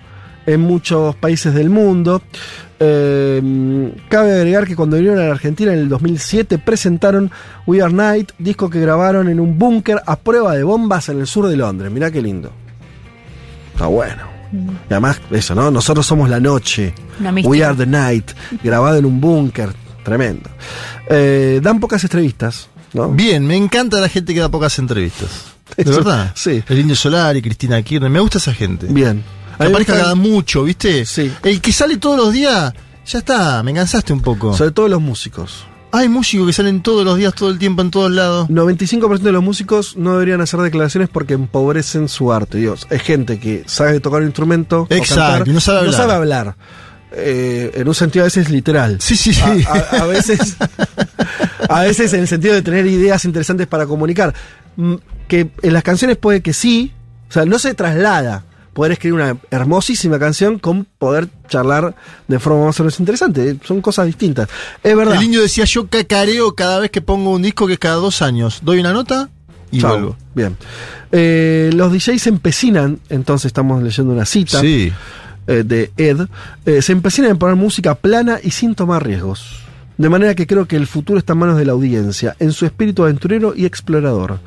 en 0.47 0.61
muchos 0.61 1.15
países 1.17 1.55
del 1.55 1.71
mundo. 1.71 2.23
Eh, 2.81 3.93
cabe 4.09 4.33
agregar 4.35 4.67
que 4.67 4.75
cuando 4.75 4.97
vinieron 4.97 5.21
a 5.21 5.27
la 5.27 5.33
Argentina 5.33 5.73
en 5.73 5.81
el 5.81 5.89
2007 5.89 6.59
presentaron 6.59 7.31
We 7.67 7.81
Are 7.81 7.93
Night, 7.93 8.33
disco 8.39 8.69
que 8.69 8.81
grabaron 8.81 9.29
en 9.29 9.39
un 9.39 9.59
búnker 9.59 10.01
a 10.05 10.17
prueba 10.17 10.57
de 10.57 10.65
bombas 10.65 11.09
en 11.11 11.21
el 11.21 11.27
sur 11.27 11.47
de 11.47 11.57
Londres. 11.57 11.93
Mirá 11.93 12.11
qué 12.11 12.23
lindo. 12.23 12.51
Está 13.73 13.87
bueno. 13.87 14.23
Y 14.53 14.93
además, 14.93 15.21
eso, 15.31 15.55
¿no? 15.55 15.71
Nosotros 15.71 16.05
somos 16.05 16.29
la 16.29 16.41
noche. 16.41 16.93
We 17.45 17.63
Are 17.63 17.77
the 17.77 17.87
Night, 17.87 18.33
grabado 18.65 18.97
en 18.97 19.05
un 19.05 19.21
búnker. 19.21 19.71
Tremendo. 20.11 20.51
Eh, 21.09 21.61
dan 21.63 21.81
pocas 21.81 22.03
entrevistas, 22.05 22.69
¿no? 22.93 23.11
Bien, 23.11 23.47
me 23.47 23.57
encanta 23.57 24.01
la 24.01 24.09
gente 24.09 24.35
que 24.35 24.41
da 24.41 24.49
pocas 24.49 24.79
entrevistas. 24.79 25.29
De 25.77 25.85
Eso, 25.85 25.97
verdad. 26.03 26.33
sí. 26.35 26.63
El 26.69 26.79
Indio 26.81 26.97
Solar 26.97 27.37
y 27.37 27.43
Cristina 27.43 27.81
Kirchner. 27.83 28.11
Me 28.11 28.19
gusta 28.21 28.39
esa 28.39 28.53
gente. 28.53 28.87
Bien. 28.91 29.23
Que 29.57 29.65
A 29.65 29.67
mí 29.67 29.71
me 29.73 29.77
aparezca 29.77 29.93
gustan- 29.93 30.03
cada 30.03 30.15
mucho, 30.17 30.65
¿viste? 30.65 31.05
Sí. 31.07 31.33
El 31.45 31.61
que 31.61 31.73
sale 31.73 31.97
todos 31.99 32.17
los 32.17 32.33
días, 32.33 32.73
ya 33.07 33.19
está, 33.21 33.63
me 33.63 33.73
cansaste 33.73 34.13
un 34.13 34.21
poco. 34.21 34.57
Sobre 34.57 34.73
todo 34.73 34.89
los 34.89 35.01
músicos. 35.01 35.65
Hay 35.93 36.09
músicos 36.09 36.47
que 36.47 36.53
salen 36.53 36.83
todos 36.83 37.05
los 37.05 37.17
días, 37.19 37.35
todo 37.35 37.51
el 37.51 37.59
tiempo, 37.59 37.83
en 37.83 37.91
todos 37.91 38.11
lados. 38.13 38.49
95% 38.49 39.21
de 39.23 39.33
los 39.33 39.43
músicos 39.43 39.97
no 39.97 40.13
deberían 40.13 40.41
hacer 40.41 40.61
declaraciones 40.61 41.09
porque 41.09 41.35
empobrecen 41.35 42.09
su 42.09 42.33
arte. 42.33 42.59
Dios, 42.59 42.87
es 42.91 43.03
gente 43.03 43.39
que 43.41 43.65
sabe 43.67 43.99
tocar 44.01 44.21
un 44.21 44.27
instrumento. 44.27 44.83
o 44.83 44.95
Exacto, 44.95 45.25
cantar, 45.25 45.49
y 45.49 45.53
no 45.53 45.61
sabe 45.61 45.79
hablar. 45.81 46.11
hablar. 46.11 46.57
Eh, 47.13 47.73
en 47.75 47.89
un 47.89 47.95
sentido 47.95 48.25
a 48.25 48.27
veces 48.27 48.51
literal. 48.51 49.01
Sí, 49.01 49.17
sí, 49.17 49.35
sí. 49.35 49.43
A, 49.69 49.73
a- 49.99 50.03
a 50.03 50.07
veces. 50.07 50.57
a 51.69 51.81
veces 51.83 52.13
en 52.13 52.21
el 52.21 52.29
sentido 52.29 52.55
de 52.55 52.63
tener 52.63 52.87
ideas 52.87 53.25
interesantes 53.25 53.67
para 53.67 53.87
comunicar. 53.87 54.35
Mm, 54.77 54.95
Que 55.29 55.51
en 55.63 55.73
las 55.73 55.83
canciones 55.83 56.17
puede 56.17 56.41
que 56.41 56.53
sí. 56.53 56.93
O 57.29 57.33
sea, 57.33 57.45
no 57.45 57.59
se 57.61 57.75
traslada 57.75 58.45
poder 58.73 58.93
escribir 58.93 59.15
una 59.21 59.37
hermosísima 59.51 60.19
canción 60.19 60.59
con 60.59 60.85
poder 60.99 61.29
charlar 61.49 61.95
de 62.29 62.39
forma 62.39 62.67
más 62.67 62.81
o 62.81 62.83
menos 62.85 62.99
interesante. 63.01 63.57
Son 63.65 63.81
cosas 63.81 64.07
distintas. 64.07 64.49
Es 64.83 64.97
verdad. 64.97 65.15
El 65.17 65.23
indio 65.25 65.41
decía, 65.43 65.65
yo 65.65 65.87
cacareo 65.89 66.55
cada 66.55 66.79
vez 66.81 66.91
que 66.91 67.01
pongo 67.01 67.31
un 67.31 67.43
disco 67.43 67.67
que 67.67 67.75
es 67.75 67.79
cada 67.79 67.97
dos 67.97 68.23
años. 68.23 68.61
Doy 68.63 68.81
una 68.81 68.93
nota 68.93 69.29
y 69.71 69.81
Chau. 69.81 69.91
vuelvo. 69.93 70.17
Bien. 70.35 70.57
Eh, 71.13 71.71
los 71.75 71.93
DJs 71.93 72.23
se 72.23 72.29
empecinan, 72.31 73.01
entonces 73.09 73.47
estamos 73.47 73.83
leyendo 73.83 74.13
una 74.13 74.25
cita 74.25 74.61
Sí. 74.61 74.93
Eh, 75.51 75.65
de 75.65 75.91
Ed, 75.97 76.29
eh, 76.65 76.81
se 76.81 76.93
empecinan 76.93 77.33
en 77.33 77.39
poner 77.39 77.57
música 77.57 77.97
plana 77.97 78.39
y 78.41 78.53
sin 78.53 78.77
tomar 78.77 79.05
riesgos. 79.05 79.65
De 79.99 80.09
manera 80.09 80.37
que 80.37 80.47
creo 80.47 80.69
que 80.69 80.77
el 80.77 80.87
futuro 80.87 81.19
está 81.19 81.33
en 81.33 81.41
manos 81.41 81.59
de 81.59 81.65
la 81.65 81.73
audiencia, 81.73 82.37
en 82.39 82.53
su 82.53 82.67
espíritu 82.67 83.03
aventurero 83.03 83.53
y 83.57 83.67
explorador. 83.67 84.39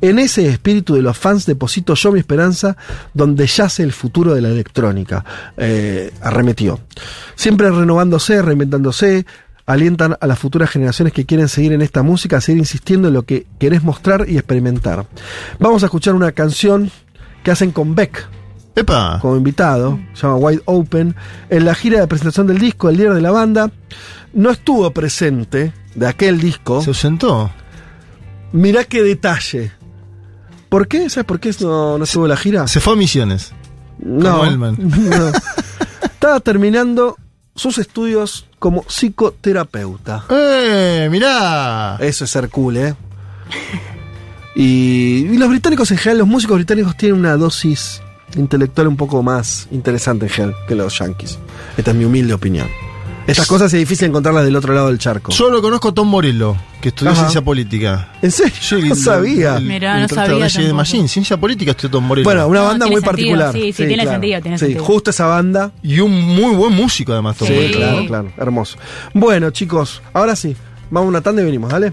En 0.00 0.20
ese 0.20 0.48
espíritu 0.48 0.94
de 0.94 1.02
los 1.02 1.18
fans 1.18 1.46
deposito 1.46 1.94
yo 1.94 2.12
mi 2.12 2.20
esperanza, 2.20 2.76
donde 3.12 3.48
yace 3.48 3.82
el 3.82 3.92
futuro 3.92 4.34
de 4.34 4.40
la 4.40 4.50
electrónica. 4.50 5.24
Eh, 5.56 6.12
arremetió. 6.22 6.78
Siempre 7.34 7.68
renovándose, 7.68 8.40
reinventándose, 8.40 9.26
alientan 9.66 10.16
a 10.20 10.26
las 10.28 10.38
futuras 10.38 10.70
generaciones 10.70 11.12
que 11.12 11.26
quieren 11.26 11.48
seguir 11.48 11.72
en 11.72 11.82
esta 11.82 12.04
música 12.04 12.36
a 12.36 12.40
seguir 12.40 12.60
insistiendo 12.60 13.08
en 13.08 13.14
lo 13.14 13.24
que 13.24 13.46
querés 13.58 13.82
mostrar 13.82 14.26
y 14.28 14.38
experimentar. 14.38 15.06
Vamos 15.58 15.82
a 15.82 15.86
escuchar 15.86 16.14
una 16.14 16.30
canción 16.30 16.92
que 17.42 17.50
hacen 17.50 17.72
con 17.72 17.96
Beck, 17.96 18.28
Epa. 18.74 19.18
como 19.20 19.36
invitado, 19.36 19.98
se 20.14 20.22
llama 20.22 20.36
Wide 20.36 20.62
Open. 20.64 21.14
En 21.50 21.64
la 21.64 21.74
gira 21.74 22.00
de 22.00 22.06
presentación 22.06 22.46
del 22.46 22.58
disco, 22.58 22.88
el 22.88 22.96
líder 22.96 23.14
de 23.14 23.20
la 23.20 23.30
banda 23.30 23.70
no 24.32 24.50
estuvo 24.50 24.90
presente 24.92 25.72
de 25.94 26.06
aquel 26.06 26.40
disco. 26.40 26.82
Se 26.82 26.90
ausentó. 26.90 27.50
Mirá 28.52 28.84
qué 28.84 29.02
detalle. 29.02 29.72
¿Por 30.68 30.88
qué? 30.88 31.10
¿Sabes 31.10 31.26
por 31.26 31.38
qué 31.38 31.54
no, 31.60 31.98
no 31.98 32.04
estuvo 32.04 32.26
la 32.26 32.36
gira? 32.36 32.66
Se 32.66 32.80
fue 32.80 32.94
a 32.94 32.96
Misiones. 32.96 33.52
No, 33.98 34.38
como 34.38 34.56
no. 34.78 35.32
Estaba 36.02 36.40
terminando 36.40 37.16
sus 37.54 37.76
estudios 37.78 38.46
como 38.58 38.84
psicoterapeuta. 38.88 40.24
¡Eh! 40.30 41.08
Mirá. 41.10 41.96
Eso 42.00 42.24
es 42.24 42.30
ser 42.30 42.48
cool, 42.48 42.78
¿eh? 42.78 42.94
Y, 44.54 45.26
y 45.30 45.36
los 45.38 45.48
británicos 45.48 45.90
en 45.90 45.98
general, 45.98 46.18
los 46.18 46.28
músicos 46.28 46.56
británicos 46.56 46.96
tienen 46.96 47.18
una 47.18 47.36
dosis 47.36 48.00
intelectual 48.36 48.88
un 48.88 48.96
poco 48.96 49.22
más 49.22 49.68
interesante 49.70 50.26
en 50.26 50.30
general 50.30 50.56
que 50.66 50.74
los 50.74 50.98
yankees. 50.98 51.38
Esta 51.76 51.90
es 51.90 51.96
mi 51.96 52.04
humilde 52.04 52.34
opinión. 52.34 52.68
Estas 53.24 53.46
cosas 53.46 53.72
es 53.72 53.78
difícil 53.78 54.08
encontrarlas 54.08 54.44
del 54.44 54.56
otro 54.56 54.74
lado 54.74 54.88
del 54.88 54.98
charco. 54.98 55.30
Solo 55.30 55.62
conozco 55.62 55.90
a 55.90 55.94
Tom 55.94 56.08
Morello, 56.08 56.56
que 56.80 56.88
estudió 56.88 57.12
Ajá. 57.12 57.20
ciencia 57.20 57.40
política. 57.40 58.08
¿En 58.20 58.32
serio? 58.32 58.52
Sí, 58.60 58.82
no 58.88 58.96
sabía. 58.96 59.58
el- 59.58 59.64
Mirá, 59.64 59.94
no 60.00 60.08
de 60.08 60.14
sabía. 60.48 60.74
Machine, 60.74 61.06
ciencia 61.06 61.36
política 61.36 61.70
estudió 61.70 61.90
Tom 61.92 62.04
Morello. 62.04 62.24
Bueno, 62.24 62.48
una 62.48 62.60
No, 62.62 62.66
banda 62.66 62.86
muy 62.86 62.96
sentido, 62.96 63.10
particular. 63.12 63.52
sí, 63.52 63.72
sí, 63.72 63.86
tiene 63.86 64.04
sentido, 64.06 64.40
tiene 64.42 64.58
Sí, 64.58 64.64
sentido. 64.64 64.84
justo 64.84 65.10
esa 65.10 65.26
banda. 65.26 65.70
y 65.84 66.00
un 66.00 66.10
muy 66.20 66.56
buen 66.56 66.72
músico 66.74 67.12
además, 67.12 67.36
Tom 67.36 67.46
Sí, 67.46 67.54
Morello. 67.54 67.76
claro, 67.76 68.06
claro. 68.06 68.32
Hermoso. 68.36 68.76
Bueno, 69.14 69.50
chicos, 69.50 70.02
ahora 70.12 70.34
sí. 70.34 70.56
Vamos 70.90 71.06
a 71.06 71.08
una 71.10 71.20
tanda 71.20 71.42
y 71.42 71.44
venimos, 71.44 71.70
¿dale? 71.70 71.92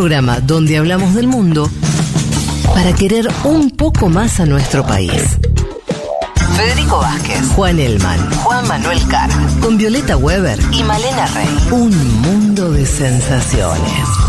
Programa 0.00 0.40
donde 0.40 0.78
hablamos 0.78 1.14
del 1.14 1.26
mundo 1.26 1.68
para 2.72 2.94
querer 2.94 3.28
un 3.44 3.70
poco 3.70 4.08
más 4.08 4.40
a 4.40 4.46
nuestro 4.46 4.82
país. 4.86 5.12
Federico 6.56 6.96
Vázquez, 6.96 7.46
Juan 7.54 7.78
Elman, 7.78 8.30
Juan 8.36 8.66
Manuel 8.66 8.98
Carr, 9.08 9.28
con 9.60 9.76
Violeta 9.76 10.16
Weber 10.16 10.58
y 10.72 10.82
Malena 10.84 11.26
Rey. 11.26 11.48
Un 11.70 12.22
mundo 12.22 12.72
de 12.72 12.86
sensaciones. 12.86 14.19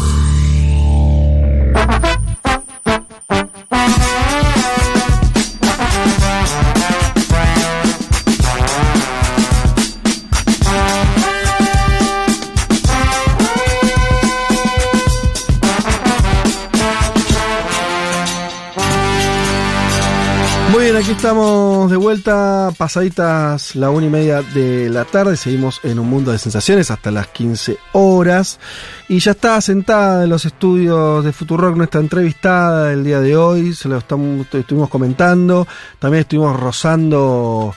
Aquí 21.01 21.11
estamos 21.13 21.89
de 21.89 21.97
vuelta, 21.97 22.71
pasaditas 22.77 23.75
la 23.75 23.89
una 23.89 24.05
y 24.05 24.09
media 24.09 24.43
de 24.43 24.87
la 24.87 25.03
tarde. 25.03 25.35
Seguimos 25.35 25.79
en 25.81 25.97
un 25.97 26.07
mundo 26.07 26.31
de 26.31 26.37
sensaciones 26.37 26.91
hasta 26.91 27.09
las 27.09 27.27
15 27.29 27.77
horas. 27.93 28.59
Y 29.07 29.17
ya 29.17 29.31
está 29.31 29.59
sentada 29.61 30.25
en 30.25 30.29
los 30.29 30.45
estudios 30.45 31.25
de 31.25 31.33
Futurock 31.33 31.75
nuestra 31.75 32.01
entrevistada 32.01 32.93
el 32.93 33.03
día 33.03 33.19
de 33.19 33.35
hoy. 33.35 33.73
Se 33.73 33.89
lo 33.89 33.97
estamos, 33.97 34.45
estuvimos 34.53 34.89
comentando. 34.89 35.67
También 35.97 36.21
estuvimos 36.21 36.59
rozando 36.59 37.73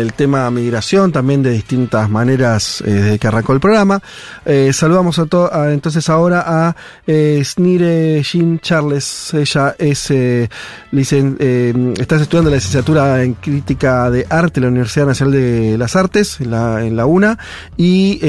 el 0.00 0.12
tema 0.12 0.50
migración, 0.50 1.12
también 1.12 1.42
de 1.42 1.50
distintas 1.50 2.08
maneras 2.10 2.82
eh, 2.86 2.90
desde 2.92 3.18
que 3.18 3.26
arrancó 3.28 3.52
el 3.52 3.60
programa. 3.60 4.00
Eh, 4.44 4.72
saludamos 4.72 5.18
a, 5.18 5.26
a- 5.52 5.72
entonces 5.72 6.08
ahora 6.08 6.44
a 6.46 6.76
eh, 7.06 7.42
Snire 7.44 8.22
Jean 8.22 8.58
Charles. 8.60 9.32
Ella 9.34 9.74
es 9.78 10.10
licen- 10.92 11.36
estás 12.00 12.22
estudiando 12.22 12.50
la 12.50 12.56
licenciatura 12.56 13.22
en 13.22 13.34
crítica 13.34 14.10
de 14.10 14.26
arte 14.28 14.60
en 14.60 14.64
la 14.64 14.70
Universidad 14.70 15.06
Nacional 15.06 15.32
de 15.32 15.78
las 15.78 15.96
Artes, 15.96 16.40
en 16.40 16.50
la, 16.50 16.84
en 16.84 16.96
la 16.96 17.06
UNA, 17.06 17.38
y 17.76 18.20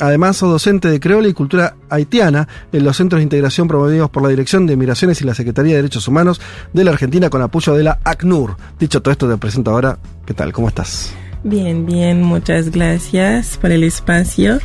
además 0.00 0.36
sos 0.36 0.50
docente 0.50 0.88
de 0.88 1.00
creola 1.00 1.28
y 1.28 1.32
cultura 1.32 1.74
haitiana 1.92 2.48
en 2.72 2.84
los 2.84 2.96
centros 2.96 3.20
de 3.20 3.24
integración 3.24 3.68
promovidos 3.68 4.10
por 4.10 4.22
la 4.22 4.28
Dirección 4.28 4.66
de 4.66 4.76
Migraciones 4.76 5.20
y 5.20 5.24
la 5.24 5.34
Secretaría 5.34 5.72
de 5.72 5.82
Derechos 5.82 6.08
Humanos 6.08 6.40
de 6.72 6.84
la 6.84 6.90
Argentina 6.92 7.30
con 7.30 7.42
apoyo 7.42 7.74
de 7.74 7.84
la 7.84 7.98
ACNUR. 8.04 8.56
Dicho 8.78 9.02
todo 9.02 9.12
esto, 9.12 9.28
te 9.28 9.36
presento 9.36 9.70
ahora. 9.70 9.98
¿Qué 10.26 10.34
tal? 10.34 10.52
¿Cómo 10.52 10.68
estás? 10.68 11.14
Bien, 11.44 11.86
bien, 11.86 12.22
muchas 12.22 12.70
gracias 12.70 13.58
por 13.58 13.72
el 13.72 13.84
espacio. 13.84 14.60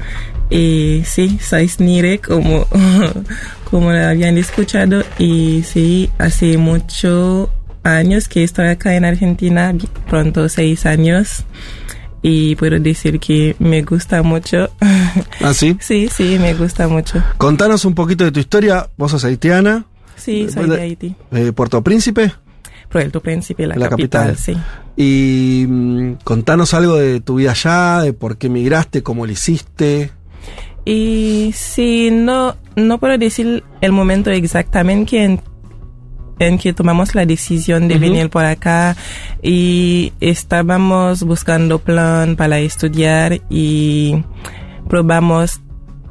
Y 0.50 1.02
sí, 1.06 1.40
soy 1.42 1.68
Snire, 1.68 2.20
como, 2.20 2.66
como 3.70 3.90
habían 3.90 4.38
escuchado. 4.38 5.04
Y 5.18 5.64
sí, 5.64 6.10
hace 6.20 6.58
muchos 6.58 7.50
años 7.84 8.28
que 8.28 8.44
estoy 8.44 8.68
acá 8.68 8.96
en 8.96 9.06
Argentina, 9.06 9.74
pronto 10.10 10.48
seis 10.50 10.86
años. 10.86 11.46
Y 12.30 12.58
puedo 12.58 12.78
decir 12.78 13.22
que 13.22 13.56
me 13.58 13.84
gusta 13.84 14.22
mucho. 14.22 14.70
¿Ah, 15.42 15.54
sí? 15.54 15.78
Sí, 15.80 16.10
sí, 16.14 16.38
me 16.38 16.54
gusta 16.56 16.90
mucho. 16.90 17.24
Contanos 17.38 17.86
un 17.86 17.96
poquito 17.96 18.26
de 18.26 18.34
tu 18.34 18.42
historia. 18.42 18.90
Vos 18.98 19.12
sos 19.12 19.24
haitiana. 19.24 19.86
Sí, 20.18 20.50
soy 20.50 20.70
de 20.70 20.82
Haití. 20.82 21.16
Eh, 21.32 21.54
Puerto 21.54 21.82
Príncipe. 21.82 22.34
Puerto 22.90 23.22
Príncipe, 23.22 23.66
la, 23.66 23.78
La 23.78 23.88
capital, 23.88 24.36
capital. 24.36 24.38
sí. 24.38 24.58
Y 24.98 25.66
mm, 25.70 26.16
contanos 26.26 26.74
algo 26.74 26.96
de 26.96 27.22
tu 27.22 27.36
vida 27.36 27.52
allá, 27.52 28.02
de 28.02 28.12
por 28.12 28.38
qué 28.38 28.50
migraste, 28.50 29.04
cómo 29.04 29.26
lo 29.26 29.32
hiciste. 29.32 30.12
Y 30.84 31.54
sí, 31.56 32.10
no, 32.12 32.58
no 32.76 32.98
puedo 32.98 33.18
decir 33.18 33.64
el 33.80 33.94
momento 33.94 34.32
exactamente 34.32 35.24
en, 35.24 35.40
en 36.40 36.58
que 36.58 36.74
tomamos 36.74 37.16
la 37.16 37.26
decisión 37.26 37.88
de 37.88 37.98
venir 37.98 38.30
por 38.30 38.46
acá 38.46 38.96
y 39.42 40.14
estábamos 40.20 41.24
buscando 41.24 41.80
plan 41.80 42.36
para 42.36 42.60
estudiar 42.60 43.42
y 43.50 44.24
probamos 44.88 45.62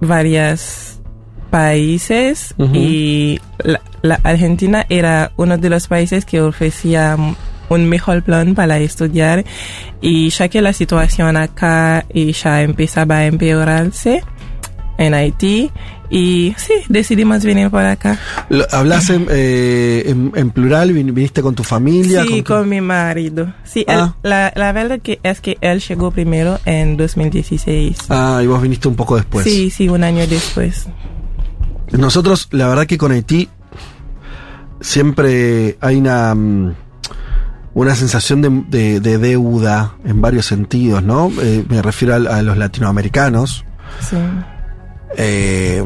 varios 0.00 1.00
países 1.50 2.54
y 2.72 3.38
la, 3.62 3.80
la 4.02 4.20
Argentina 4.24 4.84
era 4.88 5.32
uno 5.36 5.56
de 5.58 5.70
los 5.70 5.86
países 5.86 6.24
que 6.24 6.40
ofrecía 6.40 7.16
un 7.68 7.88
mejor 7.88 8.22
plan 8.22 8.54
para 8.54 8.78
estudiar 8.78 9.44
y 10.00 10.30
ya 10.30 10.48
que 10.48 10.62
la 10.62 10.72
situación 10.72 11.36
acá 11.36 12.04
y 12.12 12.32
ya 12.32 12.62
empezaba 12.62 13.18
a 13.18 13.26
empeorarse 13.26 14.22
en 14.98 15.14
Haití 15.14 15.70
y 16.10 16.54
sí, 16.56 16.72
decidimos 16.88 17.44
venir 17.44 17.70
por 17.70 17.84
acá. 17.84 18.18
¿Hablas 18.72 19.10
en, 19.10 19.26
eh, 19.30 20.04
en- 20.06 20.32
en 20.34 20.50
plural? 20.50 20.92
¿Vin- 20.92 21.12
¿Viniste 21.12 21.42
con 21.42 21.54
tu 21.54 21.64
familia? 21.64 22.24
Sí, 22.24 22.42
tu- 22.42 22.54
con 22.54 22.68
mi 22.68 22.80
marido. 22.80 23.52
Sí, 23.64 23.84
él- 23.88 23.98
Ah. 24.00 24.14
la, 24.22 24.52
la 24.54 24.72
verdad 24.72 25.00
que 25.00 25.18
es 25.22 25.40
que 25.40 25.58
él 25.60 25.80
llegó 25.80 26.10
primero 26.10 26.58
en 26.64 26.96
2016. 26.96 27.98
Ah, 28.08 28.40
y 28.42 28.46
vos 28.46 28.60
viniste 28.62 28.88
un 28.88 28.96
poco 28.96 29.16
después. 29.16 29.44
Sí, 29.44 29.70
sí, 29.70 29.88
un 29.88 30.04
año 30.04 30.26
después. 30.26 30.86
Nosotros, 31.92 32.48
la 32.50 32.66
verdad 32.68 32.86
que 32.86 32.98
con 32.98 33.12
Haití 33.12 33.48
siempre 34.80 35.76
hay 35.80 35.96
una, 35.96 36.34
mm, 36.34 36.74
una 37.74 37.94
sensación 37.94 38.42
de, 38.42 38.50
de- 38.68 39.00
de 39.00 39.18
deuda 39.18 39.94
en 40.04 40.20
varios 40.20 40.46
sentidos, 40.46 41.02
¿no? 41.02 41.30
Eh, 41.40 41.64
me 41.68 41.82
refiero 41.82 42.14
al- 42.14 42.26
a, 42.26 42.42
los 42.42 42.56
latinoamericanos. 42.56 43.64
Sí. 44.00 44.16
Eh, 45.16 45.82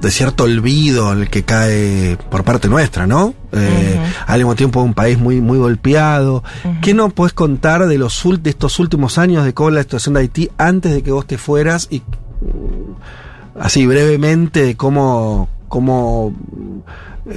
de 0.00 0.10
cierto 0.10 0.44
olvido 0.44 1.12
el 1.12 1.28
que 1.28 1.42
cae 1.44 2.16
por 2.30 2.44
parte 2.44 2.68
nuestra, 2.68 3.06
¿no? 3.06 3.34
Eh, 3.52 4.00
Al 4.26 4.38
mismo 4.38 4.54
tiempo 4.54 4.82
un 4.82 4.94
país 4.94 5.18
muy, 5.18 5.40
muy 5.40 5.58
golpeado. 5.58 6.44
¿Qué 6.82 6.94
nos 6.94 7.12
puedes 7.12 7.32
contar 7.32 7.86
de 7.86 7.98
los 7.98 8.22
de 8.42 8.50
estos 8.50 8.78
últimos 8.78 9.18
años 9.18 9.44
de 9.44 9.54
cómo 9.54 9.70
la 9.70 9.82
situación 9.82 10.14
de 10.14 10.20
Haití 10.20 10.50
antes 10.58 10.92
de 10.92 11.02
que 11.02 11.10
vos 11.10 11.26
te 11.26 11.38
fueras 11.38 11.88
y 11.90 11.98
mm, 12.00 13.60
así 13.60 13.86
brevemente 13.86 14.64
de 14.64 14.76
cómo, 14.76 15.48
cómo 15.68 16.32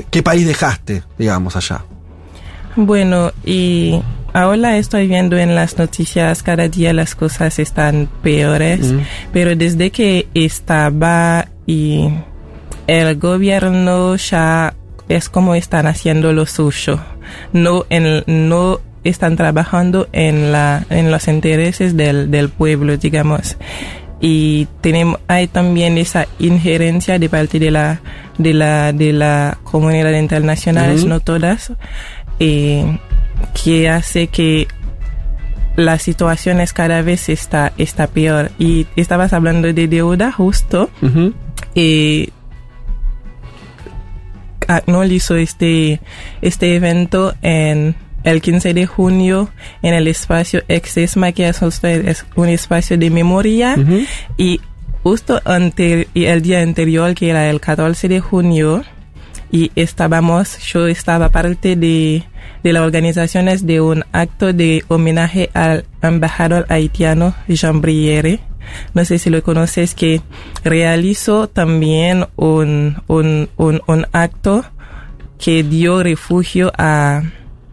qué 0.10 0.24
país 0.24 0.46
dejaste, 0.46 1.04
digamos, 1.18 1.56
allá? 1.56 1.84
Bueno, 2.76 3.32
y 3.44 4.02
ahora 4.34 4.78
estoy 4.78 5.08
viendo 5.08 5.38
en 5.38 5.56
las 5.56 5.78
noticias 5.78 6.44
cada 6.44 6.68
día 6.68 6.94
las 6.94 7.16
cosas 7.16 7.60
están 7.60 8.10
peores, 8.24 8.92
Mm. 8.94 9.00
pero 9.34 9.56
desde 9.56 9.90
que 9.92 10.28
estaba 10.34 11.48
y 11.66 12.10
el 12.88 13.16
gobierno 13.18 14.16
ya 14.16 14.74
es 15.10 15.30
como 15.30 15.56
están 15.56 15.88
haciendo 15.88 16.34
lo 16.34 16.46
suyo, 16.46 17.00
no 17.54 17.86
en, 17.90 18.24
no 18.28 18.80
están 19.04 19.36
trabajando 19.36 20.08
en 20.12 20.52
la 20.52 20.86
en 20.90 21.10
los 21.12 21.28
intereses 21.28 21.96
del, 21.98 22.30
del 22.32 22.50
pueblo, 22.50 22.98
digamos. 22.98 23.58
Y 24.24 24.68
tenemos 24.82 25.20
hay 25.28 25.48
también 25.48 25.98
esa 25.98 26.28
injerencia 26.38 27.18
de 27.18 27.28
parte 27.28 27.58
de 27.60 27.72
la 27.72 28.02
de 28.38 28.54
la 28.54 28.94
de 28.94 29.14
la 29.14 29.58
comunidad 29.64 30.12
internacional, 30.14 30.96
Ujú. 30.96 31.08
no 31.08 31.20
todas, 31.20 31.74
eh, 32.40 33.00
que 33.64 33.90
hace 33.90 34.28
que 34.28 34.68
la 35.76 36.00
situación 36.00 36.60
es 36.60 36.74
cada 36.74 37.02
vez 37.02 37.30
está, 37.30 37.74
está 37.78 38.08
peor. 38.08 38.52
Y 38.60 38.88
estabas 38.96 39.34
hablando 39.34 39.72
de 39.72 39.88
deuda 39.88 40.32
justo. 40.32 40.90
Eh, 41.76 42.30
ACNUR 44.68 45.12
hizo 45.12 45.36
este, 45.36 46.02
este 46.42 46.76
evento 46.76 47.34
en 47.42 47.96
el 48.24 48.42
15 48.42 48.74
de 48.74 48.86
junio 48.86 49.50
en 49.82 49.94
el 49.94 50.08
espacio 50.08 50.62
Exesma, 50.68 51.32
que 51.32 51.50
es 51.50 51.62
un 52.36 52.50
espacio 52.50 52.98
de 52.98 53.10
memoria. 53.10 53.76
Y 54.38 54.62
justo 55.04 55.42
ante, 55.46 56.08
y 56.14 56.26
el 56.26 56.42
día 56.42 56.62
anterior, 56.62 57.14
que 57.16 57.30
era 57.30 57.50
el 57.50 57.60
14 57.60 58.08
de 58.08 58.20
junio, 58.20 58.84
y 59.52 59.72
estábamos, 59.76 60.60
yo 60.60 60.88
estaba 60.88 61.30
parte 61.30 61.76
de, 61.76 62.24
de 62.64 62.74
las 62.74 62.84
organizaciones 62.84 63.66
de 63.66 63.82
un 63.82 64.04
acto 64.12 64.54
de 64.54 64.84
homenaje 64.88 65.50
al 65.54 65.86
embajador 66.02 66.66
haitiano 66.70 67.34
Jean 67.48 67.82
Briere. 67.82 68.40
No 68.94 69.04
sé 69.06 69.18
si 69.20 69.30
lo 69.30 69.42
conoces, 69.44 69.96
que 69.96 70.22
realizó 70.64 71.48
también 71.48 72.28
un, 72.36 73.02
un, 73.08 73.50
un, 73.58 73.82
un 73.88 74.08
acto 74.12 74.64
que 75.40 75.64
dio 75.64 76.04
refugio 76.04 76.72
a 76.78 77.24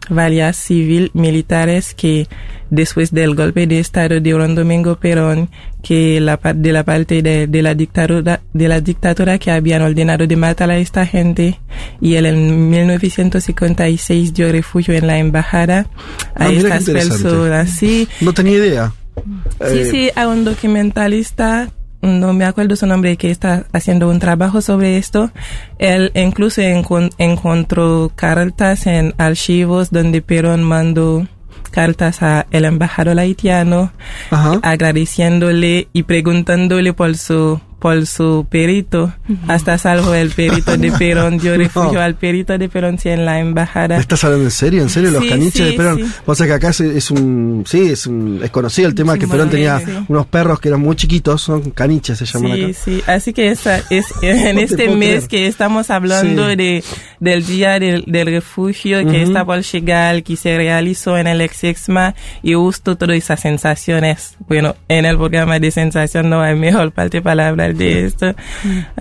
varias 0.09 0.56
civil 0.56 1.10
militares 1.14 1.94
que 1.94 2.26
después 2.70 3.12
del 3.12 3.35
golpe 3.35 3.66
de 3.66 3.78
estado 3.80 4.20
de 4.20 4.32
Juan 4.32 4.55
Domingo 4.55 4.97
Perón 4.97 5.48
que 5.82 6.20
la 6.20 6.39
de 6.55 6.72
la 6.72 6.85
parte 6.85 7.22
de, 7.22 7.47
de 7.47 7.62
la 7.62 7.74
dictadura 7.74 8.40
de 8.52 8.68
la 8.68 8.80
dictadura 8.80 9.39
que 9.39 9.51
habían 9.51 9.80
ordenado 9.82 10.26
de 10.26 10.36
matar 10.36 10.70
a 10.70 10.76
esta 10.78 11.06
gente 11.06 11.59
y 12.01 12.14
él 12.16 12.26
en 12.26 12.68
1956 12.68 14.35
dio 14.35 14.51
refugio 14.52 14.94
en 14.94 15.06
la 15.06 15.18
embajada 15.18 15.86
a 16.35 16.44
Ah, 16.47 16.52
estas 16.52 16.85
personas 16.85 17.70
sí 17.70 18.06
No 18.20 18.32
tenía 18.32 18.55
idea. 18.59 18.93
Sí, 19.60 19.78
Eh, 19.78 19.89
sí, 19.90 20.10
hay 20.14 20.26
un 20.26 20.44
documentalista 20.44 21.68
no 22.03 22.33
me 22.33 22.45
acuerdo 22.45 22.77
su 22.77 22.87
nombre, 22.87 23.16
que 23.16 23.31
está 23.31 23.65
haciendo 23.73 24.09
un 24.09 24.19
trabajo 24.20 24.61
sobre 24.61 24.97
esto. 24.99 25.31
Él 25.79 26.12
incluso 26.15 26.61
encon- 26.62 27.12
encontró 27.19 28.12
cartas 28.15 28.87
en 28.87 29.15
archivos 29.19 29.91
donde 29.91 30.23
Perón 30.23 30.62
mandó 30.62 31.27
cartas 31.70 32.23
a 32.23 32.47
el 32.51 32.65
embajador 32.65 33.19
haitiano 33.19 33.93
agradeciéndole 34.62 35.89
y 35.93 36.05
preguntándole 36.05 36.93
por 36.95 37.16
su 37.16 37.61
por 37.78 38.06
su 38.06 38.46
perito 38.50 39.12
hasta 39.46 39.78
salvo 39.78 40.14
el 40.14 40.30
perito 40.30 40.76
de 40.76 40.90
Perón 40.98 41.38
dio 41.38 41.56
refugio 41.56 42.00
al 42.00 42.16
perito 42.16 42.59
de 42.59 42.68
Perón 42.68 42.98
sí, 42.98 43.09
en 43.09 43.24
la 43.24 43.38
embajada 43.40 43.96
¿Me 43.96 44.00
estás 44.00 44.24
hablando 44.24 44.44
en 44.46 44.50
serio? 44.50 44.82
¿En 44.82 44.88
serio? 44.88 45.10
Los 45.10 45.22
Sí, 45.22 45.28
caniches 45.28 45.64
de 45.64 45.70
sí, 45.72 45.76
Perón. 45.76 45.98
sí. 45.98 46.05
O 46.26 46.34
sea 46.34 46.46
que 46.46 46.52
acá 46.55 46.70
es, 46.70 47.10
un. 47.10 47.64
Sí, 47.66 47.90
es 47.90 48.06
un. 48.06 48.40
Es 48.42 48.50
conocido 48.50 48.88
el 48.88 48.94
tema 48.94 49.16
que 49.18 49.26
Perón 49.28 49.48
tenía 49.50 49.78
sí. 49.80 49.86
unos 50.09 50.26
perros 50.26 50.59
que 50.60 50.68
eran 50.68 50.80
muy 50.80 50.96
chiquitos, 50.96 51.40
son 51.42 51.70
caniches 51.70 52.18
se 52.18 52.24
llaman 52.26 52.52
Sí, 52.56 52.62
acá. 52.64 52.72
sí, 52.84 53.02
así 53.06 53.32
que 53.32 53.48
esa 53.50 53.78
es 53.90 54.06
en 54.22 54.56
No 54.56 54.60
este 54.62 54.88
mes 54.88 55.26
creer. 55.26 55.28
que 55.28 55.46
estamos 55.46 55.90
hablando 55.90 56.48
Sí. 56.50 56.56
de 56.56 56.84
del 57.20 57.46
día 57.46 57.78
del, 57.78 58.05
del 58.06 58.26
refugio 58.26 58.98
que 59.00 59.06
Ujú. 59.06 59.16
está 59.16 59.44
por 59.44 59.60
llegar, 59.62 60.22
que 60.22 60.36
se 60.36 60.56
realizó 60.56 61.16
en 61.18 61.26
el 61.26 61.40
Exexma 61.40 62.14
y 62.42 62.55
justo 62.55 62.96
todas 62.96 63.16
esas 63.16 63.40
sensaciones. 63.40 64.36
Bueno, 64.48 64.76
en 64.88 65.05
el 65.05 65.16
programa 65.16 65.59
de 65.59 65.70
sensación 65.70 66.28
no 66.30 66.40
hay 66.42 66.55
mejor 66.55 66.92
parte 66.92 67.20
para 67.22 67.52
hablar 67.69 67.74
de 67.77 68.05
esto, 68.07 68.35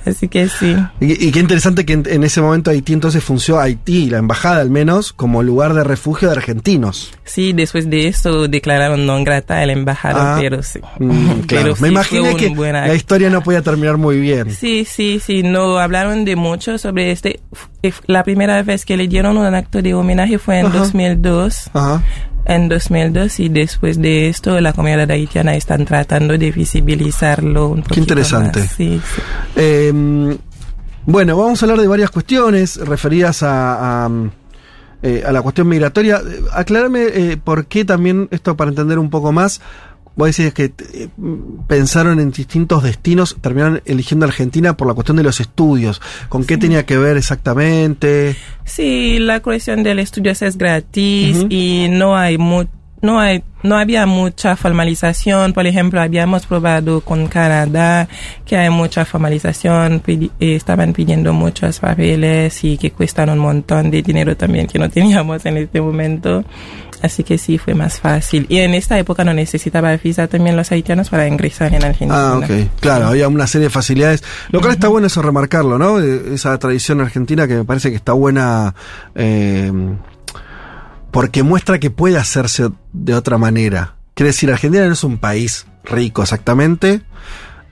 así 0.06 0.28
que 0.28 0.48
sí. 0.50 0.76
Y, 1.00 1.28
y 1.28 1.32
qué 1.32 1.40
interesante 1.40 1.86
que 1.86 1.94
en, 1.94 2.04
en 2.08 2.24
ese 2.24 2.42
momento 2.42 2.72
Haití 2.72 2.94
entonces 2.94 3.24
funcionó, 3.24 3.60
Haití, 3.62 4.10
la 4.10 4.18
embajada 4.20 4.62
al 4.62 4.70
menos, 4.70 5.14
como 5.14 5.44
lugar 5.44 5.74
de 5.74 5.84
refugio 5.84 6.30
de 6.30 6.36
argentinos. 6.36 7.12
Sí, 7.24 7.54
después 7.54 7.90
de 7.90 8.08
eso 8.08 8.48
declararon 8.48 9.06
non 9.06 9.24
grata 9.24 9.60
al 9.60 9.70
embajador, 9.70 10.22
Ah, 10.22 10.38
pero 10.40 10.64
sí. 10.64 10.80
Mm, 11.00 11.42
claro, 11.48 11.48
Pero 11.48 11.76
sí, 11.76 11.82
me 11.82 11.88
fue 11.88 11.90
imaginé 11.90 12.36
que 12.36 12.50
buen 12.50 12.74
la 12.74 12.94
historia 12.96 13.30
no 13.30 13.42
podía 13.44 13.62
terminar 13.62 13.98
muy 13.98 14.20
bien. 14.20 14.52
Sí, 14.52 14.86
sí, 14.86 15.20
sí, 15.24 15.44
no 15.44 15.78
hablaron 15.80 16.26
de 16.26 16.36
mucho 16.36 16.78
sobre 16.78 17.12
este. 17.12 17.40
F- 17.84 18.02
La 18.08 18.24
primera 18.24 18.62
vez 18.64 18.86
que 18.86 18.98
le 18.98 19.08
dieron 19.08 19.38
un 19.38 19.54
acto 19.54 19.82
de 19.82 19.94
homenaje 19.94 20.38
fue 20.40 20.60
en 20.60 20.68
Ajá. 20.68 20.80
2002. 20.80 21.70
Ajá. 21.74 22.04
En 22.50 22.70
2002 22.70 23.42
y 23.42 23.50
después 23.50 24.02
de 24.02 24.30
esto 24.30 24.60
la 24.62 24.72
comunidad 24.72 25.12
haitiana 25.12 25.56
están 25.56 25.84
tratando 25.84 26.38
de 26.38 26.50
visibilizarlo 26.52 27.68
un 27.68 27.82
poquito 27.82 27.94
Qué 27.94 28.00
interesante. 28.00 28.60
más. 28.62 28.70
Sí, 28.70 29.02
sí. 29.04 29.22
Eh, 29.58 30.38
bueno, 31.06 31.38
vamos 31.38 31.62
a 31.62 31.66
hablar 31.66 31.80
de 31.80 31.88
varias 31.88 32.10
cuestiones 32.10 32.78
referidas 32.78 33.44
a, 33.44 34.06
a, 34.06 34.10
eh, 35.04 35.24
a 35.26 35.32
la 35.32 35.42
cuestión 35.42 35.68
migratoria. 35.68 36.18
Eh, 36.26 36.42
Aclárame 36.54 37.04
eh, 37.04 37.38
por 37.38 37.66
qué 37.68 37.86
también, 37.86 38.28
esto 38.32 38.58
para 38.58 38.70
entender 38.72 38.98
un 38.98 39.10
poco 39.10 39.32
más, 39.32 39.62
vos 40.18 40.36
decís 40.36 40.54
que 40.54 40.66
eh, 40.94 41.08
pensaron 41.68 42.20
en 42.20 42.32
distintos 42.32 42.84
destinos, 42.84 43.38
terminaron 43.40 43.82
eligiendo 43.86 44.26
Argentina 44.26 44.76
por 44.76 44.88
la 44.88 44.94
cuestión 44.94 45.16
de 45.18 45.24
los 45.24 45.40
estudios. 45.40 46.02
¿Con 46.28 46.44
qué 46.44 46.58
tenía 46.58 46.86
que 46.86 46.98
ver 46.98 47.16
exactamente? 47.18 48.36
Sí, 48.66 49.20
la 49.20 49.40
cuestión 49.42 49.84
del 49.84 50.00
estudio 50.00 50.32
es 50.32 50.58
gratis 50.58 51.46
y 51.50 51.88
no 51.90 52.18
hay 52.18 52.38
mu- 52.38 52.66
no 53.02 53.20
hay 53.20 53.44
no 53.64 53.76
había 53.78 54.06
mucha 54.06 54.56
formalización. 54.56 55.54
Por 55.54 55.68
ejemplo, 55.68 56.00
habíamos 56.02 56.46
probado 56.46 57.02
con 57.02 57.28
Canadá 57.28 58.08
que 58.46 58.56
hay 58.58 58.70
mucha 58.70 59.04
formalización, 59.06 60.02
pidi- 60.02 60.32
eh, 60.40 60.56
estaban 60.56 60.94
pidiendo 60.94 61.34
muchos 61.34 61.80
papeles 61.80 62.64
y 62.64 62.78
que 62.78 62.92
cuestan 62.92 63.30
un 63.30 63.40
montón 63.40 63.92
de 63.92 64.02
dinero 64.02 64.36
también 64.38 64.68
que 64.68 64.80
no 64.80 64.90
teníamos 64.98 65.46
en 65.46 65.58
este 65.58 65.80
momento. 65.82 66.44
Así 67.02 67.24
que 67.24 67.38
sí, 67.38 67.58
fue 67.58 67.74
más 67.76 68.00
fácil. 68.00 68.46
Y 68.50 68.58
en 68.60 68.74
esta 68.74 68.98
época 68.98 69.24
no 69.24 69.34
necesitaba 69.34 69.96
visa 69.98 70.28
también 70.28 70.56
los 70.56 70.72
haitianos 70.72 71.10
para 71.10 71.28
ingresar 71.28 71.74
en 71.74 71.84
Argentina. 71.84 72.32
Ah, 72.32 72.38
ok. 72.38 72.50
Claro, 72.80 73.08
había 73.08 73.28
una 73.28 73.48
serie 73.48 73.68
de 73.68 73.70
facilidades. 73.72 74.24
Lo 74.50 74.60
cual 74.62 74.74
está 74.74 74.88
bueno 74.88 75.08
eso 75.08 75.22
remarcarlo, 75.22 75.78
¿no? 75.78 76.00
Eh, 76.02 76.34
Esa 76.34 76.58
tradición 76.58 77.02
argentina 77.02 77.48
que 77.48 77.56
me 77.56 77.64
parece 77.66 77.90
que 77.90 77.96
está 77.98 78.14
buena 78.14 78.74
eh, 79.16 79.72
porque 81.12 81.44
muestra 81.44 81.80
que 81.80 81.90
puede 81.90 82.18
hacerse 82.18 82.70
de 82.94 83.14
otra 83.14 83.38
manera. 83.38 83.96
Quiere 84.14 84.30
decir, 84.30 84.52
Argentina 84.52 84.86
no 84.86 84.94
es 84.94 85.04
un 85.04 85.18
país 85.18 85.66
rico 85.84 86.22
exactamente. 86.22 87.02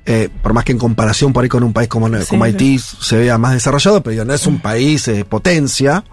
eh, 0.06 0.30
por 0.44 0.54
más 0.54 0.64
que 0.64 0.72
en 0.72 0.78
comparación 0.78 1.34
por 1.34 1.44
ahí 1.44 1.50
con 1.50 1.64
un 1.64 1.74
país 1.74 1.88
como, 1.90 2.08
como 2.30 2.44
Haití 2.44 2.78
se 2.80 3.18
vea 3.18 3.38
más 3.38 3.54
desarrollado, 3.54 4.02
pero 4.04 4.24
no 4.24 4.34
es 4.34 4.46
un 4.48 4.60
país 4.60 5.08
eh, 5.08 5.26
potencia. 5.26 6.04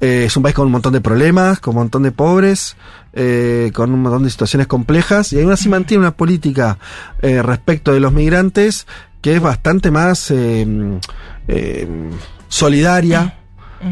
Eh, 0.00 0.24
es 0.26 0.36
un 0.36 0.42
país 0.42 0.54
con 0.54 0.66
un 0.66 0.72
montón 0.72 0.92
de 0.92 1.00
problemas, 1.00 1.60
con 1.60 1.74
un 1.74 1.82
montón 1.82 2.02
de 2.04 2.12
pobres, 2.12 2.76
eh, 3.12 3.72
con 3.74 3.92
un 3.92 4.02
montón 4.02 4.22
de 4.24 4.30
situaciones 4.30 4.66
complejas, 4.66 5.32
y 5.32 5.40
aún 5.40 5.50
así 5.50 5.68
mantiene 5.68 6.02
una 6.02 6.16
política 6.16 6.78
eh, 7.20 7.42
respecto 7.42 7.92
de 7.92 8.00
los 8.00 8.12
migrantes 8.12 8.86
que 9.20 9.34
es 9.34 9.40
bastante 9.40 9.90
más 9.90 10.30
eh, 10.30 10.96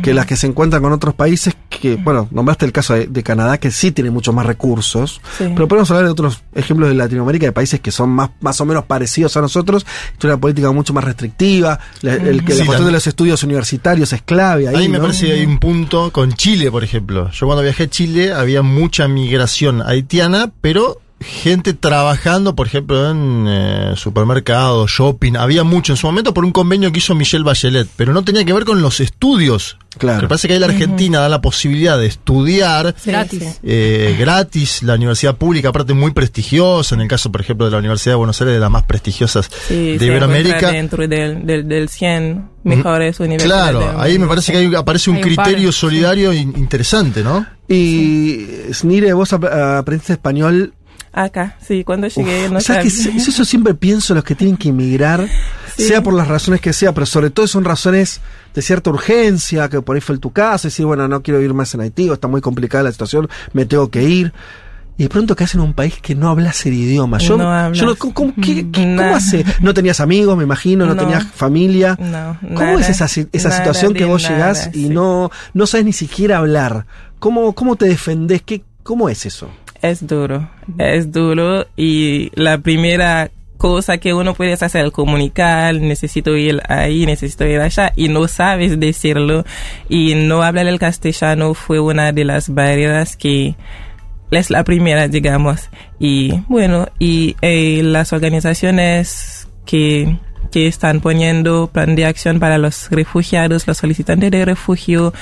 que 0.02 0.12
las 0.14 0.26
que 0.26 0.36
se 0.36 0.46
encuentran 0.46 0.82
con 0.82 0.92
otros 0.92 1.14
países 1.14 1.54
que, 1.68 1.96
bueno, 1.96 2.26
nombraste 2.30 2.64
el 2.66 2.72
caso 2.72 2.94
de, 2.94 3.06
de 3.06 3.22
Canadá 3.22 3.58
que 3.58 3.70
sí 3.70 3.92
tiene 3.92 4.10
muchos 4.10 4.34
más 4.34 4.46
recursos, 4.46 5.20
Sí. 5.38 5.44
pero 5.54 5.68
podemos 5.68 5.90
hablar 5.90 6.06
de 6.06 6.10
otros 6.12 6.42
ejemplos 6.54 6.88
de 6.88 6.94
Latinoamérica, 6.94 7.46
de 7.46 7.52
países 7.52 7.80
que 7.80 7.90
son 7.90 8.10
más, 8.10 8.30
más 8.40 8.60
o 8.60 8.64
menos 8.64 8.84
parecidos 8.84 9.36
a 9.36 9.40
nosotros, 9.40 9.84
tiene 10.18 10.34
una 10.34 10.40
política 10.40 10.72
mucho 10.72 10.92
más 10.94 11.04
restrictiva, 11.04 11.78
la, 12.02 12.14
el, 12.14 12.44
que 12.44 12.52
Sí, 12.52 12.58
la 12.60 12.64
cuestión 12.66 12.80
la- 12.80 12.86
de 12.86 12.92
los 12.92 13.06
estudios 13.06 13.42
universitarios 13.42 14.12
es 14.12 14.22
clave 14.22 14.68
ahí, 14.68 14.74
Ahí 14.76 14.88
me 14.88 14.98
¿no? 14.98 15.04
parece 15.04 15.26
que 15.26 15.32
hay 15.34 15.44
un 15.46 15.58
punto 15.58 16.10
con 16.12 16.32
Chile, 16.32 16.70
por 16.70 16.82
ejemplo. 16.82 17.30
Yo 17.30 17.46
cuando 17.46 17.62
viajé 17.62 17.84
a 17.84 17.88
Chile 17.90 18.32
había 18.32 18.62
mucha 18.62 19.06
migración 19.08 19.82
haitiana, 19.82 20.50
pero 20.60 21.00
gente 21.20 21.72
trabajando, 21.74 22.54
por 22.54 22.66
ejemplo, 22.66 23.10
en 23.10 23.46
eh, 23.48 23.92
supermercados, 23.96 24.90
shopping. 24.90 25.34
Había 25.36 25.64
mucho 25.64 25.92
en 25.92 25.96
su 25.96 26.06
momento 26.06 26.34
por 26.34 26.44
un 26.44 26.52
convenio 26.52 26.92
que 26.92 26.98
hizo 26.98 27.14
Michelle 27.14 27.44
Bachelet, 27.44 27.88
pero 27.96 28.12
no 28.12 28.22
tenía 28.22 28.44
que 28.44 28.52
ver 28.52 28.64
con 28.64 28.82
los 28.82 29.00
estudios. 29.00 29.78
Claro. 29.98 30.20
Me 30.22 30.28
parece 30.28 30.46
que 30.46 30.52
ahí 30.54 30.60
la 30.60 30.66
Argentina 30.66 31.20
da 31.20 31.30
la 31.30 31.40
posibilidad 31.40 31.98
de 31.98 32.04
estudiar 32.06 32.94
Gratis. 33.02 33.60
eh, 33.62 34.14
gratis, 34.18 34.82
la 34.82 34.94
universidad 34.96 35.36
pública, 35.36 35.70
aparte 35.70 35.94
muy 35.94 36.10
prestigiosa, 36.10 36.94
en 36.94 37.00
el 37.00 37.08
caso, 37.08 37.32
por 37.32 37.40
ejemplo, 37.40 37.64
de 37.64 37.72
la 37.72 37.78
Universidad 37.78 38.12
de 38.12 38.16
Buenos 38.16 38.38
Aires, 38.42 38.54
de 38.56 38.60
las 38.60 38.70
más 38.70 38.82
prestigiosas 38.82 39.48
Sí, 39.68 39.96
de 39.96 40.04
Iberoamérica. 40.06 40.70
dentro 40.70 41.08
del, 41.08 41.46
del, 41.46 41.66
del 41.66 41.88
100 41.88 42.46
mejores 42.64 43.18
universidades. 43.20 43.70
Claro, 43.76 43.98
ahí 43.98 44.18
me 44.18 44.26
parece 44.26 44.52
que 44.52 44.58
hay- 44.58 44.74
aparece 44.74 45.08
un 45.08 45.16
Hay 45.16 45.22
criterio 45.22 45.72
solidario 45.72 46.30
in- 46.34 46.52
interesante, 46.58 47.22
¿no? 47.24 47.46
Y 47.66 48.46
Snire, 48.74 49.14
vos 49.14 49.32
ap- 49.32 49.44
aprendiste 49.46 50.12
español. 50.12 50.74
Acá, 51.18 51.56
sí, 51.66 51.82
cuando 51.82 52.08
llegué 52.08 52.50
no 52.50 52.60
¿Sabes 52.60 52.92
sabía. 53.02 53.12
que 53.14 53.18
eso, 53.30 53.44
siempre 53.46 53.72
pienso 53.74 54.14
los 54.14 54.22
que 54.22 54.34
tienen 54.34 54.56
que 54.58 54.68
emigrar, 54.68 55.26
Sí. 55.74 55.84
sea 55.88 56.02
por 56.02 56.12
las 56.12 56.28
razones 56.28 56.60
que 56.60 56.74
sea, 56.74 56.92
pero 56.92 57.06
sobre 57.06 57.30
todo 57.30 57.46
son 57.46 57.64
razones 57.64 58.20
de 58.54 58.60
cierta 58.60 58.90
urgencia, 58.90 59.68
que 59.70 59.80
por 59.80 59.96
ahí 59.96 60.02
fue 60.02 60.18
tu 60.18 60.30
caso, 60.30 60.66
y 60.66 60.70
decir, 60.70 60.84
bueno, 60.84 61.08
no 61.08 61.22
quiero 61.22 61.40
ir 61.40 61.54
más 61.54 61.72
en 61.74 61.80
Haití, 61.80 62.10
o 62.10 62.14
está 62.14 62.28
muy 62.28 62.42
complicada 62.42 62.84
la 62.84 62.92
situación, 62.92 63.28
me 63.54 63.64
tengo 63.64 63.90
que 63.90 64.02
ir. 64.02 64.32
Y 64.98 65.04
de 65.04 65.08
pronto 65.08 65.34
que 65.36 65.44
en 65.52 65.60
un 65.60 65.72
país 65.72 65.94
que 66.02 66.14
no 66.14 66.28
hablas 66.28 66.64
el 66.66 66.74
idioma. 66.74 67.16
Yo, 67.18 67.36
No 67.38 67.50
hablas. 67.52 67.78
yo 67.78 67.86
no- 67.86 67.96
¿cómo, 67.96 68.12
cómo- 68.14 68.34
qué- 68.34 68.70
qué- 68.70 68.82
cómo 68.82 68.96
Nada. 68.96 69.16
hace? 69.16 69.44
No 69.62 69.72
tenías 69.74 70.00
amigos, 70.00 70.36
me 70.36 70.44
imagino, 70.44 70.84
no, 70.86 70.94
No. 70.94 71.02
tenías 71.02 71.24
familia. 71.26 71.96
No, 71.98 72.38
¿Cómo 72.40 72.60
nada, 72.60 72.80
es 72.80 72.88
esa, 72.90 73.08
si- 73.08 73.26
esa 73.32 73.48
nada 73.50 73.60
situación 73.60 73.92
que 73.94 74.04
vos 74.04 74.22
nada, 74.22 74.34
llegás 74.34 74.70
y 74.74 74.84
sí. 74.84 74.88
no, 74.90 75.30
no 75.54 75.66
sabes 75.66 75.84
ni 75.86 75.92
siquiera 75.94 76.38
hablar? 76.38 76.86
¿Cómo, 77.18 77.54
cómo 77.54 77.76
te 77.76 77.86
defendés? 77.86 78.40
¿Qué, 78.42 78.62
¿Cómo 78.82 79.08
es 79.10 79.26
eso? 79.26 79.48
Es 79.90 80.06
duro, 80.06 80.48
es 80.78 81.12
duro 81.12 81.66
y 81.76 82.30
la 82.34 82.58
primera 82.58 83.30
cosa 83.56 83.98
que 83.98 84.14
uno 84.14 84.34
puede 84.34 84.52
hacer 84.52 84.86
es 84.86 84.92
comunicar, 84.92 85.74
necesito 85.76 86.36
ir 86.36 86.60
ahí, 86.68 87.06
necesito 87.06 87.44
ir 87.46 87.60
allá 87.60 87.92
y 87.96 88.08
no 88.08 88.28
sabes 88.28 88.78
decirlo 88.78 89.44
y 89.88 90.14
no 90.14 90.42
hablar 90.42 90.66
el 90.66 90.78
castellano 90.78 91.54
fue 91.54 91.80
una 91.80 92.12
de 92.12 92.24
las 92.24 92.52
barreras 92.52 93.16
que 93.16 93.56
es 94.30 94.50
la 94.50 94.64
primera, 94.64 95.08
digamos. 95.08 95.70
Y 95.98 96.32
bueno, 96.48 96.88
y 96.98 97.36
eh, 97.42 97.82
las 97.82 98.12
organizaciones 98.12 99.48
que, 99.64 100.18
que 100.50 100.66
están 100.66 101.00
poniendo 101.00 101.68
plan 101.72 101.94
de 101.96 102.06
acción 102.06 102.38
para 102.40 102.58
los 102.58 102.88
refugiados, 102.90 103.66
los 103.66 103.76
solicitantes 103.78 104.30
de 104.30 104.44
refugio, 104.44 105.12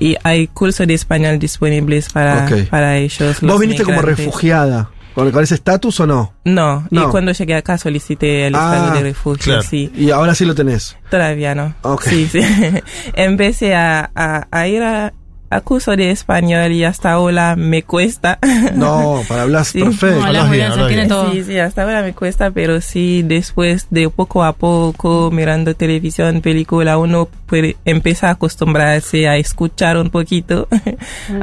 y 0.00 0.16
hay 0.22 0.46
cursos 0.46 0.86
de 0.86 0.94
español 0.94 1.38
disponibles 1.38 2.12
para, 2.12 2.48
para 2.70 2.96
ellos. 2.96 3.40
¿Vos 3.42 3.60
viniste 3.60 3.84
como 3.84 4.00
refugiada? 4.02 4.90
¿Con, 5.14 5.32
con 5.32 5.42
ese 5.42 5.56
estatus 5.56 5.98
o 5.98 6.06
no? 6.06 6.32
No, 6.44 6.86
No. 6.90 7.08
y 7.08 7.10
cuando 7.10 7.32
llegué 7.32 7.56
acá 7.56 7.76
solicité 7.76 8.46
el 8.46 8.54
Ah, 8.54 8.72
estado 8.76 8.94
de 8.94 9.00
refugio, 9.02 9.54
claro. 9.54 9.62
sí. 9.62 9.90
Y 9.96 10.10
ahora 10.12 10.32
sí 10.36 10.44
lo 10.44 10.54
tenés. 10.54 10.96
Todavía 11.10 11.56
no. 11.56 11.74
Ok. 11.82 12.02
Sí, 12.04 12.28
sí. 12.30 12.38
Empecé 13.14 13.74
a, 13.74 14.10
a, 14.14 14.46
a 14.50 14.68
ir 14.68 14.80
a, 14.82 15.12
a 15.50 15.60
curso 15.62 15.96
de 15.96 16.10
español 16.10 16.72
y 16.72 16.84
hasta 16.84 17.12
ahora 17.12 17.56
me 17.56 17.82
cuesta. 17.82 18.38
No, 18.74 19.22
para 19.28 19.42
hablar 19.42 19.64
Sí. 19.64 19.80
perfecto. 19.82 20.20
No, 20.20 20.26
hablas 20.26 20.50
bien, 20.50 21.08
todo. 21.08 21.32
Sí, 21.32 21.42
sí, 21.44 21.58
hasta 21.58 21.82
ahora 21.82 22.02
me 22.02 22.12
cuesta, 22.12 22.50
pero 22.50 22.80
sí, 22.80 23.22
después 23.24 23.86
de 23.90 24.08
poco 24.10 24.44
a 24.44 24.52
poco, 24.52 25.30
mirando 25.32 25.74
televisión, 25.74 26.40
película, 26.42 26.98
uno 26.98 27.28
puede 27.46 27.76
empezar 27.86 28.28
a 28.28 28.32
acostumbrarse 28.32 29.26
a 29.26 29.36
escuchar 29.36 29.96
un 29.96 30.10
poquito. 30.10 30.68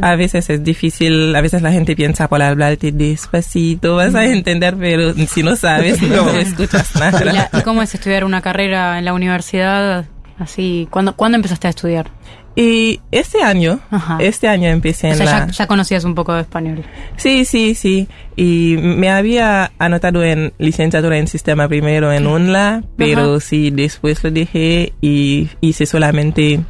a 0.01 0.15
veces 0.15 0.49
es 0.49 0.63
difícil, 0.63 1.35
a 1.35 1.41
veces 1.41 1.61
la 1.63 1.71
gente 1.71 1.95
piensa 1.95 2.27
por 2.27 2.41
hablarte 2.41 2.91
despacito, 2.91 3.95
vas 3.95 4.13
a 4.15 4.25
entender, 4.25 4.75
pero 4.79 5.13
si 5.13 5.41
no 5.43 5.55
sabes, 5.55 6.01
no, 6.01 6.29
escuchas 6.37 6.91
¿Y, 6.95 6.99
nada. 6.99 7.23
la- 7.25 7.49
y 7.53 7.61
cómo 7.63 7.81
es 7.81 7.93
estudiar 7.95 8.23
una 8.23 8.41
carrera 8.41 8.99
en 8.99 9.05
la 9.05 9.13
universidad? 9.13 10.05
Así, 10.37 10.87
¿cuándo, 10.91 11.15
¿cuándo 11.15 11.37
empezaste 11.37 11.67
a 11.67 11.69
estudiar? 11.71 12.09
Y 12.55 13.01
este 13.11 13.43
año, 13.43 13.79
este 14.19 14.47
año 14.47 14.69
empecé 14.69 15.09
O 15.09 15.11
en 15.11 15.19
la... 15.19 15.25
ya, 15.25 15.47
ya 15.47 15.67
conocías 15.67 16.05
un 16.05 16.15
poco 16.15 16.33
de 16.33 16.41
español. 16.41 16.83
Sí, 17.17 17.43
sí, 17.43 17.75
sí. 17.75 18.07
Y 18.37 18.77
me 18.79 19.09
había 19.09 19.71
anotado 19.77 20.23
en 20.23 20.53
licenciatura 20.57 21.17
en 21.17 21.27
sistema 21.27 21.67
primero 21.67 22.13
en 22.13 22.27
UNLA, 22.27 22.83
pero 22.95 23.31
Ajá. 23.31 23.39
sí, 23.41 23.71
después 23.71 24.23
lo 24.23 24.31
dejé 24.31 24.93
y 25.01 25.49
hice 25.59 25.85
solamente 25.85 26.61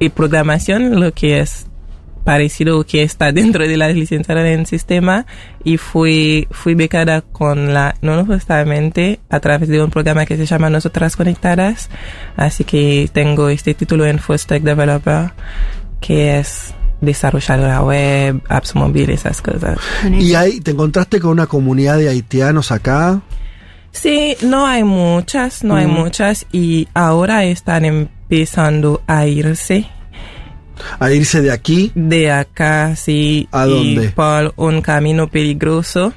eh, 0.00 0.10
programación, 0.10 0.98
lo 0.98 1.12
que 1.12 1.40
es 1.40 1.66
parecido 2.24 2.84
que 2.84 3.02
está 3.02 3.30
dentro 3.32 3.68
de 3.68 3.76
la 3.76 3.88
licenciatura 3.88 4.50
en 4.50 4.66
sistema 4.66 5.26
y 5.62 5.76
fui, 5.76 6.48
fui 6.50 6.74
becada 6.74 7.20
con 7.20 7.74
la, 7.74 7.94
no 8.02 8.24
justamente 8.24 9.20
a 9.28 9.40
través 9.40 9.68
de 9.68 9.82
un 9.82 9.90
programa 9.90 10.24
que 10.26 10.36
se 10.36 10.46
llama 10.46 10.70
Nosotras 10.70 11.16
Conectadas, 11.16 11.90
así 12.36 12.64
que 12.64 13.08
tengo 13.12 13.48
este 13.50 13.74
título 13.74 14.06
en 14.06 14.18
Full 14.18 14.36
Stack 14.36 14.62
Developer 14.62 15.32
que 16.00 16.38
es 16.38 16.74
desarrolladora 17.00 17.82
web, 17.82 18.40
apps 18.48 18.74
móviles, 18.74 19.20
esas 19.20 19.42
cosas. 19.42 19.78
Y 20.10 20.34
ahí 20.34 20.60
te 20.60 20.70
encontraste 20.70 21.20
con 21.20 21.32
una 21.32 21.46
comunidad 21.46 21.98
de 21.98 22.08
haitianos 22.08 22.72
acá. 22.72 23.20
Sí, 23.90 24.36
no 24.42 24.66
hay 24.66 24.82
muchas, 24.84 25.62
no 25.62 25.76
hay 25.76 25.86
Mm. 25.86 25.90
muchas 25.90 26.46
y 26.52 26.88
ahora 26.94 27.44
están 27.44 27.84
empezando 27.84 29.02
a 29.06 29.26
irse. 29.26 29.86
A 30.98 31.10
irse 31.12 31.40
de 31.42 31.52
aquí. 31.52 31.92
De 31.94 32.30
acá, 32.30 32.96
sí. 32.96 33.48
¿A 33.52 33.66
y 33.66 33.70
dónde? 33.70 34.08
por 34.10 34.52
un 34.56 34.82
camino 34.82 35.28
peligroso. 35.28 36.12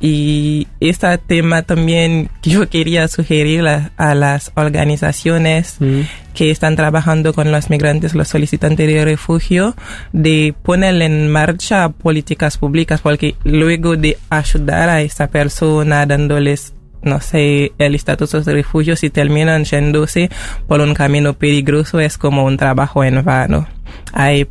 Y 0.00 0.68
este 0.78 1.18
tema 1.18 1.62
también 1.62 2.30
yo 2.42 2.68
quería 2.68 3.08
sugerir 3.08 3.66
a, 3.66 3.90
a 3.96 4.14
las 4.14 4.52
organizaciones 4.54 5.78
que 6.34 6.52
están 6.52 6.76
trabajando 6.76 7.34
con 7.34 7.50
los 7.50 7.68
migrantes, 7.68 8.14
los 8.14 8.28
solicitantes 8.28 8.86
de 8.86 9.04
refugio, 9.04 9.74
de 10.12 10.54
poner 10.62 11.02
en 11.02 11.28
marcha 11.32 11.88
políticas 11.88 12.58
públicas, 12.58 13.00
porque 13.00 13.34
luego 13.42 13.96
de 13.96 14.16
ayudar 14.30 14.88
a 14.88 15.02
esta 15.02 15.26
persona 15.26 16.06
dándoles 16.06 16.74
no 17.02 17.20
sé, 17.20 17.72
el 17.78 17.94
estatus 17.94 18.32
de 18.44 18.52
refugio, 18.52 18.96
si 18.96 19.10
terminan 19.10 19.64
yéndose 19.64 20.30
por 20.66 20.80
un 20.80 20.94
camino 20.94 21.34
peligroso, 21.34 22.00
es 22.00 22.18
como 22.18 22.44
un 22.44 22.56
trabajo 22.56 23.04
en 23.04 23.24
vano. 23.24 23.66
Hay 24.12 24.48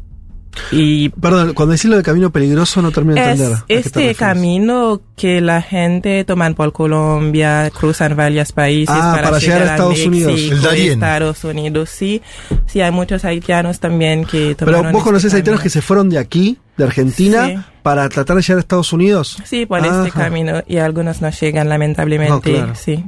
y 0.72 1.10
Perdón, 1.10 1.54
cuando 1.54 1.74
decís 1.74 1.90
lo 1.90 1.98
de 1.98 2.04
camino 2.04 2.32
peligroso 2.32 2.82
no 2.82 2.92
termino 2.92 3.16
de 3.16 3.22
es 3.22 3.28
entender. 3.40 3.58
¿A 3.58 3.66
qué 3.68 3.74
te 3.76 3.80
este 3.80 4.16
camino 4.16 5.02
que 5.16 5.42
la 5.42 5.62
gente 5.62 6.24
toman 6.26 6.54
por 6.56 6.72
Colombia, 6.74 7.70
cruzan 7.72 8.16
varios 8.16 8.52
países 8.52 8.96
Ah, 8.98 9.20
para 9.24 9.40
llegar 9.40 9.62
a 9.64 9.72
Estados 9.72 10.06
Unidos. 10.06 10.32
México, 10.34 10.56
El 10.56 10.62
Darién. 10.62 10.92
Estados 10.94 11.44
Unidos, 11.44 11.90
sí. 11.90 12.22
Sí, 12.66 12.82
hay 12.82 12.92
muchos 12.92 13.24
haitianos 13.26 13.80
también 13.80 14.26
que 14.26 14.56
Pero 14.58 14.72
tomaron 14.72 14.92
vos 14.94 15.04
conocés 15.04 15.26
este 15.26 15.38
haitianos 15.38 15.62
que 15.62 15.70
se 15.70 15.82
fueron 15.82 16.10
de 16.10 16.20
aquí, 16.20 16.58
de 16.78 16.84
Argentina, 16.84 17.48
Sí. 17.48 17.56
para 17.84 18.08
tratar 18.10 18.36
de 18.36 18.42
llegar 18.42 18.58
a 18.58 18.62
Estados 18.62 18.94
Unidos. 18.94 19.38
Sí, 19.46 19.66
por 19.66 19.80
este 19.80 19.90
Ajá. 19.90 20.10
camino 20.12 20.64
y 20.68 20.78
algunos 20.78 21.22
no 21.22 21.30
llegan 21.30 21.70
lamentablemente, 21.70 22.32
No, 22.52 22.58
claro. 22.58 22.74
sí. 22.76 23.04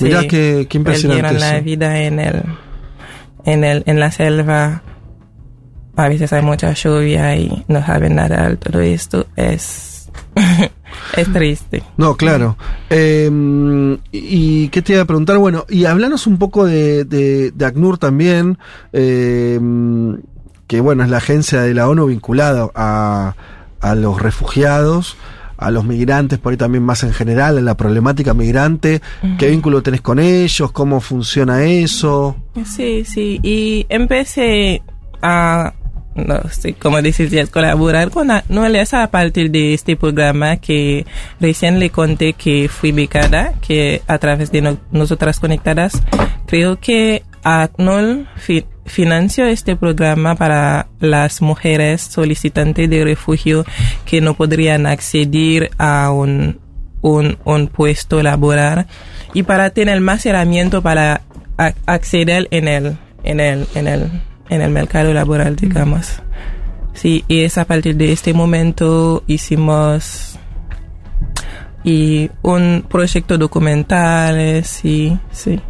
Mirá 0.00 0.22
Sí, 0.22 0.28
qué- 0.28 0.66
qué 0.68 0.78
impresionante 0.78 1.22
perdieron 1.22 1.50
la 1.54 1.60
vida 1.60 1.98
en 2.02 2.18
el, 2.18 2.42
en 3.44 3.62
el, 3.64 3.82
en 3.86 4.00
la 4.00 4.10
selva. 4.10 4.82
A 5.96 6.08
veces 6.08 6.32
hay 6.32 6.42
mucha 6.42 6.72
lluvia 6.72 7.36
y 7.36 7.64
no 7.68 7.84
saben 7.84 8.16
nadar. 8.16 8.56
Todo 8.56 8.80
esto 8.80 9.26
es, 9.36 10.10
es 11.16 11.32
triste. 11.32 11.82
No, 11.96 12.16
claro. 12.16 12.56
Eh, 12.90 13.30
¿Y 14.12 14.68
qué 14.68 14.82
te 14.82 14.94
iba 14.94 15.02
a 15.02 15.06
preguntar? 15.06 15.38
Bueno, 15.38 15.64
y 15.68 15.84
hablanos 15.84 16.26
un 16.26 16.38
poco 16.38 16.66
de, 16.66 17.04
de, 17.04 17.52
de 17.52 17.64
ACNUR 17.64 17.98
también, 17.98 18.58
eh, 18.92 19.60
que 20.66 20.80
bueno, 20.80 21.04
es 21.04 21.10
la 21.10 21.18
agencia 21.18 21.60
de 21.60 21.74
la 21.74 21.88
ONU 21.88 22.06
vinculada 22.06 22.68
a, 22.74 23.34
a 23.80 23.94
los 23.94 24.20
refugiados, 24.20 25.16
a 25.56 25.70
los 25.70 25.84
migrantes, 25.84 26.38
por 26.38 26.52
ahí 26.52 26.56
también 26.56 26.84
más 26.84 27.04
en 27.04 27.12
general, 27.12 27.58
a 27.58 27.60
la 27.60 27.76
problemática 27.76 28.34
migrante. 28.34 29.00
¿Qué 29.38 29.48
vínculo 29.48 29.82
tenés 29.82 30.00
con 30.00 30.18
ellos? 30.18 30.72
¿Cómo 30.72 31.00
funciona 31.00 31.64
eso? 31.64 32.36
Sí, 32.64 33.04
sí. 33.04 33.38
Y 33.42 33.86
empecé 33.88 34.82
a, 35.22 35.72
no 36.14 36.40
sé 36.50 36.74
cómo 36.74 37.00
decir, 37.02 37.48
colaborar 37.50 38.10
con 38.10 38.30
Anuel 38.30 38.76
es 38.76 38.94
a 38.94 39.10
partir 39.10 39.50
de 39.50 39.74
este 39.74 39.96
programa 39.96 40.56
que 40.58 41.06
recién 41.40 41.78
le 41.80 41.90
conté 41.90 42.32
que 42.34 42.68
fui 42.68 42.92
becada, 42.92 43.54
que 43.60 44.02
a 44.06 44.18
través 44.18 44.52
de 44.52 44.62
no- 44.62 44.78
nosotras 44.92 45.40
conectadas, 45.40 46.00
creo 46.46 46.78
que 46.78 47.22
ACNUL 47.42 48.28
fi- 48.36 48.64
financió 48.86 49.46
este 49.46 49.76
programa 49.76 50.34
para 50.34 50.88
las 51.00 51.42
mujeres 51.42 52.02
solicitantes 52.02 52.88
de 52.88 53.04
refugio 53.04 53.64
que 54.04 54.20
no 54.20 54.34
podrían 54.34 54.86
acceder 54.86 55.70
a 55.78 56.10
un, 56.10 56.60
un, 57.02 57.38
un 57.44 57.66
puesto 57.68 58.22
laboral 58.22 58.86
y 59.32 59.42
para 59.42 59.70
tener 59.70 60.00
más 60.00 60.24
herramientas 60.26 60.80
para 60.82 61.22
acceder 61.86 62.46
en 62.50 62.68
el, 62.68 62.96
en 63.24 63.40
el, 63.40 63.66
en 63.74 63.88
el, 63.88 64.10
en 64.48 64.60
el 64.62 64.70
mercado 64.70 65.12
laboral, 65.12 65.56
digamos. 65.56 66.22
Sí, 66.94 67.24
y 67.28 67.40
es 67.40 67.58
a 67.58 67.64
partir 67.64 67.96
de 67.96 68.12
este 68.12 68.32
momento 68.34 69.24
hicimos 69.26 70.38
y 71.82 72.30
un 72.42 72.84
proyecto 72.88 73.36
documental, 73.36 74.64
sí, 74.64 75.18
sí. 75.32 75.60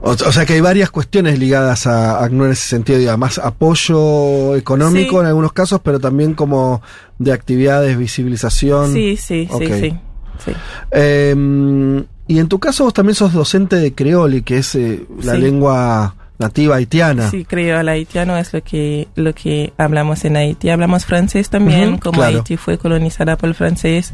O, 0.00 0.10
o 0.12 0.16
sea 0.32 0.46
que 0.46 0.52
hay 0.54 0.60
varias 0.60 0.90
cuestiones 0.90 1.38
ligadas 1.38 1.86
a 1.86 2.22
ACNUR 2.24 2.46
en 2.46 2.52
ese 2.52 2.68
sentido, 2.68 2.98
digamos, 2.98 3.18
más 3.20 3.38
apoyo 3.38 4.54
económico 4.54 5.10
Sí. 5.16 5.20
en 5.20 5.26
algunos 5.26 5.52
casos, 5.52 5.80
pero 5.82 5.98
también 5.98 6.34
como 6.34 6.80
de 7.18 7.32
actividades, 7.32 7.98
visibilización. 7.98 8.92
Sí, 8.92 9.16
sí, 9.16 9.48
sí, 9.58 9.66
sí, 9.66 9.96
sí. 10.44 10.52
Eh, 10.92 12.04
y 12.28 12.38
en 12.38 12.48
tu 12.48 12.58
caso 12.60 12.84
vos 12.84 12.94
también 12.94 13.14
sos 13.16 13.32
docente 13.32 13.76
de 13.76 13.94
creoli, 13.94 14.42
que 14.42 14.58
es 14.58 14.74
eh, 14.76 15.04
la 15.22 15.34
Sí. 15.34 15.40
lengua 15.40 16.14
nativa 16.38 16.76
haitiana. 16.76 17.30
Sí, 17.30 17.44
creo, 17.44 17.80
el 17.80 17.88
haitiano 17.88 18.36
es 18.36 18.52
lo 18.52 18.62
que, 18.62 19.08
lo 19.14 19.34
que 19.34 19.72
hablamos 19.78 20.24
en 20.24 20.36
Haití. 20.36 20.70
Hablamos 20.70 21.04
francés 21.06 21.48
también, 21.50 21.98
como 21.98 22.18
claro. 22.20 22.38
Haití 22.38 22.56
fue 22.56 22.78
colonizada 22.78 23.36
por 23.36 23.48
el 23.48 23.54
francés, 23.54 24.12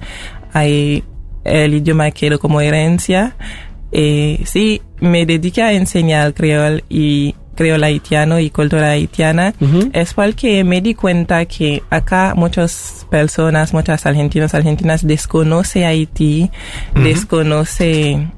hay 0.53 1.05
el 1.45 1.75
idioma 1.75 2.11
quedó 2.13 2.39
como 2.39 2.61
herencia. 2.61 3.35
Eh, 3.91 4.41
sí, 4.45 4.81
me 5.01 5.27
dediqué 5.27 5.63
a 5.63 5.73
enseñar 5.73 6.33
creol 6.35 6.85
y 6.89 7.35
creol 7.55 7.85
haitiano 7.85 8.39
y 8.39 8.49
cultura 8.51 8.91
haitiana. 8.91 9.53
Es 9.93 10.15
porque 10.15 10.65
me 10.65 10.81
di 10.81 10.95
cuenta 10.95 11.45
que 11.45 11.83
acá 11.91 12.35
muchas 12.35 13.07
personas, 13.11 13.75
muchas 13.75 14.07
argentinos, 14.07 14.55
argentinas 14.55 15.07
desconocen 15.07 15.85
Haití, 15.85 16.51
Ujú. 16.95 17.03
desconocen 17.05 18.33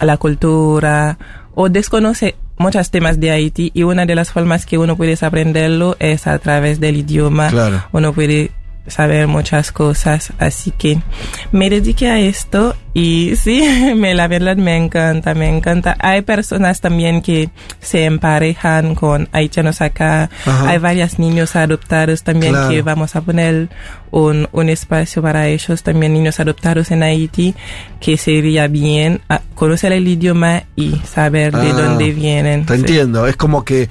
la 0.00 0.16
cultura 0.18 1.18
o 1.54 1.68
desconoce 1.68 2.36
muchos 2.56 2.90
temas 2.90 3.20
de 3.20 3.30
Haití 3.30 3.70
y 3.74 3.82
una 3.82 4.06
de 4.06 4.14
las 4.14 4.32
formas 4.32 4.66
que 4.66 4.78
uno 4.78 4.96
puede 4.96 5.16
aprenderlo 5.20 5.96
es 5.98 6.26
a 6.26 6.38
través 6.38 6.80
del 6.80 6.96
idioma. 6.96 7.48
Claro. 7.48 7.84
Uno 7.92 8.12
puede 8.12 8.50
saber 8.86 9.26
muchas 9.28 9.72
cosas, 9.72 10.32
así 10.38 10.70
que 10.70 10.98
me 11.52 11.70
dediqué 11.70 12.08
a 12.10 12.18
esto 12.20 12.76
y 12.92 13.34
sí, 13.42 13.94
me, 13.96 14.14
la 14.14 14.28
verdad 14.28 14.56
me 14.56 14.76
encanta, 14.76 15.34
me 15.34 15.48
encanta. 15.48 15.96
Hay 15.98 16.22
personas 16.22 16.80
también 16.80 17.22
que 17.22 17.48
se 17.80 18.04
emparejan 18.04 18.94
con 18.94 19.28
haitianos 19.32 19.80
acá, 19.80 20.28
Ajá. 20.44 20.68
hay 20.68 20.78
varios 20.78 21.18
niños 21.18 21.56
adoptados 21.56 22.22
también 22.22 22.52
Claro. 22.52 22.68
que 22.68 22.82
vamos 22.82 23.16
a 23.16 23.20
poner 23.22 23.68
un, 24.10 24.48
un 24.52 24.68
espacio 24.68 25.22
para 25.22 25.48
ellos, 25.48 25.82
también 25.82 26.12
niños 26.12 26.38
adoptados 26.38 26.90
en 26.90 27.02
Haití, 27.02 27.54
que 28.00 28.16
sería 28.16 28.68
bien 28.68 29.22
ah, 29.28 29.40
conocer 29.54 29.92
el 29.92 30.06
idioma 30.06 30.64
y 30.76 30.96
saber 31.04 31.52
de 31.52 31.70
Ah, 31.70 31.72
dónde 31.72 32.12
vienen. 32.12 32.64
Te 32.66 32.74
Sí. 32.74 32.80
entiendo, 32.80 33.26
es 33.26 33.36
como 33.36 33.64
que 33.64 33.88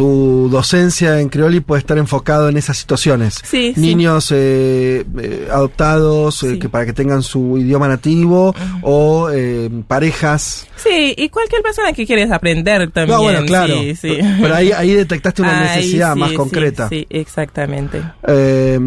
tu 0.00 0.48
docencia 0.50 1.20
en 1.20 1.28
Creoli 1.28 1.60
puede 1.60 1.80
estar 1.80 1.98
enfocado 1.98 2.48
en 2.48 2.56
esas 2.56 2.78
situaciones. 2.78 3.34
Sí, 3.44 3.74
sí. 3.74 3.80
Niños 3.82 4.32
eh, 4.32 5.04
eh, 5.18 5.48
adoptados 5.52 6.42
eh, 6.42 6.58
que 6.58 6.70
para 6.70 6.86
que 6.86 6.94
tengan 6.94 7.22
su 7.22 7.58
idioma 7.58 7.86
nativo 7.86 8.54
o 8.80 9.28
eh, 9.30 9.68
parejas. 9.86 10.66
Sí, 10.76 11.14
y 11.18 11.28
cualquier 11.28 11.60
persona 11.60 11.92
que 11.92 12.06
quieres 12.06 12.30
aprender 12.30 12.90
también. 12.92 13.18
No, 13.18 13.24
bueno, 13.24 13.44
claro. 13.44 13.74
Sí, 13.74 13.94
sí. 13.94 14.18
Pero 14.40 14.54
ahí, 14.54 14.72
ahí 14.72 14.94
detectaste 14.94 15.42
una 15.42 15.60
Ahí 15.60 15.76
necesidad 15.76 16.14
sí, 16.14 16.20
más 16.20 16.30
sí, 16.30 16.36
concreta. 16.36 16.88
Sí, 16.88 17.06
exactamente. 17.10 18.02
Eh, 18.26 18.80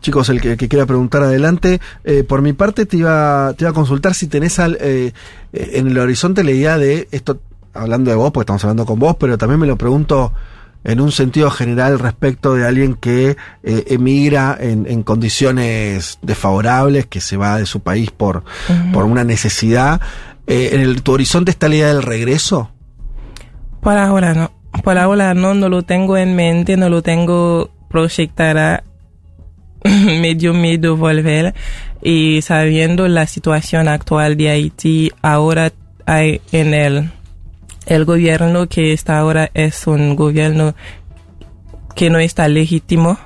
chicos, 0.00 0.30
el 0.30 0.40
que, 0.40 0.50
el 0.50 0.56
que 0.56 0.66
quiera 0.68 0.84
preguntar 0.84 1.22
adelante, 1.22 1.80
eh, 2.02 2.24
por 2.24 2.42
mi 2.42 2.54
parte 2.54 2.86
te 2.86 2.96
iba, 2.96 3.54
te 3.56 3.62
iba 3.62 3.70
a 3.70 3.72
consultar 3.72 4.14
si 4.14 4.26
tenés 4.26 4.58
al, 4.58 4.76
en 4.80 5.12
el 5.52 5.96
horizonte 5.96 6.42
la 6.42 6.50
idea 6.50 6.76
de 6.76 7.06
esto, 7.12 7.38
hablando 7.74 8.10
de 8.10 8.16
vos, 8.16 8.30
porque 8.32 8.44
estamos 8.44 8.64
hablando 8.64 8.86
con 8.86 8.98
vos, 8.98 9.16
pero 9.18 9.36
también 9.38 9.60
me 9.60 9.66
lo 9.66 9.76
pregunto 9.76 10.32
en 10.84 11.00
un 11.00 11.12
sentido 11.12 11.50
general 11.50 11.98
respecto 11.98 12.54
de 12.54 12.66
alguien 12.66 12.94
que 12.94 13.36
eh, 13.62 13.84
emigra 13.88 14.56
en, 14.58 14.86
en 14.86 15.02
condiciones 15.02 16.18
desfavorables, 16.22 17.06
que 17.06 17.20
se 17.20 17.36
va 17.36 17.58
de 17.58 17.66
su 17.66 17.80
país 17.80 18.10
por, 18.10 18.44
por 18.92 19.04
una 19.04 19.24
necesidad. 19.24 20.00
Eh, 20.46 20.70
¿En 20.72 20.80
el, 20.80 21.02
tu 21.02 21.12
horizonte 21.12 21.50
está 21.50 21.68
la 21.68 21.76
idea 21.76 21.88
del 21.88 22.02
regreso? 22.02 22.70
Por 23.80 23.96
ahora 23.96 24.34
no. 24.34 24.52
Por 24.82 24.98
ahora 24.98 25.34
no, 25.34 25.54
no 25.54 25.68
lo 25.68 25.82
tengo 25.82 26.16
en 26.16 26.36
mente, 26.36 26.76
no 26.76 26.88
lo 26.88 27.00
tengo 27.02 27.70
proyectada. 27.88 28.84
me 29.84 30.34
dio 30.34 30.54
miedo 30.54 30.96
volver 30.96 31.54
y 32.02 32.40
sabiendo 32.42 33.06
la 33.08 33.26
situación 33.26 33.88
actual 33.88 34.36
de 34.36 34.50
Haití, 34.50 35.12
ahora 35.22 35.72
hay 36.06 36.40
en 36.52 36.74
el, 36.74 37.10
el 37.86 38.04
gobierno 38.04 38.68
que 38.68 38.92
está 38.92 39.18
ahora 39.18 39.50
es 39.54 39.86
un 39.86 40.16
gobierno 40.16 40.74
que 41.94 42.10
no 42.10 42.18
está 42.18 42.48
legítimo 42.48 43.18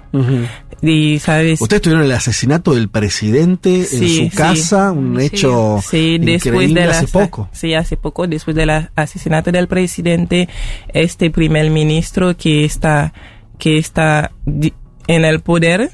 y 0.83 1.19
sabes 1.19 1.61
Ustedes 1.61 1.83
tuvieron 1.83 2.05
el 2.05 2.13
asesinato 2.13 2.75
del 2.75 2.89
presidente 2.89 3.85
Sí, 3.85 4.21
en 4.21 4.31
su 4.31 4.37
casa, 4.37 4.93
un 4.93 5.21
hecho 5.21 5.81
Sí, 5.83 6.19
después 6.19 6.73
de 6.73 6.85
la, 6.87 6.91
hace 6.91 7.09
poco. 7.09 7.49
Sí, 7.53 7.75
hace 7.75 7.97
poco, 7.97 8.27
después 8.27 8.55
del 8.57 8.71
asesinato 8.95 9.51
del 9.51 9.67
presidente, 9.69 10.49
este 10.93 11.31
primer 11.31 11.71
ministro 11.71 12.37
que 12.37 12.65
está, 12.65 13.13
que 13.59 13.79
está 13.79 14.31
en 14.47 15.25
el 15.25 15.41
poder 15.41 15.91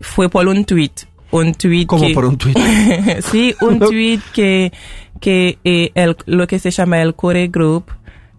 fue 0.00 0.28
por 0.28 0.48
un 0.48 0.64
tweet. 0.64 0.90
Un 1.30 1.54
tweet 1.54 1.86
¿Cómo 1.86 2.06
que- 2.06 2.14
por 2.14 2.24
un 2.24 2.36
tuit? 2.38 2.58
sí, 3.30 3.54
un 3.60 3.78
tweet 3.78 4.20
que, 4.32 4.72
que 5.22 5.58
eh, 5.64 5.90
el, 5.94 6.16
lo 6.26 6.46
que 6.46 6.58
se 6.58 6.70
llama 6.72 7.00
el 7.00 7.14
Core 7.14 7.46
Group, 7.48 7.84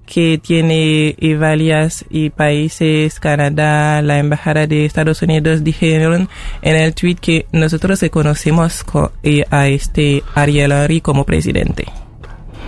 que 0.06 0.38
tiene 0.38 1.16
eh, 1.18 1.36
varias 1.36 2.04
y 2.10 2.30
países, 2.30 3.22
Canadá, 3.22 4.02
la 4.02 4.20
Embajada 4.20 4.68
de 4.68 4.84
Estados 4.86 5.22
Unidos, 5.22 5.64
dijeron 5.64 6.28
en 6.62 6.76
el 6.76 6.94
tweet 6.94 7.16
que 7.16 7.46
nosotros 7.54 8.02
reconocemos 8.02 8.84
co- 8.84 9.14
eh, 9.24 9.46
a 9.50 9.70
este 9.70 10.22
Ariel 10.36 10.74
Henry 10.74 11.00
como 11.00 11.24
presidente. 11.24 11.86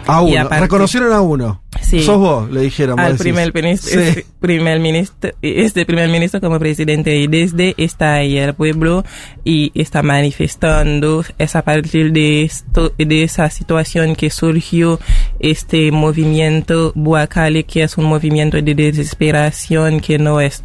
A 0.08 0.22
uno. 0.22 0.42
aparte- 0.42 0.62
Reconocieron 0.62 1.12
a 1.14 1.22
uno. 1.22 1.62
Sí. 1.82 2.02
Sos 2.02 2.18
vos, 2.18 2.50
le 2.52 2.62
dijeron. 2.62 3.00
al 3.00 3.18
primer 3.18 3.54
ministro, 3.54 3.92
Sí. 4.02 4.08
este 4.10 4.26
primer 4.40 4.80
ministro, 4.80 5.32
este 5.42 5.86
primer 5.86 6.10
ministro 6.10 6.40
como 6.42 6.58
presidente 6.58 7.16
y 7.18 7.28
desde 7.28 7.76
está 7.78 8.14
ahí 8.16 8.38
el 8.38 8.54
pueblo 8.54 9.04
y 9.44 9.72
está 9.76 10.02
manifestando 10.02 11.24
es 11.38 11.56
a 11.56 11.64
partir 11.64 12.12
de 12.12 12.44
esto, 12.44 12.94
de 12.98 13.24
esa 13.24 13.50
situación 13.50 14.16
que 14.16 14.30
surgió 14.30 15.00
este 15.40 15.92
movimiento 15.92 16.92
Buacale 16.96 17.64
que 17.66 17.84
es 17.84 17.98
un 17.98 18.06
movimiento 18.06 18.62
de 18.62 18.74
desesperación 18.74 20.00
que 20.00 20.18
no 20.18 20.40
es 20.42 20.64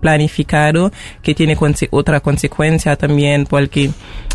planificado 0.00 0.92
que 1.22 1.34
tiene 1.34 1.56
conse- 1.56 1.88
otra 1.90 2.20
consecuencia 2.20 2.96
también 2.96 3.44
porque 3.48 3.90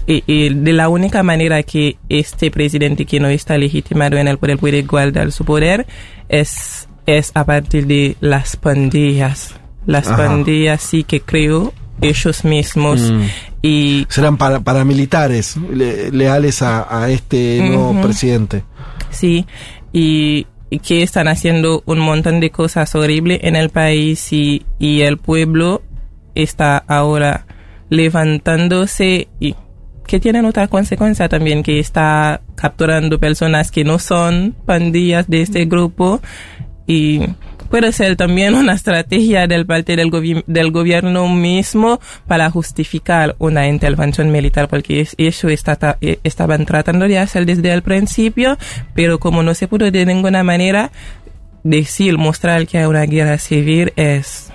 y, 0.08 0.24
y 0.28 0.50
de 0.54 0.74
la 0.74 0.90
única 0.90 1.24
manera 1.24 1.62
que 1.64 1.98
este 2.10 2.50
presidente 2.52 3.06
que 3.06 3.20
no 3.20 3.28
está 3.30 3.58
legitimado 3.58 4.18
en 4.18 4.28
el 4.28 4.38
poder 4.38 4.58
puede 4.58 4.82
guardar 4.82 5.32
su 5.32 5.46
poder 5.46 5.86
es, 6.30 6.88
es 7.06 7.32
a 7.36 7.46
partir 7.46 7.86
de 7.88 8.16
las 8.20 8.56
pandillas. 8.58 9.56
Las 9.86 10.08
Ajá. 10.08 10.18
pandillas 10.28 10.82
sí 10.82 11.04
que 11.04 11.22
creo 11.22 11.74
ellos 12.02 12.44
mismos 12.46 13.12
Mm. 13.12 13.22
y 13.62 14.06
Serán 14.10 14.38
para, 14.38 14.60
paramilitares 14.60 15.56
le- 15.58 16.12
leales 16.12 16.62
a, 16.64 17.04
a 17.04 17.10
este 17.12 17.60
nuevo 17.68 18.00
presidente. 18.02 18.64
Sí, 19.12 19.46
y 19.94 20.48
que 20.80 21.04
están 21.04 21.28
haciendo 21.28 21.84
un 21.86 22.00
montón 22.00 22.40
de 22.40 22.50
cosas 22.50 22.96
horribles 22.96 23.40
en 23.44 23.56
el 23.56 23.70
país 23.70 24.32
y, 24.32 24.66
y 24.80 25.02
el 25.02 25.18
pueblo 25.18 25.82
está 26.36 26.78
ahora 26.78 27.46
levantándose 27.90 29.28
y 29.40 29.56
que 30.08 30.20
tienen 30.20 30.46
otra 30.46 30.68
consecuencia 30.68 31.30
también, 31.30 31.64
que 31.64 31.80
está 31.80 32.42
capturando 32.56 33.20
personas 33.20 33.72
que 33.72 33.84
no 33.84 34.00
son 34.00 34.56
pandillas 34.66 35.30
de 35.30 35.42
este 35.42 35.66
grupo 35.66 36.22
y 36.88 37.22
puede 37.72 37.92
ser 37.94 38.16
también 38.18 38.54
una 38.54 38.74
estrategia 38.74 39.48
del 39.48 39.66
parte 39.66 39.96
del, 39.96 40.12
gobi- 40.12 40.44
del 40.46 40.72
gobierno 40.72 41.28
mismo 41.30 42.00
para 42.28 42.52
justificar 42.52 43.36
una 43.40 43.68
intervención 43.68 44.32
militar, 44.32 44.68
porque 44.68 45.02
es- 45.02 45.16
eso 45.18 45.50
está, 45.50 45.76
ta- 45.78 45.98
eh, 46.02 46.20
estaban 46.24 46.66
tratando 46.66 47.08
de 47.08 47.18
hacer 47.18 47.46
desde 47.48 47.72
el 47.74 47.82
principio, 47.82 48.58
pero 48.94 49.20
como 49.20 49.42
no 49.42 49.54
se 49.56 49.68
pudo 49.68 49.90
de 49.90 50.06
ninguna 50.06 50.44
manera 50.44 50.92
decir, 51.64 52.18
mostrar 52.18 52.68
que 52.68 52.78
hay 52.80 52.86
una 52.86 53.04
guerra 53.06 53.38
civil 53.38 53.94
es 53.96 54.50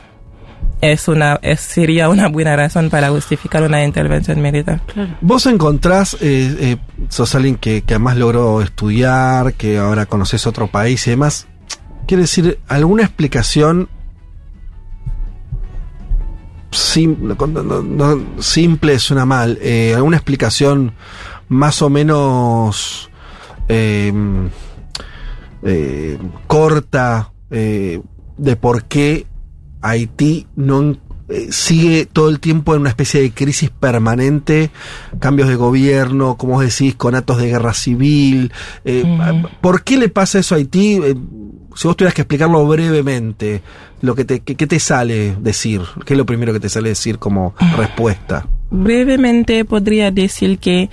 es 0.82 1.08
una 1.08 1.38
es, 1.40 1.60
sería 1.60 2.10
una 2.10 2.28
buena 2.28 2.54
razón 2.54 2.90
para 2.90 3.08
justificar 3.08 3.62
una 3.62 3.82
intervención 3.82 4.42
militar. 4.42 4.80
Vos 5.22 5.46
encontrás, 5.46 6.14
eh, 6.20 6.54
eh, 6.60 6.76
sos 7.08 7.34
alguien 7.34 7.56
que, 7.56 7.80
que 7.80 7.94
además 7.94 8.18
logró 8.18 8.60
estudiar, 8.60 9.54
que 9.54 9.78
ahora 9.78 10.04
conoces 10.04 10.46
otro 10.46 10.66
país 10.66 11.06
y 11.06 11.10
demás. 11.10 11.46
Quiere 12.06 12.22
decir, 12.22 12.58
¿alguna 12.68 13.02
explicación 13.02 13.88
sim- 16.70 17.16
no, 17.20 17.82
no- 17.82 18.42
simple 18.42 18.98
suena 18.98 19.24
mal? 19.26 19.58
eh, 19.60 19.94
¿Alguna 19.94 20.16
explicación 20.16 20.92
más 21.48 21.82
o 21.82 21.90
menos 21.90 23.10
eh, 23.68 24.12
eh, 25.62 26.18
corta 26.46 27.32
eh, 27.50 28.00
de 28.36 28.56
por 28.56 28.84
qué 28.84 29.26
Haití 29.82 30.46
no 30.56 30.96
eh, 31.28 31.48
sigue 31.50 32.06
todo 32.06 32.28
el 32.28 32.38
tiempo 32.40 32.74
en 32.74 32.80
una 32.82 32.90
especie 32.90 33.20
de 33.20 33.32
crisis 33.32 33.70
permanente, 33.70 34.70
cambios 35.18 35.48
de 35.48 35.56
gobierno, 35.56 36.36
como 36.36 36.60
decís, 36.60 36.94
conatos 36.94 37.38
de 37.38 37.48
guerra 37.48 37.74
civil. 37.74 38.52
eh, 38.84 39.02
¿Por 39.60 39.82
qué 39.82 39.96
le 39.96 40.08
pasa 40.08 40.38
eso 40.38 40.54
a 40.54 40.58
Haití? 40.58 41.00
Si 41.76 41.86
vos 41.86 41.96
tuvieras 41.96 42.14
que 42.14 42.22
explicarlo 42.22 42.66
brevemente, 42.66 43.62
lo 44.00 44.14
que 44.14 44.24
te, 44.24 44.40
¿qué, 44.40 44.66
te 44.66 44.80
sale 44.80 45.36
decir? 45.40 45.82
¿Qué 46.04 46.14
es 46.14 46.18
lo 46.18 46.26
primero 46.26 46.52
que 46.52 46.60
te 46.60 46.68
sale 46.68 46.88
decir 46.88 47.18
como 47.18 47.54
respuesta? 47.76 48.46
Brevemente 48.70 49.64
podría 49.64 50.10
decir 50.10 50.58
que, 50.58 50.88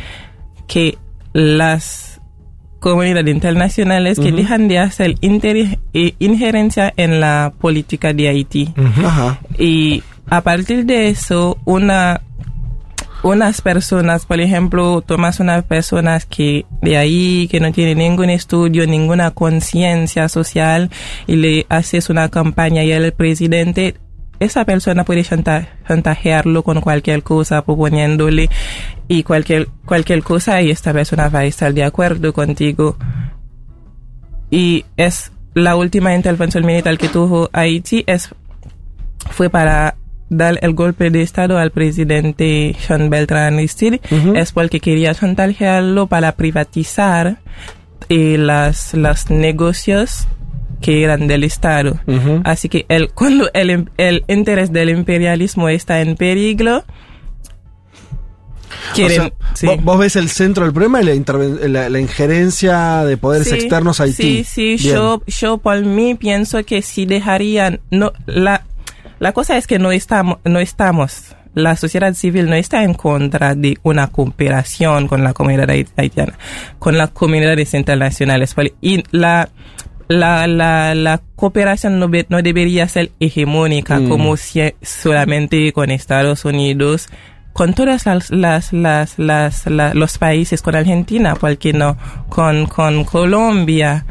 que 0.67 0.97
las 1.33 2.19
comunidades 2.79 3.33
internacionales 3.33 4.19
que 4.19 4.31
dejan 4.33 4.67
de 4.67 4.79
hacer 4.79 5.15
inter- 5.21 5.79
eh, 5.93 6.13
injerencia 6.19 6.93
en 6.97 7.19
la 7.21 7.53
política 7.59 8.11
de 8.13 8.27
Haití. 8.27 8.73
Y 9.57 10.03
a 10.29 10.41
partir 10.41 10.85
de 10.85 11.07
eso, 11.09 11.57
una 11.65 12.21
unas 13.23 13.61
personas, 13.61 14.25
por 14.25 14.41
ejemplo, 14.41 15.01
tomas 15.01 15.39
unas 15.39 15.63
personas 15.63 16.25
que 16.25 16.65
de 16.81 16.97
ahí, 16.97 17.47
que 17.49 17.59
no 17.61 17.71
tienen 17.71 17.97
ningún 17.97 18.29
estudio, 18.29 18.85
ninguna 18.85 19.31
conciencia 19.31 20.27
social, 20.27 20.91
y 21.25 21.37
le 21.37 21.65
haces 21.69 22.09
una 22.09 22.29
campaña 22.29 22.83
y 22.83 22.91
el 22.91 23.13
presidente, 23.13 23.95
esa 24.39 24.65
persona 24.65 25.05
puede 25.05 25.23
chanta- 25.23 25.69
chantajearlo 25.87 26.63
con 26.63 26.81
cualquier 26.81 27.23
cosa, 27.23 27.63
proponiéndole 27.63 28.49
y 29.07 29.23
cualquier, 29.23 29.69
cualquier 29.85 30.21
cosa, 30.21 30.61
y 30.61 30.69
esta 30.69 30.91
persona 30.91 31.29
va 31.29 31.39
a 31.39 31.45
estar 31.45 31.73
de 31.73 31.85
acuerdo 31.85 32.33
contigo. 32.33 32.97
Y 34.51 34.85
es 34.97 35.31
la 35.53 35.77
última 35.77 36.13
intervención 36.13 36.65
militar 36.65 36.97
que 36.97 37.07
tuvo 37.07 37.49
Haití, 37.53 38.03
es 38.05 38.35
fue 39.31 39.49
para 39.49 39.95
dar 40.37 40.59
el 40.61 40.73
golpe 40.73 41.09
de 41.09 41.21
estado 41.21 41.57
al 41.57 41.71
presidente 41.71 42.75
Sean 42.79 43.09
Beltrán 43.09 43.55
Aristide 43.55 44.01
es 44.35 44.51
porque 44.51 44.79
quería 44.79 45.13
chantajearlo 45.13 46.07
para 46.07 46.33
privatizar 46.33 47.39
eh, 48.09 48.37
las 48.37 48.93
los 48.93 49.29
negocios 49.29 50.27
que 50.81 51.03
eran 51.03 51.27
del 51.27 51.43
estado 51.43 51.99
así 52.43 52.69
que 52.69 52.85
el 52.89 53.09
cuando 53.13 53.49
el, 53.53 53.89
el 53.97 54.23
interés 54.27 54.71
del 54.71 54.89
imperialismo 54.89 55.69
está 55.69 56.01
en 56.01 56.15
peligro 56.15 56.83
quieren... 58.93 59.19
O 59.19 59.23
sea, 59.23 59.33
sí. 59.53 59.65
vos, 59.67 59.83
vos 59.83 59.99
ves 59.99 60.15
el 60.15 60.29
centro 60.29 60.63
del 60.65 60.73
problema 60.73 61.01
y 61.01 61.05
la, 61.05 61.13
la, 61.67 61.89
la 61.89 61.99
injerencia 61.99 63.03
de 63.05 63.17
poderes 63.17 63.49
Sí, 63.49 63.55
externos 63.55 63.99
a 63.99 64.03
Haití. 64.03 64.43
Sí, 64.43 64.43
sí, 64.43 64.83
Bien. 64.83 64.95
yo, 64.95 65.23
yo 65.25 65.57
por 65.57 65.83
mí 65.83 66.15
pienso 66.15 66.63
que 66.63 66.81
si 66.81 67.05
dejarían, 67.05 67.81
no, 67.91 68.13
la, 68.25 68.65
la 69.23 69.31
cosa 69.31 69.57
es 69.57 69.67
que 69.67 69.79
no 69.79 69.91
estamos, 69.91 70.37
no 70.43 70.59
estamos, 70.59 71.35
la 71.55 71.75
sociedad 71.75 72.13
civil 72.13 72.49
no 72.49 72.55
está 72.55 72.83
en 72.83 72.93
contra 72.93 73.55
de 73.55 73.77
una 73.83 74.07
cooperación 74.07 75.07
con 75.07 75.23
la 75.23 75.33
comunidad 75.33 75.69
hait- 75.69 75.89
haitiana, 75.97 76.33
con 76.79 76.97
las 76.97 77.11
comunidades 77.11 77.73
internacionales. 77.73 78.55
Y 78.81 79.03
la, 79.11 79.49
la, 80.07 80.47
la, 80.47 80.93
la 80.95 81.21
cooperación 81.35 81.99
no, 81.99 82.09
be- 82.09 82.25
no 82.29 82.41
debería 82.41 82.87
ser 82.87 83.11
hegemónica 83.19 83.99
Mm. 83.99 84.09
como 84.09 84.35
si 84.35 84.61
solamente 84.81 85.71
con 85.73 85.91
Estados 85.91 86.43
Unidos, 86.45 87.07
con 87.53 87.75
todas 87.75 88.07
las, 88.07 88.31
las, 88.31 88.73
las, 88.73 89.19
las, 89.19 89.67
la- 89.67 89.93
los 89.93 90.17
países, 90.17 90.61
con 90.63 90.75
Argentina, 90.75 91.35
¿por 91.35 91.55
qué 91.59 91.71
no? 91.71 91.97
Con, 92.29 92.65
con 92.65 93.03
Colombia 93.05 94.05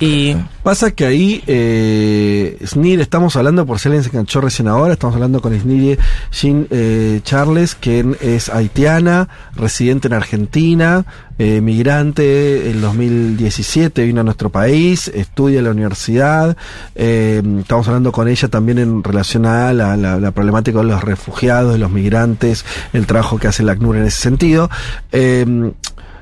y 0.00 0.36
Pasa 0.62 0.90
que 0.90 1.06
ahí, 1.06 1.42
eh, 1.46 2.58
Snir, 2.64 3.00
estamos 3.00 3.34
hablando, 3.36 3.64
por 3.66 3.78
si 3.78 3.88
alguien 3.88 4.04
se 4.04 4.10
enganchó 4.10 4.40
recién 4.40 4.68
ahora, 4.68 4.92
estamos 4.92 5.14
hablando 5.16 5.40
con 5.40 5.58
Snir 5.58 5.98
Jean 6.30 6.66
eh, 6.70 7.20
Charles, 7.24 7.74
que 7.74 8.04
es 8.20 8.48
haitiana, 8.50 9.28
residente 9.56 10.08
en 10.08 10.14
Argentina, 10.14 11.06
eh, 11.38 11.60
migrante, 11.62 12.70
en 12.70 12.80
2017 12.82 14.04
vino 14.04 14.20
a 14.20 14.24
nuestro 14.24 14.50
país, 14.50 15.08
estudia 15.08 15.58
en 15.60 15.64
la 15.64 15.70
universidad, 15.70 16.56
eh, 16.94 17.40
estamos 17.60 17.88
hablando 17.88 18.12
con 18.12 18.28
ella 18.28 18.48
también 18.48 18.78
en 18.78 19.02
relación 19.02 19.46
a 19.46 19.72
la, 19.72 19.96
la- 19.96 20.20
la 20.20 20.30
problemática 20.32 20.78
de 20.80 20.84
los 20.84 21.02
refugiados, 21.02 21.72
de 21.72 21.78
los 21.78 21.90
migrantes, 21.90 22.64
el 22.92 23.06
trabajo 23.06 23.38
que 23.38 23.48
hace 23.48 23.62
la 23.62 23.72
ACNUR 23.72 23.96
en 23.96 24.04
ese 24.04 24.20
sentido. 24.20 24.68
Eh, 25.12 25.72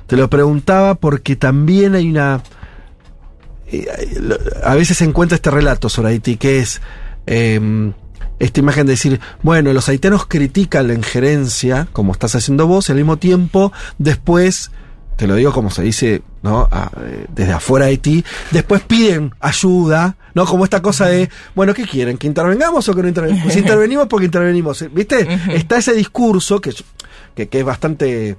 te 0.06 0.16
lo 0.16 0.30
preguntaba 0.30 0.94
porque 0.94 1.34
también 1.34 1.96
hay 1.96 2.08
una 2.08 2.40
a 4.62 4.74
veces 4.74 4.98
se 4.98 5.04
encuentra 5.04 5.36
este 5.36 5.50
relato 5.50 5.88
sobre 5.88 6.10
Haití 6.10 6.36
que 6.36 6.60
es 6.60 6.80
eh, 7.26 7.92
esta 8.38 8.60
imagen 8.60 8.86
de 8.86 8.92
decir, 8.92 9.20
bueno, 9.42 9.72
los 9.72 9.88
haitianos 9.88 10.26
critican 10.26 10.88
la 10.88 10.94
injerencia, 10.94 11.88
como 11.92 12.12
estás 12.12 12.34
haciendo 12.34 12.66
vos, 12.66 12.88
y 12.88 12.92
al 12.92 12.98
mismo 12.98 13.16
tiempo, 13.16 13.72
después, 13.98 14.70
te 15.16 15.26
lo 15.26 15.36
digo 15.36 15.52
como 15.52 15.70
se 15.70 15.82
dice, 15.82 16.22
¿no? 16.42 16.68
A- 16.70 16.90
eh, 17.00 17.26
desde 17.34 17.52
afuera 17.54 17.86
de 17.86 17.92
Haití, 17.92 18.24
después 18.50 18.82
piden 18.82 19.34
ayuda, 19.40 20.16
¿no? 20.34 20.44
Como 20.44 20.64
esta 20.64 20.82
cosa 20.82 21.06
de, 21.06 21.30
bueno, 21.54 21.72
¿qué 21.72 21.84
quieren? 21.86 22.18
¿Que 22.18 22.26
intervengamos 22.26 22.86
o 22.88 22.94
que 22.94 23.00
no 23.02 23.08
intervengamos? 23.08 23.44
Pues 23.44 23.56
intervenimos 23.64 24.06
porque 24.06 24.26
intervenimos, 24.26 24.84
¿viste? 24.92 25.26
Está 25.54 25.78
ese 25.78 25.94
discurso 25.94 26.60
que, 26.60 26.74
que, 27.34 27.48
que 27.48 27.58
es 27.60 27.64
bastante... 27.64 28.36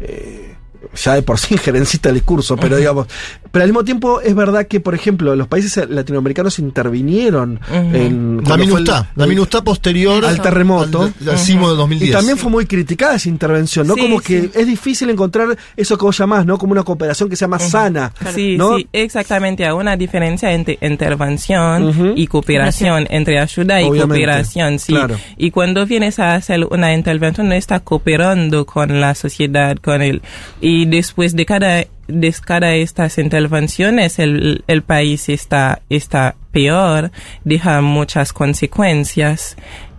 eh, 0.00 0.56
ya 0.94 1.14
de 1.14 1.22
por 1.22 1.38
sí 1.38 1.54
injerencista 1.54 2.08
el 2.08 2.16
discurso, 2.16 2.56
pero 2.56 2.76
digamos, 2.76 3.06
pero 3.52 3.62
al 3.64 3.68
mismo 3.70 3.84
tiempo 3.84 4.20
es 4.20 4.34
verdad 4.34 4.66
que, 4.66 4.80
por 4.80 4.94
ejemplo, 4.94 5.34
los 5.36 5.46
países 5.48 5.88
latinoamericanos 5.88 6.58
intervinieron 6.58 7.60
en 7.70 8.38
La 8.38 8.42
fue 8.44 8.54
el- 8.54 8.60
minustá, 8.60 9.10
la 9.16 9.26
minustá 9.26 9.62
posterior 9.62 10.24
al 10.24 10.40
terremoto 10.40 11.02
al, 11.20 11.28
al 11.28 11.38
sismo 11.38 11.70
de 11.70 11.76
2010. 11.76 12.10
y 12.10 12.12
también 12.12 12.36
fue 12.38 12.50
muy 12.50 12.66
criticada 12.66 13.16
esa 13.16 13.28
intervención, 13.28 13.86
¿no? 13.86 13.94
Sí, 13.94 14.00
como 14.00 14.20
sí. 14.20 14.26
que 14.26 14.50
es 14.60 14.66
difícil 14.66 15.10
encontrar 15.10 15.56
eso 15.76 15.96
que 15.98 16.04
vos 16.04 16.16
llamás, 16.18 16.46
¿no? 16.46 16.58
Como 16.58 16.72
una 16.72 16.82
cooperación 16.82 17.28
que 17.28 17.36
sea 17.36 17.48
más 17.48 17.68
sana, 17.70 18.12
Sí, 18.34 18.56
¿no? 18.56 18.76
sí, 18.78 18.88
exactamente. 18.92 19.64
Hay 19.64 19.72
una 19.72 19.96
diferencia 19.96 20.52
entre 20.52 20.78
intervención 20.80 22.14
y 22.16 22.26
cooperación, 22.26 23.06
entre 23.10 23.38
ayuda 23.38 23.80
y 23.80 23.84
Obviamente, 23.84 24.06
cooperación, 24.24 24.78
sí. 24.78 24.92
claro. 24.92 25.16
Y 25.36 25.50
cuando 25.50 25.86
vienes 25.86 26.18
a 26.18 26.34
hacer 26.34 26.64
una 26.70 26.94
intervención, 26.94 27.48
no 27.48 27.54
está 27.54 27.80
cooperando 27.80 28.64
con 28.66 29.00
la 29.00 29.14
sociedad, 29.14 29.76
con 29.78 30.02
el... 30.02 30.22
Y 30.60 30.69
después 30.86 31.34
de 31.36 31.46
cada, 31.46 31.84
de 32.08 32.34
cada 32.44 32.74
estas 32.74 33.18
intervenciones, 33.18 34.18
el, 34.18 34.64
el 34.66 34.82
país 34.82 35.28
está, 35.28 35.82
está 35.88 36.36
peor, 36.52 37.10
deja 37.44 37.80
muchas 37.80 38.32
consecuencias. 38.32 39.56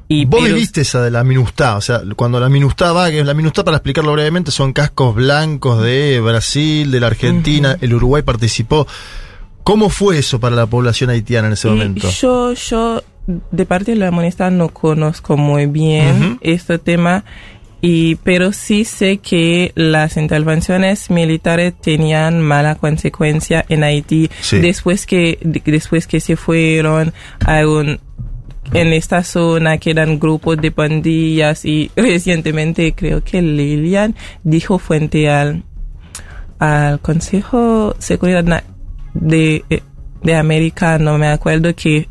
Y 0.07 0.25
Vos 0.25 0.41
pero- 0.43 0.53
viviste 0.55 0.81
esa 0.81 1.01
de 1.01 1.09
la 1.09 1.23
minustá, 1.23 1.77
o 1.77 1.81
sea, 1.81 2.01
cuando 2.15 2.39
la 2.39 2.49
minustá 2.49 2.91
va, 2.91 3.09
que 3.09 3.23
la 3.23 3.33
minustá, 3.33 3.63
para 3.63 3.77
explicarlo 3.77 4.11
brevemente, 4.13 4.51
son 4.51 4.73
cascos 4.73 5.15
blancos 5.15 5.81
de 5.83 6.19
Brasil, 6.19 6.91
de 6.91 6.99
la 6.99 7.07
Argentina, 7.07 7.77
el 7.79 7.93
Uruguay 7.93 8.21
participó. 8.21 8.85
¿Cómo 9.63 9.89
fue 9.89 10.17
eso 10.17 10.39
para 10.39 10.55
la 10.55 10.65
población 10.65 11.11
haitiana 11.11 11.47
en 11.47 11.53
ese 11.53 11.67
Y 11.67 11.71
momento? 11.71 12.09
Yo, 12.09 12.53
yo, 12.53 13.03
de 13.27 13.65
parte 13.65 13.91
de 13.91 13.97
la 13.97 14.11
moneda 14.11 14.49
no 14.49 14.69
conozco 14.69 15.37
muy 15.37 15.67
bien 15.67 16.39
este 16.41 16.77
tema, 16.77 17.23
y, 17.81 18.15
pero 18.15 18.51
sí 18.53 18.85
sé 18.85 19.17
que 19.17 19.71
las 19.75 20.15
intervenciones 20.17 21.09
militares 21.09 21.73
tenían 21.81 22.39
mala 22.41 22.75
consecuencia 22.75 23.65
en 23.69 23.83
Haití 23.83 24.29
Sí. 24.41 24.59
después 24.59 25.05
que, 25.05 25.39
de- 25.41 25.61
después 25.65 26.05
que 26.07 26.19
se 26.19 26.35
fueron 26.35 27.11
a 27.45 27.65
un, 27.67 27.99
en 28.73 28.93
esta 28.93 29.23
zona 29.23 29.79
quedan 29.79 30.19
grupos 30.19 30.57
de 30.57 30.71
pandillas 30.71 31.65
y 31.65 31.89
recientemente 31.95 32.93
creo 32.93 33.23
que 33.23 33.41
Lilian 33.41 34.15
dijo 34.43 34.77
frente 34.77 35.29
al, 35.29 35.63
al 36.59 36.99
Consejo 36.99 37.93
de 37.95 38.01
Seguridad 38.01 38.63
de, 39.15 39.65
de 40.23 40.35
América, 40.35 40.99
no 40.99 41.17
me 41.17 41.27
acuerdo 41.27 41.75
que 41.75 42.07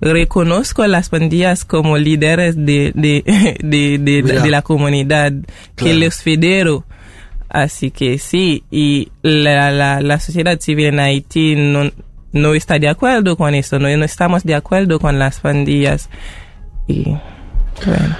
reconozco 0.00 0.82
a 0.82 0.88
las 0.88 1.08
pandillas 1.08 1.64
como 1.64 1.98
líderes 1.98 2.56
de, 2.56 2.92
de, 2.94 3.22
de, 3.62 3.98
de, 4.22 4.50
la 4.50 4.62
comunidad, 4.62 5.32
que 5.76 5.94
los 5.94 6.16
federo. 6.16 6.84
Así 7.48 7.90
que 7.90 8.18
sí, 8.18 8.62
y 8.70 9.10
la, 9.22 9.70
la, 9.72 10.00
la 10.00 10.20
sociedad 10.20 10.60
civil 10.60 10.86
en 10.86 11.00
Haití 11.00 11.56
no, 11.56 11.90
no 12.32 12.54
está 12.54 12.78
de 12.78 12.88
acuerdo 12.88 13.36
con 13.36 13.54
eso, 13.54 13.78
no, 13.78 13.94
no 13.96 14.04
estamos 14.04 14.44
de 14.44 14.54
acuerdo 14.54 15.00
con 15.00 15.18
las 15.18 15.40
pandillas. 15.40 16.08
Y 16.86 17.04
bueno. 17.84 18.16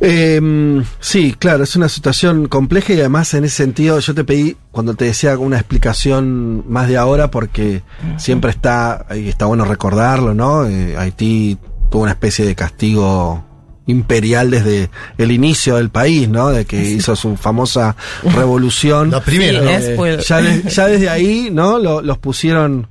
Eh, 0.00 0.82
sí, 0.98 1.34
claro, 1.38 1.64
es 1.64 1.76
una 1.76 1.88
situación 1.88 2.48
compleja 2.48 2.92
y 2.94 3.00
además 3.00 3.34
en 3.34 3.44
ese 3.44 3.56
sentido 3.56 3.98
yo 4.00 4.14
te 4.14 4.24
pedí 4.24 4.56
cuando 4.72 4.94
te 4.94 5.04
decía 5.04 5.36
una 5.36 5.56
explicación 5.58 6.64
más 6.68 6.88
de 6.88 6.96
ahora 6.96 7.30
porque 7.30 7.82
siempre 8.16 8.50
está, 8.50 9.06
y 9.14 9.28
está 9.28 9.44
bueno 9.46 9.64
recordarlo, 9.66 10.32
¿no? 10.34 10.66
Eh, 10.66 10.96
Haití 10.96 11.58
tuvo 11.90 12.02
una 12.02 12.12
especie 12.12 12.46
de 12.46 12.54
castigo 12.54 13.44
imperial 13.86 14.50
desde 14.50 14.88
el 15.18 15.32
inicio 15.32 15.76
del 15.76 15.90
país, 15.90 16.28
¿no? 16.28 16.48
De 16.50 16.64
que 16.64 16.80
hizo 16.82 17.16
su 17.16 17.36
famosa 17.36 17.96
revolución. 18.22 19.10
La 19.10 19.20
primera, 19.20 19.60
Sí, 19.80 19.90
¿no? 19.96 20.16
ya, 20.16 20.40
de- 20.40 20.62
ya 20.70 20.86
desde 20.86 21.08
ahí, 21.10 21.48
¿no? 21.52 21.78
Lo- 21.78 22.00
los 22.00 22.16
pusieron, 22.18 22.86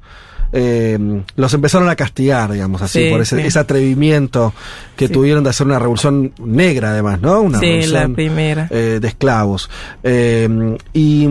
eh, 0.51 0.97
los 1.35 1.53
empezaron 1.53 1.89
a 1.89 1.95
castigar, 1.95 2.51
digamos 2.51 2.81
así, 2.81 3.03
Sí, 3.05 3.09
por 3.11 3.21
ese, 3.21 3.38
sí. 3.41 3.47
ese 3.47 3.59
atrevimiento 3.59 4.53
que 4.95 5.07
Sí. 5.07 5.13
tuvieron 5.13 5.43
de 5.43 5.51
hacer 5.51 5.67
una 5.67 5.80
revolución 5.80 6.34
negra, 6.43 6.91
además, 6.91 7.21
¿no? 7.21 7.41
Una 7.41 7.59
Sí, 7.59 7.65
la 7.67 7.71
revolución 7.81 8.15
primera. 8.15 8.67
eh, 8.71 8.99
de 9.01 9.07
esclavos. 9.07 9.69
Eh, 10.03 10.77
y, 10.93 11.27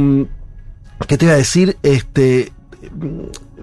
¿qué 1.07 1.19
te 1.19 1.25
iba 1.25 1.35
a 1.35 1.39
decir? 1.39 1.77
Este, 1.83 2.53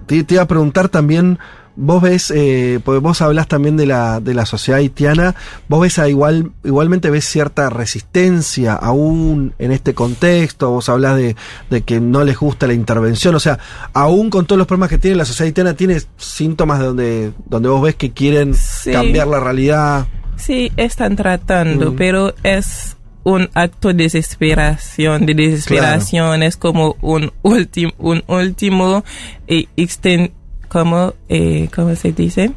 te, 0.06 0.24
te 0.24 0.34
iba 0.34 0.42
a 0.42 0.48
preguntar 0.48 0.88
también. 0.88 1.38
Vos 1.78 2.00
ves, 2.00 2.32
eh, 2.34 2.80
porque 2.82 3.00
vos 3.00 3.20
hablás 3.20 3.48
también 3.48 3.76
de 3.76 3.84
la, 3.84 4.18
de 4.20 4.32
la 4.32 4.46
sociedad 4.46 4.78
haitiana, 4.80 5.34
vos 5.68 5.82
ves 5.82 5.98
a 5.98 6.08
igual, 6.08 6.52
igualmente 6.64 7.10
ves 7.10 7.26
cierta 7.26 7.68
resistencia 7.68 8.72
aún 8.74 9.52
en 9.58 9.72
este 9.72 9.92
contexto, 9.92 10.70
vos 10.70 10.88
hablas 10.88 11.16
de, 11.16 11.36
de 11.68 11.82
que 11.82 12.00
no 12.00 12.24
les 12.24 12.38
gusta 12.38 12.66
la 12.66 12.72
intervención, 12.72 13.34
o 13.34 13.40
sea, 13.40 13.58
aún 13.92 14.30
con 14.30 14.46
todos 14.46 14.56
los 14.58 14.66
problemas 14.66 14.88
que 14.88 14.96
tiene 14.98 15.16
la 15.18 15.26
sociedad 15.26 15.48
haitiana, 15.48 15.74
tiene 15.74 16.00
síntomas 16.16 16.78
de 16.78 16.86
donde, 16.86 17.32
donde 17.46 17.68
vos 17.68 17.82
ves 17.82 17.94
que 17.96 18.10
quieren 18.12 18.54
Sí. 18.54 18.90
cambiar 18.92 19.26
la 19.26 19.40
realidad. 19.40 20.06
Sí, 20.36 20.72
están 20.78 21.14
tratando, 21.16 21.92
Mm. 21.92 21.96
pero 21.96 22.34
es 22.42 22.96
un 23.22 23.50
acto 23.54 23.88
de 23.88 24.04
desesperación, 24.04 25.26
de 25.26 25.34
desesperación, 25.34 26.42
es 26.42 26.56
como 26.56 26.96
un 27.02 27.32
último, 27.42 27.92
un 27.98 28.22
último 28.28 29.04
eh, 29.48 29.66
exten- 29.76 30.30
¿cómo, 30.68 31.14
eh, 31.28 31.68
¿cómo 31.74 31.94
se 31.96 32.12
dice? 32.12 32.52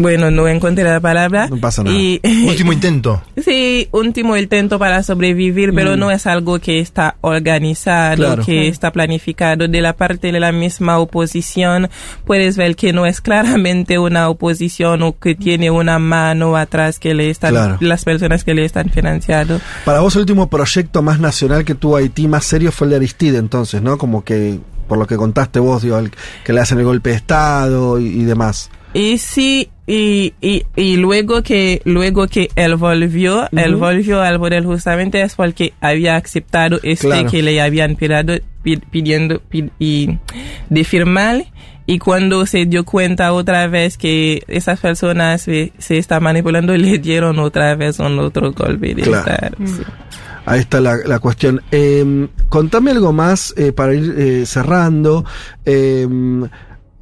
Bueno, 0.00 0.30
no 0.30 0.46
encontré 0.46 0.84
la 0.84 1.00
palabra. 1.00 1.48
No 1.48 1.56
pasa 1.56 1.82
nada. 1.82 1.96
Y, 1.96 2.20
Último 2.46 2.72
intento. 2.72 3.20
Sí, 3.44 3.88
último 3.90 4.36
intento 4.36 4.78
para 4.78 5.02
sobrevivir, 5.02 5.74
pero 5.74 5.96
Mm. 5.96 5.98
no 5.98 6.10
es 6.12 6.24
algo 6.28 6.60
que 6.60 6.78
está 6.78 7.16
organizado, 7.20 8.14
Claro. 8.14 8.44
que 8.44 8.68
está 8.68 8.92
planificado. 8.92 9.66
De 9.66 9.80
la 9.80 9.94
parte 9.96 10.30
de 10.30 10.38
la 10.38 10.52
misma 10.52 11.00
oposición, 11.00 11.90
puedes 12.24 12.56
ver 12.56 12.76
que 12.76 12.92
no 12.92 13.06
es 13.06 13.20
claramente 13.20 13.98
una 13.98 14.28
oposición 14.28 15.02
o 15.02 15.18
que 15.18 15.34
tiene 15.34 15.72
una 15.72 15.98
mano 15.98 16.56
atrás 16.56 17.00
que 17.00 17.12
le 17.14 17.28
están, 17.28 17.50
Claro. 17.50 17.76
las 17.80 18.04
personas 18.04 18.44
que 18.44 18.54
le 18.54 18.64
están 18.64 18.90
financiando. 18.90 19.60
Para 19.84 19.98
vos 19.98 20.14
el 20.14 20.20
último 20.20 20.48
proyecto 20.48 21.02
más 21.02 21.18
nacional 21.18 21.64
que 21.64 21.74
tuvo 21.74 21.96
Haití 21.96 22.28
más 22.28 22.44
serio 22.44 22.70
fue 22.70 22.84
el 22.86 22.90
de 22.90 22.96
Aristide, 22.98 23.38
entonces, 23.38 23.82
¿no? 23.82 23.98
Como 23.98 24.22
que, 24.22 24.60
por 24.88 24.98
lo 24.98 25.06
que 25.06 25.16
contaste 25.16 25.60
vos, 25.60 25.82
digo, 25.82 25.98
el- 25.98 26.10
que 26.44 26.52
le 26.52 26.60
hacen 26.60 26.78
el 26.78 26.84
golpe 26.84 27.10
de 27.10 27.16
Estado 27.16 27.98
y, 28.00 28.06
y 28.06 28.24
demás. 28.24 28.70
Y 28.94 29.18
sí, 29.18 29.68
y, 29.86 30.32
y, 30.40 30.64
y 30.74 30.96
luego 30.96 31.42
que 31.42 31.82
luego 31.84 32.26
que 32.26 32.48
él 32.56 32.76
volvió, 32.76 33.46
él 33.52 33.76
volvió 33.76 34.22
al 34.22 34.38
poder 34.38 34.64
justamente 34.64 35.20
es 35.20 35.34
porque 35.34 35.74
había 35.80 36.16
aceptado 36.16 36.80
este 36.82 37.06
Claro. 37.08 37.30
que 37.30 37.42
le 37.42 37.60
habían 37.60 37.96
pidiendo, 37.96 38.32
pi- 38.62 38.78
pidiendo 38.90 39.40
pi- 39.40 39.70
y 39.78 40.18
de 40.70 40.84
firmar 40.84 41.44
y 41.84 41.98
cuando 41.98 42.44
se 42.46 42.64
dio 42.66 42.84
cuenta 42.84 43.32
otra 43.34 43.66
vez 43.66 43.96
que 43.98 44.42
esas 44.48 44.80
personas 44.80 45.42
se, 45.42 45.72
se 45.78 45.98
están 45.98 46.22
manipulando 46.22 46.74
le 46.76 46.98
dieron 46.98 47.38
otra 47.38 47.74
vez 47.76 47.98
un 47.98 48.18
otro 48.18 48.52
golpe 48.52 48.94
de 48.94 49.02
Claro. 49.02 49.18
estar, 49.30 49.54
sí. 49.66 49.82
Ahí 50.48 50.60
está 50.60 50.80
la, 50.80 50.96
la 51.04 51.18
cuestión. 51.18 51.60
Eh, 51.70 52.26
contame 52.48 52.92
algo 52.92 53.12
más 53.12 53.52
eh, 53.58 53.72
para 53.72 53.92
ir 53.92 54.14
eh, 54.16 54.46
cerrando. 54.46 55.26
Eh, 55.66 56.08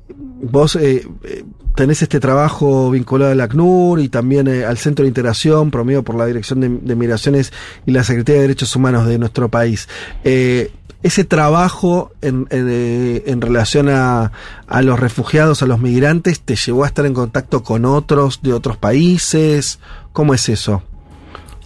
vos 0.08 0.74
eh, 0.74 1.06
eh, 1.22 1.44
tenés 1.76 2.02
este 2.02 2.18
trabajo 2.18 2.90
vinculado 2.90 3.30
al 3.30 3.40
ACNUR 3.40 4.00
y 4.00 4.08
también 4.08 4.48
al 4.48 4.78
Centro 4.78 5.04
de 5.04 5.10
Integración 5.10 5.70
promovido 5.70 6.02
por 6.02 6.16
la 6.16 6.26
Dirección 6.26 6.58
de, 6.60 6.96
Migraciones 6.96 7.52
y 7.86 7.92
la 7.92 8.02
Secretaría 8.02 8.40
de 8.40 8.48
Derechos 8.48 8.74
Humanos 8.74 9.06
de 9.06 9.16
nuestro 9.16 9.48
país. 9.48 9.88
Ese 10.24 11.22
trabajo 11.22 12.10
en, 12.22 12.48
en, 12.50 13.22
en 13.26 13.40
relación 13.40 13.88
a, 13.88 14.32
a 14.66 14.82
los 14.82 14.98
refugiados, 14.98 15.62
a 15.62 15.66
los 15.66 15.78
migrantes, 15.78 16.40
te 16.40 16.56
llevó 16.56 16.82
a 16.82 16.88
estar 16.88 17.06
en 17.06 17.14
contacto 17.14 17.62
con 17.62 17.84
otros 17.84 18.40
de 18.42 18.52
otros 18.52 18.76
países. 18.76 19.78
¿Cómo 20.12 20.34
es 20.34 20.48
eso? 20.48 20.82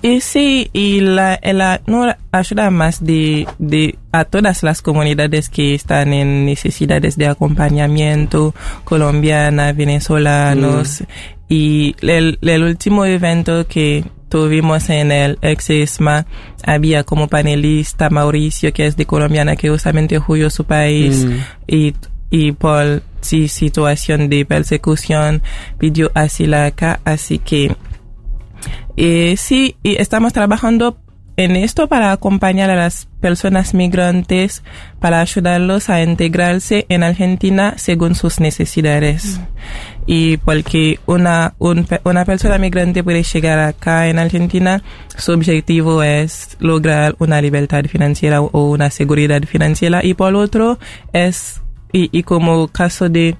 Y 0.02 0.20
sí, 0.20 0.70
y 0.72 1.00
la, 1.00 1.38
la 1.42 1.82
no 1.86 2.14
ayuda 2.32 2.70
más 2.70 3.04
de, 3.04 3.46
de 3.58 3.98
a 4.12 4.24
todas 4.24 4.62
las 4.62 4.80
comunidades 4.80 5.50
que 5.50 5.74
están 5.74 6.12
en 6.14 6.46
necesidades 6.46 7.16
de 7.16 7.26
acompañamiento, 7.26 8.54
colombiana, 8.84 9.72
venezolanos. 9.74 11.04
Y 11.48 11.96
el, 12.00 12.38
el 12.40 12.62
último 12.62 13.04
evento 13.04 13.66
que 13.66 14.04
tuvimos 14.30 14.88
en 14.88 15.12
el 15.12 15.38
ex-ESMA, 15.42 16.24
había 16.64 17.02
como 17.04 17.26
panelista 17.28 18.08
Mauricio, 18.08 18.72
que 18.72 18.86
es 18.86 18.96
de 18.96 19.04
colombiana, 19.04 19.56
que 19.56 19.68
justamente 19.68 20.18
huyó 20.26 20.48
su 20.48 20.64
país 20.64 21.26
Mm. 21.26 21.32
y, 21.66 21.94
y 22.30 22.52
por 22.52 23.02
sí, 23.20 23.48
situación 23.48 24.28
de 24.28 24.46
persecución 24.46 25.42
pidió 25.78 26.10
asilo 26.14 26.58
acá, 26.58 27.00
así 27.04 27.38
que 27.38 27.74
eh, 28.96 29.34
sí, 29.36 29.76
y 29.82 30.00
estamos 30.00 30.32
trabajando 30.32 30.98
en 31.36 31.56
esto 31.56 31.88
para 31.88 32.12
acompañar 32.12 32.68
a 32.70 32.76
las 32.76 33.06
personas 33.20 33.72
migrantes, 33.72 34.62
para 34.98 35.20
ayudarlos 35.20 35.88
a 35.88 36.02
integrarse 36.02 36.84
en 36.90 37.02
Argentina 37.02 37.74
según 37.76 38.14
sus 38.14 38.40
necesidades. 38.40 39.40
Y 40.06 40.36
porque 40.38 40.98
una, 41.06 41.54
un 41.58 41.86
una 42.04 42.24
persona 42.24 42.58
migrante 42.58 43.02
puede 43.02 43.22
llegar 43.22 43.58
acá 43.58 44.08
en 44.08 44.18
Argentina, 44.18 44.82
su 45.16 45.32
objetivo 45.32 46.02
es 46.02 46.56
lograr 46.58 47.16
una 47.18 47.40
libertad 47.40 47.84
financiera 47.86 48.42
o 48.42 48.70
una 48.70 48.90
seguridad 48.90 49.42
financiera. 49.44 50.04
Y 50.04 50.14
por 50.14 50.34
otro, 50.34 50.78
es, 51.14 51.62
y, 51.90 52.10
y 52.12 52.22
como 52.22 52.68
caso 52.68 53.08
de 53.08 53.36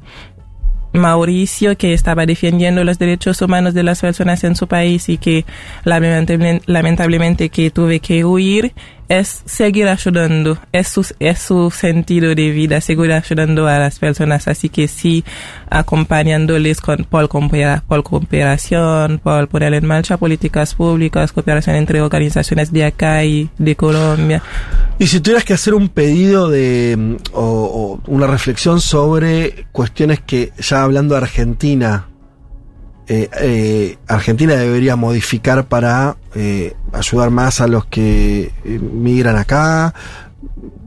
Mauricio 0.93 1.77
que 1.77 1.93
estaba 1.93 2.27
defendiendo 2.27 2.85
los 2.85 2.99
derechos 2.99 3.41
humanos 3.43 3.75
de 3.75 3.83
las 3.83 4.01
personas 4.01 4.45
en 4.45 4.57
su 4.57 4.67
país 4.67 5.09
y 5.09 5.19
que 5.19 5.45
lamentablemente, 5.85 6.65
lamentablemente 6.67 7.49
que 7.49 7.71
tuve 7.71 8.01
que 8.01 8.25
huir 8.25 8.73
es 9.11 9.43
seguir 9.45 9.89
ayudando 9.89 10.57
es 10.71 10.87
su, 10.87 11.05
es 11.19 11.41
su 11.41 11.73
sentido 11.73 12.33
de 12.33 12.51
vida 12.53 12.81
seguir 12.81 13.11
ayudando 13.13 13.67
a 13.67 13.79
las 13.79 13.99
personas. 13.99 14.47
Así 14.47 14.69
que 14.69 14.87
sí 14.87 15.25
acompañándoles 15.69 16.81
con, 16.81 17.05
por, 17.05 17.29
por 17.29 18.03
cooperación 18.05 19.19
por 19.19 19.49
poner 19.49 19.75
en 19.75 19.87
marcha 19.87 20.17
políticas 20.17 20.75
públicas 20.75 21.33
cooperación 21.33 21.75
entre 21.75 22.01
organizaciones 22.01 22.73
de 22.73 22.85
acá 22.85 23.25
y 23.25 23.51
de 23.59 23.75
Colombia. 23.75 24.43
Y 25.01 25.09
si 25.09 25.19
tuvieras 25.21 25.45
que 25.45 25.55
hacer 25.55 25.75
un 25.75 25.89
pedido 25.89 26.49
de 26.49 27.19
una 28.07 28.27
reflexión 28.27 28.81
sobre 28.81 29.67
cuestiones 29.73 30.21
que 30.21 30.53
ya 30.59 30.83
hablando 30.83 31.15
de 31.15 31.21
Argentina, 31.23 32.07
eh, 33.07 33.29
eh, 33.41 33.99
Argentina 34.07 34.55
debería 34.55 34.97
modificar 34.97 35.67
para 35.67 36.17
eh, 36.35 36.75
ayudar 36.93 37.31
más 37.31 37.61
a 37.61 37.67
los 37.67 37.85
que 37.87 38.53
eh, 38.65 38.79
migran 38.79 39.37
acá. 39.37 39.95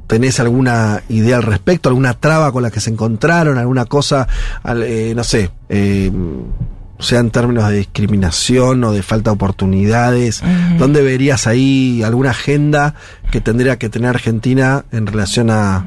¿Tenés 0.07 0.39
alguna 0.39 1.01
idea 1.09 1.37
al 1.37 1.43
respecto? 1.43 1.89
¿Alguna 1.89 2.13
traba 2.13 2.51
con 2.51 2.63
la 2.63 2.71
que 2.71 2.79
se 2.79 2.89
encontraron? 2.91 3.57
¿Alguna 3.57 3.85
cosa, 3.85 4.27
al- 4.63 4.83
eh, 4.83 5.13
no 5.15 5.23
sé, 5.23 5.49
eh, 5.69 6.11
sea 6.99 7.19
en 7.19 7.31
términos 7.31 7.67
de 7.69 7.77
discriminación 7.77 8.83
o 8.83 8.91
de 8.91 9.01
falta 9.03 9.31
de 9.31 9.35
oportunidades? 9.35 10.43
¿Dónde 10.77 11.01
verías 11.01 11.47
ahí 11.47 12.03
alguna 12.03 12.29
agenda 12.31 12.95
que 13.31 13.41
tendría 13.41 13.77
que 13.77 13.89
tener 13.89 14.09
Argentina 14.09 14.85
en 14.91 15.07
relación 15.07 15.49
a, 15.49 15.85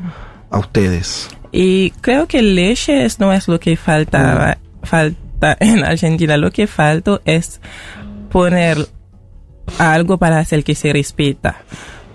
a 0.51 0.59
ustedes? 0.59 1.29
Y 1.53 1.91
creo 2.01 2.27
que 2.27 2.43
leyes 2.43 3.19
no 3.19 3.33
es 3.33 3.49
lo 3.49 3.59
que 3.59 3.77
falta, 3.77 4.59
falta 4.83 5.57
en 5.61 5.85
Argentina. 5.85 6.37
Lo 6.37 6.51
que 6.51 6.67
falta 6.67 7.21
es 7.25 7.61
poner 8.31 8.87
algo 9.79 10.19
para 10.19 10.39
hacer 10.39 10.65
que 10.65 10.75
se 10.75 10.93
respeta. 10.93 11.63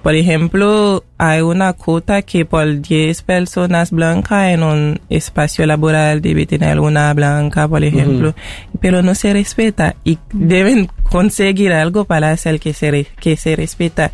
Por 0.03 0.15
ejemplo, 0.15 1.03
hay 1.19 1.41
una 1.41 1.73
cuota 1.73 2.23
que 2.23 2.43
por 2.43 2.81
10 2.81 3.21
personas 3.21 3.91
blancas 3.91 4.49
en 4.49 4.63
un 4.63 4.99
espacio 5.09 5.63
laboral 5.67 6.21
debe 6.21 6.47
tener 6.47 6.79
una 6.79 7.13
blanca, 7.13 7.67
por 7.67 7.83
ejemplo, 7.83 8.33
pero 8.79 9.03
no 9.03 9.13
se 9.13 9.31
respeta 9.31 9.95
y 10.03 10.17
deben 10.33 10.89
conseguir 11.03 11.71
algo 11.71 12.05
para 12.05 12.31
hacer 12.31 12.59
que 12.59 12.73
se, 12.73 13.05
que 13.19 13.37
se 13.37 13.55
respeta. 13.55 14.11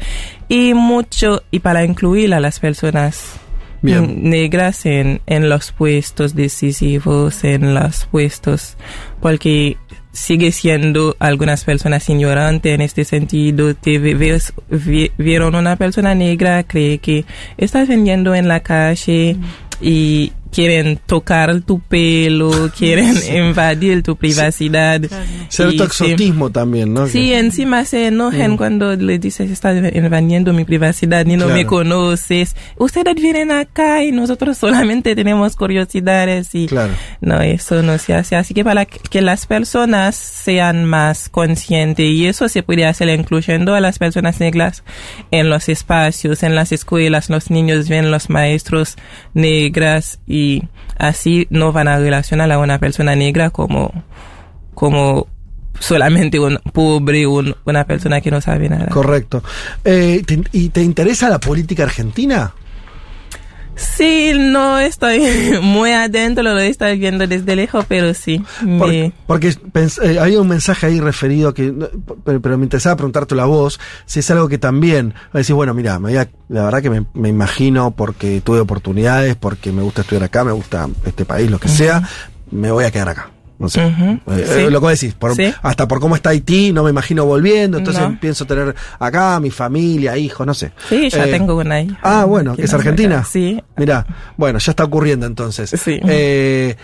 Y 0.50 0.74
mucho, 0.74 1.44
y 1.52 1.60
para 1.60 1.86
incluir 1.86 2.34
a 2.34 2.42
las 2.42 2.60
personas 2.60 3.40
Bien. 3.82 4.02
mm, 4.24 4.30
negras 4.30 4.86
en, 4.86 5.22
en 5.28 5.50
los 5.50 5.72
puestos 5.72 6.36
decisivos, 6.36 7.44
en 7.44 7.74
los 7.74 8.06
puestos, 8.06 8.76
porque 9.22 9.78
sigue 10.12 10.52
siendo 10.52 11.16
algunas 11.20 11.64
personas 11.64 12.10
ignorantes 12.10 12.74
en 12.74 12.82
este 12.82 13.06
sentido. 13.06 13.76
Te 13.76 14.00
ve- 14.00 14.16
ves- 14.16 14.54
vi- 14.70 15.12
vieron 15.18 15.54
una 15.56 15.76
persona 15.76 16.16
negra, 16.16 16.64
cree 16.64 16.98
que 16.98 17.26
estás 17.58 17.88
vendiendo 17.88 18.34
en 18.34 18.48
la 18.48 18.62
calle 18.62 19.36
y 19.80 20.32
quieren 20.52 21.00
tocar 21.06 21.62
tu 21.62 21.80
pelo, 21.80 22.72
quieren 22.78 23.16
invadir 23.34 24.04
tu 24.04 24.16
privacidad. 24.16 25.02
Cierto 25.50 25.90
sí. 25.90 26.06
exotismo 26.06 26.50
también, 26.50 26.94
¿no? 26.94 27.08
Sí, 27.08 27.28
Que- 27.30 27.40
encima 27.40 27.86
se 27.86 28.08
enojan 28.08 28.54
Mm. 28.54 28.58
cuando 28.58 28.96
le 28.96 29.20
dices, 29.20 29.50
estás 29.52 29.78
invadiendo 29.94 30.54
mi 30.54 30.64
privacidad 30.66 31.26
y 31.26 31.36
no 31.38 31.46
Claro. 31.46 31.54
me 31.54 31.66
conoces. 31.66 32.56
Ustedes 32.78 33.16
vienen 33.16 33.52
acá 33.52 34.04
y 34.04 34.12
nosotros 34.12 34.58
solamente 34.98 35.16
tenemos 35.16 35.56
curiosidades 35.56 36.54
y 36.56 36.68
Claro. 36.68 36.94
no, 37.22 37.42
eso 37.42 37.82
no 37.84 37.98
se 37.98 38.14
hace. 38.14 38.36
Así 38.36 38.54
que 38.54 38.64
para 38.64 38.86
que- 38.86 39.00
que 39.10 39.22
las 39.22 39.46
personas 39.46 40.16
sean 40.16 40.86
más 40.86 41.30
conscientes 41.30 42.06
y 42.06 42.26
eso 42.28 42.48
se 42.50 42.64
puede 42.64 42.86
hacer 42.86 43.10
incluyendo 43.10 43.76
a 43.76 43.80
las 43.80 44.00
personas 44.00 44.40
negras 44.40 44.84
en 45.32 45.50
los 45.50 45.70
espacios, 45.70 46.44
en 46.44 46.56
las 46.56 46.72
escuelas, 46.72 47.30
los 47.30 47.50
niños 47.52 47.90
ven 47.90 48.12
los 48.12 48.30
maestros 48.30 48.96
negras 49.34 50.20
y 50.28 50.47
así 50.98 51.48
no 51.50 51.72
van 51.72 51.88
a 51.88 51.98
relacionar 52.00 52.52
a 52.52 52.60
una 52.60 52.80
persona 52.80 53.16
negra 53.16 53.50
como, 53.50 53.92
como 54.74 55.28
solamente 55.80 56.40
un 56.40 56.58
pobre, 56.74 57.28
un- 57.28 57.56
una 57.66 57.86
persona 57.86 58.22
que 58.22 58.32
no 58.32 58.42
sabe 58.42 58.68
nada. 58.70 58.88
Correcto. 58.88 59.44
Eh, 59.86 60.24
¿te- 60.26 60.44
¿Y 60.52 60.70
te 60.70 60.82
interesa 60.84 61.30
la 61.30 61.40
política 61.40 61.84
argentina? 61.84 62.54
Sí, 63.78 64.32
no 64.36 64.80
estoy 64.80 65.22
muy 65.62 65.92
adentro, 65.92 66.44
lo 66.44 66.58
estoy 66.58 66.98
viendo 66.98 67.28
desde 67.28 67.56
lejos, 67.56 67.86
pero 67.88 68.14
sí. 68.14 68.44
Por- 68.80 68.90
me- 68.90 69.12
porque 69.28 69.50
eh, 70.04 70.20
había 70.20 70.42
un 70.42 70.48
mensaje 70.48 70.88
ahí 70.88 71.00
referido 71.00 71.54
que, 71.54 71.72
pero, 72.26 72.42
pero 72.42 72.58
me 72.58 72.64
interesaba 72.66 72.96
preguntártelo 72.96 73.42
a 73.44 73.46
vos, 73.46 73.80
si 74.06 74.20
es 74.20 74.32
algo 74.32 74.50
que 74.50 74.58
también, 74.58 75.14
decís, 75.32 75.52
bueno, 75.52 75.74
mira, 75.74 76.00
me 76.00 76.10
voy 76.10 76.18
a- 76.18 76.28
la 76.50 76.64
verdad 76.64 76.82
que 76.82 76.90
me, 76.90 77.06
me 77.14 77.30
imagino 77.30 77.92
porque 77.92 78.42
tuve 78.44 78.60
oportunidades, 78.60 79.36
porque 79.36 79.72
me 79.72 79.84
gusta 79.84 80.02
estudiar 80.02 80.24
acá, 80.24 80.44
me 80.44 80.52
gusta 80.54 80.90
este 81.06 81.26
país, 81.26 81.50
lo 81.52 81.60
que 81.60 81.68
sea, 81.68 82.02
me 82.50 82.72
voy 82.72 82.86
a 82.86 82.92
quedar 82.92 83.10
acá. 83.10 83.30
No 83.60 83.70
sé. 83.70 83.82
Eh, 83.88 84.20
sí. 84.28 84.42
eh, 84.62 84.70
lo 84.70 84.80
que 84.82 84.88
decís, 84.90 85.14
por- 85.16 85.36
Sí. 85.36 85.52
hasta 85.64 85.88
por 85.88 86.00
cómo 86.00 86.16
está 86.16 86.30
Haití, 86.30 86.72
no 86.72 86.84
me 86.84 86.92
imagino 86.92 87.26
volviendo, 87.26 87.80
entonces 87.80 88.04
No. 88.04 88.20
pienso 88.20 88.46
tener 88.46 88.76
acá 89.00 89.40
mi 89.40 89.50
familia, 89.50 90.16
hijos, 90.18 90.46
no 90.46 90.54
sé. 90.54 90.72
Sí, 90.90 91.10
ya 91.10 91.26
Eh, 91.26 91.32
tengo 91.32 91.56
una 91.58 91.82
hija. 91.82 91.98
Ah, 92.04 92.26
bueno, 92.26 92.56
que 92.56 92.64
es 92.64 92.70
acá. 92.74 92.78
argentina. 92.82 93.24
Sí. 93.24 93.60
Mira, 93.76 94.06
bueno, 94.38 94.60
ya 94.60 94.72
está 94.72 94.84
ocurriendo 94.84 95.26
entonces. 95.26 95.72
Sí. 95.72 96.00
Eh, 96.08 96.76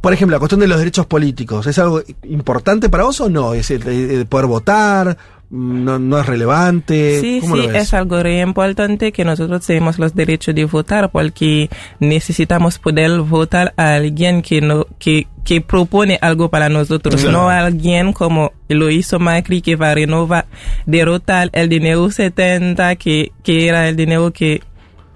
por 0.00 0.12
ejemplo, 0.12 0.34
la 0.34 0.38
cuestión 0.40 0.60
de 0.60 0.68
los 0.68 0.78
derechos 0.78 1.06
políticos, 1.06 1.66
¿es 1.66 1.78
algo 1.78 2.02
importante 2.24 2.88
para 2.88 3.04
vos 3.04 3.20
o 3.20 3.28
no? 3.28 3.54
¿Es 3.54 3.70
el, 3.70 3.86
el 3.86 4.26
poder 4.26 4.46
votar? 4.46 5.16
No, 5.50 5.98
no 5.98 6.20
es 6.20 6.26
relevante. 6.26 7.20
Sí, 7.20 7.38
¿Cómo 7.40 7.56
sí, 7.56 7.62
lo 7.62 7.68
ves? 7.68 7.82
es 7.82 7.94
algo 7.94 8.22
re 8.22 8.40
importante 8.40 9.10
que 9.12 9.24
nosotros 9.24 9.66
tenemos 9.66 9.98
los 9.98 10.14
derechos 10.14 10.54
de 10.54 10.64
votar 10.64 11.10
porque 11.10 11.68
necesitamos 11.98 12.78
poder 12.78 13.20
votar 13.20 13.74
a 13.76 13.94
alguien 13.94 14.42
que 14.42 14.60
no 14.60 14.86
que, 14.98 15.26
que 15.44 15.60
propone 15.60 16.18
algo 16.22 16.48
para 16.50 16.68
nosotros, 16.68 17.16
Claro. 17.20 17.32
no 17.32 17.48
alguien 17.50 18.12
como 18.12 18.52
lo 18.68 18.90
hizo 18.90 19.18
Macri 19.18 19.60
que 19.62 19.74
va 19.76 19.90
a 19.90 19.94
renovar, 19.94 20.46
derrotar 20.86 21.50
el 21.52 21.68
dinero 21.68 22.10
70 22.10 22.94
que, 22.96 23.32
que 23.42 23.66
era 23.68 23.88
el 23.88 23.96
dinero 23.96 24.32
que 24.32 24.62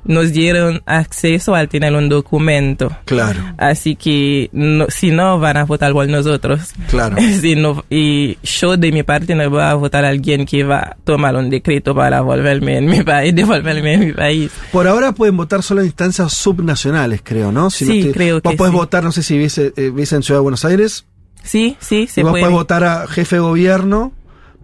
nos 0.05 0.33
dieron 0.33 0.83
acceso 0.87 1.55
al 1.55 1.69
tener 1.69 1.95
un 1.95 2.09
documento. 2.09 2.91
Claro, 3.05 3.41
Así 3.59 3.97
que 3.97 4.51
no, 4.53 4.87
si 4.89 5.11
no 5.11 5.39
van 5.39 5.57
a 5.57 5.65
votar 5.65 5.93
por 5.93 6.09
nosotros. 6.09 6.73
claro. 6.89 7.17
Si 7.41 7.57
no- 7.57 7.85
y 7.91 8.39
yo 8.43 8.77
de 8.77 8.93
mi 8.93 9.03
parte 9.03 9.35
no 9.35 9.49
voy 9.51 9.63
a 9.63 9.75
votar 9.75 10.05
a 10.05 10.09
alguien 10.09 10.47
que 10.47 10.65
va 10.65 10.79
a 10.79 10.97
tomar 11.05 11.37
un 11.37 11.51
decreto 11.51 11.95
para 11.95 12.21
volverme 12.21 12.79
en 12.79 12.87
mi 12.87 13.03
país, 13.03 13.35
devolverme 13.37 13.95
en 13.95 14.01
mi 14.01 14.13
país. 14.13 14.51
Por 14.73 14.87
ahora 14.89 15.13
pueden 15.13 15.37
votar 15.37 15.63
solo 15.63 15.81
en 15.81 15.87
instancias 15.87 16.33
subnacionales, 16.33 17.21
creo, 17.23 17.51
¿no? 17.53 17.71
Si 17.71 17.85
no 17.85 17.93
Sí, 17.93 17.99
estoy- 18.01 18.13
creo 18.13 18.41
Vos 18.43 18.51
que 18.53 18.57
podés 18.57 18.73
sí. 18.73 18.77
votar, 18.79 19.05
no 19.05 19.13
sé 19.13 19.23
si 19.23 19.35
vives, 19.37 19.59
eh, 19.59 19.73
en 19.77 20.23
Ciudad 20.23 20.39
de 20.39 20.43
Buenos 20.43 20.65
Aires, 20.65 21.07
Sí, 21.43 21.77
sí, 21.81 22.07
se 22.07 22.23
vos 22.23 22.31
puede. 22.33 22.43
podés 22.45 22.55
votar 22.55 22.85
a 22.85 23.07
jefe 23.07 23.37
de 23.37 23.41
gobierno, 23.41 24.13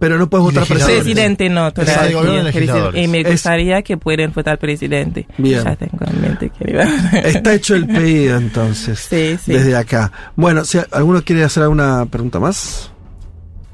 pero 0.01 0.19
no 0.19 0.29
puedes 0.29 0.45
votar 0.47 0.65
presidente. 0.67 0.95
Presidente 1.03 1.49
no, 1.49 1.73
todavía. 1.73 2.17
gobierno. 2.17 2.99
Y 2.99 3.07
me 3.07 3.21
Es- 3.21 3.31
gustaría 3.31 3.83
que 3.83 3.97
puedan 3.97 4.33
votar 4.33 4.59
presidente. 4.59 5.29
Bien. 5.39 5.63
Ya 5.63 5.77
tengo 5.77 5.99
en 6.07 6.21
mente 6.21 6.51
que 6.51 6.73
iba. 6.73 6.83
Está 7.21 7.55
hecho 7.55 7.77
el 7.77 7.87
pedido 7.87 8.37
entonces, 8.39 8.99
Sí, 8.99 9.37
sí. 9.45 9.53
desde 9.53 9.77
acá. 9.77 10.11
Bueno, 10.35 10.65
si 10.65 10.79
alguno 10.91 11.23
quiere 11.23 11.45
hacer 11.45 11.63
alguna 11.63 12.07
pregunta 12.07 12.41
más. 12.41 12.91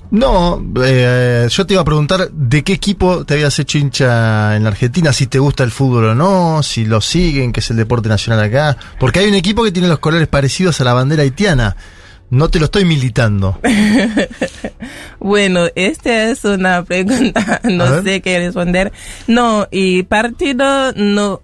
No, 0.08 0.62
eh, 0.84 1.48
yo 1.50 1.66
te 1.66 1.74
iba 1.74 1.82
a 1.82 1.84
preguntar 1.84 2.30
de 2.30 2.62
qué 2.62 2.72
equipo 2.74 3.24
te 3.24 3.34
habías 3.34 3.58
hecho 3.58 3.76
hincha 3.78 4.54
en 4.56 4.62
la 4.62 4.68
Argentina, 4.70 5.12
si 5.12 5.26
te 5.26 5.40
gusta 5.40 5.64
el 5.64 5.72
fútbol 5.72 6.04
o 6.04 6.14
no, 6.14 6.62
si 6.62 6.84
lo 6.86 7.00
siguen, 7.00 7.52
que 7.52 7.58
es 7.58 7.70
el 7.70 7.76
deporte 7.76 8.08
nacional 8.08 8.44
acá. 8.44 8.76
Porque 9.00 9.18
hay 9.18 9.28
un 9.28 9.34
equipo 9.34 9.64
que 9.64 9.72
tiene 9.72 9.88
los 9.88 9.98
colores 9.98 10.28
parecidos 10.28 10.80
a 10.80 10.84
la 10.84 10.92
bandera 10.94 11.22
haitiana. 11.24 11.76
No 12.30 12.48
te 12.48 12.58
lo 12.58 12.66
estoy 12.66 12.84
militando. 12.84 13.58
Bueno, 15.18 15.66
esta 15.74 16.30
es 16.30 16.44
una 16.44 16.84
pregunta, 16.84 17.60
no 17.64 18.02
sé 18.02 18.20
qué 18.20 18.38
responder. 18.38 18.92
No, 19.26 19.66
y 19.72 20.04
partido 20.04 20.92
no, 20.92 21.42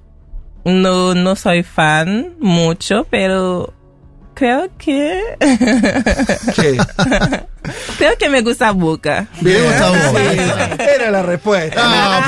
no, 0.64 1.14
no 1.14 1.36
soy 1.36 1.64
fan 1.64 2.36
mucho, 2.38 3.04
pero 3.10 3.74
creo 4.34 4.68
que, 4.78 5.20
¿Qué? 6.56 6.78
creo 7.98 8.16
que 8.18 8.28
me 8.28 8.40
gusta 8.42 8.70
Boca. 8.72 9.26
Me 9.40 9.60
gusta 9.60 9.88
vos. 9.90 9.98
Era 10.78 11.10
la 11.10 11.22
respuesta. 11.22 11.80
Ah, 11.82 12.22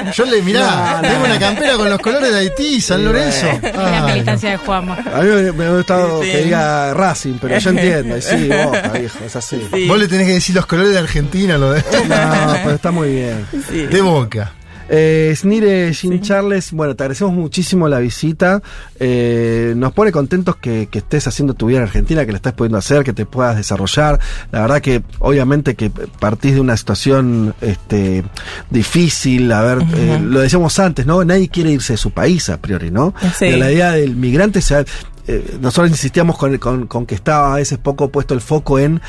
pero 0.00 0.12
yo 0.12 0.24
le 0.24 0.42
mirá, 0.42 0.60
No, 0.60 1.02
no. 1.02 1.08
tengo 1.08 1.24
una 1.24 1.38
campera 1.38 1.76
con 1.76 1.90
los 1.90 1.98
colores 2.00 2.32
de 2.32 2.38
Haití, 2.38 2.80
San 2.80 2.98
Sí, 2.98 3.04
Lorenzo. 3.04 3.46
Es 3.62 3.74
la 3.76 4.02
militancia 4.06 4.50
de 4.50 4.56
Juanma. 4.58 4.94
A 5.14 5.20
mí 5.20 5.28
me, 5.28 5.52
me 5.52 5.64
ha 5.66 5.70
gustado 5.70 6.22
Sí. 6.22 6.30
que 6.32 6.42
diga 6.44 6.94
Racing, 6.94 7.34
pero 7.40 7.58
yo 7.58 7.70
entiendo. 7.70 8.16
y 8.16 8.22
Sí, 8.22 8.48
Boca, 8.64 8.88
viejo, 8.98 9.18
es 9.24 9.36
así. 9.36 9.68
Sí. 9.72 9.86
Vos 9.88 9.98
le 9.98 10.08
tenés 10.08 10.26
que 10.26 10.34
decir 10.34 10.54
los 10.54 10.66
colores 10.66 10.92
de 10.92 10.98
Argentina, 10.98 11.56
lo 11.58 11.72
de, 11.72 11.80
No, 12.08 12.54
pero 12.64 12.74
está 12.74 12.90
muy 12.90 13.10
bien. 13.10 13.46
Sí. 13.68 13.86
de 13.86 14.00
Boca. 14.00 14.52
Eh, 14.88 15.32
Snire 15.36 15.92
Jean 15.92 16.20
Charles, 16.20 16.72
bueno, 16.72 16.94
te 16.94 17.02
agradecemos 17.02 17.32
muchísimo 17.32 17.88
la 17.88 17.98
visita. 17.98 18.62
Eh, 18.98 19.74
nos 19.76 19.92
pone 19.92 20.12
contentos 20.12 20.56
que, 20.56 20.88
que 20.90 20.98
estés 20.98 21.26
haciendo 21.26 21.54
tu 21.54 21.66
vida 21.66 21.78
en 21.78 21.84
Argentina, 21.84 22.24
que 22.26 22.32
la 22.32 22.36
estés 22.36 22.52
pudiendo 22.52 22.78
hacer, 22.78 23.04
que 23.04 23.12
te 23.12 23.26
puedas 23.26 23.56
desarrollar. 23.56 24.20
La 24.52 24.62
verdad 24.62 24.80
que, 24.80 25.02
obviamente, 25.18 25.74
que 25.74 25.90
partís 25.90 26.54
de 26.54 26.60
una 26.60 26.76
situación 26.76 27.54
este, 27.60 28.24
difícil. 28.70 29.50
A 29.52 29.62
ver, 29.62 29.78
eh, 29.96 30.20
lo 30.22 30.40
decíamos 30.40 30.78
antes, 30.78 31.06
¿no? 31.06 31.24
Nadie 31.24 31.48
quiere 31.48 31.70
irse 31.70 31.94
de 31.94 31.96
su 31.96 32.10
país 32.10 32.48
a 32.50 32.58
priori, 32.58 32.90
¿no? 32.90 33.14
Sí. 33.38 33.46
De 33.46 33.56
la 33.56 33.70
idea 33.70 33.92
del 33.92 34.16
migrante, 34.16 34.60
se, 34.60 34.84
eh, 35.26 35.56
nosotros 35.60 35.90
insistíamos 35.90 36.36
con, 36.36 36.58
con, 36.58 36.86
con 36.86 37.06
que 37.06 37.14
estaba 37.14 37.54
a 37.54 37.56
veces 37.56 37.78
poco 37.78 38.10
puesto 38.10 38.34
el 38.34 38.42
foco 38.42 38.78
en 38.78 39.00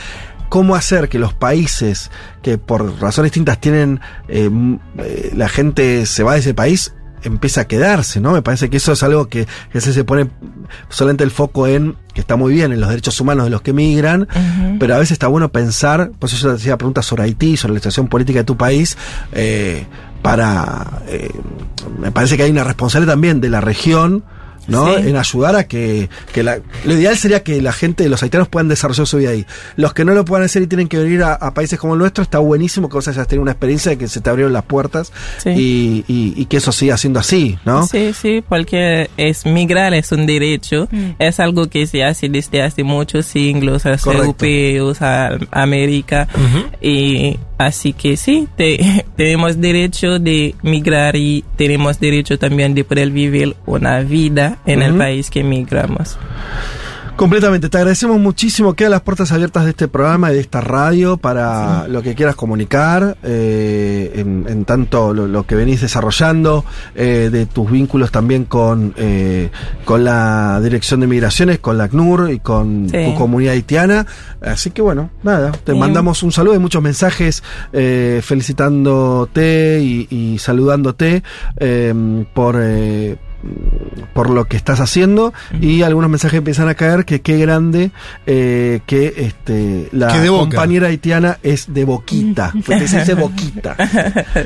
cómo 0.56 0.73
hacer 0.76 1.10
que 1.10 1.19
los 1.19 1.34
países 1.34 2.10
que 2.41 2.57
por 2.57 3.02
razones 3.02 3.34
distintas 3.34 3.60
tienen 3.60 3.99
eh, 4.30 4.49
eh, 4.99 5.34
la 5.36 5.49
gente 5.49 6.06
se 6.06 6.23
va 6.23 6.36
de 6.36 6.40
ese 6.40 6.53
país 6.53 6.94
empieza 7.23 7.61
a 7.61 7.68
quedarse, 7.68 8.22
¿no? 8.22 8.32
Me 8.32 8.41
parece 8.41 8.69
que 8.69 8.77
eso 8.77 8.94
es 8.94 9.03
algo 9.03 9.27
que, 9.27 9.48
que 9.73 9.82
se, 9.82 9.91
se 9.91 10.06
pone 10.06 10.30
solamente 10.88 11.26
el 11.26 11.32
foco 11.32 11.68
en, 11.68 11.98
que 12.14 12.22
está 12.22 12.38
muy 12.38 12.53
bien, 12.53 12.72
en 12.72 12.80
los 12.80 12.88
derechos 12.88 13.19
humanos 13.19 13.44
de 13.44 13.49
los 13.49 13.64
que 13.64 13.73
migran, 13.73 14.30
pero 14.80 14.95
a 14.95 14.99
veces 14.99 15.11
está 15.11 15.27
bueno 15.27 15.52
pensar, 15.52 16.11
por 16.18 16.30
eso 16.30 16.38
yo 16.38 16.52
te 16.52 16.61
hacía 16.61 16.77
preguntas 16.77 17.06
sobre 17.06 17.23
Haití, 17.23 17.57
sobre 17.57 17.73
la 17.73 17.80
situación 17.82 18.07
política 18.07 18.40
de 18.40 18.45
tu 18.45 18.56
país, 18.56 18.98
eh, 19.34 19.86
para, 20.22 21.02
eh, 21.10 21.32
me 21.99 22.14
parece 22.14 22.38
que 22.38 22.44
hay 22.44 22.52
una 22.52 22.64
responsabilidad 22.64 23.11
también 23.11 23.41
de 23.41 23.49
la 23.49 23.60
región, 23.60 24.23
¿no? 24.68 24.96
Sí. 24.98 25.10
En 25.10 25.16
ayudar 25.16 25.56
a 25.56 25.68
que, 25.68 26.10
que 26.34 26.44
la, 26.44 26.60
lo 26.86 26.94
ideal 26.94 27.18
sería 27.18 27.44
que 27.44 27.62
la 27.62 27.72
gente, 27.74 28.08
los 28.10 28.22
haitianos 28.24 28.48
puedan 28.48 28.68
desarrollar 28.68 29.08
su 29.08 29.18
vida 29.18 29.30
ahí. 29.32 29.46
Los 29.76 29.94
que 29.94 30.06
no 30.06 30.14
lo 30.14 30.26
puedan 30.26 30.46
hacer 30.46 30.62
y 30.64 30.68
tienen 30.68 30.88
que 30.88 30.98
venir 30.98 31.24
a, 31.24 31.34
a 31.34 31.54
países 31.54 31.80
como 31.80 31.94
el 31.94 32.00
nuestro, 32.00 32.24
está 32.24 32.40
buenísimo 32.40 32.90
que 32.90 32.96
vos 32.96 33.08
hayas 33.08 33.28
tenido 33.28 33.42
una 33.44 33.52
experiencia 33.52 33.92
de 33.92 33.98
que 33.98 34.08
se 34.08 34.22
te 34.22 34.30
abrieron 34.30 34.54
las 34.54 34.64
puertas 34.64 35.12
Sí. 35.38 35.50
y, 35.52 36.06
y- 36.08 36.34
y 36.36 36.46
que 36.46 36.58
eso 36.58 36.72
siga 36.72 36.98
siendo 36.98 37.20
así, 37.20 37.58
¿no? 37.66 37.86
Sí, 37.88 38.12
sí, 38.14 38.44
porque 38.48 39.10
es 39.18 39.46
migrar 39.46 39.94
es 39.94 40.12
un 40.12 40.26
derecho, 40.26 40.88
Mm. 40.92 41.12
es 41.20 41.40
algo 41.40 41.68
que 41.70 41.88
se 41.88 42.04
hace 42.04 42.30
desde 42.30 42.62
hace 42.62 42.84
muchos 42.84 43.26
siglos, 43.26 43.86
a 43.86 43.92
los 43.92 44.02
Correcto. 44.02 44.24
europeos, 44.26 45.02
a 45.02 45.38
América, 45.52 46.28
y 46.82 47.38
así 47.57 47.94
que 47.94 48.18
sí, 48.18 48.48
te- 48.56 49.06
tenemos 49.15 49.60
derecho 49.61 50.19
de 50.19 50.56
migrar 50.61 51.15
y 51.15 51.44
tenemos 51.56 51.99
derecho 51.99 52.38
también 52.40 52.73
de 52.76 52.84
poder 52.84 53.11
vivir 53.11 53.56
una 53.65 53.99
vida 54.02 54.60
en 54.65 54.82
el 54.82 54.94
país 54.95 55.30
que 55.30 55.44
migramos. 55.44 56.18
Completamente, 57.16 57.70
te 57.70 57.78
agradecemos 57.78 58.20
muchísimo. 58.20 58.74
Quedan 58.74 58.92
las 58.92 59.00
puertas 59.02 59.32
abiertas 59.32 59.64
de 59.64 59.70
este 59.70 59.88
programa 59.88 60.32
y 60.32 60.36
de 60.36 60.42
esta 60.42 60.60
radio 60.60 61.16
para 61.16 61.88
lo 61.88 62.02
que 62.02 62.14
quieras 62.14 62.36
comunicar, 62.36 63.16
eh, 63.24 64.12
en, 64.16 64.46
en 64.50 64.66
tanto 64.66 65.14
lo, 65.14 65.26
lo 65.26 65.44
que 65.48 65.56
venís 65.56 65.80
desarrollando, 65.80 66.66
eh, 66.94 67.30
de 67.32 67.46
tus 67.46 67.72
vínculos 67.72 68.12
también 68.12 68.44
con, 68.44 68.94
eh, 68.98 69.50
con 69.86 70.04
la 70.04 70.60
Dirección 70.62 71.00
de 71.00 71.08
Migraciones, 71.08 71.60
con 71.60 71.78
la 71.78 71.86
ACNUR 71.86 72.32
y 72.32 72.40
con 72.40 72.90
Sí. 72.90 72.98
tu 73.06 73.16
comunidad 73.16 73.54
haitiana. 73.54 74.06
Así 74.42 74.72
que 74.72 74.82
bueno, 74.82 75.10
nada, 75.24 75.54
te 75.54 75.74
mandamos 75.74 76.22
un 76.22 76.34
saludo 76.34 76.56
y 76.56 76.60
muchos 76.60 76.84
mensajes 76.84 77.44
eh, 77.72 78.20
felicitándote 78.24 79.80
y, 79.82 80.08
y 80.10 80.38
saludándote 80.40 81.24
eh, 81.62 82.26
por... 82.34 82.58
por 84.14 84.30
lo 84.30 84.46
que 84.46 84.58
estás 84.58 84.80
haciendo 84.80 85.34
y 85.62 85.82
algunos 85.84 86.10
mensajes 86.10 86.38
empiezan 86.38 86.68
a 86.70 86.76
caer 86.76 87.06
que 87.06 87.22
qué 87.22 87.38
grande 87.38 87.92
eh, 88.26 88.80
que 88.86 89.14
este 89.18 89.90
la 89.92 90.08
Que 90.22 90.28
compañera 90.28 90.88
haitiana 90.88 91.38
es 91.44 91.74
de 91.74 91.86
boquita 91.86 92.52
porque 92.66 92.88
se 92.88 93.00
dice 93.00 93.14
boquita 93.14 93.76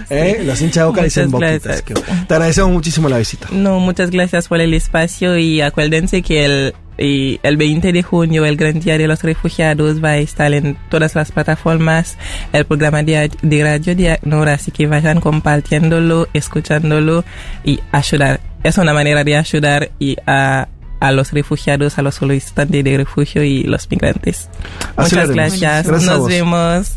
¿Eh? 0.10 0.42
los 0.46 0.62
hinchas 0.62 0.84
de 0.84 0.88
boca 0.90 1.04
dicen 1.04 1.32
boquitas 1.32 1.82
que- 1.82 1.94
te 1.94 2.34
agradecemos 2.34 2.72
muchísimo 2.72 3.10
la 3.10 3.18
visita. 3.18 3.48
No, 3.52 3.80
muchas 3.80 4.10
gracias 4.12 4.48
por 4.48 4.60
el 4.62 4.74
espacio 4.74 5.38
y 5.38 5.62
acuérdense 5.62 6.22
que 6.22 6.46
el, 6.46 6.74
y 6.98 7.40
el 7.44 7.58
20 7.58 7.92
de 7.94 8.04
junio 8.04 8.46
el 8.46 8.56
Gran 8.58 8.80
Día 8.80 8.98
de 8.98 9.08
los 9.08 9.24
Refugiados 9.24 10.04
va 10.04 10.10
a 10.10 10.18
estar 10.18 10.54
en 10.54 10.78
todas 10.90 11.16
las 11.16 11.32
plataformas, 11.32 12.18
el 12.54 12.66
programa 12.66 13.04
de, 13.04 13.32
de 13.42 13.64
Radio 13.64 13.96
de 13.96 14.12
ACNUR, 14.12 14.50
así 14.50 14.72
que 14.72 14.88
vayan 14.88 15.20
compartiéndolo, 15.22 16.28
escuchándolo 16.34 17.24
y 17.64 17.80
ayudar. 17.92 18.40
Es 18.64 18.78
una 18.78 18.94
manera 18.94 19.24
de 19.24 19.36
ayudar 19.38 19.92
y 20.00 20.18
a, 20.26 20.68
a 21.00 21.12
los 21.12 21.32
refugiados, 21.32 21.98
a 21.98 22.02
los 22.02 22.16
solicitantes 22.16 22.84
de 22.84 22.98
refugio 22.98 23.44
y 23.44 23.64
los 23.64 23.90
migrantes. 23.90 24.50
Así 24.96 25.16
muchas 25.16 25.32
gracias. 25.32 25.88
Nos 25.88 26.28
vemos. 26.28 26.96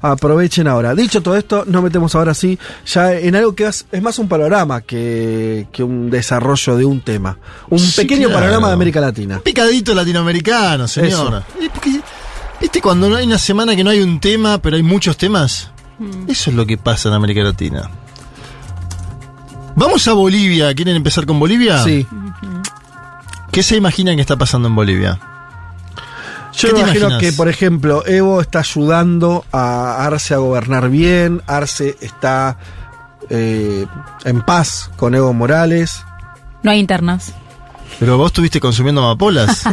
Aprovechen 0.00 0.66
ahora 0.68 0.94
dicho 0.94 1.20
todo 1.22 1.36
esto 1.36 1.64
nos 1.66 1.82
metemos 1.82 2.14
ahora 2.14 2.34
sí 2.34 2.58
ya 2.86 3.14
en 3.14 3.34
algo 3.36 3.54
que 3.54 3.66
es, 3.66 3.86
es 3.90 4.02
más 4.02 4.18
un 4.18 4.28
panorama 4.28 4.80
que, 4.80 5.66
que 5.72 5.82
un 5.82 6.10
desarrollo 6.10 6.76
de 6.76 6.84
un 6.84 7.00
tema 7.00 7.36
un 7.68 7.78
Sí, 7.78 8.00
pequeño 8.02 8.28
claro. 8.28 8.40
panorama 8.42 8.68
de 8.68 8.74
América 8.74 9.00
Latina 9.00 9.40
Picadito 9.40 9.94
latinoamericano, 9.94 10.86
señor. 10.88 11.42
Porque 11.72 12.00
¿Viste 12.60 12.80
cuando 12.80 13.08
no 13.08 13.16
hay 13.16 13.26
una 13.26 13.38
semana 13.38 13.76
que 13.76 13.84
no 13.84 13.90
hay 13.90 14.00
un 14.00 14.18
tema, 14.18 14.58
pero 14.58 14.74
hay 14.76 14.82
muchos 14.82 15.16
temas? 15.16 15.70
Mm. 16.00 16.28
Eso 16.28 16.50
es 16.50 16.56
lo 16.56 16.66
que 16.66 16.76
pasa 16.76 17.08
en 17.08 17.14
América 17.14 17.40
Latina. 17.42 17.88
Vamos 19.76 20.08
a 20.08 20.12
Bolivia. 20.12 20.74
¿Quieren 20.74 20.96
empezar 20.96 21.24
con 21.24 21.38
Bolivia? 21.38 21.82
Sí. 21.84 22.04
¿Qué 23.52 23.62
se 23.62 23.76
imaginan 23.76 24.16
que 24.16 24.22
está 24.22 24.36
pasando 24.36 24.66
en 24.68 24.74
Bolivia? 24.74 25.20
Yo 26.58 26.68
¿Qué 26.68 26.74
me 26.74 26.80
imagino 26.80 27.06
imaginas? 27.08 27.20
que, 27.20 27.32
por 27.36 27.48
ejemplo, 27.48 28.04
Evo 28.06 28.40
está 28.40 28.58
ayudando 28.60 29.44
a 29.52 30.04
Arce 30.04 30.34
a 30.34 30.38
gobernar 30.38 30.90
bien, 30.90 31.40
Arce 31.46 31.96
está 32.00 32.58
eh, 33.30 33.86
en 34.24 34.42
paz 34.42 34.90
con 34.96 35.14
Evo 35.14 35.32
Morales. 35.32 36.02
No 36.64 36.70
hay 36.72 36.80
internas. 36.80 37.32
Pero 38.00 38.18
vos 38.18 38.26
estuviste 38.26 38.60
consumiendo 38.60 39.02
amapolas. 39.02 39.62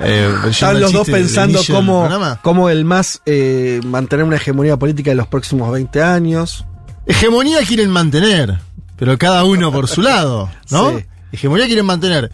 Eh, 0.00 0.32
Están 0.48 0.78
los 0.78 0.92
dos 0.92 1.08
pensando 1.08 1.60
cómo, 1.68 2.08
cómo 2.42 2.70
el 2.70 2.84
MAS 2.84 3.20
eh, 3.26 3.80
mantener 3.84 4.24
una 4.24 4.36
hegemonía 4.36 4.76
política 4.76 5.10
en 5.10 5.16
los 5.16 5.26
próximos 5.26 5.72
20 5.72 6.00
años. 6.00 6.64
Hegemonía 7.04 7.58
quieren 7.66 7.90
mantener, 7.90 8.60
pero 8.96 9.18
cada 9.18 9.42
uno 9.42 9.72
por 9.72 9.88
su 9.88 10.00
lado, 10.02 10.48
¿no? 10.70 10.90
Sí. 10.98 11.04
Hegemonía 11.32 11.66
quieren 11.66 11.84
mantener. 11.84 12.30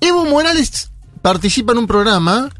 Evo 0.00 0.24
Morales 0.24 0.90
participa 1.22 1.70
en 1.70 1.78
un 1.78 1.86
programa 1.86 2.50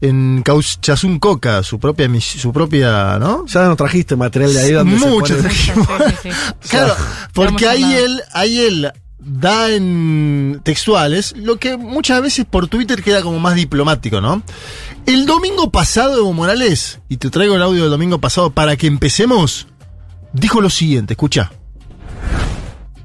en 0.00 0.42
Chazún 0.80 1.18
Coca, 1.18 1.62
su 1.62 1.78
propia, 1.78 2.08
su 2.20 2.52
propia, 2.52 3.18
¿no? 3.18 3.46
Ya 3.46 3.64
nos 3.66 3.76
trajiste 3.76 4.14
material 4.16 4.52
de 4.52 4.60
ahí 4.60 4.72
donde 4.72 4.98
se 4.98 5.06
Mucho 5.08 5.34
pone- 5.36 5.42
trajimos. 5.42 5.88
Claro, 6.68 6.94
porque 7.32 7.66
ahí 7.66 7.94
él, 7.94 8.20
ahí 8.32 8.58
él 8.60 8.92
da 9.18 9.70
en 9.72 10.60
textuales 10.62 11.34
lo 11.36 11.56
que 11.56 11.76
muchas 11.76 12.22
veces 12.22 12.44
por 12.44 12.68
Twitter 12.68 13.02
queda 13.02 13.22
como 13.22 13.40
más 13.40 13.54
diplomático, 13.56 14.20
¿no? 14.20 14.42
El 15.06 15.24
domingo 15.26 15.70
pasado, 15.70 16.18
Evo 16.18 16.32
Morales, 16.32 17.00
y 17.08 17.16
te 17.16 17.30
traigo 17.30 17.54
el 17.56 17.62
audio 17.62 17.82
del 17.82 17.90
domingo 17.90 18.18
pasado 18.20 18.50
para 18.50 18.76
que 18.76 18.86
empecemos, 18.86 19.66
dijo 20.32 20.60
lo 20.60 20.68
siguiente, 20.70 21.14
escucha. 21.14 21.50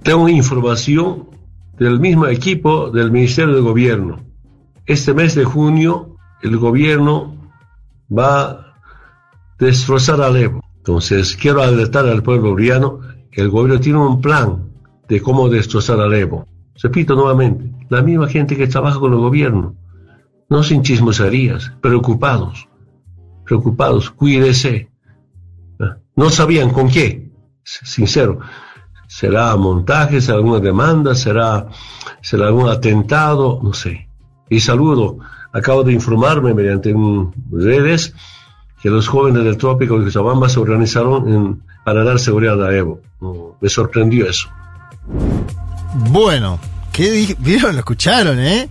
Tengo 0.04 0.28
información 0.30 1.30
del 1.78 2.00
mismo 2.00 2.28
equipo 2.28 2.90
del 2.90 3.12
Ministerio 3.12 3.56
de 3.56 3.62
Gobierno. 3.62 4.24
Este 4.86 5.14
mes 5.14 5.36
de 5.36 5.44
junio 5.46 6.11
el 6.42 6.58
gobierno 6.58 7.36
va 8.12 8.50
a 8.50 8.74
destrozar 9.60 10.22
a 10.22 10.30
Evo. 10.38 10.62
Entonces 10.78 11.36
quiero 11.36 11.62
alertar 11.62 12.08
al 12.08 12.24
pueblo 12.24 12.52
boliviano 12.52 13.00
que 13.32 13.42
el 13.42 13.50
gobierno 13.50 13.80
tiene 13.80 14.00
un 14.00 14.20
plan 14.20 14.72
de 15.08 15.22
cómo 15.22 15.50
destrozar 15.50 16.00
a 16.00 16.18
Evo. 16.18 16.48
Repito 16.82 17.16
nuevamente, 17.16 17.72
la 17.90 18.02
misma 18.02 18.28
gente 18.28 18.58
que 18.58 18.68
trabaja 18.68 19.00
con 19.00 19.14
el 19.14 19.20
gobierno, 19.20 19.76
no 20.50 20.64
sin 20.64 20.82
chismoserías, 20.82 21.72
preocupados, 21.80 22.68
preocupados, 23.46 24.10
cuídese. 24.10 24.90
Ah, 25.80 25.98
No 26.16 26.30
sabían 26.30 26.72
con 26.72 26.90
qué, 26.90 27.32
sincero. 27.64 28.40
¿Será 29.08 29.56
montaje, 29.58 30.22
será 30.22 30.38
alguna 30.38 30.60
demanda, 30.60 31.14
será, 31.14 31.68
será 32.22 32.48
algún 32.48 32.70
atentado? 32.70 33.60
No 33.62 33.74
sé. 33.74 34.08
Y 34.50 34.60
saludo, 34.60 35.20
acabo 35.54 35.84
de 35.84 35.94
informarme 35.94 36.54
mediante 36.54 36.94
un- 36.94 37.34
redes 37.52 38.14
que 38.82 38.90
los 38.90 39.08
jóvenes 39.08 39.44
del 39.44 39.58
trópico 39.58 39.98
de 40.00 40.06
Cochabamba 40.06 40.50
se 40.50 40.60
organizaron 40.60 41.28
en- 41.32 41.62
para 41.86 42.04
dar 42.04 42.20
seguridad 42.20 42.64
a 42.64 42.76
Evo. 42.76 43.00
Me 43.60 43.70
sorprendió 43.70 44.28
eso. 44.30 44.50
Bueno, 46.10 46.60
¿qué 46.92 47.36
vieron? 47.40 47.74
Lo 47.74 47.80
escucharon, 47.80 48.40
¿eh? 48.40 48.70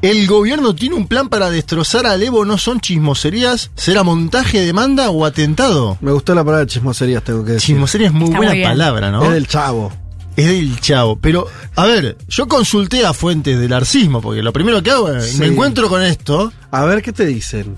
El 0.00 0.26
gobierno 0.26 0.74
tiene 0.74 0.96
un 0.96 1.06
plan 1.06 1.28
para 1.28 1.48
destrozar 1.48 2.06
al 2.06 2.22
Evo, 2.22 2.44
no 2.44 2.58
son 2.58 2.80
chismoserías, 2.80 3.70
será 3.76 4.02
montaje, 4.02 4.60
demanda 4.60 5.10
o 5.10 5.24
atentado. 5.24 5.96
Me 6.00 6.10
gustó 6.12 6.34
la 6.34 6.44
palabra 6.44 6.66
chismoserías, 6.66 7.22
tengo 7.22 7.44
que 7.44 7.52
decir. 7.52 7.74
Chismosería 7.74 8.08
es 8.08 8.12
muy 8.12 8.24
Está 8.26 8.36
buena 8.36 8.52
muy 8.52 8.62
palabra, 8.64 9.10
¿no? 9.12 9.22
Es 9.24 9.30
del 9.30 9.46
chavo. 9.46 9.92
Es 10.36 10.46
del 10.46 10.80
chavo. 10.80 11.18
Pero, 11.20 11.46
a 11.76 11.84
ver, 11.84 12.16
yo 12.28 12.48
consulté 12.48 13.04
a 13.04 13.12
fuentes 13.12 13.58
del 13.60 13.72
arcismo, 13.72 14.20
porque 14.22 14.42
lo 14.42 14.52
primero 14.52 14.82
que 14.82 14.90
hago 14.90 15.10
es, 15.10 15.32
Sí. 15.32 15.38
me 15.38 15.46
encuentro 15.46 15.88
con 15.88 16.02
esto, 16.02 16.52
A 16.70 16.84
ver 16.84 17.02
qué 17.02 17.12
te 17.12 17.26
dicen. 17.26 17.76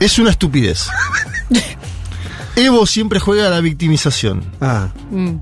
es 0.00 0.18
una 0.18 0.30
estupidez. 0.30 0.88
Evo 2.56 2.86
siempre 2.86 3.18
juega 3.18 3.46
a 3.46 3.50
la 3.50 3.60
victimización. 3.60 4.42
Ah, 4.60 4.88
Mm. 5.10 5.36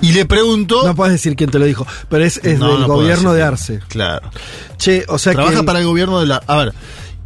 Y 0.00 0.12
le 0.12 0.24
pregunto... 0.26 0.82
no 0.86 0.94
puedes 0.94 1.12
decir 1.14 1.34
quién 1.34 1.50
te 1.50 1.58
lo 1.58 1.64
dijo, 1.64 1.86
pero 2.08 2.24
es, 2.24 2.38
es 2.44 2.58
No, 2.58 2.72
del 2.72 2.82
no 2.82 2.86
gobierno 2.88 3.32
de 3.32 3.42
Arce. 3.42 3.80
Claro. 3.88 4.30
Che, 4.78 5.04
o 5.08 5.18
sea 5.18 5.32
Trabaja 5.32 5.58
que. 5.60 5.62
para 5.64 5.78
el 5.80 5.86
gobierno 5.86 6.20
de 6.20 6.26
la... 6.26 6.36
A 6.46 6.56
ver, 6.56 6.74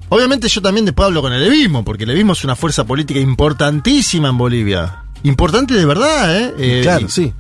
obviamente 0.09 0.49
yo 0.49 0.63
también 0.63 0.85
después 0.87 1.07
hablo 1.07 1.21
con 1.21 1.33
el 1.33 1.43
Evismo, 1.43 1.85
porque 1.85 2.05
el 2.05 2.11
Evismo 2.11 2.33
es 2.33 2.45
una 2.45 2.57
fuerza 2.57 2.85
política 2.85 3.19
importantísima 3.21 4.29
en 4.29 4.39
Bolivia. 4.39 5.03
Importante 5.23 5.75
de 5.75 5.85
verdad, 5.85 6.37
¿eh? 6.37 6.55
Eh, 6.59 6.81
claro, 6.83 7.09
sí. 7.09 7.33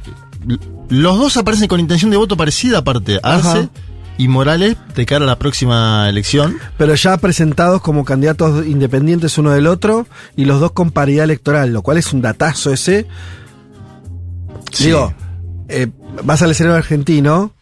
Los 0.89 1.19
dos 1.19 1.37
aparecen 1.37 1.69
con 1.69 1.81
intención 1.81 2.11
de 2.11 2.17
voto 2.17 2.37
parecida 2.37 2.79
aparte, 2.79 3.21
Arce 3.23 3.49
Ajá. 3.49 3.69
y 4.17 4.29
Morales, 4.29 4.77
de 4.95 5.07
cara 5.07 5.25
a 5.25 5.29
la 5.29 5.39
próxima 5.39 6.09
elección. 6.09 6.57
Pero 6.77 6.95
ya 6.95 7.17
presentados 7.19 7.81
como 7.83 8.05
candidatos 8.05 8.67
independientes 8.67 9.37
uno 9.39 9.51
del 9.51 9.67
otro 9.67 10.07
y 10.37 10.45
los 10.45 10.61
dos 10.61 10.73
con 10.73 10.91
paridad 10.91 11.25
electoral, 11.25 11.73
lo 11.73 11.83
cual 11.83 11.99
es 11.99 12.13
un 12.13 12.23
datazo 12.23 12.73
ese. 12.73 13.07
Sí. 14.73 14.87
Digo, 14.87 15.13
eh, 15.69 15.89
vas 16.25 16.43
al 16.43 16.51
escenario 16.51 16.77
argentino. 16.77 17.53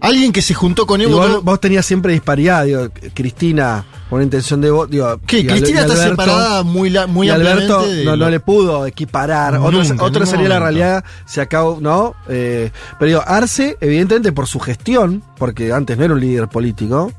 Alguien 0.00 0.32
que 0.32 0.42
se 0.42 0.54
juntó 0.54 0.86
con 0.86 1.00
Evo... 1.00 1.42
vos, 1.42 1.60
tenías 1.60 1.84
siempre 1.84 2.12
disparidad, 2.12 2.64
digo, 2.64 2.88
Cristina 3.14 3.84
con 4.08 4.22
intención 4.22 4.60
de 4.60 4.70
voto. 4.70 4.86
Digo, 4.92 5.20
¿Qué? 5.26 5.44
Cristina 5.46 5.80
está 5.82 5.96
separada 5.96 6.62
muy, 6.62 6.88
la- 6.88 7.06
muy 7.06 7.26
y 7.26 7.30
Alberto 7.30 7.82
de 7.86 8.04
no, 8.04 8.16
no 8.16 8.30
le 8.30 8.38
pudo 8.40 8.86
equiparar. 8.86 9.56
Otro, 9.56 9.82
Nunca, 9.82 9.94
otro 10.04 10.20
ningún 10.20 10.26
sería 10.26 10.48
la 10.48 10.60
realidad, 10.60 11.04
se 11.26 11.40
acabó, 11.40 11.78
¿no? 11.80 12.14
Eh, 12.28 12.70
pero 12.98 13.08
digo, 13.08 13.22
Arce, 13.26 13.76
evidentemente 13.80 14.32
por 14.32 14.46
su 14.46 14.60
gestión, 14.60 15.22
porque 15.36 15.72
antes 15.72 15.98
no 15.98 16.04
era 16.04 16.14
un 16.14 16.20
líder 16.20 16.48
político, 16.48 17.12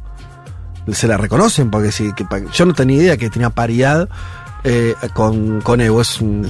se 0.91 1.07
la 1.07 1.17
reconocen, 1.17 1.69
porque 1.69 1.91
sí, 1.91 2.11
que 2.15 2.25
yo 2.53 2.65
no 2.65 2.73
tenía 2.73 2.97
idea 2.97 3.17
que 3.17 3.29
tenía 3.29 3.49
paridad 3.49 4.07
eh, 4.63 4.95
con, 5.13 5.61
con 5.61 5.81
Evo. 5.81 6.01
Es 6.01 6.19
un, 6.21 6.47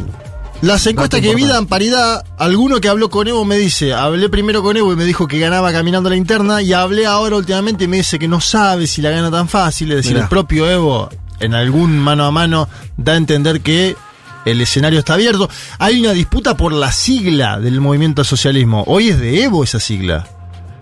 Las 0.61 0.85
encuestas 0.87 1.21
que 1.21 1.33
vi 1.35 1.45
dan 1.45 1.67
paridad. 1.67 2.25
Alguno 2.37 2.81
que 2.81 2.89
habló 2.89 3.09
con 3.09 3.27
Evo 3.27 3.45
me 3.45 3.55
dice, 3.57 3.93
hablé 3.93 4.27
primero 4.27 4.61
con 4.61 4.75
Evo 4.75 4.91
y 4.91 4.95
me 4.97 5.05
dijo 5.05 5.25
que 5.27 5.39
ganaba 5.39 5.71
caminando 5.71 6.09
la 6.09 6.17
interna 6.17 6.61
y 6.61 6.73
hablé 6.73 7.05
ahora 7.05 7.37
últimamente 7.37 7.85
y 7.85 7.87
me 7.87 7.97
dice 7.97 8.19
que 8.19 8.27
no 8.27 8.41
sabe 8.41 8.85
si 8.85 9.01
la 9.01 9.09
gana 9.09 9.31
tan 9.31 9.47
fácil. 9.47 9.91
Es 9.91 9.97
decir, 9.97 10.13
Mirá. 10.13 10.23
el 10.23 10.29
propio 10.29 10.69
Evo 10.69 11.09
en 11.39 11.53
algún 11.53 11.97
mano 11.97 12.25
a 12.25 12.31
mano 12.31 12.67
da 12.97 13.13
a 13.13 13.15
entender 13.15 13.61
que 13.61 13.95
el 14.43 14.59
escenario 14.59 14.99
está 14.99 15.13
abierto. 15.13 15.49
Hay 15.77 16.01
una 16.01 16.11
disputa 16.11 16.57
por 16.57 16.73
la 16.73 16.91
sigla 16.91 17.57
del 17.59 17.79
movimiento 17.79 18.21
al 18.21 18.27
socialismo. 18.27 18.83
Hoy 18.87 19.09
es 19.09 19.19
de 19.19 19.43
Evo 19.43 19.63
esa 19.63 19.79
sigla. 19.79 20.27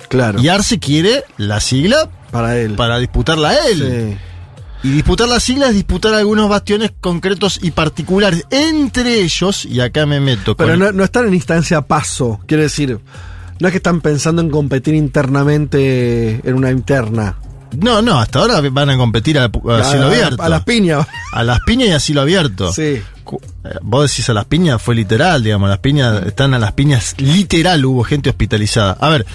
claro, 0.09 0.41
Y 0.41 0.47
Arce 0.47 0.79
quiere 0.79 1.23
la 1.37 1.59
sigla 1.59 2.09
para 2.31 2.57
él. 2.57 2.73
para 2.73 2.97
disputarla 2.97 3.49
a 3.49 3.67
él. 3.67 3.77
Sí. 4.17 4.17
Y 4.87 4.91
disputar 4.91 5.27
la 5.27 5.39
sigla 5.41 5.67
es 5.67 5.73
disputar 5.73 6.13
algunos 6.13 6.47
bastiones 6.47 6.91
concretos 7.01 7.59
y 7.61 7.71
particulares. 7.71 8.45
Entre 8.49 9.19
ellos, 9.21 9.65
y 9.65 9.81
acá 9.81 10.05
me 10.05 10.19
meto 10.21 10.55
con 10.55 10.65
Pero 10.65 10.77
no, 10.77 10.91
no 10.93 11.03
están 11.03 11.27
en 11.27 11.33
instancia 11.33 11.81
paso, 11.81 12.39
quiere 12.47 12.63
decir, 12.63 12.99
no 13.59 13.67
es 13.67 13.71
que 13.71 13.77
están 13.77 13.99
pensando 14.01 14.41
en 14.41 14.49
competir 14.49 14.95
internamente 14.95 16.41
en 16.47 16.55
una 16.55 16.71
interna. 16.71 17.35
No, 17.81 18.01
no, 18.01 18.17
hasta 18.19 18.39
ahora 18.39 18.61
van 18.71 18.89
a 18.89 18.97
competir 18.97 19.37
a, 19.37 19.45
a 19.45 19.83
cielo 19.83 20.05
A- 20.05 20.07
abierto. 20.07 20.41
A 20.41 20.47
las 20.47 20.63
piñas. 20.63 21.05
A 21.33 21.43
las 21.43 21.59
piñas 21.65 21.89
y 21.89 21.91
a 21.91 21.99
cielo 21.99 22.21
abierto. 22.21 22.71
Sí. 22.71 22.81
Eh, 22.83 23.01
Vos 23.81 24.09
decís 24.09 24.29
a 24.29 24.33
las 24.33 24.45
piñas, 24.45 24.81
fue 24.81 24.95
literal, 24.95 25.43
digamos, 25.43 25.67
las 25.69 25.79
piñas 25.79 26.25
están 26.25 26.53
a 26.53 26.59
las 26.59 26.71
piñas 26.71 27.13
literal, 27.17 27.83
hubo 27.83 28.03
gente 28.05 28.29
hospitalizada. 28.29 28.95
A 29.01 29.09
ver, 29.09 29.25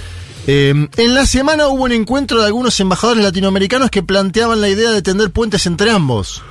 eh, 0.47 0.89
en 0.97 1.15
la 1.15 1.27
semana 1.27 1.69
hubo 1.69 1.85
un 1.85 1.93
encuentro 1.93 2.41
de 2.41 2.47
algunos 2.47 2.79
embajadores 2.81 3.23
latinoamericanos 3.23 3.91
que 3.91 4.03
planteaban 4.03 4.61
la 4.61 4.69
idea 4.69 4.91
de 4.91 5.03
tender 5.03 5.31
puentes 5.31 5.67
entre 5.67 5.91
ambos. 5.91 6.43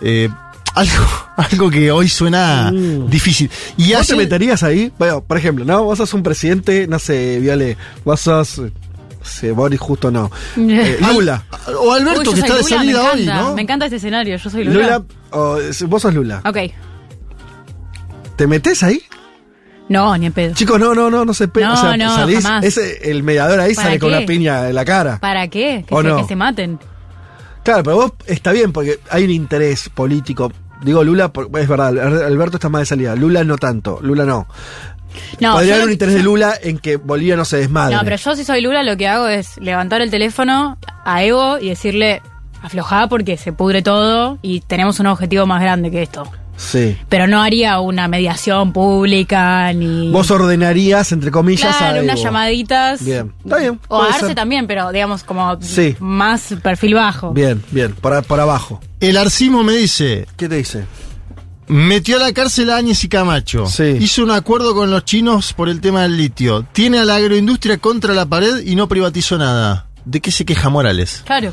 Eh, 0.00 0.28
algo, 0.74 1.04
algo 1.36 1.70
que 1.70 1.90
hoy 1.90 2.08
suena 2.08 2.70
Mm. 2.72 3.08
difícil. 3.08 3.50
Y 3.78 3.92
¿Vos 3.92 4.02
hace- 4.02 4.12
te 4.12 4.18
meterías 4.18 4.62
ahí? 4.62 4.92
Bueno, 4.98 5.22
por 5.24 5.38
ejemplo, 5.38 5.64
¿no? 5.64 5.82
Vos 5.84 5.98
sos 5.98 6.12
un 6.14 6.22
presidente, 6.22 6.86
no 6.86 6.98
sé, 6.98 7.38
Viole, 7.40 7.76
vos 8.04 8.20
sos, 8.20 8.58
eh, 8.58 8.72
no 9.20 9.24
sé, 9.26 9.52
Boris 9.52 9.80
justo 9.80 10.10
no. 10.10 10.30
Eh, 10.56 10.98
Lula. 11.14 11.44
o 11.80 11.92
Alberto, 11.92 12.30
Uy, 12.30 12.34
que 12.34 12.40
está 12.40 12.54
de 12.56 12.62
Lula, 12.62 12.76
salida 12.76 13.02
me 13.02 13.08
hoy, 13.20 13.26
¿no? 13.26 13.54
Me 13.54 13.62
encanta 13.62 13.86
este 13.86 13.96
escenario, 13.96 14.36
yo 14.36 14.50
soy 14.50 14.64
Lula. 14.64 14.82
Lula, 14.82 15.04
o, 15.30 15.58
vos 15.86 16.02
sos 16.02 16.12
Lula. 16.14 16.42
Ok. 16.44 16.58
¿Te 18.36 18.46
metés 18.46 18.82
ahí? 18.82 19.00
No, 19.88 20.16
ni 20.18 20.26
en 20.26 20.32
pedo. 20.32 20.54
Chicos, 20.54 20.80
no, 20.80 20.94
no, 20.94 21.10
no, 21.10 21.24
no 21.24 21.32
se 21.34 21.46
pe- 21.48 21.60
No, 21.60 21.74
o 21.74 21.76
sea, 21.76 21.96
no, 21.96 22.14
salís, 22.14 22.42
jamás. 22.42 22.64
ese, 22.64 23.10
el 23.10 23.22
mediador 23.22 23.60
ahí 23.60 23.74
¿Para 23.74 23.88
sale 23.88 23.98
con 24.00 24.08
una 24.08 24.26
piña 24.26 24.68
en 24.68 24.74
la 24.74 24.84
cara. 24.84 25.18
¿Para 25.20 25.46
qué? 25.48 25.84
Que, 25.86 25.94
¿O 25.94 26.02
se, 26.02 26.08
no? 26.08 26.16
que 26.18 26.24
se 26.24 26.34
maten. 26.36 26.78
Claro, 27.62 27.82
pero 27.84 27.96
vos 27.96 28.12
está 28.26 28.52
bien 28.52 28.72
porque 28.72 28.98
hay 29.10 29.24
un 29.24 29.30
interés 29.30 29.88
político. 29.88 30.52
Digo 30.82 31.02
Lula, 31.04 31.30
es 31.58 31.68
verdad, 31.68 31.88
Al- 31.88 32.22
Alberto 32.24 32.56
está 32.56 32.68
más 32.68 32.80
de 32.82 32.86
salida. 32.86 33.14
Lula 33.14 33.44
no 33.44 33.56
tanto, 33.58 33.98
Lula 34.02 34.24
no. 34.24 34.46
No, 35.40 35.52
Podría 35.54 35.74
haber 35.74 35.84
un 35.84 35.88
que- 35.88 35.92
interés 35.94 36.14
de 36.14 36.22
Lula 36.22 36.54
en 36.62 36.78
que 36.78 36.96
Bolivia 36.96 37.36
no 37.36 37.44
se 37.44 37.56
desmadre. 37.58 37.94
No, 37.96 38.02
pero 38.04 38.16
yo 38.16 38.36
si 38.36 38.44
soy 38.44 38.60
Lula 38.60 38.82
lo 38.82 38.96
que 38.96 39.08
hago 39.08 39.28
es 39.28 39.56
levantar 39.58 40.02
el 40.02 40.10
teléfono 40.10 40.78
a 41.04 41.22
Evo 41.24 41.58
y 41.58 41.68
decirle, 41.70 42.20
aflojá 42.60 43.06
porque 43.08 43.36
se 43.36 43.52
pudre 43.52 43.82
todo 43.82 44.38
y 44.42 44.60
tenemos 44.60 45.00
un 45.00 45.06
objetivo 45.06 45.46
más 45.46 45.62
grande 45.62 45.90
que 45.90 46.02
esto. 46.02 46.24
Sí. 46.56 46.96
Pero 47.08 47.26
no 47.26 47.42
haría 47.42 47.80
una 47.80 48.08
mediación 48.08 48.72
pública 48.72 49.72
ni. 49.72 50.10
Vos 50.10 50.30
ordenarías, 50.30 51.12
entre 51.12 51.30
comillas, 51.30 51.76
Claro, 51.76 51.98
a 52.00 52.02
unas 52.02 52.16
Evo. 52.16 52.24
llamadas. 52.24 53.04
Bien, 53.04 53.32
está 53.44 53.58
bien. 53.58 53.80
O 53.88 54.02
a 54.02 54.06
Arce 54.08 54.26
ser. 54.26 54.34
también, 54.34 54.66
pero 54.66 54.90
digamos 54.92 55.22
como 55.24 55.60
Sí. 55.60 55.96
más 56.00 56.54
perfil 56.62 56.94
bajo. 56.94 57.32
Bien, 57.32 57.62
bien, 57.70 57.92
por, 57.94 58.22
por 58.24 58.40
abajo. 58.40 58.80
El 59.00 59.16
arcismo 59.16 59.62
me 59.62 59.74
dice, 59.74 60.26
¿Qué 60.36 60.48
te 60.48 60.56
dice? 60.56 60.84
metió 61.68 62.16
a 62.16 62.20
la 62.20 62.32
cárcel 62.32 62.70
a 62.70 62.76
Áñez 62.76 63.02
y 63.04 63.08
Camacho. 63.08 63.66
Sí. 63.66 63.96
Hizo 64.00 64.22
un 64.22 64.30
acuerdo 64.30 64.74
con 64.74 64.90
los 64.90 65.04
chinos 65.04 65.52
por 65.52 65.68
el 65.68 65.80
tema 65.80 66.02
del 66.02 66.16
litio. 66.16 66.64
Tiene 66.72 66.98
a 67.00 67.04
la 67.04 67.16
agroindustria 67.16 67.78
contra 67.78 68.14
la 68.14 68.24
pared 68.26 68.64
y 68.64 68.76
no 68.76 68.86
privatizó 68.88 69.36
nada. 69.36 69.85
¿De 70.06 70.20
qué 70.20 70.30
se 70.30 70.44
queja 70.46 70.68
Morales? 70.70 71.22
Claro. 71.26 71.52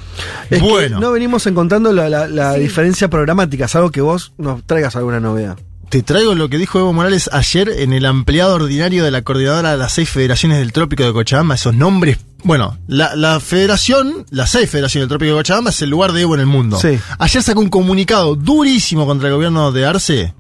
Es 0.49 0.61
que 0.61 0.69
Bueno. 0.69 0.99
no 0.99 1.11
venimos 1.11 1.45
encontrando 1.47 1.91
la, 1.91 2.07
la- 2.07 2.27
la 2.27 2.53
diferencia 2.53 3.09
programática, 3.09 3.67
salvo 3.67 3.89
que 3.91 3.99
vos 3.99 4.31
nos 4.38 4.63
traigas 4.63 4.95
alguna 4.95 5.19
novedad. 5.19 5.57
Te 5.89 6.01
traigo 6.01 6.34
lo 6.34 6.49
que 6.49 6.57
dijo 6.57 6.80
Evo 6.80 6.93
Morales 6.93 7.30
ayer 7.34 7.67
en 7.69 7.93
el 7.93 8.05
ampliado 8.05 8.55
ordinario 8.55 9.03
de 9.03 9.11
la 9.11 9.21
coordinadora 9.23 9.71
de 9.71 9.77
las 9.77 9.93
seis 9.93 10.09
federaciones 10.09 10.59
del 10.59 10.71
Trópico 10.71 11.03
de 11.03 11.13
Cochabamba. 11.13 11.55
Esos 11.55 11.75
nombres. 11.75 12.17
Bueno, 12.43 12.77
la, 12.88 13.15
la 13.15 13.39
federación, 13.39 14.25
las 14.31 14.51
seis 14.51 14.69
federaciones 14.69 15.03
del 15.03 15.09
Trópico 15.17 15.31
de 15.34 15.39
Cochabamba 15.39 15.69
es 15.71 15.81
el 15.84 15.89
lugar 15.91 16.11
de 16.13 16.21
Evo 16.21 16.34
en 16.35 16.41
el 16.41 16.47
mundo. 16.47 16.80
Sí. 16.80 16.97
Ayer 17.19 17.43
sacó 17.43 17.59
un 17.59 17.69
comunicado 17.69 18.35
durísimo 18.35 19.05
contra 19.05 19.27
el 19.30 19.35
gobierno 19.35 19.71
de 19.71 19.85
Arce 19.85 20.34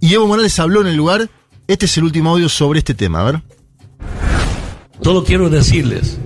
y 0.00 0.12
Evo 0.14 0.26
Morales 0.26 0.58
habló 0.58 0.80
en 0.82 0.88
el 0.88 0.96
lugar. 0.96 1.30
Este 1.66 1.86
es 1.86 1.96
el 1.98 2.04
último 2.04 2.30
audio 2.30 2.48
sobre 2.48 2.78
este 2.80 2.94
tema. 2.94 3.20
A 3.20 3.24
ver. 3.24 3.42
Solo 5.02 5.24
quiero 5.24 5.48
decirles, 5.48 6.18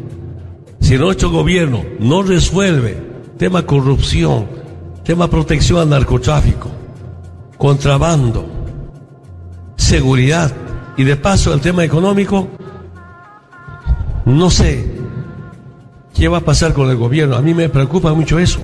si 0.84 0.98
nuestro 0.98 1.30
gobierno 1.30 1.82
no 1.98 2.22
resuelve 2.22 3.02
tema 3.38 3.64
corrupción, 3.64 4.46
tema 5.02 5.30
protección 5.30 5.80
al 5.80 5.88
narcotráfico, 5.88 6.70
contrabando, 7.56 8.46
seguridad 9.76 10.52
y 10.98 11.04
de 11.04 11.16
paso 11.16 11.54
el 11.54 11.62
tema 11.62 11.84
económico, 11.84 12.48
no 14.26 14.50
sé 14.50 14.98
qué 16.14 16.28
va 16.28 16.38
a 16.38 16.44
pasar 16.44 16.74
con 16.74 16.90
el 16.90 16.96
gobierno. 16.96 17.36
A 17.36 17.40
mí 17.40 17.54
me 17.54 17.70
preocupa 17.70 18.12
mucho 18.12 18.38
eso. 18.38 18.60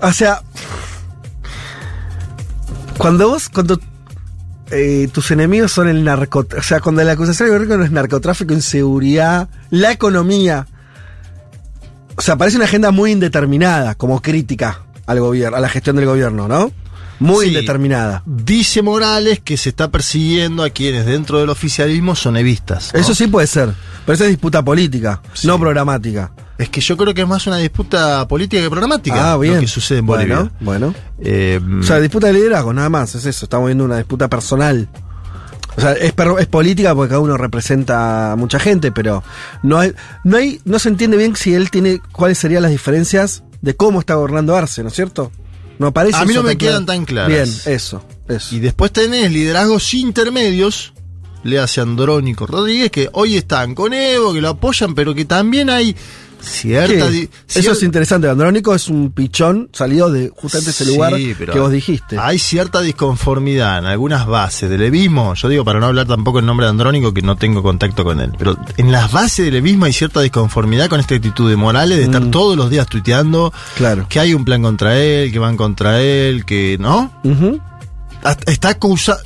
O 0.00 0.12
sea, 0.12 0.40
cuando 2.96 3.28
vos, 3.28 3.50
cuando 3.50 3.78
eh, 4.70 5.08
tus 5.12 5.30
enemigos 5.30 5.72
son 5.72 5.88
el 5.88 6.04
narcotráfico, 6.04 6.60
o 6.60 6.62
sea, 6.62 6.80
cuando 6.80 7.02
la 7.02 7.12
acusación 7.12 7.48
del 7.48 7.58
gobierno 7.58 7.84
es 7.84 7.90
narcotráfico, 7.90 8.52
inseguridad, 8.52 9.48
la 9.70 9.92
economía, 9.92 10.66
o 12.16 12.20
sea, 12.20 12.36
parece 12.36 12.56
una 12.56 12.66
agenda 12.66 12.90
muy 12.90 13.12
indeterminada 13.12 13.94
como 13.94 14.20
crítica 14.20 14.82
al 15.06 15.20
gobierno, 15.20 15.56
a 15.56 15.60
la 15.60 15.68
gestión 15.68 15.96
del 15.96 16.06
gobierno, 16.06 16.48
¿no? 16.48 16.70
Muy 17.20 17.46
Sí. 17.46 17.48
indeterminada. 17.52 18.22
Dice 18.26 18.80
Morales 18.82 19.40
que 19.40 19.56
se 19.56 19.70
está 19.70 19.90
persiguiendo 19.90 20.62
a 20.62 20.70
quienes 20.70 21.04
dentro 21.06 21.38
del 21.40 21.48
oficialismo 21.50 22.14
son 22.14 22.36
evistas. 22.36 22.90
¿no? 22.94 23.00
Eso 23.00 23.14
sí 23.14 23.26
puede 23.26 23.46
ser, 23.46 23.70
pero 24.06 24.14
eso 24.14 24.24
es 24.24 24.30
disputa 24.30 24.64
política, 24.64 25.20
no 25.44 25.58
programática. 25.58 26.30
Es 26.58 26.68
que 26.70 26.80
yo 26.80 26.96
creo 26.96 27.14
que 27.14 27.22
es 27.22 27.28
más 27.28 27.46
una 27.46 27.56
disputa 27.58 28.26
política 28.26 28.62
que 28.62 28.70
programática. 28.70 29.32
Ah, 29.32 29.36
bien. 29.36 29.54
Lo 29.54 29.60
que 29.60 29.66
sucede 29.68 29.98
en 29.98 30.06
Bolivia. 30.06 30.36
Bueno, 30.60 30.92
bueno. 30.92 30.94
Eh, 31.20 31.60
O 31.80 31.82
sea, 31.84 32.00
disputa 32.00 32.26
de 32.28 32.32
liderazgo, 32.34 32.72
nada 32.72 32.88
más, 32.88 33.14
es 33.14 33.24
eso, 33.26 33.46
estamos 33.46 33.66
viendo 33.66 33.84
una 33.84 33.96
disputa 33.98 34.28
personal. 34.28 34.88
O 35.76 35.80
sea, 35.80 35.92
es, 35.92 36.12
es 36.40 36.46
política 36.46 36.92
porque 36.96 37.10
cada 37.10 37.20
uno 37.20 37.36
representa 37.36 38.32
a 38.32 38.36
mucha 38.36 38.58
gente, 38.58 38.90
pero 38.90 39.22
no 39.62 39.78
hay, 39.78 39.92
no 40.24 40.36
hay, 40.36 40.60
no 40.64 40.80
se 40.80 40.88
entiende 40.88 41.16
bien 41.16 41.36
si 41.36 41.54
él 41.54 41.70
tiene 41.70 42.00
cuáles 42.10 42.38
serían 42.38 42.62
las 42.62 42.72
diferencias 42.72 43.44
de 43.62 43.76
cómo 43.76 44.00
está 44.00 44.14
gobernando 44.14 44.56
Arce, 44.56 44.82
¿no 44.82 44.88
es 44.88 44.94
cierto? 44.94 45.30
No 45.78 45.92
a 45.94 46.24
mí 46.24 46.34
no 46.34 46.42
me 46.42 46.50
tan 46.50 46.58
quedan 46.58 46.86
tan 46.86 47.04
claras. 47.04 47.30
Bien, 47.30 47.74
eso, 47.74 48.02
eso. 48.28 48.54
Y 48.54 48.58
después 48.58 48.92
tenés 48.92 49.30
liderazgos 49.30 49.94
intermedios, 49.94 50.92
le 51.44 51.58
hace 51.58 51.80
Andrónico 51.80 52.46
Rodríguez, 52.46 52.90
que 52.90 53.08
hoy 53.12 53.36
están 53.36 53.74
con 53.74 53.92
Evo, 53.92 54.32
que 54.32 54.40
lo 54.40 54.48
apoyan, 54.48 54.94
pero 54.94 55.14
que 55.14 55.24
también 55.24 55.70
hay 55.70 55.94
cierta... 56.40 57.08
Eso 57.54 57.72
es 57.72 57.82
interesante, 57.82 58.28
Andrónico 58.28 58.74
es 58.74 58.88
un 58.88 59.10
pichón 59.12 59.68
salido 59.72 60.10
de 60.10 60.30
justamente 60.34 60.70
ese 60.70 60.84
Sí, 60.84 60.92
lugar 60.92 61.14
que 61.16 61.58
vos 61.58 61.70
dijiste. 61.72 62.16
Hay 62.18 62.38
cierta 62.38 62.80
disconformidad 62.80 63.78
en 63.78 63.86
algunas 63.86 64.26
bases 64.26 64.70
del 64.70 64.80
levismo. 64.80 65.34
Yo 65.34 65.48
digo, 65.48 65.64
para 65.64 65.80
no 65.80 65.86
hablar 65.86 66.06
tampoco 66.06 66.38
en 66.38 66.46
nombre 66.46 66.66
de 66.66 66.70
Andrónico, 66.70 67.12
que 67.12 67.22
no 67.22 67.36
tengo 67.36 67.62
contacto 67.62 68.04
con 68.04 68.20
él. 68.20 68.32
Pero 68.38 68.56
en 68.76 68.92
las 68.92 69.10
bases 69.12 69.44
del 69.46 69.54
levismo 69.54 69.84
hay 69.86 69.92
cierta 69.92 70.20
disconformidad 70.20 70.88
con 70.88 71.00
esta 71.00 71.14
actitud 71.14 71.48
de 71.48 71.56
Morales 71.56 71.98
de 71.98 72.04
estar 72.04 72.22
Mm. 72.22 72.30
todos 72.30 72.56
los 72.56 72.70
días 72.70 72.86
tuiteando 72.86 73.52
Claro. 73.76 74.06
que 74.08 74.20
hay 74.20 74.34
un 74.34 74.44
plan 74.44 74.62
contra 74.62 74.98
él, 74.98 75.32
que 75.32 75.38
van 75.38 75.56
contra 75.56 76.00
él, 76.00 76.44
que. 76.44 76.76
¿No? 76.78 77.12
Está 78.46 78.70
acusa- 78.70 79.18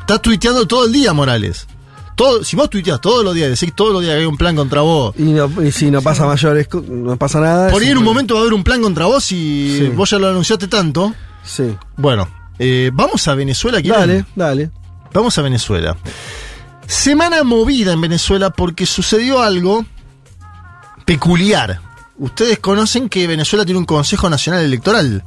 Está 0.00 0.18
tuiteando 0.20 0.66
todo 0.66 0.84
el 0.86 0.92
día, 0.92 1.12
Morales. 1.14 1.66
Todo, 2.14 2.44
si 2.44 2.54
vos 2.54 2.70
tuiteas 2.70 3.00
todos 3.00 3.24
los 3.24 3.34
días, 3.34 3.50
decís 3.50 3.74
todos 3.74 3.92
los 3.92 4.02
días 4.02 4.14
que 4.14 4.20
hay 4.20 4.26
un 4.26 4.36
plan 4.36 4.54
contra 4.54 4.82
vos. 4.82 5.14
Y, 5.18 5.22
no- 5.32 5.50
y 5.62 5.72
si 5.72 5.90
no 5.90 6.00
pasa 6.00 6.26
mayores, 6.26 6.68
no 6.88 7.16
pasa 7.16 7.40
nada. 7.40 7.70
Por 7.70 7.82
ahí 7.82 7.88
en 7.88 7.98
un 7.98 8.04
momento 8.04 8.34
va 8.34 8.40
a 8.40 8.42
haber 8.42 8.54
un 8.54 8.62
plan 8.62 8.80
contra 8.82 9.06
vos 9.06 9.32
y 9.32 9.78
Sí. 9.78 9.88
vos 9.88 10.10
ya 10.10 10.18
lo 10.18 10.28
anunciaste 10.28 10.68
tanto. 10.68 11.12
Sí. 11.42 11.76
Bueno, 11.96 12.28
eh, 12.58 12.90
vamos 12.94 13.26
a 13.26 13.34
Venezuela. 13.34 13.82
¿quieren? 13.82 13.98
Dale, 14.00 14.24
dale. 14.36 14.70
Vamos 15.12 15.36
a 15.38 15.42
Venezuela. 15.42 15.96
Semana 16.86 17.42
movida 17.44 17.92
en 17.92 18.00
Venezuela 18.00 18.50
porque 18.50 18.86
sucedió 18.86 19.42
algo 19.42 19.84
peculiar. 21.04 21.80
Ustedes 22.18 22.58
conocen 22.60 23.08
que 23.08 23.26
Venezuela 23.26 23.64
tiene 23.64 23.78
un 23.78 23.86
Consejo 23.86 24.30
Nacional 24.30 24.62
Electoral 24.64 25.24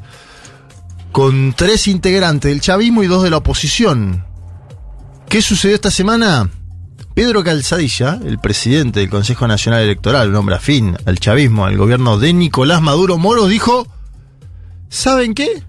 con 1.12 1.54
tres 1.54 1.88
integrantes 1.88 2.50
del 2.50 2.62
chavismo 2.62 3.04
y 3.04 3.08
dos 3.08 3.24
de 3.24 3.30
la 3.30 3.38
oposición. 3.38 4.24
¿Qué 5.30 5.42
sucedió 5.42 5.76
esta 5.76 5.92
semana? 5.92 6.50
Pedro 7.18 7.44
Calzadilla, 7.44 8.20
el 8.24 8.38
presidente 8.38 9.00
del 9.00 9.10
Consejo 9.10 9.48
Nacional 9.48 9.82
Electoral, 9.82 10.30
un 10.30 10.36
hombre 10.36 10.54
afín 10.54 10.96
al 11.08 11.18
chavismo, 11.18 11.66
al 11.66 11.76
gobierno 11.76 12.20
de 12.20 12.32
Nicolás 12.32 12.80
Maduro 12.80 13.18
Moro, 13.18 13.48
dijo, 13.48 13.88
¿saben 14.88 15.34
qué? 15.34 15.64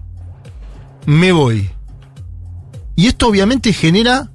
Me 1.07 1.31
voy. 1.31 1.71
Y 2.95 3.07
esto 3.07 3.29
obviamente 3.29 3.73
genera, 3.73 4.29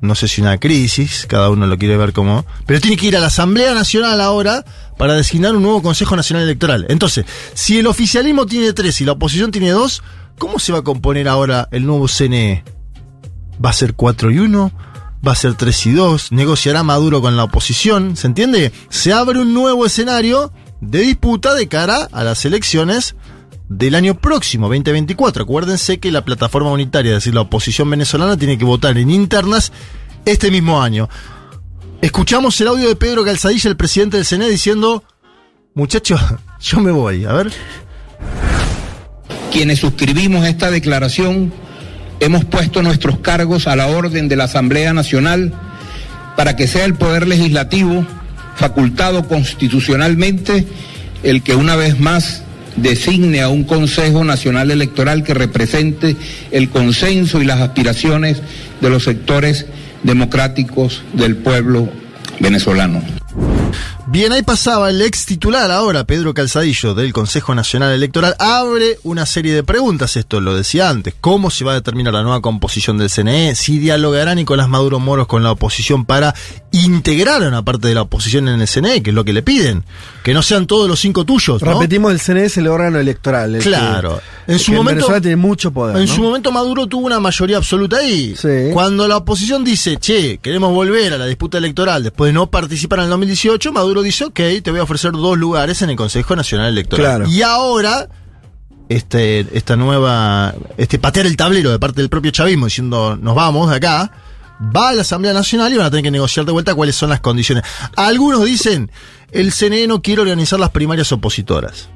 no 0.00 0.14
sé 0.14 0.28
si 0.28 0.40
una 0.40 0.56
crisis, 0.56 1.26
cada 1.28 1.50
uno 1.50 1.66
lo 1.66 1.76
quiere 1.76 1.98
ver 1.98 2.14
como, 2.14 2.46
pero 2.64 2.80
tiene 2.80 2.96
que 2.96 3.08
ir 3.08 3.18
a 3.18 3.20
la 3.20 3.26
Asamblea 3.26 3.74
Nacional 3.74 4.18
ahora 4.22 4.64
para 4.96 5.12
designar 5.12 5.54
un 5.54 5.62
nuevo 5.62 5.82
Consejo 5.82 6.16
Nacional 6.16 6.44
Electoral. 6.44 6.86
Entonces, 6.88 7.26
si 7.52 7.78
el 7.78 7.86
oficialismo 7.86 8.46
tiene 8.46 8.72
tres 8.72 8.98
y 9.02 9.04
la 9.04 9.12
oposición 9.12 9.50
tiene 9.50 9.72
dos, 9.72 10.02
¿cómo 10.38 10.58
se 10.58 10.72
va 10.72 10.78
a 10.78 10.84
componer 10.84 11.28
ahora 11.28 11.68
el 11.70 11.84
nuevo 11.84 12.08
CNE? 12.08 12.64
¿Va 13.62 13.68
a 13.68 13.74
ser 13.74 13.92
4 13.92 14.30
y 14.30 14.38
1? 14.38 14.95
¿Va 15.26 15.32
a 15.32 15.36
ser 15.36 15.54
3 15.54 15.86
y 15.86 15.92
2? 15.92 16.32
¿Negociará 16.32 16.82
Maduro 16.82 17.20
con 17.20 17.36
la 17.36 17.44
oposición? 17.44 18.16
¿Se 18.16 18.26
entiende? 18.26 18.72
Se 18.88 19.12
abre 19.12 19.40
un 19.40 19.54
nuevo 19.54 19.86
escenario 19.86 20.52
de 20.80 21.00
disputa 21.00 21.54
de 21.54 21.68
cara 21.68 22.08
a 22.12 22.24
las 22.24 22.44
elecciones 22.44 23.16
del 23.68 23.94
año 23.94 24.18
próximo, 24.18 24.68
2024. 24.68 25.44
Acuérdense 25.44 25.98
que 25.98 26.12
la 26.12 26.24
plataforma 26.24 26.70
unitaria, 26.70 27.12
es 27.12 27.16
decir, 27.18 27.34
la 27.34 27.40
oposición 27.42 27.90
venezolana, 27.90 28.36
tiene 28.36 28.58
que 28.58 28.64
votar 28.64 28.96
en 28.98 29.10
internas 29.10 29.72
este 30.24 30.50
mismo 30.50 30.82
año. 30.82 31.08
Escuchamos 32.02 32.60
el 32.60 32.68
audio 32.68 32.88
de 32.88 32.96
Pedro 32.96 33.24
Calzadilla, 33.24 33.70
el 33.70 33.76
presidente 33.76 34.18
del 34.18 34.26
CNE, 34.26 34.48
diciendo, 34.48 35.02
muchachos, 35.74 36.20
yo 36.60 36.80
me 36.80 36.92
voy. 36.92 37.24
A 37.24 37.32
ver. 37.32 37.52
Quienes 39.50 39.80
suscribimos 39.80 40.46
esta 40.46 40.70
declaración 40.70 41.52
hemos 42.20 42.44
puesto 42.44 42.82
nuestros 42.82 43.18
cargos 43.18 43.66
a 43.66 43.76
la 43.76 43.88
orden 43.88 44.28
de 44.28 44.36
la 44.36 44.44
Asamblea 44.44 44.92
Nacional 44.92 45.52
para 46.36 46.56
que 46.56 46.66
sea 46.66 46.84
el 46.84 46.94
Poder 46.94 47.26
Legislativo, 47.26 48.06
facultado 48.56 49.26
constitucionalmente, 49.26 50.66
el 51.22 51.42
que 51.42 51.54
una 51.54 51.76
vez 51.76 51.98
más 51.98 52.42
designe 52.76 53.40
a 53.40 53.48
un 53.48 53.64
Consejo 53.64 54.22
Nacional 54.24 54.70
Electoral 54.70 55.24
que 55.24 55.34
represente 55.34 56.16
el 56.50 56.68
consenso 56.68 57.40
y 57.40 57.44
las 57.44 57.60
aspiraciones 57.60 58.42
de 58.80 58.90
los 58.90 59.04
sectores 59.04 59.66
democráticos 60.02 61.02
del 61.14 61.36
pueblo 61.36 61.88
venezolano. 62.38 63.02
Bien, 64.08 64.30
ahí 64.32 64.42
pasaba 64.42 64.88
el 64.90 65.02
ex 65.02 65.26
titular 65.26 65.68
ahora, 65.72 66.04
Pedro 66.04 66.32
Calzadillo, 66.32 66.94
del 66.94 67.12
Consejo 67.12 67.56
Nacional 67.56 67.92
Electoral, 67.92 68.36
abre 68.38 69.00
una 69.02 69.26
serie 69.26 69.52
de 69.52 69.64
preguntas, 69.64 70.16
esto 70.16 70.40
lo 70.40 70.54
decía 70.54 70.88
antes, 70.88 71.12
¿cómo 71.20 71.50
se 71.50 71.64
va 71.64 71.72
a 71.72 71.74
determinar 71.74 72.14
la 72.14 72.22
nueva 72.22 72.40
composición 72.40 72.98
del 72.98 73.10
CNE? 73.10 73.56
¿Si 73.56 73.80
dialogará 73.80 74.36
Nicolás 74.36 74.68
Maduro 74.68 75.00
Moros 75.00 75.26
con 75.26 75.42
la 75.42 75.50
oposición 75.50 76.04
para 76.04 76.36
integrar 76.70 77.42
a 77.42 77.48
una 77.48 77.64
parte 77.64 77.88
de 77.88 77.96
la 77.96 78.02
oposición 78.02 78.46
en 78.46 78.60
el 78.60 78.68
CNE, 78.68 79.02
que 79.02 79.10
es 79.10 79.14
lo 79.14 79.24
que 79.24 79.32
le 79.32 79.42
piden? 79.42 79.82
Que 80.22 80.34
no 80.34 80.42
sean 80.42 80.68
todos 80.68 80.88
los 80.88 81.00
cinco 81.00 81.24
tuyos, 81.24 81.60
¿no? 81.60 81.72
Repetimos, 81.74 82.12
el 82.12 82.20
CNE 82.20 82.44
es 82.44 82.56
el 82.58 82.68
órgano 82.68 83.00
electoral. 83.00 83.56
el 83.56 83.62
Claro. 83.62 84.20
que- 84.46 84.52
En 84.52 84.58
su 84.60 84.70
que 84.70 84.76
momento- 84.76 84.98
Venezuela 84.98 85.20
tiene 85.20 85.36
mucho 85.36 85.72
poder. 85.72 85.96
En 85.96 86.06
¿no? 86.06 86.14
su 86.14 86.22
momento 86.22 86.52
Maduro 86.52 86.86
tuvo 86.86 87.06
una 87.06 87.18
mayoría 87.18 87.56
absoluta 87.56 87.96
ahí. 87.96 88.36
Sí. 88.40 88.70
Cuando 88.72 89.08
la 89.08 89.16
oposición 89.16 89.64
dice, 89.64 89.96
che, 89.96 90.38
queremos 90.38 90.72
volver 90.72 91.14
a 91.14 91.18
la 91.18 91.26
disputa 91.26 91.58
electoral 91.58 92.04
después 92.04 92.28
de 92.28 92.32
no 92.34 92.46
participar 92.48 93.00
en 93.00 93.04
el 93.06 93.10
2018, 93.10 93.72
Maduro 93.72 93.95
Maduro 93.96 94.04
dice, 94.04 94.24
ok, 94.26 94.62
te 94.62 94.70
voy 94.70 94.80
a 94.80 94.82
ofrecer 94.82 95.12
dos 95.12 95.38
lugares 95.38 95.80
en 95.80 95.88
el 95.88 95.96
Consejo 95.96 96.36
Nacional 96.36 96.68
Electoral. 96.68 97.22
Claro. 97.22 97.30
Y 97.30 97.40
ahora, 97.40 98.06
este, 98.90 99.46
esta 99.56 99.74
nueva, 99.74 100.54
este 100.76 100.98
patear 100.98 101.24
el 101.24 101.34
tablero 101.34 101.70
de 101.70 101.78
parte 101.78 102.02
del 102.02 102.10
propio 102.10 102.30
chavismo 102.30 102.66
diciendo, 102.66 103.16
nos 103.16 103.34
vamos 103.34 103.70
de 103.70 103.76
acá, 103.76 104.12
va 104.60 104.90
a 104.90 104.92
la 104.92 105.00
Asamblea 105.00 105.32
Nacional 105.32 105.72
y 105.72 105.78
van 105.78 105.86
a 105.86 105.90
tener 105.90 106.04
que 106.04 106.10
negociar 106.10 106.44
de 106.44 106.52
vuelta 106.52 106.74
cuáles 106.74 106.94
son 106.94 107.08
las 107.08 107.20
condiciones. 107.20 107.64
Algunos 107.96 108.44
dicen, 108.44 108.90
el 109.32 109.50
CNE 109.50 109.86
no 109.86 110.02
quiere 110.02 110.20
organizar 110.20 110.60
las 110.60 110.70
primarias 110.70 111.10
opositoras. 111.12 111.88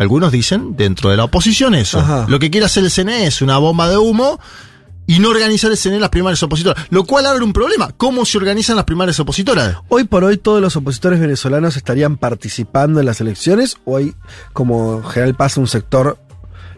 Algunos 0.00 0.32
dicen, 0.32 0.74
dentro 0.74 1.10
de 1.10 1.16
la 1.16 1.22
oposición, 1.22 1.76
eso. 1.76 2.00
Ajá. 2.00 2.26
Lo 2.28 2.40
que 2.40 2.50
quiere 2.50 2.66
hacer 2.66 2.82
el 2.82 2.90
CNE 2.90 3.28
es 3.28 3.42
una 3.42 3.58
bomba 3.58 3.88
de 3.88 3.96
humo 3.96 4.40
y 5.06 5.18
no 5.18 5.28
organizar 5.30 5.70
el 5.70 5.76
CNE 5.76 6.00
las 6.00 6.08
primarias 6.10 6.42
opositoras. 6.42 6.86
Lo 6.90 7.04
cual 7.04 7.26
abre 7.26 7.44
un 7.44 7.52
problema. 7.52 7.90
¿Cómo 7.96 8.24
se 8.24 8.38
organizan 8.38 8.76
las 8.76 8.84
primarias 8.86 9.18
opositoras? 9.20 9.76
Hoy 9.88 10.04
por 10.04 10.24
hoy 10.24 10.36
todos 10.38 10.60
los 10.62 10.76
opositores 10.76 11.20
venezolanos 11.20 11.76
estarían 11.76 12.16
participando 12.16 13.00
en 13.00 13.06
las 13.06 13.20
elecciones 13.20 13.76
o 13.84 13.96
hay, 13.98 14.14
como 14.52 14.98
en 14.98 15.04
general 15.04 15.34
pasa, 15.34 15.60
un 15.60 15.66
sector 15.68 16.18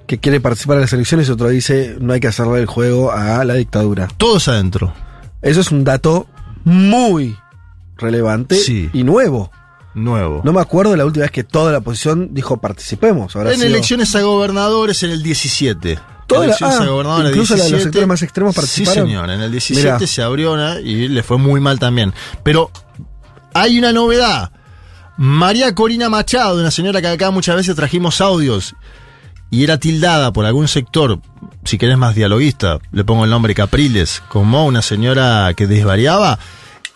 que 0.07 0.19
quiere 0.19 0.41
participar 0.41 0.77
en 0.77 0.83
las 0.83 0.93
elecciones 0.93 1.29
y 1.29 1.33
otro 1.33 1.49
dice 1.49 1.97
no 2.01 2.13
hay 2.13 2.21
que 2.21 2.29
hacerle 2.29 2.61
el 2.61 2.67
juego 2.67 3.13
a 3.13 3.45
la 3.45 3.55
dictadura. 3.55 4.09
Todos 4.17 4.49
adentro. 4.49 4.93
Eso 5.43 5.61
es 5.61 5.71
un 5.71 5.85
dato 5.85 6.27
muy 6.65 7.37
relevante 7.97 8.57
Sí. 8.57 8.91
y 8.93 9.05
nuevo. 9.05 9.51
Nuevo. 9.95 10.43
No 10.45 10.53
me 10.53 10.61
acuerdo 10.61 10.91
de 10.93 10.99
la 10.99 11.07
última 11.07 11.23
vez 11.23 11.31
que 11.31 11.43
toda 11.45 11.73
la 11.73 11.79
oposición 11.79 12.35
dijo 12.35 12.59
participemos. 12.59 13.35
Habrá 13.35 13.51
en 13.53 13.57
sido- 13.57 13.69
elecciones 13.69 14.15
a 14.15 14.21
gobernadores 14.23 15.03
en 15.03 15.11
el 15.11 15.23
17. 15.23 15.99
Toda 16.27 16.47
la- 16.49 16.57
ah, 16.61 17.23
incluso 17.29 17.57
la 17.57 17.65
de 17.65 17.71
los 17.71 17.81
17. 17.81 17.83
sectores 17.83 18.09
más 18.09 18.23
extremos 18.23 18.55
participaron. 18.55 19.05
Sí, 19.05 19.11
señor. 19.11 19.31
En 19.31 19.41
el 19.41 19.51
17 19.53 19.93
Mirá. 19.95 20.07
se 20.07 20.23
abrió 20.23 20.53
una 20.55 20.81
y 20.81 21.09
le 21.09 21.23
fue 21.23 21.39
muy 21.39 21.61
mal 21.61 21.79
también. 21.79 22.13
Pero 22.43 22.71
hay 23.55 23.79
una 23.79 23.93
novedad. 23.93 24.51
María 25.17 25.75
Corina 25.75 26.09
Machado, 26.09 26.61
una 26.61 26.71
señora 26.71 27.01
que 27.01 27.09
acá 27.09 27.31
muchas 27.31 27.57
veces 27.57 27.75
trajimos 27.75 28.21
audios 28.21 28.75
y 29.51 29.65
era 29.65 29.79
tildada 29.79 30.33
por 30.33 30.45
algún 30.45 30.69
sector, 30.69 31.21
si 31.65 31.79
querés 31.79 31.97
más 31.97 32.15
dialoguista, 32.15 32.79
le 32.93 33.05
pongo 33.05 33.25
el 33.25 33.31
nombre 33.31 33.55
Capriles, 33.55 34.23
como 34.29 34.67
una 34.67 34.83
señora 34.83 35.53
que 35.57 35.67
desvariaba. 35.67 36.39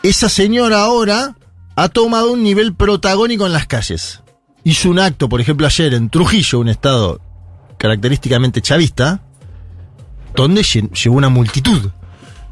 Esa 0.02 0.28
señora 0.28 0.80
ahora 0.82 1.36
ha 1.76 1.88
tomado 1.88 2.32
un 2.32 2.42
nivel 2.42 2.74
protagónico 2.74 3.46
en 3.46 3.52
las 3.52 3.66
calles. 3.66 4.20
Hizo 4.64 4.90
un 4.90 4.98
acto, 4.98 5.28
por 5.28 5.40
ejemplo, 5.40 5.66
ayer 5.66 5.94
en 5.94 6.10
Trujillo, 6.10 6.58
un 6.58 6.68
estado 6.68 7.20
característicamente 7.80 8.60
chavista, 8.60 9.22
donde 10.36 10.60
lle- 10.60 10.92
llevó 10.92 11.16
una 11.16 11.30
multitud. 11.30 11.90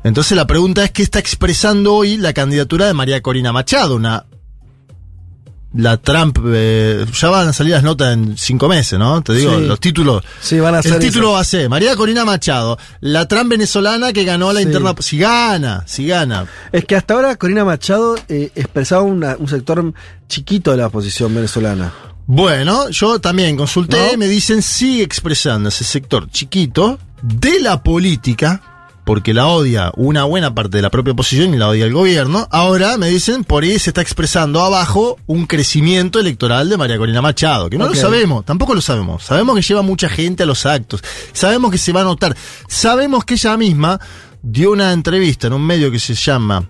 Entonces 0.03 0.35
la 0.37 0.47
pregunta 0.47 0.83
es 0.85 0.91
qué 0.91 1.03
está 1.03 1.19
expresando 1.19 1.95
hoy 1.95 2.17
la 2.17 2.33
candidatura 2.33 2.87
de 2.87 2.95
María 2.95 3.21
Corina 3.21 3.53
Machado, 3.53 3.97
una 3.97 4.25
la 5.75 5.99
Trump 5.99 6.39
eh, 6.47 7.05
ya 7.13 7.29
van 7.29 7.49
a 7.49 7.53
salir 7.53 7.75
las 7.75 7.83
notas 7.83 8.15
en 8.15 8.39
cinco 8.39 8.69
meses, 8.69 8.99
¿no? 8.99 9.21
Te 9.23 9.35
digo, 9.35 9.59
Sí. 9.59 9.67
los 9.67 9.79
títulos. 9.79 10.25
Sí, 10.41 10.59
van 10.59 10.75
a 10.75 10.83
ser 10.83 10.95
El 10.95 10.99
título 11.01 11.27
eso. 11.27 11.33
va 11.35 11.41
a 11.41 11.45
ser 11.45 11.69
María 11.69 11.95
Corina 11.95 12.25
Machado, 12.25 12.79
la 13.01 13.29
Trump 13.29 13.51
venezolana 13.51 14.15
que 14.15 14.25
ganó 14.25 14.51
la 14.55 14.61
Sí. 14.61 14.67
interna. 14.67 14.95
Si 15.01 15.19
gana, 15.19 15.83
si 15.87 16.07
gana. 16.07 16.47
Es 16.73 16.87
que 16.87 16.97
hasta 16.97 17.13
ahora 17.15 17.37
Corina 17.37 17.67
Machado 17.67 18.17
eh, 18.31 18.51
expresaba 18.55 19.03
una- 19.03 19.37
un 19.39 19.47
sector 19.47 19.93
chiquito 20.27 20.71
de 20.71 20.79
la 20.79 20.87
oposición 20.87 21.35
venezolana. 21.35 21.93
Bueno, 22.31 22.91
yo 22.91 23.21
también 23.21 23.57
consulté, 23.57 24.13
¿No? 24.13 24.19
me 24.19 24.29
dicen 24.29 24.61
sigue 24.61 25.03
expresando 25.03 25.71
ese 25.71 25.83
sector 25.83 26.29
chiquito 26.31 26.99
de 27.23 27.59
la 27.59 27.83
política, 27.83 28.61
porque 29.07 29.33
la 29.33 29.47
odia 29.47 29.93
una 29.97 30.25
buena 30.25 30.55
parte 30.55 30.77
de 30.77 30.83
la 30.83 30.91
propia 30.91 31.15
oposición 31.15 31.55
y 31.55 31.57
la 31.57 31.71
odia 31.71 31.87
el 31.87 31.95
gobierno. 31.95 32.47
Ahora 32.51 32.99
me 32.99 33.09
dicen, 33.09 33.45
por 33.45 33.63
ahí 33.63 33.79
se 33.79 33.89
está 33.89 34.03
expresando 34.03 34.63
abajo 34.63 35.17
un 35.27 35.47
crecimiento 35.47 36.21
electoral 36.21 36.69
de 36.69 36.77
María 36.77 36.99
Corina 36.99 37.23
Machado, 37.23 37.71
que 37.71 37.79
no 37.79 37.89
lo 37.89 37.95
sabemos, 37.95 38.45
tampoco 38.45 38.75
lo 38.75 38.83
sabemos. 38.83 39.25
Sabemos 39.25 39.57
que 39.57 39.63
lleva 39.63 39.81
mucha 39.81 40.11
gente 40.11 40.43
a 40.43 40.47
los 40.47 40.67
actos, 40.67 41.03
sabemos 41.33 41.71
que 41.71 41.79
se 41.79 41.93
va 41.93 42.03
a 42.03 42.05
notar, 42.05 42.37
sabemos 42.67 43.25
que 43.25 43.35
ella 43.35 43.57
misma 43.57 43.99
dio 44.43 44.73
una 44.73 44.93
entrevista 44.93 45.47
en 45.47 45.55
un 45.55 45.63
medio 45.63 45.91
que 45.91 45.99
se 45.99 46.13
llama 46.13 46.69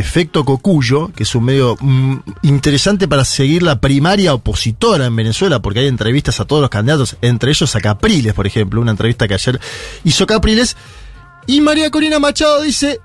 Efecto 0.00 0.44
Cocuyo, 0.44 1.12
que 1.14 1.22
es 1.22 1.34
un 1.34 1.44
medio 1.44 1.76
mm, 1.80 2.16
interesante 2.42 3.06
para 3.06 3.24
seguir 3.24 3.62
la 3.62 3.80
primaria 3.80 4.34
opositora 4.34 5.06
en 5.06 5.14
Venezuela, 5.14 5.60
porque 5.62 5.80
hay 5.80 5.86
entrevistas 5.86 6.40
a 6.40 6.44
todos 6.44 6.62
los 6.62 6.70
candidatos, 6.70 7.16
entre 7.22 7.50
ellos 7.50 7.76
a 7.76 7.80
Capriles, 7.80 8.34
por 8.34 8.46
ejemplo, 8.46 8.80
una 8.80 8.90
entrevista 8.90 9.28
que 9.28 9.34
ayer 9.34 9.60
hizo 10.04 10.26
Capriles. 10.26 10.76
Y 11.46 11.60
María 11.60 11.90
Corina 11.90 12.18
Machado 12.18 12.62
dice, 12.62 13.00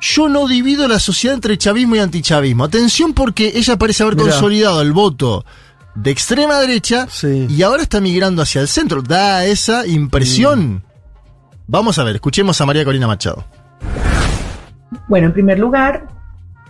yo 0.00 0.28
no 0.28 0.46
divido 0.46 0.86
la 0.88 0.98
sociedad 0.98 1.34
entre 1.34 1.58
chavismo 1.58 1.96
y 1.96 1.98
antichavismo. 1.98 2.64
Atención 2.64 3.12
porque 3.12 3.52
ella 3.54 3.76
parece 3.76 4.02
haber 4.02 4.16
Mirá. 4.16 4.30
consolidado 4.30 4.80
el 4.80 4.92
voto 4.92 5.44
de 5.94 6.10
extrema 6.10 6.60
derecha 6.60 7.08
y 7.48 7.62
ahora 7.62 7.82
está 7.82 8.00
migrando 8.00 8.42
hacia 8.42 8.60
el 8.60 8.68
centro. 8.68 9.02
Da 9.02 9.44
esa 9.44 9.86
impresión. 9.86 10.84
Vamos 11.66 11.98
a 11.98 12.04
ver, 12.04 12.16
escuchemos 12.16 12.60
a 12.60 12.66
María 12.66 12.84
Corina 12.84 13.06
Machado. 13.06 13.44
Bueno, 15.08 15.26
en 15.26 15.32
primer 15.32 15.58
lugar, 15.58 16.06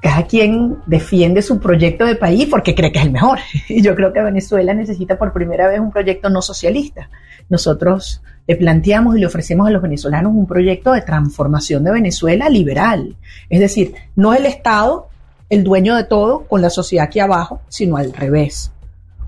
cada 0.01 0.27
quien 0.27 0.79
defiende 0.87 1.43
su 1.43 1.59
proyecto 1.59 2.05
de 2.05 2.15
país 2.15 2.47
porque 2.51 2.75
cree 2.75 2.93
que 2.93 2.99
es 2.99 3.05
el 3.05 3.13
mejor. 3.13 3.39
Y 3.69 3.83
yo 3.83 3.95
creo 3.95 4.13
que 4.13 4.23
Venezuela 4.23 4.75
necesita 4.75 5.19
por 5.19 5.33
primera 5.33 5.69
vez 5.69 5.81
un 5.81 5.91
proyecto 5.91 6.31
no 6.31 6.43
socialista. 6.43 7.11
Nosotros 7.49 8.23
le 8.47 8.57
planteamos 8.57 9.17
y 9.17 9.21
le 9.21 9.27
ofrecemos 9.27 9.67
a 9.67 9.71
los 9.71 9.83
venezolanos 9.83 10.33
un 10.33 10.47
proyecto 10.47 10.93
de 10.93 11.03
transformación 11.03 11.85
de 11.85 11.93
Venezuela 11.93 12.49
liberal. 12.49 13.17
Es 13.51 13.61
decir, 13.61 13.95
no 14.17 14.35
el 14.35 14.47
Estado 14.47 15.09
el 15.51 15.65
dueño 15.65 15.97
de 15.97 16.05
todo 16.05 16.45
con 16.45 16.61
la 16.61 16.71
sociedad 16.71 17.07
aquí 17.07 17.21
abajo, 17.21 17.63
sino 17.69 17.97
al 17.97 18.13
revés. 18.13 18.71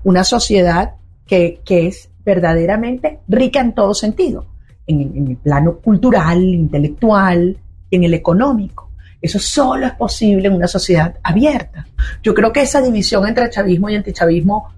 Una 0.03 0.23
sociedad 0.23 0.95
que, 1.25 1.61
que 1.65 1.87
es 1.87 2.09
verdaderamente 2.23 3.19
rica 3.27 3.59
en 3.59 3.73
todo 3.73 3.93
sentido, 3.93 4.45
en, 4.85 5.01
en 5.01 5.27
el 5.29 5.37
plano 5.37 5.77
cultural, 5.77 6.43
intelectual, 6.43 7.57
en 7.89 8.03
el 8.03 8.13
económico. 8.13 8.90
Eso 9.21 9.39
solo 9.39 9.85
es 9.85 9.93
posible 9.93 10.47
en 10.47 10.55
una 10.55 10.67
sociedad 10.67 11.15
abierta. 11.21 11.85
Yo 12.23 12.33
creo 12.33 12.51
que 12.51 12.61
esa 12.61 12.81
división 12.81 13.27
entre 13.27 13.49
chavismo 13.49 13.89
y 13.89 13.95
antichavismo 13.95 14.73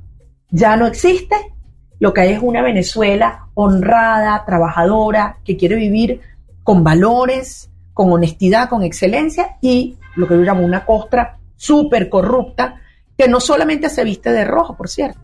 ya 0.50 0.76
no 0.76 0.86
existe. 0.86 1.36
Lo 2.00 2.14
que 2.14 2.22
hay 2.22 2.34
es 2.34 2.40
una 2.42 2.62
Venezuela 2.62 3.48
honrada, 3.54 4.44
trabajadora, 4.46 5.38
que 5.46 5.56
quiere 5.56 5.76
vivir 5.76 6.20
con 6.64 6.84
valores, 6.84 7.70
con 7.94 8.12
honestidad, 8.12 8.68
con 8.68 8.84
excelencia 8.84 9.58
y 9.62 9.98
lo 10.16 10.28
que 10.28 10.36
yo 10.36 10.42
llamo 10.42 10.64
una 10.64 10.86
costra 10.86 11.38
súper 11.56 12.10
corrupta, 12.10 12.82
que 13.18 13.28
no 13.28 13.40
solamente 13.40 13.90
se 13.90 14.04
viste 14.04 14.32
de 14.32 14.44
rojo, 14.44 14.76
por 14.76 14.90
cierto. 14.90 15.20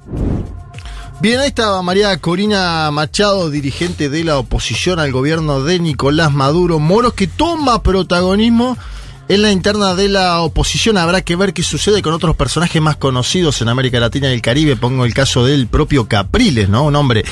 Bien, 1.22 1.42
ahí 1.42 1.50
estaba 1.50 1.82
María 1.82 2.16
Corina 2.18 2.90
Machado, 2.92 3.50
dirigente 3.50 4.08
de 4.08 4.24
la 4.24 4.40
oposición 4.40 5.00
al 5.00 5.12
gobierno 5.12 5.62
de 5.62 5.80
Nicolás 5.80 6.32
Maduro 6.32 6.80
Moros, 6.80 7.14
que 7.14 7.28
toma 7.28 7.84
protagonismo 7.84 8.78
en 9.30 9.44
la 9.44 9.52
interna 9.52 9.96
de 9.96 10.10
la 10.10 10.42
oposición. 10.42 10.98
Habrá 10.98 11.22
que 11.22 11.36
ver 11.36 11.54
qué 11.54 11.64
sucede 11.64 12.02
con 12.02 12.14
otros 12.14 12.36
personajes 12.36 12.82
más 12.82 12.98
conocidos 12.98 13.62
en 13.62 13.70
América 13.70 14.00
Latina 14.00 14.30
y 14.30 14.34
el 14.34 14.42
Caribe. 14.42 14.76
Pongo 14.76 15.06
el 15.06 15.14
caso 15.14 15.46
del 15.46 15.68
propio 15.68 16.08
Capriles, 16.08 16.68
¿no? 16.68 16.84
Un 16.84 16.96
hombre 16.96 17.24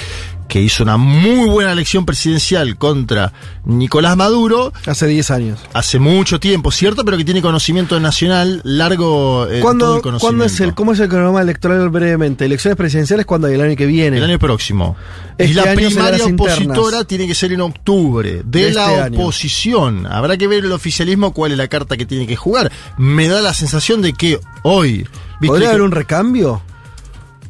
que 0.48 0.61
hizo 0.61 0.84
una 0.84 0.98
muy 0.98 1.49
buena 1.49 1.72
elección 1.72 2.06
presidencial 2.06 2.78
contra 2.78 3.34
Nicolás 3.65 4.15
Maduro. 4.15 4.72
Hace 4.86 5.07
10 5.07 5.32
años. 5.32 5.60
Hace 5.74 5.99
mucho 5.99 6.40
tiempo, 6.40 6.72
¿cierto? 6.72 7.03
Pero 7.03 7.18
que 7.18 7.26
tiene 7.26 7.41
conocimiento 7.41 7.99
nacional 7.99 8.61
largo 8.64 9.45
eh, 9.48 9.60
todo 9.60 9.61
¿Cuándo, 9.61 9.95
el 9.98 10.02
¿cuándo 10.02 10.19
conocimiento. 10.19 10.45
es 10.45 10.60
el, 10.61 10.74
¿Cómo 10.74 10.94
es 10.94 10.99
el 10.99 11.10
cronograma 11.10 11.41
electoral 11.41 11.90
brevemente? 11.90 12.45
Elecciones 12.45 12.78
presidenciales 12.78 13.26
cuando 13.26 13.48
hay 13.48 13.56
el 13.56 13.61
año 13.61 13.76
que 13.76 13.86
viene. 13.86 14.18
El 14.18 14.24
año 14.24 14.40
próximo. 14.40 14.95
Este 15.38 15.52
y 15.52 15.53
la 15.53 15.74
primaria 15.74 16.18
internas. 16.28 16.57
opositora 16.57 17.03
tiene 17.03 17.28
que 17.28 17.36
ser 17.36 17.52
en 17.53 17.61
octubre 17.61 18.41
de, 18.44 18.65
De 18.65 18.72
la 18.74 18.88
este 18.91 19.02
año. 19.02 19.19
oposición. 19.19 20.07
Habrá 20.07 20.38
que 20.38 20.48
ver 20.48 20.65
el 20.65 20.72
oficialismo 20.72 21.34
cuál 21.34 21.52
es 21.52 21.57
la 21.57 21.68
carta 21.68 21.98
que 21.98 22.06
tiene 22.06 22.26
que 22.26 22.36
jugar. 22.36 22.72
Me 22.98 23.28
da 23.28 23.41
la 23.41 23.53
sensación 23.53 24.02
de 24.02 24.14
que 24.14 24.40
hoy. 24.64 25.06
¿viste 25.40 25.48
¿Podría 25.48 25.69
haber 25.69 25.82
un 25.82 25.91
recambio? 25.91 26.61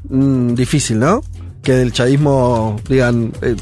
Mm, 0.09 0.55
difícil, 0.55 0.99
¿no? 0.99 1.21
Que 1.63 1.73
del 1.73 1.91
chavismo 1.91 2.79
digan, 2.87 3.33
eh, 3.41 3.55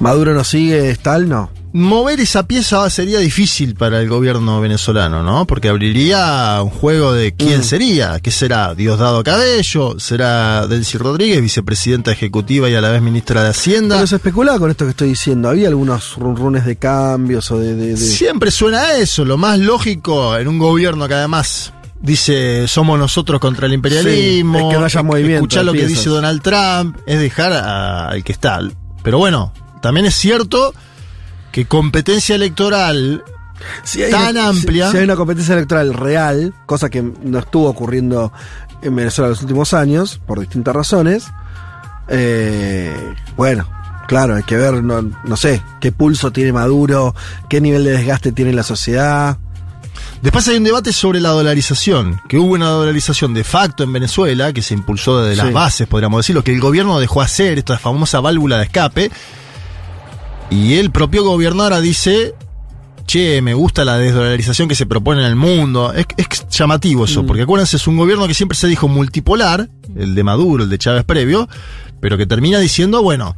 Maduro 0.00 0.34
no 0.34 0.42
sigue, 0.44 0.90
es 0.90 0.98
tal, 1.00 1.28
no. 1.28 1.50
Mover 1.72 2.18
esa 2.18 2.48
pieza 2.48 2.90
sería 2.90 3.20
difícil 3.20 3.76
para 3.76 4.00
el 4.00 4.08
gobierno 4.08 4.60
venezolano, 4.60 5.22
¿no? 5.22 5.46
Porque 5.46 5.68
abriría 5.68 6.60
un 6.64 6.70
juego 6.70 7.12
de 7.12 7.32
quién 7.32 7.60
Mm. 7.60 7.62
sería. 7.62 8.18
¿Qué 8.20 8.32
será? 8.32 8.74
Diosdado 8.74 9.22
Cabello, 9.22 10.00
será 10.00 10.66
Delcy 10.66 10.98
Rodríguez, 10.98 11.40
vicepresidenta 11.40 12.10
ejecutiva 12.10 12.68
y 12.68 12.74
a 12.74 12.80
la 12.80 12.88
vez 12.90 13.00
ministra 13.02 13.44
de 13.44 13.50
Hacienda. 13.50 13.94
Pero 13.96 14.06
se 14.08 14.16
especulaba 14.16 14.58
con 14.58 14.70
esto 14.70 14.84
que 14.86 14.90
estoy 14.90 15.10
diciendo. 15.10 15.48
Había 15.48 15.68
algunos 15.68 16.16
runrunes 16.16 16.64
de 16.66 16.74
cambios 16.74 17.48
o 17.52 17.58
de. 17.60 17.76
de- 17.76 17.90
de- 17.90 17.96
Siempre 17.98 18.50
suena 18.50 18.80
a 18.80 18.96
eso, 18.96 19.24
lo 19.24 19.36
más 19.36 19.60
lógico 19.60 20.36
en 20.36 20.48
un 20.48 20.58
gobierno 20.58 21.06
que 21.06 21.14
además 21.14 21.72
dice 22.00 22.66
somos 22.68 22.98
nosotros 22.98 23.40
contra 23.40 23.66
el 23.66 23.74
imperialismo, 23.74 24.58
Sí, 24.58 24.64
es 24.64 24.72
que 24.72 24.78
no 24.78 24.84
haya 24.84 25.02
movimiento 25.02 25.36
escuchar 25.44 25.64
lo 25.64 25.72
que 25.72 25.86
dice 25.86 26.08
Donald 26.08 26.42
Trump, 26.42 26.96
es 27.06 27.20
dejar 27.20 27.52
a- 27.52 28.08
al 28.08 28.24
que 28.24 28.32
está. 28.32 28.60
Pero 29.02 29.18
bueno, 29.18 29.52
también 29.82 30.06
es 30.06 30.14
cierto 30.14 30.74
que 31.52 31.66
competencia 31.66 32.34
electoral 32.36 33.24
Si 33.82 34.02
hay 34.02 34.10
tan 34.10 34.36
amplia. 34.38 34.86
Si, 34.86 34.92
si 34.92 34.98
hay 34.98 35.04
una 35.04 35.16
competencia 35.16 35.54
electoral 35.54 35.92
real, 35.94 36.54
cosa 36.66 36.88
que 36.88 37.02
no 37.02 37.38
estuvo 37.38 37.68
ocurriendo 37.68 38.32
en 38.82 38.96
Venezuela 38.96 39.26
en 39.26 39.30
los 39.32 39.42
últimos 39.42 39.74
años, 39.74 40.20
por 40.26 40.40
distintas 40.40 40.74
razones, 40.74 41.26
eh, 42.08 42.94
bueno, 43.36 43.68
claro, 44.08 44.36
hay 44.36 44.42
que 44.42 44.56
ver, 44.56 44.82
no, 44.82 45.02
no 45.02 45.36
sé, 45.36 45.62
qué 45.80 45.92
pulso 45.92 46.32
tiene 46.32 46.52
Maduro, 46.52 47.14
qué 47.48 47.60
nivel 47.60 47.84
de 47.84 47.92
desgaste 47.92 48.32
tiene 48.32 48.52
la 48.52 48.62
sociedad. 48.62 49.38
Después 50.22 50.46
hay 50.48 50.56
un 50.56 50.64
debate 50.64 50.92
sobre 50.92 51.20
la 51.20 51.30
dolarización, 51.30 52.20
que 52.28 52.38
hubo 52.38 52.52
una 52.52 52.68
dolarización 52.68 53.32
de 53.32 53.44
facto 53.44 53.84
en 53.84 53.92
Venezuela, 53.92 54.52
que 54.52 54.62
se 54.62 54.74
impulsó 54.74 55.22
desde 55.22 55.42
las 55.42 55.52
bases, 55.52 55.86
podríamos 55.88 56.18
decirlo, 56.18 56.44
que 56.44 56.52
el 56.52 56.60
gobierno 56.60 57.00
dejó 57.00 57.22
hacer, 57.22 57.58
esta 57.58 57.78
famosa 57.78 58.20
válvula 58.20 58.58
de 58.58 58.64
escape, 58.64 59.10
y 60.50 60.74
el 60.74 60.90
propio 60.90 61.24
gobierno 61.24 61.62
ahora 61.62 61.80
dice, 61.80 62.34
che, 63.06 63.40
me 63.40 63.54
gusta 63.54 63.84
la 63.84 63.96
desdolarización 63.96 64.68
que 64.68 64.74
se 64.74 64.84
propone 64.84 65.20
en 65.20 65.26
el 65.26 65.36
mundo. 65.36 65.92
Es, 65.92 66.06
es 66.16 66.46
llamativo 66.48 67.06
eso, 67.06 67.24
porque 67.24 67.42
acuérdense, 67.42 67.76
es 67.76 67.86
un 67.86 67.96
gobierno 67.96 68.26
que 68.26 68.34
siempre 68.34 68.58
se 68.58 68.66
dijo 68.68 68.88
multipolar, 68.88 69.68
el 69.96 70.14
de 70.14 70.22
Maduro, 70.22 70.64
el 70.64 70.70
de 70.70 70.78
Chávez 70.78 71.04
previo, 71.04 71.48
pero 72.00 72.18
que 72.18 72.26
termina 72.26 72.58
diciendo, 72.58 73.02
bueno, 73.02 73.36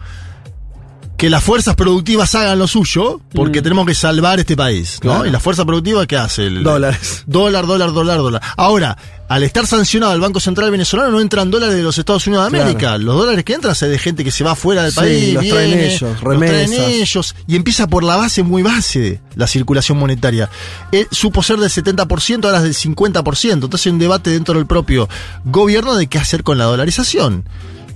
que 1.23 1.31
las 1.31 1.45
fuerzas 1.45 1.77
productivas 1.77 2.35
hagan 2.35 2.59
lo 2.59 2.67
suyo, 2.67 3.21
porque 3.33 3.63
tenemos 3.63 3.87
que 3.87 3.95
salvar 3.95 4.41
este 4.41 4.57
país, 4.57 4.99
¿no? 5.05 5.11
Claro. 5.13 5.27
Y 5.27 5.31
la 5.31 5.39
fuerza 5.39 5.65
productiva, 5.65 6.05
¿qué 6.05 6.17
hace? 6.17 6.47
El- 6.49 6.65
Dólares. 6.65 7.23
Dólar, 7.29 7.65
dólar, 7.65 7.93
dólar, 7.93 8.19
dólar. 8.19 8.43
Ahora, 8.57 8.99
al 9.29 9.45
estar 9.45 9.65
sancionado 9.69 10.15
el 10.15 10.21
Banco 10.21 10.41
Central 10.41 10.73
venezolano, 10.73 11.13
no 11.13 11.21
entran 11.21 11.49
dólares 11.49 11.77
de 11.77 11.83
los 11.85 11.97
Estados 11.97 12.27
Unidos 12.27 12.47
de 12.47 12.51
Claro. 12.51 12.65
América. 12.65 12.99
Los 12.99 13.15
dólares 13.15 13.45
que 13.45 13.55
entran 13.55 13.77
son 13.77 13.91
de 13.91 13.99
gente 14.01 14.25
que 14.25 14.33
se 14.33 14.43
va 14.43 14.57
fuera 14.57 14.83
del 14.83 14.91
Sí, 14.91 14.97
país. 14.99 15.35
los 15.35 15.47
traen 15.49 15.69
viene, 15.69 15.87
ellos, 15.95 16.03
los 16.03 16.19
traen 16.19 16.41
remesas. 16.41 16.89
ellos. 16.89 17.35
Y 17.47 17.55
empieza 17.55 17.87
por 17.87 18.03
la 18.03 18.17
base 18.17 18.43
muy 18.43 18.63
base, 18.65 19.21
la 19.37 19.47
circulación 19.47 19.99
monetaria. 19.99 20.51
Eh, 20.91 21.07
supo 21.13 21.45
ser 21.45 21.59
del 21.59 21.71
70%, 21.71 22.47
ahora 22.47 22.59
es 22.59 22.65
del 22.65 22.75
50%. 22.75 23.67
Entonces 23.67 23.87
hay 23.87 23.93
un 23.93 24.01
debate 24.01 24.31
dentro 24.31 24.55
del 24.57 24.67
propio 24.67 25.09
gobierno 25.45 25.95
de 25.95 26.09
qué 26.09 26.19
hacer 26.19 26.43
con 26.43 26.59
la 26.59 26.65
dolarización. 26.65 27.45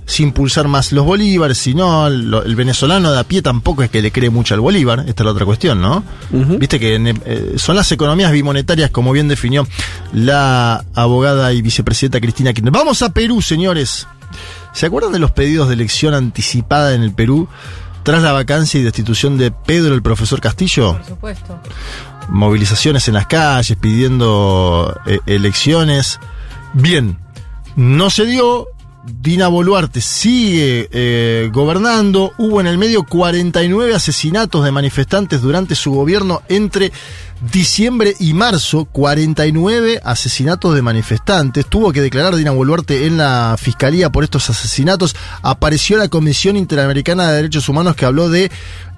Si 0.09 0.23
impulsar 0.23 0.69
más 0.69 0.93
los 0.93 1.05
bolívares, 1.05 1.57
si 1.57 1.73
no, 1.75 2.07
el 2.07 2.55
venezolano 2.55 3.11
de 3.11 3.19
a 3.19 3.25
pie 3.25 3.41
tampoco 3.41 3.83
es 3.83 3.89
que 3.89 4.01
le 4.01 4.09
cree 4.09 4.29
mucho 4.29 4.53
al 4.53 4.61
bolívar. 4.61 5.03
Esta 5.05 5.21
es 5.21 5.25
la 5.25 5.31
otra 5.33 5.45
cuestión, 5.45 5.81
¿no? 5.81 6.01
Viste 6.31 6.79
que 6.79 6.95
en, 6.95 7.07
eh, 7.07 7.55
son 7.57 7.75
las 7.75 7.91
economías 7.91 8.31
bimonetarias, 8.31 8.89
como 8.89 9.11
bien 9.11 9.27
definió 9.27 9.67
la 10.13 10.85
abogada 10.95 11.51
y 11.51 11.61
vicepresidenta 11.61 12.21
Cristina 12.21 12.53
Kirchner. 12.53 12.71
Vamos 12.71 13.01
a 13.01 13.09
Perú, 13.09 13.41
señores. 13.41 14.07
¿Se 14.71 14.85
acuerdan 14.85 15.11
de 15.11 15.19
los 15.19 15.31
pedidos 15.31 15.67
de 15.67 15.73
elección 15.73 16.13
anticipada 16.13 16.93
en 16.93 17.03
el 17.03 17.11
Perú 17.13 17.49
tras 18.03 18.23
la 18.23 18.31
vacancia 18.31 18.79
y 18.79 18.83
destitución 18.83 19.37
de 19.37 19.51
Pedro 19.51 19.93
el 19.93 20.01
profesor 20.01 20.39
Castillo? 20.39 20.93
Por 20.93 21.05
supuesto. 21.05 21.59
movilizaciones 22.29 23.07
en 23.09 23.15
las 23.15 23.27
calles 23.27 23.77
pidiendo 23.77 24.97
eh, 25.05 25.19
elecciones. 25.25 26.19
Bien, 26.73 27.17
no 27.75 28.09
se 28.09 28.25
dio. 28.25 28.67
Dina 29.07 29.47
Boluarte 29.47 30.01
sigue 30.01 30.89
eh, 30.91 31.49
gobernando. 31.53 32.33
Hubo 32.37 32.59
en 32.59 32.67
el 32.67 32.77
medio 32.77 33.03
49 33.03 33.95
asesinatos 33.95 34.65
de 34.65 34.71
manifestantes 34.71 35.41
durante 35.41 35.75
su 35.75 35.91
gobierno 35.91 36.41
entre 36.49 36.91
diciembre 37.51 38.15
y 38.19 38.33
marzo. 38.33 38.85
49 38.85 40.01
asesinatos 40.03 40.75
de 40.75 40.81
manifestantes. 40.81 41.65
Tuvo 41.65 41.93
que 41.93 42.01
declarar 42.01 42.35
Dina 42.35 42.51
Boluarte 42.51 43.05
en 43.05 43.17
la 43.17 43.55
fiscalía 43.57 44.11
por 44.11 44.25
estos 44.25 44.49
asesinatos. 44.49 45.15
Apareció 45.41 45.97
la 45.97 46.09
Comisión 46.09 46.57
Interamericana 46.57 47.29
de 47.29 47.37
Derechos 47.37 47.69
Humanos 47.69 47.95
que 47.95 48.05
habló 48.05 48.29
de 48.29 48.51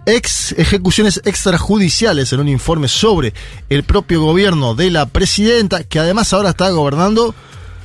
ex 0.06 0.54
ejecuciones 0.54 1.22
extrajudiciales 1.26 2.34
en 2.34 2.40
un 2.40 2.48
informe 2.48 2.88
sobre 2.88 3.34
el 3.70 3.84
propio 3.84 4.22
gobierno 4.22 4.74
de 4.74 4.90
la 4.90 5.06
presidenta, 5.06 5.84
que 5.84 6.00
además 6.00 6.34
ahora 6.34 6.50
está 6.50 6.70
gobernando 6.72 7.36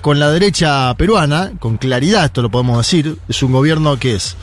con 0.05 0.19
la 0.19 0.31
derecha 0.31 0.95
peruana, 0.99 1.53
con 1.59 1.79
claridad, 1.79 2.27
esto 2.27 2.43
lo 2.43 2.51
podemos 2.51 2.77
decir, 2.77 3.17
es 3.27 3.43
un 3.43 3.53
gobierno 3.53 3.99
que 3.99 4.17
es 4.17 4.37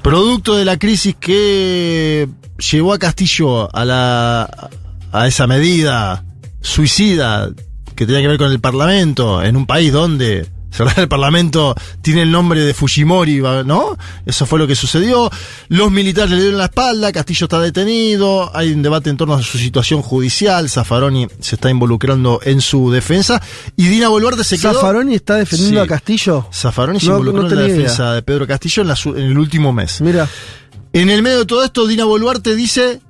producto 0.00 0.56
de 0.56 0.64
la 0.64 0.78
crisis 0.78 1.14
que 1.20 2.26
llevó 2.56 2.94
a 2.94 2.98
Castillo 2.98 3.68
a 3.76 3.84
la 3.84 4.70
a 5.12 5.26
esa 5.26 5.46
medida 5.46 6.24
suicida 6.62 7.50
que 7.94 8.06
tenía 8.06 8.22
que 8.22 8.28
ver 8.28 8.38
con 8.38 8.50
el 8.50 8.58
Parlamento 8.58 9.42
en 9.42 9.58
un 9.58 9.66
país 9.66 9.92
donde 9.92 10.46
cerrar 10.70 10.98
el 11.00 11.08
Parlamento 11.08 11.74
tiene 12.02 12.22
el 12.22 12.30
nombre 12.30 12.60
de 12.60 12.74
Fujimori, 12.74 13.40
¿no? 13.64 13.96
Eso 14.26 14.46
fue 14.46 14.58
lo 14.58 14.66
que 14.66 14.74
sucedió. 14.74 15.30
Los 15.68 15.90
militares 15.90 16.30
le 16.30 16.36
dieron 16.40 16.58
la 16.58 16.66
espalda, 16.66 17.12
Castillo 17.12 17.46
está 17.46 17.58
detenido, 17.60 18.50
hay 18.56 18.72
un 18.72 18.82
debate 18.82 19.10
en 19.10 19.16
torno 19.16 19.34
a 19.34 19.42
su 19.42 19.58
situación 19.58 20.02
judicial, 20.02 20.68
Zaffaroni 20.70 21.26
se 21.40 21.56
está 21.56 21.70
involucrando 21.70 22.40
en 22.44 22.60
su 22.60 22.90
defensa 22.90 23.42
y 23.76 23.88
Dina 23.88 24.08
Boluarte 24.08 24.44
se 24.44 24.58
quedó... 24.58 24.74
¿Zaffaroni 24.74 25.14
está 25.14 25.36
defendiendo 25.36 25.80
Sí. 25.80 25.84
a 25.84 25.88
Castillo? 25.88 26.46
Zaffaroni 26.52 27.00
se 27.00 27.06
No- 27.06 27.12
involucró 27.18 27.42
no 27.42 27.48
en 27.48 27.54
la 27.56 27.62
idea. 27.66 27.76
defensa 27.76 28.12
de 28.14 28.22
Pedro 28.22 28.46
Castillo 28.46 28.82
en, 28.82 28.88
la 28.88 28.96
en 29.06 29.16
el 29.30 29.38
último 29.38 29.72
mes. 29.72 30.00
Mira. 30.00 30.28
En 30.92 31.08
el 31.10 31.22
medio 31.22 31.38
de 31.40 31.46
todo 31.46 31.64
esto, 31.64 31.86
Dina 31.86 32.04
Boluarte 32.04 32.54
dice: 32.56 33.00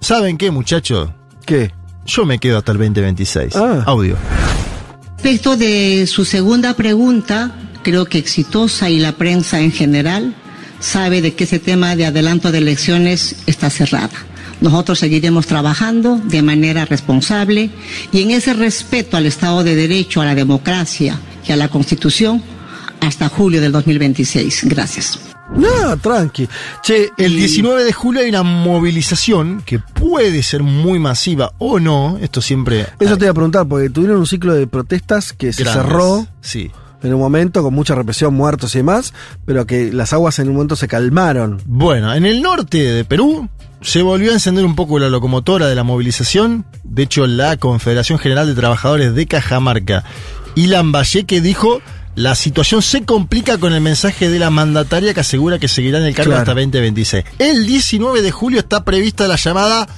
¿Saben 0.00 0.36
qué, 0.36 0.50
muchachos? 0.50 1.10
¿Qué? 1.46 1.72
Yo 2.04 2.24
me 2.26 2.38
quedo 2.38 2.58
hasta 2.58 2.72
el 2.72 2.78
2026. 2.78 3.56
Ah. 3.56 3.82
Audio. 3.86 4.16
Respecto 5.22 5.56
de 5.56 6.08
su 6.08 6.24
segunda 6.24 6.74
pregunta, 6.74 7.54
creo 7.84 8.06
que 8.06 8.18
exitosa 8.18 8.90
y 8.90 8.98
la 8.98 9.12
prensa 9.12 9.60
en 9.60 9.70
general 9.70 10.34
sabe 10.80 11.22
de 11.22 11.34
que 11.34 11.44
ese 11.44 11.60
tema 11.60 11.94
de 11.94 12.06
adelanto 12.06 12.50
de 12.50 12.58
elecciones 12.58 13.36
está 13.46 13.70
cerrada. 13.70 14.10
Nosotros 14.60 14.98
seguiremos 14.98 15.46
trabajando 15.46 16.16
de 16.16 16.42
manera 16.42 16.86
responsable 16.86 17.70
y 18.10 18.22
en 18.22 18.32
ese 18.32 18.52
respeto 18.52 19.16
al 19.16 19.26
Estado 19.26 19.62
de 19.62 19.76
Derecho, 19.76 20.20
a 20.22 20.24
la 20.24 20.34
democracia 20.34 21.20
y 21.46 21.52
a 21.52 21.56
la 21.56 21.68
Constitución 21.68 22.42
hasta 22.98 23.28
julio 23.28 23.60
del 23.60 23.70
2026. 23.70 24.62
Gracias. 24.64 25.31
No, 25.56 25.96
tranqui. 25.98 26.48
Che, 26.82 27.10
El 27.18 27.32
y- 27.32 27.36
19 27.36 27.84
de 27.84 27.92
julio 27.92 28.22
hay 28.22 28.28
una 28.30 28.42
movilización 28.42 29.62
que 29.64 29.78
puede 29.78 30.42
ser 30.42 30.62
muy 30.62 30.98
masiva 30.98 31.52
o 31.58 31.78
no. 31.78 32.18
Esto 32.20 32.40
siempre. 32.40 32.86
Eso 32.98 33.16
te 33.18 33.24
iba 33.26 33.32
a 33.32 33.34
preguntar, 33.34 33.66
porque 33.68 33.90
tuvieron 33.90 34.18
un 34.18 34.26
ciclo 34.26 34.54
de 34.54 34.66
protestas 34.66 35.32
que 35.32 35.52
se 35.52 35.64
cerró 35.64 36.26
Sí. 36.40 36.70
en 37.02 37.12
un 37.14 37.20
momento 37.20 37.62
con 37.62 37.74
mucha 37.74 37.94
represión, 37.94 38.34
muertos 38.34 38.74
y 38.74 38.78
demás, 38.78 39.12
pero 39.44 39.66
que 39.66 39.92
las 39.92 40.12
aguas 40.12 40.38
en 40.38 40.48
un 40.48 40.54
momento 40.54 40.74
se 40.76 40.88
calmaron. 40.88 41.60
Bueno, 41.66 42.14
en 42.14 42.24
el 42.24 42.40
norte 42.42 42.78
de 42.78 43.04
Perú 43.04 43.48
se 43.82 44.00
volvió 44.02 44.30
a 44.30 44.34
encender 44.34 44.64
un 44.64 44.74
poco 44.74 44.98
la 44.98 45.10
locomotora 45.10 45.66
de 45.66 45.74
la 45.74 45.82
movilización. 45.84 46.64
De 46.84 47.02
hecho, 47.02 47.26
la 47.26 47.56
Confederación 47.58 48.18
General 48.18 48.46
de 48.46 48.54
Trabajadores 48.54 49.14
de 49.14 49.26
Cajamarca 49.26 50.02
y 50.54 50.68
Lambayeque 50.68 51.40
dijo. 51.42 51.80
La 52.14 52.34
situación 52.34 52.82
se 52.82 53.04
complica 53.04 53.56
con 53.58 53.72
el 53.72 53.80
mensaje 53.80 54.28
de 54.28 54.38
la 54.38 54.50
mandataria 54.50 55.14
que 55.14 55.20
asegura 55.20 55.58
que 55.58 55.66
seguirá 55.68 55.98
en 55.98 56.04
el 56.04 56.14
cargo 56.14 56.32
Claro. 56.32 56.42
hasta 56.42 56.52
2026. 56.54 57.24
El 57.38 57.66
19 57.66 58.20
de 58.20 58.30
julio 58.30 58.60
está 58.60 58.84
prevista 58.84 59.26
la 59.28 59.36
llamada 59.36 59.88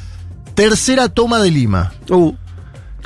tercera 0.55 1.09
toma 1.09 1.41
de 1.43 1.51
Lima. 1.51 1.93
Uh, 2.09 2.32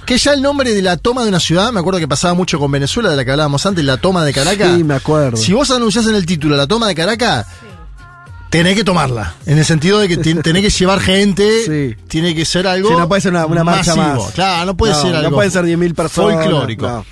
Que 0.04 0.18
ya 0.18 0.32
el 0.34 0.42
nombre 0.42 0.74
de 0.74 0.82
la 0.82 0.98
toma 0.98 1.22
de 1.22 1.30
una 1.30 1.40
ciudad, 1.40 1.72
me 1.72 1.80
acuerdo 1.80 1.98
que 2.00 2.08
pasaba 2.08 2.34
mucho 2.34 2.58
con 2.58 2.70
Venezuela, 2.70 3.08
de 3.10 3.16
la 3.16 3.24
que 3.24 3.30
hablábamos 3.30 3.64
antes, 3.64 3.82
la 3.84 3.96
toma 3.96 4.24
de 4.24 4.32
Caracas. 4.34 4.76
Sí, 4.76 4.84
me 4.84 4.94
acuerdo. 4.94 5.36
Si 5.38 5.52
vos 5.54 5.70
anunciás 5.70 6.06
en 6.06 6.14
el 6.14 6.26
título 6.26 6.54
la 6.56 6.66
toma 6.66 6.86
de 6.88 6.94
Caracas, 6.94 7.46
tenés 8.50 8.74
que 8.76 8.84
tomarla. 8.84 9.34
En 9.46 9.56
el 9.58 9.64
sentido 9.64 9.98
de 10.00 10.08
que 10.08 10.16
tenés 10.18 10.62
que 10.62 10.70
llevar 10.70 11.00
gente, 11.00 11.96
tiene 12.08 12.34
que 12.34 12.44
ser 12.44 12.66
algo. 12.66 12.90
Sí, 12.90 12.94
no 12.96 13.08
puede 13.08 13.22
ser 13.22 13.32
una, 13.32 13.46
una 13.46 13.64
marcha 13.64 13.94
masivo. 13.96 14.24
más. 14.24 14.34
Claro, 14.34 14.66
no 14.66 14.76
puede 14.76 14.94
ser 14.94 15.14
algo. 15.16 15.30
No 15.30 15.36
pueden 15.36 15.50
ser 15.52 15.64
10.000 15.64 15.94
personas. 15.94 16.34
Folclórico. 16.44 16.86
No, 16.86 17.06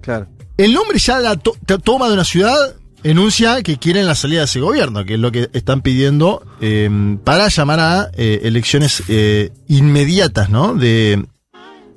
claro. 0.00 0.28
El 0.64 0.72
nombre 0.74 0.98
ya 0.98 1.18
la 1.20 1.36
to- 1.36 1.56
to- 1.66 1.78
toma 1.78 2.08
de 2.08 2.14
una 2.14 2.24
ciudad 2.24 2.54
enuncia 3.02 3.62
que 3.62 3.78
quieren 3.78 4.06
la 4.06 4.14
salida 4.14 4.40
de 4.40 4.44
ese 4.44 4.60
gobierno, 4.60 5.04
que 5.06 5.14
es 5.14 5.20
lo 5.20 5.32
que 5.32 5.48
están 5.54 5.80
pidiendo 5.80 6.42
eh, 6.60 6.90
para 7.24 7.48
llamar 7.48 7.80
a 7.80 8.10
eh, 8.16 8.40
elecciones 8.44 9.02
eh, 9.08 9.52
inmediatas, 9.68 10.50
¿no? 10.50 10.74
De 10.74 11.24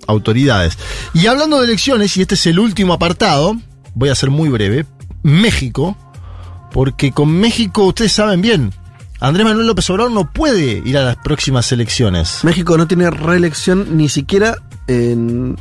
autoridades. 0.07 0.77
Y 1.13 1.27
hablando 1.27 1.59
de 1.59 1.65
elecciones, 1.65 2.15
y 2.17 2.21
este 2.21 2.35
es 2.35 2.45
el 2.47 2.59
último 2.59 2.93
apartado, 2.93 3.57
voy 3.95 4.09
a 4.09 4.15
ser 4.15 4.29
muy 4.29 4.47
breve, 4.49 4.85
México, 5.23 5.97
porque 6.71 7.11
con 7.11 7.31
México 7.37 7.83
ustedes 7.83 8.13
saben 8.13 8.41
bien, 8.41 8.73
Andrés 9.19 9.45
Manuel 9.45 9.67
López 9.67 9.89
Obrador 9.89 10.11
no 10.11 10.31
puede 10.31 10.81
ir 10.85 10.97
a 10.97 11.03
las 11.03 11.17
próximas 11.17 11.71
elecciones. 11.71 12.39
México 12.43 12.77
no 12.77 12.87
tiene 12.87 13.09
reelección 13.09 13.97
ni 13.97 14.07
siquiera 14.09 14.57
en, 14.87 15.57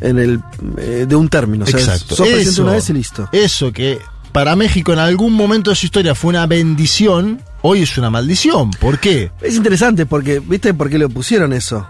en 0.00 0.18
el 0.18 0.40
eh, 0.78 1.06
de 1.08 1.16
un 1.16 1.28
término. 1.28 1.64
O 1.64 1.66
sea, 1.66 1.80
Exacto. 1.80 2.16
sos 2.16 2.26
presidente 2.26 2.50
Eso, 2.50 2.62
una 2.62 2.72
vez 2.72 2.90
y 2.90 2.92
listo. 2.92 3.28
Eso 3.32 3.72
que 3.72 3.98
para 4.32 4.54
México 4.56 4.92
en 4.92 4.98
algún 4.98 5.32
momento 5.32 5.70
de 5.70 5.76
su 5.76 5.86
historia 5.86 6.14
fue 6.14 6.30
una 6.30 6.46
bendición, 6.46 7.40
hoy 7.62 7.82
es 7.82 7.96
una 7.98 8.10
maldición. 8.10 8.70
¿Por 8.72 8.98
qué? 8.98 9.30
Es 9.40 9.56
interesante 9.56 10.04
porque, 10.06 10.40
¿viste 10.40 10.74
por 10.74 10.90
qué 10.90 10.98
le 10.98 11.08
pusieron 11.08 11.52
eso? 11.52 11.86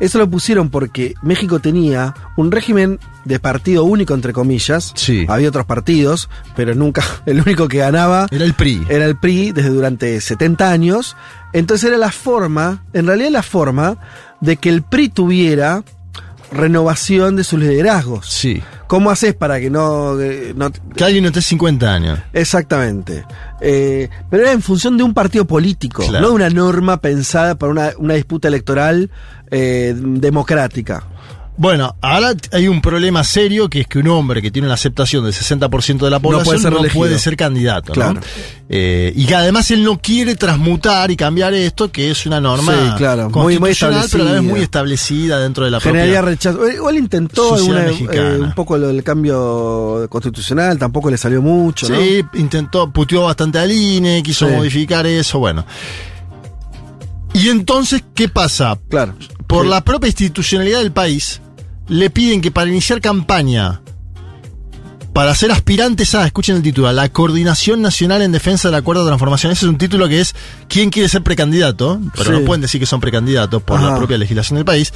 Eso 0.00 0.16
lo 0.18 0.28
pusieron 0.30 0.70
porque 0.70 1.12
México 1.22 1.60
tenía 1.60 2.14
un 2.36 2.50
régimen 2.50 2.98
de 3.26 3.38
partido 3.38 3.84
único, 3.84 4.14
entre 4.14 4.32
comillas. 4.32 4.92
Sí. 4.96 5.26
Había 5.28 5.50
otros 5.50 5.66
partidos, 5.66 6.30
pero 6.56 6.74
nunca, 6.74 7.04
el 7.26 7.40
único 7.40 7.68
que 7.68 7.78
ganaba 7.78 8.26
Era 8.30 8.46
el 8.46 8.54
PRI. 8.54 8.86
era 8.88 9.04
el 9.04 9.16
PRI 9.18 9.52
desde 9.52 9.68
durante 9.68 10.18
70 10.20 10.70
años. 10.72 11.16
Entonces 11.52 11.88
era 11.88 11.98
la 11.98 12.10
forma, 12.10 12.82
en 12.94 13.06
realidad 13.06 13.30
la 13.30 13.42
forma 13.42 13.98
de 14.40 14.56
que 14.56 14.70
el 14.70 14.82
PRI 14.82 15.10
tuviera 15.10 15.84
renovación 16.52 17.36
de 17.36 17.44
sus 17.44 17.58
liderazgos. 17.60 18.26
Sí. 18.28 18.62
¿Cómo 18.86 19.10
haces 19.10 19.34
para 19.34 19.60
que 19.60 19.70
no... 19.70 20.20
eh, 20.20 20.52
no 20.56 20.70
Que 20.72 21.04
alguien 21.04 21.22
no 21.22 21.28
esté 21.28 21.42
50 21.42 21.94
años. 21.94 22.18
Exactamente. 22.32 23.24
Eh, 23.60 24.08
pero 24.28 24.42
era 24.42 24.52
en 24.52 24.62
función 24.62 24.96
de 24.96 25.04
un 25.04 25.14
partido 25.14 25.44
político, 25.44 26.02
Claro. 26.06 26.20
no 26.22 26.28
de 26.30 26.34
una 26.34 26.50
norma 26.50 26.96
pensada 27.00 27.54
para 27.54 27.70
una, 27.70 27.90
una 27.98 28.14
disputa 28.14 28.48
electoral 28.48 29.10
eh, 29.50 29.94
democrática. 29.96 31.04
Bueno, 31.62 31.94
ahora 32.00 32.32
hay 32.52 32.68
un 32.68 32.80
problema 32.80 33.22
serio 33.22 33.68
que 33.68 33.80
es 33.82 33.86
que 33.86 33.98
un 33.98 34.08
hombre 34.08 34.40
que 34.40 34.50
tiene 34.50 34.66
una 34.66 34.76
aceptación 34.76 35.24
del 35.24 35.34
60% 35.34 35.98
de 35.98 36.08
la 36.10 36.16
No 36.16 36.22
puede 36.22 36.38
población 36.42 36.60
ser 36.62 36.72
no 36.72 36.82
puede 36.88 37.18
ser 37.18 37.36
candidato. 37.36 37.88
¿no? 37.88 37.92
Claro. 37.94 38.20
Eh, 38.70 39.12
y 39.14 39.26
que 39.26 39.34
además 39.34 39.70
él 39.70 39.84
no 39.84 39.98
quiere 40.00 40.36
transmutar 40.36 41.10
y 41.10 41.16
cambiar 41.16 41.52
esto, 41.52 41.92
que 41.92 42.10
es 42.10 42.24
una 42.24 42.40
norma 42.40 42.72
Sí, 42.72 42.96
claro, 42.96 43.28
muy- 43.28 43.58
muy 43.58 43.74
constitucional, 43.74 44.06
pero 44.10 44.22
a 44.22 44.26
la 44.26 44.30
vez 44.32 44.38
establecida. 44.38 44.50
muy 44.54 44.60
establecida 44.62 45.40
dentro 45.40 45.64
de 45.66 45.70
la 45.70 45.80
Generaría 45.80 46.22
rechazo. 46.22 46.66
Eh, 46.66 46.74
Igual 46.76 46.96
intentó 46.96 47.54
alguna, 47.54 47.86
eh, 47.88 48.38
un 48.40 48.52
poco 48.54 48.78
lo 48.78 48.86
del 48.88 49.02
cambio 49.04 50.06
constitucional, 50.08 50.78
tampoco 50.78 51.10
le 51.10 51.18
salió 51.18 51.42
mucho, 51.42 51.90
¿no? 51.90 51.94
Sí, 52.00 52.22
intentó, 52.36 52.90
puteó 52.90 53.24
bastante 53.24 53.58
al 53.58 53.70
INE, 53.70 54.22
quiso 54.22 54.48
Sí. 54.48 54.54
modificar 54.54 55.06
eso, 55.06 55.38
bueno. 55.38 55.66
Y 57.34 57.50
entonces, 57.50 58.02
¿qué 58.14 58.30
pasa? 58.30 58.78
Claro. 58.88 59.14
Por 59.46 59.64
Sí. 59.64 59.70
la 59.70 59.84
propia 59.84 60.08
institucionalidad 60.08 60.78
del 60.78 60.92
país, 60.92 61.40
le 61.90 62.08
piden 62.08 62.40
que 62.40 62.50
para 62.50 62.70
iniciar 62.70 63.00
campaña, 63.00 63.82
para 65.12 65.34
ser 65.34 65.50
aspirantes 65.50 66.14
a, 66.14 66.24
escuchen 66.24 66.56
el 66.56 66.62
título, 66.62 66.86
a 66.88 66.92
la 66.92 67.08
Coordinación 67.08 67.82
Nacional 67.82 68.22
en 68.22 68.30
Defensa 68.32 68.68
del 68.68 68.76
Acuerdo 68.76 69.02
de 69.04 69.08
Transformación. 69.08 69.52
Ese 69.52 69.66
es 69.66 69.68
un 69.68 69.76
título 69.76 70.08
que 70.08 70.20
es 70.20 70.34
¿Quién 70.68 70.90
quiere 70.90 71.08
ser 71.08 71.22
precandidato? 71.22 72.00
Pero 72.14 72.24
Sí. 72.24 72.30
no 72.30 72.44
pueden 72.46 72.62
decir 72.62 72.80
que 72.80 72.86
son 72.86 73.00
precandidatos 73.00 73.60
por 73.62 73.80
la 73.82 73.96
propia 73.96 74.16
legislación 74.18 74.56
del 74.56 74.64
país. 74.64 74.92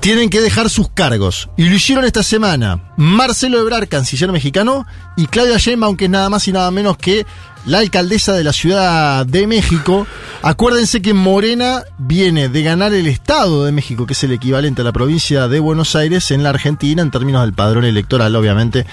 Tienen 0.00 0.30
que 0.30 0.40
dejar 0.40 0.70
sus 0.70 0.88
cargos. 0.88 1.50
Y 1.58 1.68
lo 1.68 1.74
hicieron 1.74 2.06
esta 2.06 2.22
semana 2.22 2.94
Marcelo 2.96 3.60
Ebrard, 3.60 3.86
canciller 3.86 4.32
mexicano, 4.32 4.86
y 5.18 5.26
Claudia 5.26 5.58
Sheinbaum, 5.58 5.94
que 5.98 6.06
es 6.06 6.10
nada 6.10 6.30
más 6.30 6.48
y 6.48 6.52
nada 6.52 6.70
menos 6.70 6.96
que 6.96 7.26
la 7.66 7.78
alcaldesa 7.78 8.32
de 8.32 8.44
la 8.44 8.52
Ciudad 8.52 9.26
de 9.26 9.46
México. 9.46 10.06
Acuérdense 10.42 11.02
que 11.02 11.14
Morena 11.14 11.82
viene 11.98 12.48
de 12.48 12.62
ganar 12.62 12.94
el 12.94 13.06
Estado 13.06 13.64
de 13.64 13.72
México, 13.72 14.06
que 14.06 14.14
es 14.14 14.24
el 14.24 14.32
equivalente 14.32 14.80
a 14.80 14.84
la 14.84 14.92
provincia 14.92 15.48
de 15.48 15.60
Buenos 15.60 15.94
Aires 15.96 16.30
en 16.30 16.42
la 16.42 16.50
Argentina, 16.50 17.02
en 17.02 17.10
términos 17.10 17.42
del 17.42 17.52
padrón 17.52 17.84
electoral, 17.84 18.34
obviamente. 18.36 18.86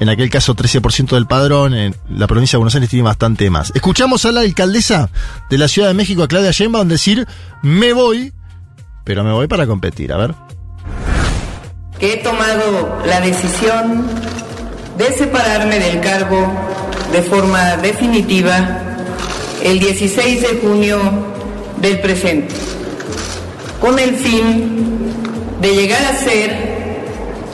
En 0.00 0.08
aquel 0.08 0.28
caso, 0.28 0.56
13% 0.56 1.10
del 1.10 1.26
padrón. 1.26 1.74
En 1.74 1.94
la 2.08 2.26
provincia 2.26 2.56
de 2.56 2.58
Buenos 2.58 2.74
Aires 2.74 2.90
tiene 2.90 3.04
bastante 3.04 3.48
más. 3.50 3.70
Escuchamos 3.74 4.24
a 4.24 4.32
la 4.32 4.40
alcaldesa 4.40 5.10
de 5.50 5.58
la 5.58 5.68
Ciudad 5.68 5.88
de 5.88 5.94
México, 5.94 6.22
a 6.22 6.28
Claudia 6.28 6.50
Sheinbaum, 6.50 6.88
decir: 6.88 7.26
Me 7.62 7.92
voy, 7.92 8.32
pero 9.04 9.22
me 9.22 9.32
voy 9.32 9.46
para 9.46 9.66
competir. 9.66 10.12
A 10.12 10.16
ver. 10.16 10.34
he 12.00 12.16
tomado 12.22 13.02
la 13.06 13.20
decisión 13.20 14.06
de 14.98 15.12
separarme 15.12 15.78
del 15.78 16.00
cargo 16.00 16.52
de 17.14 17.22
forma 17.22 17.76
definitiva 17.76 18.80
el 19.62 19.78
16 19.78 20.40
de 20.42 20.48
junio 20.60 20.98
del 21.80 22.00
presente, 22.00 22.52
con 23.80 23.96
el 24.00 24.16
fin 24.16 25.12
de 25.60 25.74
llegar 25.76 26.04
a 26.04 26.16
ser 26.16 26.56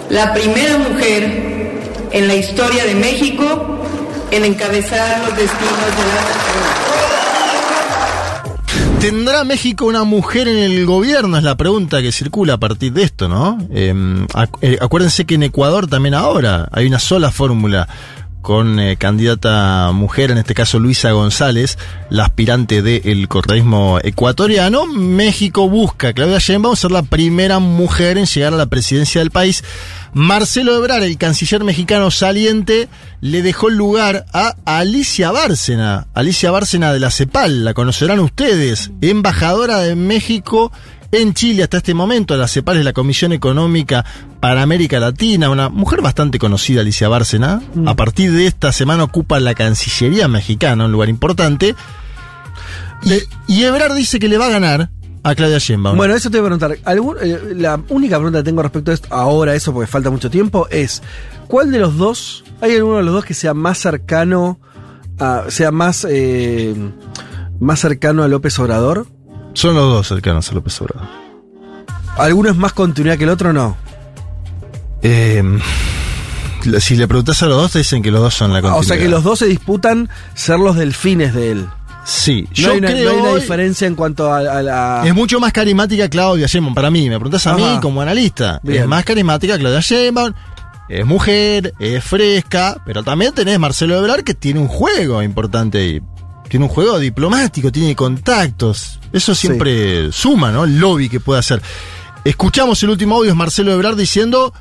la 0.09 0.33
primera 0.33 0.79
mujer 0.79 1.83
en 2.11 2.27
la 2.27 2.35
historia 2.37 2.87
de 2.87 2.95
México 2.95 3.85
en 4.31 4.47
encabezar 4.47 5.19
los 5.29 5.37
destinos 5.37 5.91
de 5.99 6.05
la. 6.15 6.21
¿Tendrá 9.01 9.45
México 9.45 9.87
una 9.87 10.05
mujer 10.05 10.47
en 10.49 10.59
el 10.59 10.85
gobierno? 10.87 11.37
Es 11.39 11.45
la 11.45 11.57
pregunta 11.57 12.03
que 12.03 12.13
circula 12.13 12.55
a 12.55 12.59
partir 12.59 12.93
de 12.93 13.03
esto, 13.05 13.29
¿no? 13.29 13.57
Acu- 13.71 14.59
eh, 14.63 14.79
acuérdense 14.81 15.25
que 15.25 15.37
en 15.37 15.45
Ecuador 15.45 15.87
también 15.87 16.15
ahora 16.15 16.69
hay 16.73 16.87
una 16.87 16.99
sola 16.99 17.31
fórmula 17.31 17.89
con 18.43 18.81
eh, 18.81 18.97
candidata 18.97 19.91
mujer, 19.93 20.31
en 20.31 20.39
este 20.39 20.55
caso 20.55 20.79
Luisa 20.79 21.11
González, 21.11 21.79
la 22.09 22.25
aspirante 22.25 22.83
del 22.83 23.29
correísmo 23.29 23.99
ecuatoriano. 24.03 24.87
México 24.87 25.69
busca 25.69 26.13
Claudia 26.13 26.39
Sheinbaum 26.39 26.77
ser 26.77 26.91
la 26.91 27.03
primera 27.03 27.59
mujer 27.59 28.19
en 28.19 28.27
llegar 28.27 28.55
a 28.55 28.57
la 28.57 28.67
presidencia 28.67 29.21
del 29.21 29.31
país. 29.31 29.65
Marcelo 30.13 30.75
Ebrard, 30.77 31.05
el 31.05 31.19
canciller 31.19 31.63
mexicano 31.63 32.11
saliente, 32.11 32.89
le 33.21 33.43
dejó 33.43 33.69
lugar 33.69 34.27
a 34.33 34.55
Alicia 34.65 35.31
Bárcena. 35.31 36.09
Alicia 36.15 36.51
Bárcena 36.51 36.93
de 36.93 37.01
la 37.01 37.11
CEPAL, 37.11 37.65
la 37.65 37.75
conocerán 37.75 38.19
ustedes, 38.21 38.91
embajadora 39.01 39.79
de 39.79 39.95
México 39.95 40.73
en 41.13 41.35
Chile 41.35 41.63
hasta 41.65 41.79
este 41.79 41.95
momento. 41.95 42.37
La 42.37 42.47
CEPAL 42.49 42.79
es 42.79 42.85
la 42.85 42.93
Comisión 42.93 43.33
Económica 43.33 44.05
para 44.41 44.63
América 44.63 44.99
Latina, 45.01 45.51
una 45.51 45.69
mujer 45.69 46.01
bastante 46.03 46.39
conocida, 46.39 46.81
Alicia 46.81 47.09
Bárcena. 47.09 47.63
A 47.87 47.95
partir 47.97 48.33
de 48.33 48.47
esta 48.47 48.73
semana 48.73 49.05
ocupa 49.05 49.41
la 49.41 49.55
Cancillería 49.55 50.29
mexicana, 50.29 50.85
un 50.87 50.93
lugar 50.93 51.09
importante. 51.09 51.75
Y, 53.03 53.55
y 53.55 53.65
Ebrard 53.65 53.95
dice 53.95 54.19
que 54.19 54.29
le 54.29 54.39
va 54.39 54.47
a 54.47 54.51
ganar 54.51 54.91
a 55.23 55.35
Claudia 55.35 55.59
Sheinbaum. 55.59 55.97
Bueno, 55.97 56.15
eso 56.15 56.31
te 56.31 56.39
voy 56.41 56.47
a 56.47 56.57
preguntar. 56.57 56.79
Algún- 56.85 57.17
eh, 57.21 57.39
la 57.57 57.81
única 57.89 58.17
pregunta 58.17 58.39
que 58.41 58.45
tengo 58.45 58.63
respecto 58.63 58.91
a 58.91 58.95
esto, 58.95 59.09
ahora 59.11 59.55
eso 59.55 59.73
porque 59.73 59.87
falta 59.87 60.11
mucho 60.11 60.31
tiempo, 60.31 60.67
es 60.71 61.03
¿cuál 61.49 61.71
de 61.73 61.79
los 61.79 61.97
dos, 61.97 62.45
hay 62.61 62.77
alguno 62.77 62.99
de 62.99 63.03
los 63.03 63.15
dos 63.15 63.25
que 63.25 63.35
sea 63.35 63.53
más 63.55 63.79
cercano, 63.79 64.61
a, 65.19 65.45
sea 65.49 65.71
más, 65.73 66.07
eh, 66.09 66.75
más 67.59 67.81
cercano 67.81 68.23
a 68.23 68.29
López 68.29 68.59
Obrador? 68.59 69.07
Son 69.55 69.75
los 69.75 69.85
dos 69.93 70.09
cercanos 70.09 70.51
a 70.51 70.55
López 70.55 70.81
Obrador. 70.81 71.09
¿Alguno 72.17 72.51
es 72.51 72.57
más 72.57 72.73
continuidad 72.73 73.19
que 73.19 73.25
el 73.25 73.31
otro 73.31 73.51
o 73.51 73.53
no? 73.53 73.77
Eh, 75.03 75.43
si 76.79 76.97
le 76.97 77.09
preguntas 77.09 77.43
a 77.43 77.47
los 77.47 77.57
dos, 77.57 77.73
te 77.73 77.79
dicen 77.79 78.03
que 78.03 78.11
los 78.11 78.21
dos 78.21 78.35
son 78.35 78.53
la 78.53 78.61
continuidad. 78.61 78.81
O 78.81 78.83
sea 78.85 78.99
que 78.99 79.09
los 79.09 79.25
dos 79.25 79.39
se 79.39 79.47
disputan 79.47 80.09
ser 80.35 80.59
los 80.59 80.77
delfines 80.77 81.35
de 81.35 81.53
él. 81.53 81.69
Sí, 82.05 82.47
No 82.49 82.55
yo 82.55 82.73
hay 82.73 82.79
una, 82.79 82.89
creo 82.89 83.13
no 83.13 83.17
hay 83.17 83.23
una 83.33 83.41
diferencia 83.41 83.87
en 83.87 83.95
cuanto 83.95 84.33
a, 84.33 84.39
a 84.39 84.63
la... 84.63 85.03
Es 85.05 85.15
mucho 85.15 85.39
más 85.39 85.53
carismática 85.53 86.09
Claudia 86.09 86.47
Sheinbaum 86.47 86.75
para 86.75 86.91
mí. 86.91 87.09
Me 87.09 87.17
preguntas 87.17 87.47
a 87.47 87.55
mí 87.55 87.79
como 87.81 88.01
analista. 88.01 88.59
Bien. 88.63 88.83
Es 88.83 88.89
más 88.89 89.05
carismática 89.05 89.59
Claudia 89.59 89.81
Sheinbaum. 89.81 90.33
Es 90.89 91.07
mujer, 91.07 91.73
es 91.79 92.03
fresca, 92.03 92.83
pero 92.85 93.05
también 93.05 93.33
tenés 93.33 93.59
Marcelo 93.61 93.97
Ebrard 93.97 94.25
que 94.25 94.35
tiene 94.35 94.59
un 94.59 94.67
juego 94.67 95.23
importante 95.23 95.79
ahí. 95.79 96.03
Tiene 96.51 96.67
un 96.67 96.69
juego 96.73 96.99
diplomático, 96.99 97.71
tiene 97.71 97.95
contactos. 97.95 98.99
Eso 99.13 99.37
siempre 99.37 100.11
suma, 100.11 100.51
¿no? 100.51 100.65
El 100.65 100.81
lobby 100.81 101.09
que 101.09 101.21
puede 101.21 101.39
hacer. 101.39 101.63
Escuchamos 102.25 102.83
el 102.83 102.91
último 102.91 103.15
audio, 103.15 103.31
es 103.31 103.37
Marcelo 103.37 103.73
Ebrard 103.73 103.97
diciendo, 103.97 104.53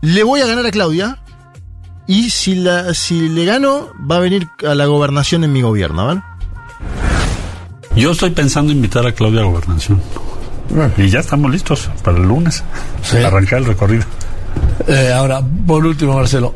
le 0.00 0.24
voy 0.24 0.40
a 0.40 0.46
ganar 0.46 0.66
a 0.66 0.72
Claudia 0.72 1.22
y 2.08 2.30
si, 2.30 2.56
la, 2.56 2.92
si 2.92 3.28
le 3.28 3.44
gano 3.44 3.92
va 4.10 4.16
a 4.16 4.18
venir 4.18 4.48
a 4.66 4.74
la 4.74 4.86
gobernación 4.86 5.44
en 5.44 5.52
mi 5.52 5.62
gobierno, 5.62 6.08
ver. 6.08 6.22
Yo 7.94 8.10
estoy 8.10 8.30
pensando 8.30 8.72
invitar 8.72 9.06
a 9.06 9.12
Claudia 9.12 9.42
a 9.42 9.44
gobernación. 9.44 10.02
Y 10.96 11.08
ya 11.08 11.20
estamos 11.20 11.52
listos 11.52 11.88
para 12.02 12.16
el 12.16 12.24
lunes. 12.24 12.64
Arrancar 13.24 13.60
el 13.60 13.66
recorrido. 13.66 14.02
Eh, 14.88 15.12
ahora, 15.14 15.40
por 15.68 15.86
último, 15.86 16.14
Marcelo, 16.14 16.52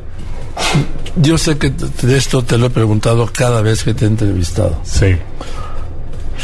yo 1.17 1.39
sé 1.39 1.59
que 1.59 1.71
de 1.71 2.17
esto 2.17 2.43
te 2.43 2.59
lo 2.59 2.67
he 2.67 2.71
preguntado 2.71 3.29
cada 3.33 3.61
vez 3.63 3.85
que 3.85 3.95
te 3.95 4.05
he 4.05 4.09
entrevistado. 4.09 4.79
Sí. 4.85 5.17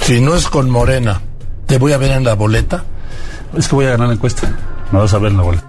Si 0.02 0.20
no 0.20 0.34
es 0.34 0.46
con 0.48 0.70
Morena, 0.70 1.20
¿te 1.66 1.78
voy 1.78 1.92
a 1.92 1.98
ver 1.98 2.12
en 2.12 2.24
la 2.24 2.34
boleta? 2.34 2.84
Es 3.56 3.68
que 3.68 3.74
voy 3.76 3.86
a 3.86 3.90
ganar 3.90 4.08
la 4.08 4.14
encuesta. 4.14 4.52
Me 4.90 4.98
vas 4.98 5.14
a 5.14 5.18
ver 5.18 5.30
en 5.32 5.38
la 5.38 5.42
boleta. 5.44 5.66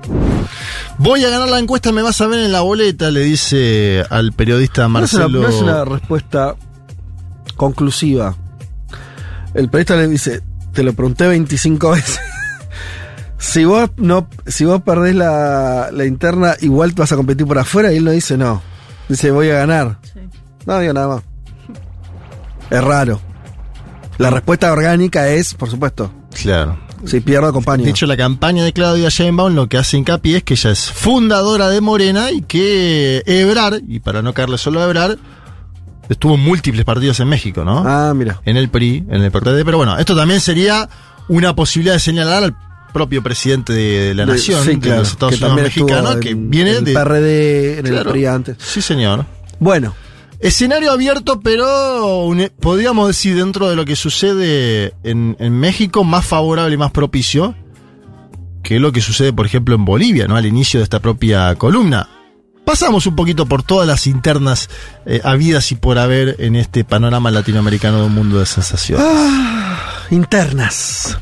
Voy 0.98 1.24
a 1.24 1.30
ganar 1.30 1.50
la 1.50 1.60
encuesta, 1.60 1.92
me 1.92 2.02
vas 2.02 2.20
a 2.22 2.28
ver 2.28 2.40
en 2.40 2.52
la 2.52 2.62
boleta, 2.62 3.12
le 3.12 3.22
dice 3.22 4.04
al 4.10 4.34
periodista 4.34 4.88
No 4.88 5.04
es, 5.04 5.14
una, 5.14 5.28
Marcelo. 5.28 5.42
no 5.42 5.50
es 5.50 5.56
una 5.56 5.86
respuesta 5.86 6.56
conclusiva. 7.56 8.36
El 9.54 9.70
periodista 9.70 9.96
le 9.96 10.08
dice, 10.08 10.42
te 10.74 10.84
lo 10.84 10.94
pregunté 10.94 11.28
25 11.28 11.92
veces. 11.92 12.20
Si 13.38 13.66
vos 13.66 13.90
no, 13.98 14.28
si 14.46 14.66
vos 14.66 14.82
perdés 14.82 15.16
la, 15.16 15.90
la 15.92 16.06
interna, 16.06 16.56
igual 16.62 16.94
te 16.96 17.02
vas 17.02 17.12
a 17.12 17.16
competir 17.16 17.46
por 17.46 17.58
afuera, 17.60 17.92
y 17.94 17.98
él 17.98 18.04
no 18.06 18.12
dice 18.12 18.38
no. 18.38 18.62
Dice, 19.10 19.32
voy 19.32 19.50
a 19.50 19.56
ganar. 19.60 19.98
No 20.66 20.80
digo 20.80 20.94
nada 20.94 21.08
más. 21.08 21.24
Es 22.70 22.84
raro. 22.84 23.20
La 24.18 24.30
respuesta 24.30 24.72
orgánica 24.72 25.28
es, 25.28 25.54
por 25.54 25.70
supuesto, 25.70 26.12
Claro. 26.42 26.78
si 27.06 27.20
pierdo, 27.20 27.48
acompaño. 27.48 27.84
De 27.84 27.90
hecho, 27.92 28.06
la 28.06 28.18
campaña 28.18 28.64
de 28.64 28.74
Claudia 28.74 29.10
Sheinbaum 29.10 29.54
lo 29.54 29.68
que 29.68 29.78
hace 29.78 29.98
hincapié 29.98 30.38
es 30.38 30.44
que 30.44 30.54
ella 30.56 30.72
es 30.72 30.90
fundadora 30.92 31.70
de 31.70 31.82
Morena 31.82 32.32
y 32.32 32.42
que 32.42 33.22
Ebrard, 33.26 33.82
y 33.88 34.00
para 34.00 34.22
no 34.22 34.34
caerle 34.34 34.58
solo 34.58 34.82
a 34.82 34.86
Ebrard, 34.86 35.18
estuvo 36.10 36.36
en 36.36 36.42
múltiples 36.42 36.86
partidos 36.86 37.20
en 37.20 37.28
México, 37.28 37.64
¿no? 37.66 37.84
Ah, 37.86 38.14
mira. 38.16 38.42
En 38.46 38.58
el 38.58 38.70
PRI, 38.70 39.06
en 39.10 39.22
el 39.22 39.32
PRD, 39.32 39.64
pero 39.66 39.78
bueno, 39.78 39.98
esto 39.98 40.16
también 40.16 40.40
sería 40.40 40.88
una 41.28 41.54
posibilidad 41.56 41.96
de 41.96 42.00
señalar 42.00 42.44
al 42.44 42.56
propio 42.96 43.22
presidente 43.22 43.74
de 43.74 44.16
la 44.16 44.26
De- 44.26 44.32
nación, 44.32 44.64
sí, 44.64 44.72
de 44.76 44.80
claro, 44.80 45.00
los 45.02 45.12
Estados 45.12 45.36
que 45.38 45.44
Unidos 45.46 45.62
mexicanos, 45.64 46.16
que 46.16 46.34
viene 46.34 46.78
en 46.78 46.86
de 46.86 46.94
PRD, 46.94 47.80
en 47.80 47.86
el 47.88 47.92
Claro. 47.92 48.12
PRI 48.12 48.26
antes. 48.26 48.56
Sí, 48.60 48.82
señor. 48.82 49.26
Bueno, 49.60 49.94
Escenario 50.40 50.92
abierto, 50.92 51.40
pero 51.42 52.24
un- 52.26 52.50
podríamos 52.60 53.08
decir 53.08 53.36
dentro 53.36 53.70
de 53.70 53.76
lo 53.76 53.84
que 53.86 53.96
sucede 53.96 54.94
en, 55.04 55.36
en 55.40 55.54
México, 55.60 56.04
más 56.06 56.26
favorable 56.26 56.74
y 56.74 56.78
más 56.78 56.92
propicio 56.92 57.54
que 58.64 58.80
lo 58.80 58.92
que 58.92 59.02
sucede, 59.02 59.32
por 59.34 59.46
ejemplo, 59.46 59.76
en 59.76 59.86
Bolivia, 59.86 60.28
¿no? 60.28 60.36
Al 60.38 60.46
inicio 60.46 60.80
de 60.80 60.84
esta 60.86 61.00
propia 61.00 61.54
columna. 61.56 62.08
Pasamos 62.66 63.06
un 63.08 63.16
poquito 63.16 63.46
por 63.46 63.62
todas 63.64 63.88
las 63.88 64.08
internas 64.08 64.70
eh, 65.06 65.22
habidas 65.24 65.72
y 65.72 65.76
por 65.76 66.00
haber 66.00 66.36
en 66.40 66.56
este 66.56 66.84
panorama 66.84 67.30
latinoamericano 67.32 68.00
de 68.00 68.06
un 68.08 68.14
mundo 68.16 68.40
de 68.40 68.46
sensaciones. 68.48 69.06
Ah, 69.08 69.80
internas. 70.12 71.18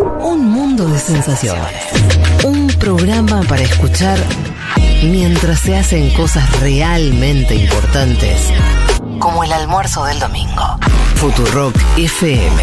Un 0.00 0.50
mundo 0.50 0.86
de 0.86 0.98
sensaciones. 0.98 1.84
Un 2.44 2.68
programa 2.68 3.42
para 3.42 3.62
escuchar 3.62 4.18
mientras 5.02 5.60
se 5.60 5.76
hacen 5.76 6.10
cosas 6.14 6.60
realmente 6.60 7.54
importantes, 7.54 8.48
como 9.18 9.44
el 9.44 9.52
almuerzo 9.52 10.04
del 10.04 10.18
domingo. 10.18 10.78
Futurock 11.16 11.74
FM. 11.98 12.62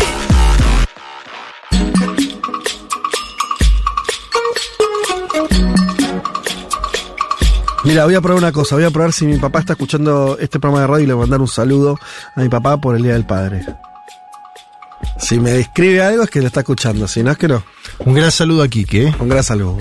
Mira, 7.84 8.06
voy 8.06 8.16
a 8.16 8.22
probar 8.22 8.40
una 8.40 8.52
cosa. 8.52 8.76
Voy 8.76 8.84
a 8.84 8.90
probar 8.90 9.14
si 9.14 9.26
mi 9.26 9.38
papá 9.38 9.60
está 9.60 9.74
escuchando 9.74 10.38
este 10.40 10.60
programa 10.60 10.82
de 10.82 10.88
radio 10.88 11.04
y 11.04 11.08
le 11.08 11.14
voy 11.14 11.22
a 11.22 11.26
mandar 11.26 11.42
un 11.42 11.48
saludo 11.48 11.98
a 12.36 12.42
mi 12.42 12.50
papá 12.50 12.78
por 12.78 12.96
el 12.96 13.04
Día 13.04 13.14
del 13.14 13.26
Padre. 13.26 13.64
Si 15.20 15.40
me 15.40 15.52
describe 15.52 16.02
algo 16.02 16.24
es 16.24 16.30
que 16.30 16.42
lo 16.42 16.48
está 16.48 16.62
escuchando, 16.62 17.08
si 17.08 17.24
no 17.24 17.32
es 17.32 17.38
que 17.38 17.48
no. 17.48 17.64
Un 18.00 18.14
gran 18.14 18.32
saludo 18.32 18.64
a 18.64 18.68
Quique. 18.68 19.08
¿eh? 19.08 19.16
Un 19.20 19.30
gran 19.30 19.44
saludo. 19.44 19.78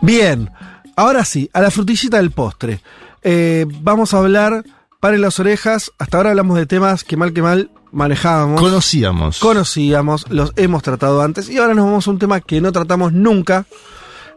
Bien, 0.00 0.50
ahora 0.96 1.24
sí, 1.24 1.50
a 1.52 1.60
la 1.60 1.70
frutillita 1.70 2.16
del 2.16 2.30
postre. 2.30 2.80
Eh, 3.22 3.66
vamos 3.80 4.14
a 4.14 4.18
hablar, 4.18 4.64
paren 5.00 5.20
las 5.20 5.38
orejas. 5.38 5.92
Hasta 5.98 6.16
ahora 6.16 6.30
hablamos 6.30 6.56
de 6.56 6.66
temas 6.66 7.04
que 7.04 7.16
mal 7.16 7.32
que 7.32 7.42
mal 7.42 7.70
manejábamos. 7.92 8.60
Conocíamos. 8.60 9.38
Conocíamos, 9.38 10.26
los 10.30 10.52
hemos 10.56 10.82
tratado 10.82 11.22
antes. 11.22 11.48
Y 11.48 11.58
ahora 11.58 11.74
nos 11.74 11.84
vamos 11.84 12.06
a 12.06 12.10
un 12.10 12.18
tema 12.18 12.40
que 12.40 12.60
no 12.60 12.72
tratamos 12.72 13.12
nunca, 13.12 13.66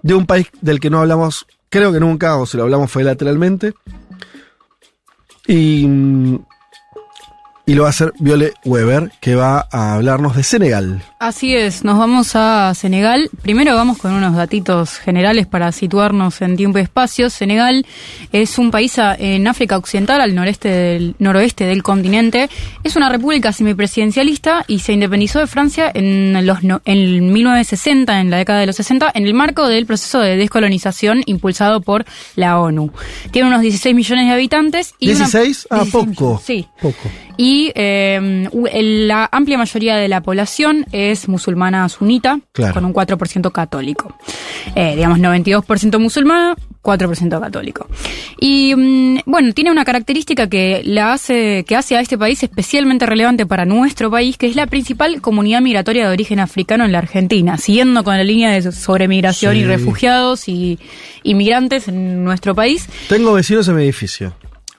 de 0.01 0.13
un 0.13 0.25
país 0.25 0.47
del 0.61 0.79
que 0.79 0.89
no 0.89 0.99
hablamos, 0.99 1.45
creo 1.69 1.91
que 1.91 1.99
nunca, 1.99 2.37
o 2.37 2.45
si 2.45 2.57
lo 2.57 2.63
hablamos 2.63 2.91
fue 2.91 3.03
lateralmente. 3.03 3.73
Y, 5.47 5.85
mm, 5.87 6.45
y 7.65 7.75
lo 7.75 7.83
va 7.83 7.87
a 7.87 7.91
hacer 7.91 8.13
Viole 8.19 8.53
Weber, 8.65 9.11
que 9.21 9.35
va 9.35 9.67
a 9.71 9.93
hablarnos 9.93 10.35
de 10.35 10.43
Senegal. 10.43 11.01
Así 11.19 11.55
es, 11.55 11.85
nos 11.85 11.97
vamos 11.97 12.31
a 12.35 12.73
Senegal. 12.75 13.29
Primero 13.41 13.73
vamos 13.75 13.97
con 13.97 14.11
unos 14.11 14.35
datitos 14.35 14.97
generales 14.97 15.47
para 15.47 15.71
situarnos 15.71 16.41
en 16.41 16.57
tiempo 16.57 16.77
y 16.77 16.81
espacio. 16.81 17.29
Senegal 17.29 17.85
es 18.33 18.57
un 18.57 18.69
país 18.69 18.95
en 18.97 19.47
África 19.47 19.77
Occidental, 19.77 20.19
al 20.19 20.35
noreste 20.35 20.67
del, 20.67 21.15
noroeste 21.19 21.65
del 21.65 21.83
continente. 21.83 22.49
Es 22.83 22.97
una 22.97 23.07
república 23.07 23.53
semipresidencialista 23.53 24.65
y 24.67 24.79
se 24.79 24.91
independizó 24.93 25.39
de 25.39 25.47
Francia 25.47 25.89
en, 25.93 26.45
los, 26.45 26.59
en 26.83 27.31
1960, 27.31 28.19
en 28.19 28.29
la 28.29 28.37
década 28.37 28.59
de 28.59 28.65
los 28.65 28.75
60, 28.75 29.11
en 29.13 29.25
el 29.25 29.33
marco 29.33 29.67
del 29.69 29.85
proceso 29.85 30.19
de 30.19 30.35
descolonización 30.35 31.21
impulsado 31.27 31.79
por 31.79 32.03
la 32.35 32.59
ONU. 32.59 32.91
Tiene 33.31 33.47
unos 33.47 33.61
16 33.61 33.95
millones 33.95 34.27
de 34.27 34.33
habitantes. 34.33 34.93
y 34.99 35.11
una- 35.13 35.25
¿16? 35.27 35.67
Ah, 35.69 35.83
16 35.83 35.91
poco. 36.17 36.41
Sí. 36.45 36.67
Poco. 36.81 37.09
Y 37.37 37.71
eh, 37.75 38.47
el- 38.71 39.07
la 39.07 39.27
amplia 39.31 39.57
mayoría 39.57 39.95
de 39.95 40.07
la 40.07 40.21
población 40.21 40.85
es 40.91 41.27
musulmana 41.27 41.87
sunita, 41.89 42.39
Claro. 42.51 42.73
con 42.75 42.85
un 42.85 42.93
4% 42.93 43.51
católico. 43.51 44.15
Eh, 44.75 44.95
digamos, 44.95 45.19
92% 45.19 45.99
musulmana, 45.99 46.55
4% 46.81 47.39
católico. 47.39 47.87
Y 48.39 48.73
mm, 48.75 49.19
bueno, 49.25 49.53
tiene 49.53 49.71
una 49.71 49.85
característica 49.85 50.47
que 50.47 50.81
la 50.85 51.13
hace, 51.13 51.63
que 51.67 51.75
hace 51.75 51.95
a 51.97 52.01
este 52.01 52.17
país 52.17 52.43
especialmente 52.43 53.05
relevante 53.05 53.45
para 53.45 53.65
nuestro 53.65 54.11
país, 54.11 54.37
que 54.37 54.47
es 54.47 54.55
la 54.55 54.67
principal 54.67 55.21
comunidad 55.21 55.61
migratoria 55.61 56.07
de 56.07 56.13
origen 56.13 56.39
africano 56.39 56.85
en 56.85 56.91
la 56.91 56.99
Argentina, 56.99 57.57
siguiendo 57.57 58.03
con 58.03 58.17
la 58.17 58.23
línea 58.23 58.51
de 58.51 58.71
sobremigración 58.71 59.53
Sí. 59.53 59.59
y 59.59 59.63
refugiados 59.65 60.47
y 60.49 60.77
inmigrantes 61.23 61.87
en 61.87 62.23
nuestro 62.23 62.53
país. 62.53 62.87
Tengo 63.09 63.33
vecinos 63.33 63.67
en 63.67 63.75
mi 63.77 63.83
edificio. 63.83 64.33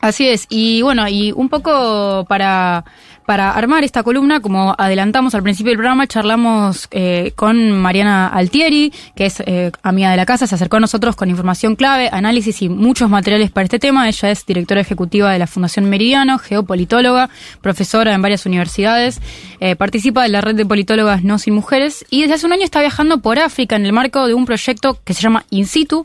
Así 0.05 0.29
es, 0.29 0.45
y 0.51 0.83
bueno, 0.83 1.09
y 1.09 1.33
un 1.33 1.49
poco 1.49 2.27
para, 2.29 2.85
para 3.25 3.53
armar 3.53 3.85
esta 3.85 4.03
columna, 4.03 4.41
como 4.41 4.75
adelantamos 4.77 5.35
al 5.35 5.43
principio 5.43 5.71
del 5.71 5.79
programa, 5.79 6.07
charlamos 6.07 6.89
eh, 6.91 7.33
con 7.35 7.73
Mariana 7.73 8.29
Altieri, 8.29 8.93
que 9.17 9.25
es 9.25 9.41
eh, 9.47 9.73
amiga 9.83 10.11
de 10.11 10.19
la 10.19 10.27
casa, 10.27 10.47
se 10.47 10.57
acercó 10.57 10.77
a 10.77 10.81
nosotros 10.81 11.17
con 11.17 11.31
información 11.31 11.75
clave, 11.75 12.11
análisis 12.13 12.61
y 12.61 12.69
muchos 12.69 13.09
materiales 13.09 13.51
para 13.51 13.65
este 13.65 13.79
tema. 13.79 14.07
Ella 14.07 14.31
es 14.31 14.45
directora 14.45 14.83
ejecutiva 14.83 15.33
de 15.33 15.39
la 15.39 15.47
Fundación 15.47 15.89
Meridiano, 15.89 16.39
geopolitóloga, 16.39 17.31
profesora 17.63 18.13
en 18.13 18.21
varias 18.21 18.45
universidades, 18.45 19.23
eh, 19.59 19.75
participa 19.75 20.25
de 20.25 20.29
la 20.29 20.43
red 20.43 20.55
de 20.55 20.67
politólogas 20.67 21.25
No 21.25 21.39
Sin 21.39 21.55
Mujeres 21.55 22.05
y 22.11 22.21
desde 22.21 22.35
hace 22.35 22.45
un 22.45 22.53
año 22.53 22.65
está 22.65 22.81
viajando 22.81 23.23
por 23.23 23.39
África 23.39 23.77
en 23.77 23.87
el 23.87 23.95
marco 23.95 24.27
de 24.27 24.35
un 24.35 24.45
proyecto 24.45 24.99
que 25.03 25.15
se 25.15 25.23
llama 25.23 25.47
In 25.49 25.65
Situ. 25.65 26.05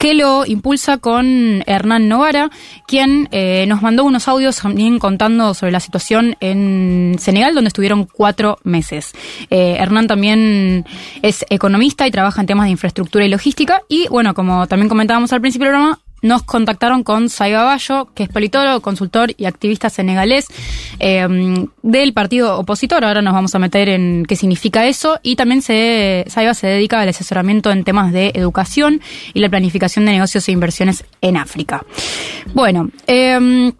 Que 0.00 0.14
lo 0.14 0.46
impulsa 0.46 0.96
con 0.96 1.62
Hernán 1.66 2.08
Novara, 2.08 2.48
quien 2.86 3.28
eh, 3.32 3.66
nos 3.68 3.82
mandó 3.82 4.04
unos 4.04 4.28
audios 4.28 4.56
también 4.56 4.98
contando 4.98 5.52
sobre 5.52 5.72
la 5.72 5.80
situación 5.80 6.36
en 6.40 7.16
Senegal, 7.18 7.54
donde 7.54 7.68
estuvieron 7.68 8.06
cuatro 8.06 8.56
meses. 8.64 9.12
Eh, 9.50 9.76
Hernán 9.78 10.06
también 10.06 10.86
es 11.20 11.44
economista 11.50 12.06
y 12.06 12.10
trabaja 12.10 12.40
en 12.40 12.46
temas 12.46 12.64
de 12.64 12.70
infraestructura 12.70 13.26
y 13.26 13.28
logística. 13.28 13.82
Y 13.90 14.08
bueno, 14.08 14.32
como 14.32 14.66
también 14.66 14.88
comentábamos 14.88 15.34
al 15.34 15.42
principio 15.42 15.66
del 15.66 15.74
programa, 15.74 16.00
nos 16.22 16.42
contactaron 16.42 17.02
con 17.02 17.28
Saiba 17.28 17.64
Bayo, 17.64 18.08
que 18.14 18.24
es 18.24 18.28
politólogo, 18.28 18.80
consultor 18.80 19.32
y 19.36 19.46
activista 19.46 19.90
senegalés 19.90 20.46
eh, 20.98 21.26
del 21.82 22.12
partido 22.12 22.58
opositor. 22.58 23.04
Ahora 23.04 23.22
nos 23.22 23.34
vamos 23.34 23.54
a 23.54 23.58
meter 23.58 23.88
en 23.88 24.24
qué 24.26 24.36
significa 24.36 24.86
eso. 24.86 25.18
Y 25.22 25.36
también 25.36 25.62
se, 25.62 26.24
Saiba 26.28 26.54
se 26.54 26.66
dedica 26.66 27.00
al 27.00 27.08
asesoramiento 27.08 27.70
en 27.70 27.84
temas 27.84 28.12
de 28.12 28.32
educación 28.34 29.00
y 29.34 29.40
la 29.40 29.48
planificación 29.48 30.04
de 30.04 30.12
negocios 30.12 30.48
e 30.48 30.52
inversiones 30.52 31.04
en 31.20 31.36
África. 31.36 31.84
Bueno, 32.54 32.90
eh, 33.06 33.72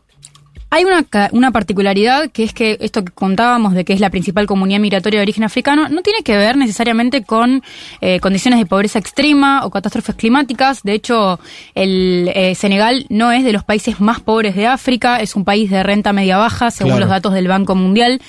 hay 0.70 0.84
una, 0.84 1.04
una 1.32 1.50
particularidad 1.50 2.30
que 2.30 2.44
es 2.44 2.54
que 2.54 2.78
esto 2.80 3.04
que 3.04 3.10
contábamos 3.12 3.74
de 3.74 3.84
que 3.84 3.92
es 3.92 4.00
la 4.00 4.10
principal 4.10 4.46
comunidad 4.46 4.78
migratoria 4.80 5.18
de 5.18 5.22
origen 5.24 5.42
africano 5.44 5.88
no 5.88 6.02
tiene 6.02 6.22
que 6.22 6.36
ver 6.36 6.56
necesariamente 6.56 7.24
con 7.24 7.62
eh, 8.00 8.20
condiciones 8.20 8.60
de 8.60 8.66
pobreza 8.66 8.98
extrema 9.00 9.64
o 9.66 9.70
catástrofes 9.70 10.14
climáticas. 10.14 10.82
De 10.84 10.92
hecho, 10.92 11.40
el 11.74 12.30
eh, 12.34 12.54
Senegal 12.54 13.06
no 13.08 13.32
es 13.32 13.42
de 13.42 13.52
los 13.52 13.64
países 13.64 14.00
más 14.00 14.20
pobres 14.20 14.54
de 14.54 14.68
África, 14.68 15.20
es 15.20 15.34
un 15.34 15.44
país 15.44 15.70
de 15.70 15.82
renta 15.82 16.12
media 16.12 16.36
baja, 16.36 16.70
según 16.70 16.90
Claro. 16.92 17.00
los 17.00 17.08
datos 17.10 17.34
del 17.34 17.48
Banco 17.48 17.74
Mundial. 17.74 18.20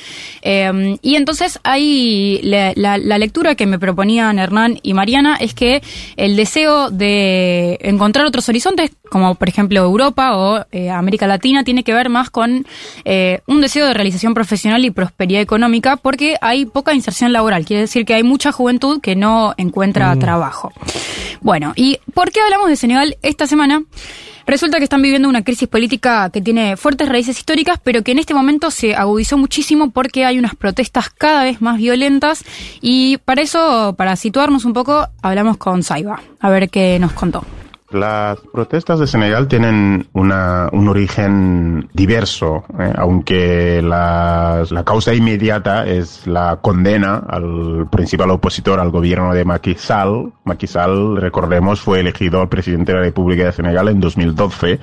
Eh, 0.42 0.98
y 1.04 1.16
entonces 1.18 1.60
hay 1.64 2.40
la, 2.44 2.74
la- 2.76 2.98
la 2.98 3.18
lectura 3.20 3.54
que 3.56 3.68
me 3.68 3.78
proponían 3.78 4.40
Hernán 4.40 4.80
y 4.82 4.94
Mariana 4.96 5.36
es 5.40 5.54
que 5.54 5.84
el 6.18 6.36
deseo 6.36 6.90
de 6.90 7.78
encontrar 7.82 8.26
otros 8.26 8.50
horizontes, 8.50 8.92
como 9.12 9.36
por 9.36 9.48
ejemplo 9.48 9.80
Europa 9.82 10.38
o 10.38 10.66
eh, 10.72 10.90
América 10.90 11.28
Latina, 11.28 11.64
tiene 11.64 11.84
que 11.84 11.94
ver 11.94 12.10
más 12.10 12.31
con 12.32 12.66
eh, 13.06 13.42
un 13.48 13.62
deseo 13.62 13.86
de 13.86 13.94
realización 13.94 14.34
profesional 14.34 14.84
y 14.86 14.92
prosperidad 14.92 15.42
económica, 15.42 15.98
porque 15.98 16.38
hay 16.42 16.66
poca 16.66 16.94
inserción 16.94 17.34
laboral. 17.34 17.66
Quiere 17.66 17.82
decir 17.82 18.06
que 18.06 18.14
hay 18.14 18.24
mucha 18.24 18.52
juventud 18.52 19.02
que 19.02 19.16
no 19.16 19.54
encuentra 19.58 20.16
Mm. 20.16 20.20
trabajo. 20.20 20.72
Bueno, 21.42 21.74
¿y 21.76 22.00
por 22.14 22.32
qué 22.32 22.40
hablamos 22.42 22.70
de 22.70 22.76
Senegal 22.76 23.18
esta 23.22 23.48
semana? 23.48 23.84
Resulta 24.48 24.80
que 24.80 24.84
están 24.86 25.02
viviendo 25.02 25.30
una 25.30 25.44
crisis 25.44 25.68
política 25.68 26.30
que 26.32 26.42
tiene 26.42 26.76
fuertes 26.76 27.08
raíces 27.08 27.38
históricas, 27.38 27.80
pero 27.84 28.02
que 28.04 28.12
en 28.12 28.20
este 28.20 28.34
momento 28.34 28.72
se 28.72 28.96
agudizó 28.96 29.38
muchísimo 29.38 29.92
porque 29.92 30.26
hay 30.26 30.40
unas 30.40 30.56
protestas 30.56 31.10
cada 31.10 31.44
vez 31.44 31.62
más 31.62 31.78
violentas 31.78 32.44
y 32.82 33.18
para 33.20 33.42
eso, 33.44 33.94
para 33.98 34.16
situarnos 34.16 34.66
un 34.66 34.74
poco, 34.74 35.08
hablamos 35.22 35.58
con 35.58 35.84
Saiba, 35.84 36.22
a 36.40 36.50
ver 36.50 36.70
qué 36.70 36.98
nos 37.00 37.14
contó. 37.14 37.46
Las 37.92 38.40
protestas 38.54 39.00
de 39.00 39.08
Senegal 39.08 39.48
tienen 39.50 40.08
una- 40.14 40.70
un 40.72 40.88
origen 40.88 41.90
diverso, 41.94 42.64
eh, 42.80 42.94
aunque 42.98 43.82
la, 43.84 44.64
causa 44.86 45.14
inmediata 45.14 45.86
es 45.86 46.26
la 46.26 46.58
condena 46.62 47.18
al 47.28 47.88
principal 47.92 48.30
opositor 48.32 48.80
al 48.80 48.92
gobierno 48.92 49.34
de 49.34 49.44
Macky 49.44 49.76
Sall. 49.76 50.32
Macky 50.46 50.68
Sall, 50.68 51.18
recordemos, 51.18 51.82
fue 51.82 52.00
elegido 52.00 52.48
presidente 52.50 52.94
de 52.94 53.00
la 53.00 53.04
República 53.06 53.44
de 53.46 53.52
Senegal 53.52 53.90
en 53.90 54.00
2012, 54.00 54.80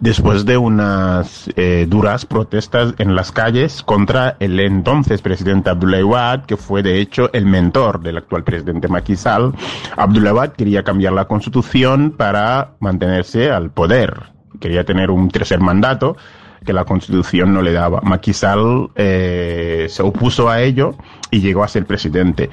después 0.00 0.44
de 0.44 0.56
unas 0.56 1.50
eh, 1.56 1.86
duras 1.88 2.26
protestas 2.26 2.94
en 2.98 3.16
las 3.16 3.32
calles 3.32 3.82
contra 3.82 4.36
el 4.38 4.60
entonces 4.60 5.20
presidente 5.20 5.70
Abdoulaye 5.70 6.04
Wade, 6.04 6.42
que 6.46 6.56
fue 6.56 6.82
de 6.84 7.00
hecho 7.00 7.28
el 7.32 7.44
mentor 7.46 8.00
del 8.00 8.18
actual 8.18 8.44
presidente 8.44 8.86
Macky 8.88 9.16
Sall. 9.16 9.52
Abdoulaye 9.96 10.32
Wade 10.34 10.52
quería 10.56 10.82
cambiar 10.84 11.12
la 11.12 11.24
constitución 11.26 12.12
para 12.16 12.51
mantenerse 12.80 13.50
al 13.50 13.70
poder. 13.70 14.32
Quería 14.60 14.84
tener 14.84 15.10
un 15.10 15.28
tercer 15.30 15.60
mandato 15.60 16.16
que 16.64 16.72
la 16.72 16.84
constitución 16.84 17.52
no 17.52 17.62
le 17.62 17.72
daba. 17.72 18.00
Macky 18.02 18.32
Sall 18.32 18.90
eh, 18.94 19.86
se 19.88 20.02
opuso 20.02 20.48
a 20.48 20.60
ello 20.60 20.94
y 21.30 21.40
llegó 21.40 21.64
a 21.64 21.68
ser 21.68 21.86
presidente. 21.86 22.50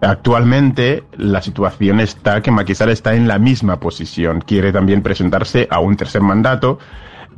Actualmente 0.00 1.04
la 1.16 1.42
situación 1.42 2.00
está 2.00 2.40
que 2.40 2.50
Macky 2.50 2.74
Sall 2.74 2.90
está 2.90 3.14
en 3.14 3.28
la 3.28 3.38
misma 3.38 3.78
posición. 3.78 4.40
Quiere 4.40 4.72
también 4.72 5.02
presentarse 5.02 5.68
a 5.70 5.80
un 5.80 5.96
tercer 5.96 6.22
mandato 6.22 6.78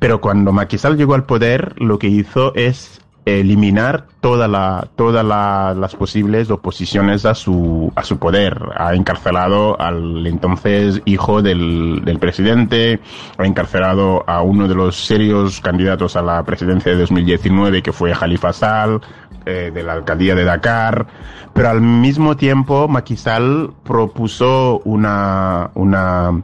Pero 0.02 0.20
cuando 0.20 0.52
Maquisal 0.52 0.96
llegó 0.96 1.14
al 1.14 1.26
poder, 1.26 1.74
lo 1.78 1.96
que 1.96 2.08
hizo 2.08 2.52
es 2.56 3.01
eliminar 3.24 4.06
toda 4.20 4.48
la, 4.48 4.88
todas 4.96 5.24
la- 5.24 5.74
las 5.78 5.94
posibles 5.94 6.50
oposiciones 6.50 7.24
a 7.24 7.34
su, 7.34 7.92
a 7.94 8.02
su 8.02 8.18
poder. 8.18 8.58
Ha 8.76 8.94
encarcelado 8.94 9.80
al 9.80 10.26
entonces 10.26 11.00
hijo 11.04 11.40
del, 11.42 12.02
del 12.04 12.18
presidente, 12.18 13.00
ha 13.38 13.46
encarcelado 13.46 14.24
a 14.26 14.42
uno 14.42 14.66
de 14.68 14.74
los 14.74 14.96
serios 14.96 15.60
candidatos 15.60 16.16
a 16.16 16.22
la 16.22 16.42
presidencia 16.44 16.92
de 16.92 16.98
2019, 16.98 17.82
que 17.82 17.92
fue 17.92 18.14
Jalifa 18.14 18.52
Sal, 18.52 19.00
eh, 19.46 19.70
de 19.74 19.82
la 19.82 19.94
alcaldía 19.94 20.34
de 20.34 20.44
Dakar, 20.44 21.06
pero 21.52 21.68
al 21.68 21.80
mismo 21.80 22.36
tiempo 22.36 22.86
Maquisal 22.88 23.70
propuso 23.84 24.80
una, 24.84 25.70
una, 25.74 26.42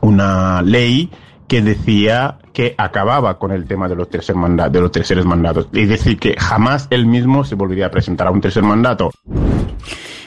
una 0.00 0.62
ley 0.62 1.10
que 1.48 1.62
decía 1.62 2.38
que 2.52 2.74
acababa 2.78 3.38
con 3.38 3.52
el 3.52 3.66
tema 3.66 3.88
de 3.88 3.96
los, 3.96 4.08
tercer 4.08 4.36
de 4.36 4.80
los 4.80 4.92
terceros 4.92 5.24
mandatos. 5.24 5.68
Es 5.72 5.88
decir, 5.88 6.18
que 6.18 6.34
jamás 6.38 6.86
él 6.90 7.06
mismo 7.06 7.44
se 7.44 7.54
volvería 7.54 7.86
a 7.86 7.90
presentar 7.90 8.26
a 8.26 8.30
un 8.30 8.40
tercer 8.40 8.62
mandato. 8.62 9.10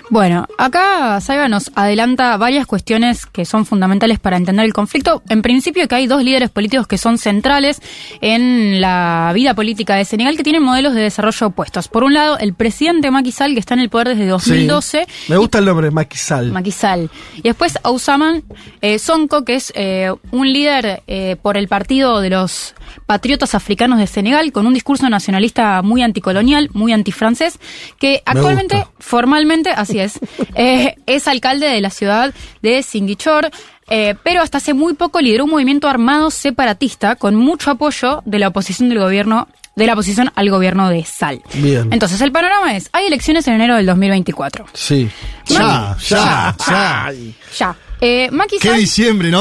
Bueno, 0.10 0.48
acá 0.58 1.20
Saiba 1.20 1.48
nos 1.48 1.72
adelanta 1.76 2.38
varias 2.38 2.68
cuestiones 2.68 3.26
que 3.26 3.46
son 3.46 3.66
fundamentales 3.66 4.20
para 4.20 4.38
entender 4.38 4.66
el 4.66 4.74
conflicto. 4.74 5.24
En 5.30 5.42
principio 5.42 5.88
que 5.88 5.96
hay 5.96 6.08
dos 6.08 6.24
líderes 6.24 6.50
políticos 6.50 6.88
que 6.88 6.98
son 6.98 7.18
centrales 7.18 7.82
en 8.22 8.82
la 8.82 9.32
vida 9.34 9.54
política 9.54 9.96
de 9.96 10.06
Senegal 10.06 10.38
que 10.38 10.44
tienen 10.44 10.64
modelos 10.64 10.94
de 10.94 11.02
desarrollo 11.02 11.48
opuestos. 11.48 11.88
Por 11.88 12.04
un 12.04 12.14
lado, 12.14 12.38
el 12.38 12.54
presidente 12.54 13.10
Macky 13.12 13.32
Sall, 13.32 13.54
que 13.54 13.60
está 13.60 13.74
en 13.74 13.80
el 13.82 13.90
poder 13.90 14.10
desde 14.10 14.28
2012, 14.28 14.86
Sí. 15.08 15.32
Me 15.32 15.38
gusta 15.38 15.60
el 15.60 15.66
nombre, 15.66 15.90
Maquisal. 15.92 16.52
Macky 16.52 16.72
Sall. 16.72 17.10
Y 17.38 17.44
después 17.44 17.78
Ousaman 17.84 18.44
eh, 18.82 19.00
Sonko, 19.00 19.44
que 19.44 19.56
es 19.56 19.74
eh, 19.76 20.12
un 20.32 20.52
líder 20.52 21.04
eh, 21.08 21.38
por 21.42 21.58
el 21.58 21.68
partido 21.68 22.20
de 22.22 22.30
los 22.30 22.76
patriotas 23.06 23.56
africanos 23.56 24.00
de 24.00 24.08
Senegal, 24.08 24.52
con 24.52 24.68
un 24.68 24.74
discurso 24.74 25.10
nacionalista 25.10 25.82
muy 25.82 26.02
anticolonial, 26.02 26.70
muy 26.74 26.94
antifrancés, 26.94 27.60
que 28.00 28.22
actualmente, 28.26 28.86
formalmente, 29.00 29.70
así 29.72 29.95
es, 30.00 30.20
eh, 30.56 30.96
es 31.06 31.28
alcalde 31.28 31.68
de 31.68 31.82
la 31.82 31.90
ciudad 31.90 32.34
de 32.62 32.84
Ziguinchor. 32.84 33.50
eh, 33.90 34.16
pero 34.24 34.42
hasta 34.42 34.58
hace 34.58 34.74
muy 34.74 34.94
poco 34.96 35.22
lideró 35.22 35.44
un 35.46 35.52
movimiento 35.52 35.88
armado 35.88 36.32
separatista 36.32 37.16
con 37.16 37.36
mucho 37.36 37.70
apoyo 37.72 38.22
de 38.26 38.40
la 38.40 38.48
oposición 38.48 38.90
del 38.90 38.98
gobierno, 39.00 39.48
de 39.76 39.86
la 39.86 39.94
oposición 39.94 40.32
al 40.36 40.50
gobierno 40.50 40.90
de 40.90 41.04
Sal. 41.04 41.42
Bien. 41.56 41.90
Entonces, 41.94 42.20
el 42.22 42.32
panorama 42.32 42.76
es, 42.76 42.90
hay 42.94 43.06
elecciones 43.08 43.48
en 43.48 43.54
enero 43.56 43.76
del 43.76 43.86
2024. 43.86 44.66
Sí. 44.74 45.08
Ya, 45.48 45.96
ya, 46.08 46.56
ya. 46.68 47.14
Ya. 47.60 47.76
Eh, 48.02 48.30
Macky 48.32 48.58
Sall- 48.58 48.82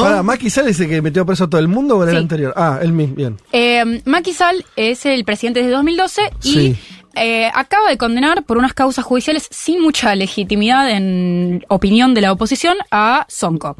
Para, 0.02 0.22
Macky 0.22 0.50
Sall 0.50 0.68
es 0.68 0.78
el 0.80 0.88
que 0.88 1.00
metió 1.02 1.24
preso 1.26 1.44
a 1.44 1.50
todo 1.50 1.60
el 1.60 1.68
mundo 1.68 1.96
o 1.98 2.02
era 2.02 2.12
el 2.12 2.18
anterior? 2.18 2.52
Ah, 2.56 2.78
él 2.82 2.92
mismo, 2.92 3.14
bien. 3.16 3.36
Eh, 3.52 4.02
Macky 4.04 4.32
Sall 4.32 4.64
es 4.76 5.06
el 5.06 5.24
presidente 5.24 5.60
desde 5.60 5.72
2012 5.72 6.30
y 6.42 6.52
Sí. 6.52 6.76
Eh, 7.16 7.50
acaba 7.52 7.88
de 7.88 7.98
condenar 7.98 8.44
por 8.44 8.58
unas 8.58 8.74
causas 8.74 9.04
judiciales 9.04 9.48
sin 9.50 9.80
mucha 9.80 10.14
legitimidad 10.14 10.90
en 10.90 11.64
opinión 11.68 12.14
de 12.14 12.20
la 12.20 12.32
oposición 12.32 12.76
a 12.90 13.26
Sonko. 13.28 13.76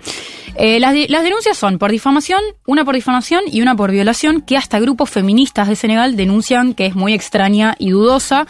Eh, 0.57 0.79
las, 0.81 0.95
denuncias 0.95 1.57
son 1.57 1.79
por 1.79 1.91
difamación, 1.91 2.41
una 2.67 2.85
por 2.85 2.95
difamación 2.95 3.43
y 3.51 3.61
una 3.63 3.77
por 3.77 3.91
violación, 3.91 4.41
que 4.41 4.57
hasta 4.57 4.79
grupos 4.79 5.11
feministas 5.11 5.69
de 5.69 5.77
Senegal 5.77 6.17
denuncian 6.17 6.75
que 6.75 6.87
es 6.87 6.95
muy 6.95 7.13
extraña 7.13 7.75
y 7.79 7.91
dudosa. 7.91 8.47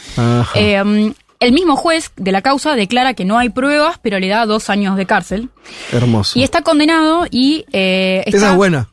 Eh, 0.55 1.13
el 1.41 1.53
mismo 1.53 1.77
juez 1.77 2.13
de 2.17 2.33
la 2.33 2.43
causa 2.43 2.75
declara 2.75 3.15
que 3.15 3.25
no 3.25 3.39
hay 3.39 3.51
pruebas, 3.51 3.99
pero 4.03 4.19
le 4.19 4.29
da 4.29 4.47
dos 4.47 4.71
años 4.71 4.97
de 4.97 5.07
cárcel. 5.07 5.51
Hermoso. 5.93 6.39
Y 6.39 6.43
está 6.43 6.63
condenado 6.63 7.27
y 7.31 7.67
eh, 7.73 8.23
está... 8.27 8.39
Esa 8.39 8.51
es 8.53 8.57
buena. 8.57 8.89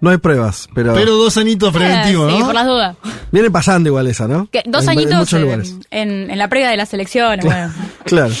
No 0.00 0.10
hay 0.10 0.18
pruebas, 0.18 0.68
pero. 0.74 0.92
Pero 0.94 1.16
dos 1.16 1.36
anitos 1.38 1.72
preventivos, 1.72 2.28
Eh, 2.30 2.34
Sí, 2.34 2.38
¿no? 2.40 2.46
por 2.46 2.54
las 2.54 2.66
dudas. 2.66 2.96
Viene 3.32 3.50
pasando 3.50 3.88
igual 3.88 4.06
esa, 4.06 4.28
¿no? 4.28 4.48
Que 4.50 4.62
dos 4.66 4.84
En- 4.84 4.90
en 4.92 4.98
añitos 4.98 5.18
muchos 5.18 5.32
en, 5.34 5.42
lugares. 5.42 5.74
en- 5.90 6.30
en 6.30 6.38
la 6.38 6.48
previa 6.48 6.68
de 6.70 6.76
las 6.76 6.92
elecciones. 6.92 7.44
bueno. 7.44 7.72
Claro. 8.04 8.34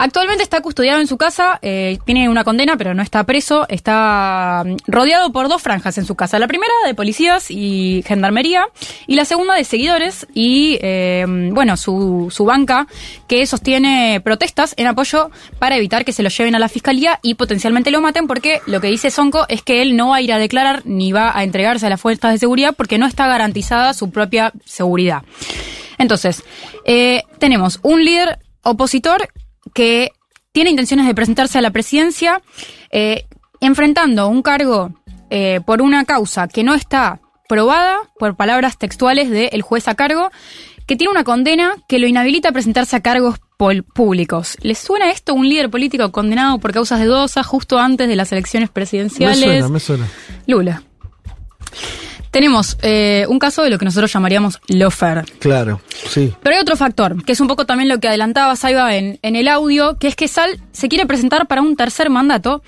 Actualmente 0.00 0.44
está 0.44 0.60
custodiado 0.60 1.00
en 1.00 1.08
su 1.08 1.16
casa, 1.16 1.58
eh, 1.60 1.98
tiene 2.04 2.28
una 2.28 2.44
condena, 2.44 2.76
pero 2.76 2.94
no 2.94 3.02
está 3.02 3.24
preso. 3.24 3.66
Está 3.68 4.62
mm, 4.64 4.76
rodeado 4.86 5.32
por 5.32 5.48
dos 5.48 5.60
franjas 5.60 5.98
en 5.98 6.06
su 6.06 6.14
casa. 6.14 6.38
La 6.38 6.46
primera 6.46 6.72
de 6.86 6.94
policías 6.94 7.50
y 7.50 8.04
gendarmería, 8.06 8.64
y 9.08 9.16
la 9.16 9.24
segunda 9.24 9.54
de 9.54 9.64
seguidores 9.64 10.28
y, 10.32 10.78
eh, 10.82 11.26
bueno, 11.50 11.76
su, 11.76 12.28
su 12.30 12.44
banca 12.44 12.86
que 13.26 13.44
sostiene 13.44 14.20
protestas 14.22 14.72
en 14.76 14.86
apoyo 14.86 15.32
para 15.58 15.76
evitar 15.76 16.04
que 16.04 16.12
se 16.12 16.22
lo 16.22 16.28
lleven 16.28 16.54
a 16.54 16.60
la 16.60 16.68
fiscalía 16.68 17.18
y 17.24 17.34
potencialmente 17.34 17.90
lo 17.90 18.00
maten, 18.00 18.28
porque 18.28 18.60
lo 18.66 18.80
que 18.80 18.86
dice 18.86 19.10
Sonko 19.10 19.46
es 19.48 19.62
que 19.62 19.82
él 19.82 19.96
no 19.96 20.10
va 20.10 20.16
a 20.16 20.22
ir 20.22 20.32
a 20.32 20.38
declarar 20.38 20.82
ni 20.84 21.10
va 21.10 21.36
a 21.36 21.42
entregarse 21.42 21.86
a 21.86 21.90
las 21.90 22.00
fuerzas 22.00 22.30
de 22.30 22.38
seguridad 22.38 22.72
porque 22.76 22.98
no 22.98 23.06
está 23.06 23.26
garantizada 23.26 23.92
su 23.94 24.12
propia 24.12 24.52
seguridad. 24.64 25.24
Entonces, 25.98 26.44
eh, 26.84 27.24
tenemos 27.40 27.80
un 27.82 28.04
líder 28.04 28.38
opositor 28.62 29.28
que 29.78 30.10
tiene 30.50 30.70
intenciones 30.70 31.06
de 31.06 31.14
presentarse 31.14 31.56
a 31.56 31.60
la 31.60 31.70
presidencia, 31.70 32.42
eh, 32.90 33.26
enfrentando 33.60 34.26
un 34.26 34.42
cargo 34.42 34.90
eh, 35.30 35.60
por 35.64 35.82
una 35.82 36.04
causa 36.04 36.48
que 36.48 36.64
no 36.64 36.74
está 36.74 37.20
probada, 37.48 37.98
por 38.18 38.34
palabras 38.34 38.76
textuales 38.76 39.30
del 39.30 39.62
juez 39.62 39.86
a 39.86 39.94
cargo, 39.94 40.32
que 40.84 40.96
tiene 40.96 41.12
una 41.12 41.22
condena 41.22 41.76
que 41.88 42.00
lo 42.00 42.08
inhabilita 42.08 42.48
a 42.48 42.52
presentarse 42.52 42.96
a 42.96 43.02
cargos 43.02 43.36
públicos. 43.94 44.56
¿Les 44.60 44.78
suena 44.78 45.12
esto 45.12 45.32
un 45.32 45.48
líder 45.48 45.70
político 45.70 46.10
condenado 46.10 46.58
por 46.58 46.72
causas 46.72 46.98
de 46.98 47.06
dudosa 47.06 47.44
justo 47.44 47.78
antes 47.78 48.08
de 48.08 48.16
las 48.16 48.32
elecciones 48.32 48.70
Me 48.70 48.72
presidenciales? 48.72 49.38
suena, 49.38 49.68
me 49.68 49.78
suena. 49.78 50.08
Lula. 50.48 50.82
Tenemos 52.30 52.76
eh, 52.82 53.24
un 53.28 53.38
caso 53.38 53.62
de 53.62 53.70
lo 53.70 53.78
que 53.78 53.84
nosotros 53.84 54.12
llamaríamos 54.12 54.60
lofer. 54.68 55.24
Claro, 55.38 55.80
sí. 56.08 56.32
Pero 56.42 56.56
hay 56.56 56.60
otro 56.62 56.76
factor, 56.76 57.24
que 57.24 57.32
es 57.32 57.40
un 57.40 57.48
poco 57.48 57.66
también 57.66 57.88
lo 57.88 57.98
que 58.00 58.08
adelantaba 58.08 58.54
Saiba 58.56 58.94
en, 58.94 59.18
en 59.22 59.36
el 59.36 59.48
audio, 59.48 59.96
que 59.98 60.08
es 60.08 60.16
que 60.16 60.28
Sal 60.28 60.60
se 60.72 60.88
quiere 60.88 61.06
presentar 61.06 61.46
para 61.46 61.62
un 61.62 61.76
tercer 61.76 62.10
mandato. 62.10 62.62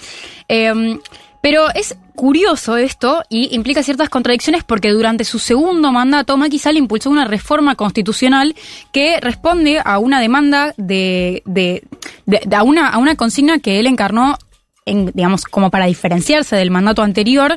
eh, 0.49 0.99
pero 1.43 1.70
es 1.74 1.97
curioso 2.15 2.77
esto 2.77 3.23
y 3.31 3.55
implica 3.55 3.82
ciertas 3.82 4.11
contradicciones 4.11 4.62
porque 4.62 4.91
durante 4.91 5.24
su 5.24 5.39
segundo 5.39 5.91
mandato 5.91 6.37
Macky 6.37 6.59
Sall 6.59 6.77
impulsó 6.77 7.09
una 7.09 7.24
reforma 7.24 7.77
constitucional 7.77 8.55
que 8.93 9.19
responde 9.23 9.81
a 9.82 9.99
una 9.99 10.20
demanda 10.20 10.74
de, 10.77 11.43
de, 11.47 11.82
de- 12.27 12.43
de- 12.45 12.57
a, 12.57 12.62
una, 12.62 12.91
a 12.91 12.99
una 12.99 13.16
consigna 13.16 13.59
que 13.59 13.81
él 13.81 13.87
encarnó 13.87 14.37
en, 14.85 15.12
digamos, 15.15 15.45
como 15.47 15.70
para 15.70 15.87
diferenciarse 15.87 16.57
del 16.57 16.70
mandato 16.70 17.03
anterior, 17.03 17.57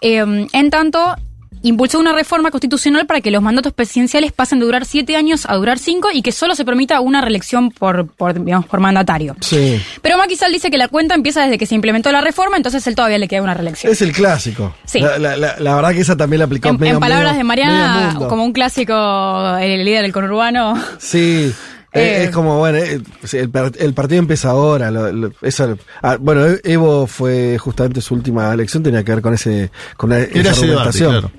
eh, 0.00 0.46
en 0.52 0.70
tanto 0.70 1.14
impulsó 1.62 1.98
una 1.98 2.12
reforma 2.12 2.50
constitucional 2.50 3.06
para 3.06 3.20
que 3.20 3.30
los 3.30 3.42
mandatos 3.42 3.72
presidenciales 3.72 4.32
pasen 4.32 4.58
de 4.60 4.64
durar 4.66 4.84
siete 4.84 5.16
años 5.16 5.44
a 5.48 5.54
durar 5.56 5.78
cinco 5.78 6.08
y 6.12 6.22
que 6.22 6.32
solo 6.32 6.54
se 6.54 6.64
permita 6.64 7.00
una 7.00 7.20
reelección 7.20 7.70
por, 7.70 8.06
por, 8.06 8.44
digamos, 8.44 8.66
por 8.66 8.80
mandatario. 8.80 9.36
Sí. 9.40 9.80
Pero 10.02 10.18
Macky 10.18 10.36
Sall 10.36 10.52
dice 10.52 10.70
que 10.70 10.78
la 10.78 10.88
cuenta 10.88 11.14
empieza 11.14 11.42
desde 11.42 11.58
que 11.58 11.66
se 11.66 11.74
implementó 11.74 12.10
la 12.12 12.20
reforma, 12.20 12.56
entonces 12.56 12.86
él 12.86 12.94
todavía 12.94 13.18
le 13.18 13.28
queda 13.28 13.42
una 13.42 13.54
reelección. 13.54 13.92
Es 13.92 14.02
el 14.02 14.12
clásico. 14.12 14.74
Sí. 14.84 15.00
La, 15.00 15.18
la- 15.18 15.36
la- 15.36 15.56
la 15.58 15.74
verdad 15.74 15.92
que 15.92 16.00
esa 16.00 16.16
también 16.16 16.38
la 16.38 16.44
aplicó 16.46 16.68
En, 16.68 16.78
medio- 16.78 16.94
en 16.94 17.00
palabras 17.00 17.32
medio- 17.32 17.38
de 17.38 17.44
Mariana, 17.44 18.14
como 18.28 18.44
un 18.44 18.52
clásico, 18.52 19.56
el 19.60 19.84
líder 19.84 20.02
del 20.02 20.12
conurbano. 20.12 20.74
Sí. 20.98 21.52
Eh. 21.90 22.24
Es 22.24 22.30
como, 22.30 22.58
bueno, 22.58 22.76
eh, 22.78 23.00
el, 23.32 23.50
el 23.78 23.94
partido 23.94 24.18
empieza 24.18 24.50
ahora. 24.50 24.90
lo- 24.90 25.10
lo- 25.10 25.32
eso- 25.40 25.78
ah, 26.02 26.18
bueno, 26.20 26.44
Evo 26.62 27.06
fue 27.06 27.56
justamente 27.58 28.02
su 28.02 28.12
última 28.12 28.52
elección, 28.52 28.82
tenía 28.82 29.02
que 29.02 29.12
ver 29.12 29.22
con 29.22 29.32
ese 29.32 29.70
con 29.96 30.12
esa 30.12 30.26
debate, 30.26 30.48
argumentación. 30.50 31.10
claro. 31.12 31.30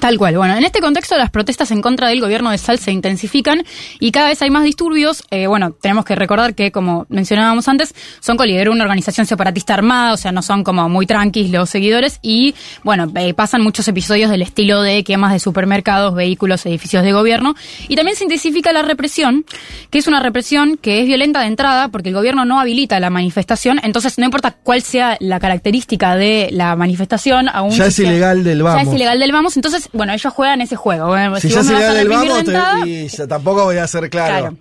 Tal 0.00 0.16
cual. 0.16 0.36
Bueno, 0.36 0.54
en 0.56 0.64
este 0.64 0.80
contexto 0.80 1.16
las 1.16 1.30
protestas 1.30 1.70
en 1.70 1.82
contra 1.82 2.08
del 2.08 2.20
gobierno 2.20 2.50
de 2.50 2.58
Sal 2.58 2.78
se 2.78 2.92
intensifican 2.92 3.64
y 3.98 4.12
cada 4.12 4.28
vez 4.28 4.40
hay 4.42 4.50
más 4.50 4.62
disturbios. 4.62 5.24
Eh, 5.30 5.46
bueno, 5.48 5.72
tenemos 5.72 6.04
que 6.04 6.14
recordar 6.14 6.54
que, 6.54 6.70
como 6.70 7.06
mencionábamos 7.08 7.66
antes, 7.68 7.94
Sonko 8.20 8.44
lideró 8.44 8.70
una 8.72 8.84
organización 8.84 9.26
separatista 9.26 9.74
armada, 9.74 10.12
o 10.12 10.16
sea, 10.16 10.30
no 10.30 10.42
son 10.42 10.62
como 10.62 10.88
muy 10.88 11.06
tranquis 11.06 11.50
los 11.50 11.68
seguidores 11.70 12.20
y, 12.22 12.54
bueno, 12.84 13.10
eh, 13.16 13.34
pasan 13.34 13.62
muchos 13.62 13.88
episodios 13.88 14.30
del 14.30 14.42
estilo 14.42 14.82
de 14.82 15.02
quemas 15.02 15.32
de 15.32 15.40
supermercados, 15.40 16.14
vehículos, 16.14 16.64
edificios 16.66 17.02
de 17.02 17.12
gobierno 17.12 17.54
y 17.88 17.96
también 17.96 18.16
se 18.16 18.24
intensifica 18.24 18.72
la 18.72 18.82
represión, 18.82 19.44
que 19.90 19.98
es 19.98 20.06
una 20.06 20.20
represión 20.20 20.78
que 20.80 21.00
es 21.00 21.06
violenta 21.06 21.40
de 21.40 21.46
entrada 21.46 21.88
porque 21.88 22.10
el 22.10 22.14
gobierno 22.14 22.44
no 22.44 22.60
habilita 22.60 23.00
la 23.00 23.10
manifestación, 23.10 23.80
entonces 23.82 24.18
no 24.18 24.24
importa 24.24 24.52
cuál 24.62 24.82
sea 24.82 25.16
la 25.20 25.40
característica 25.40 26.14
de 26.16 26.50
la 26.52 26.76
manifestación, 26.76 27.48
aún 27.48 27.70
Ya 27.72 27.86
es 27.86 27.94
sea- 27.96 28.06
ilegal 28.08 28.44
del 28.44 28.58
ya 28.58 28.64
vamos. 28.64 28.88
es 28.88 28.94
ilegal 28.94 29.18
del 29.18 29.32
vamos, 29.32 29.56
entonces, 29.56 29.87
bueno, 29.92 30.12
ellos 30.12 30.32
juegan 30.32 30.60
ese 30.60 30.76
juego. 30.76 31.06
Bueno, 31.08 31.36
Si, 31.36 31.48
si 31.48 31.54
ya 31.54 31.58
vos 31.60 31.66
se 31.66 31.72
me 31.72 31.78
vas 31.78 31.82
le 31.82 31.88
a 31.88 31.94
da 31.94 32.00
el 32.02 32.08
reprimir 32.08 32.28
vamos, 32.30 32.46
de 32.84 33.10
te- 33.10 33.24
y 33.24 33.28
tampoco 33.28 33.64
voy 33.64 33.76
a 33.78 33.86
ser 33.86 34.08
claro. 34.10 34.38
Claro. 34.38 34.56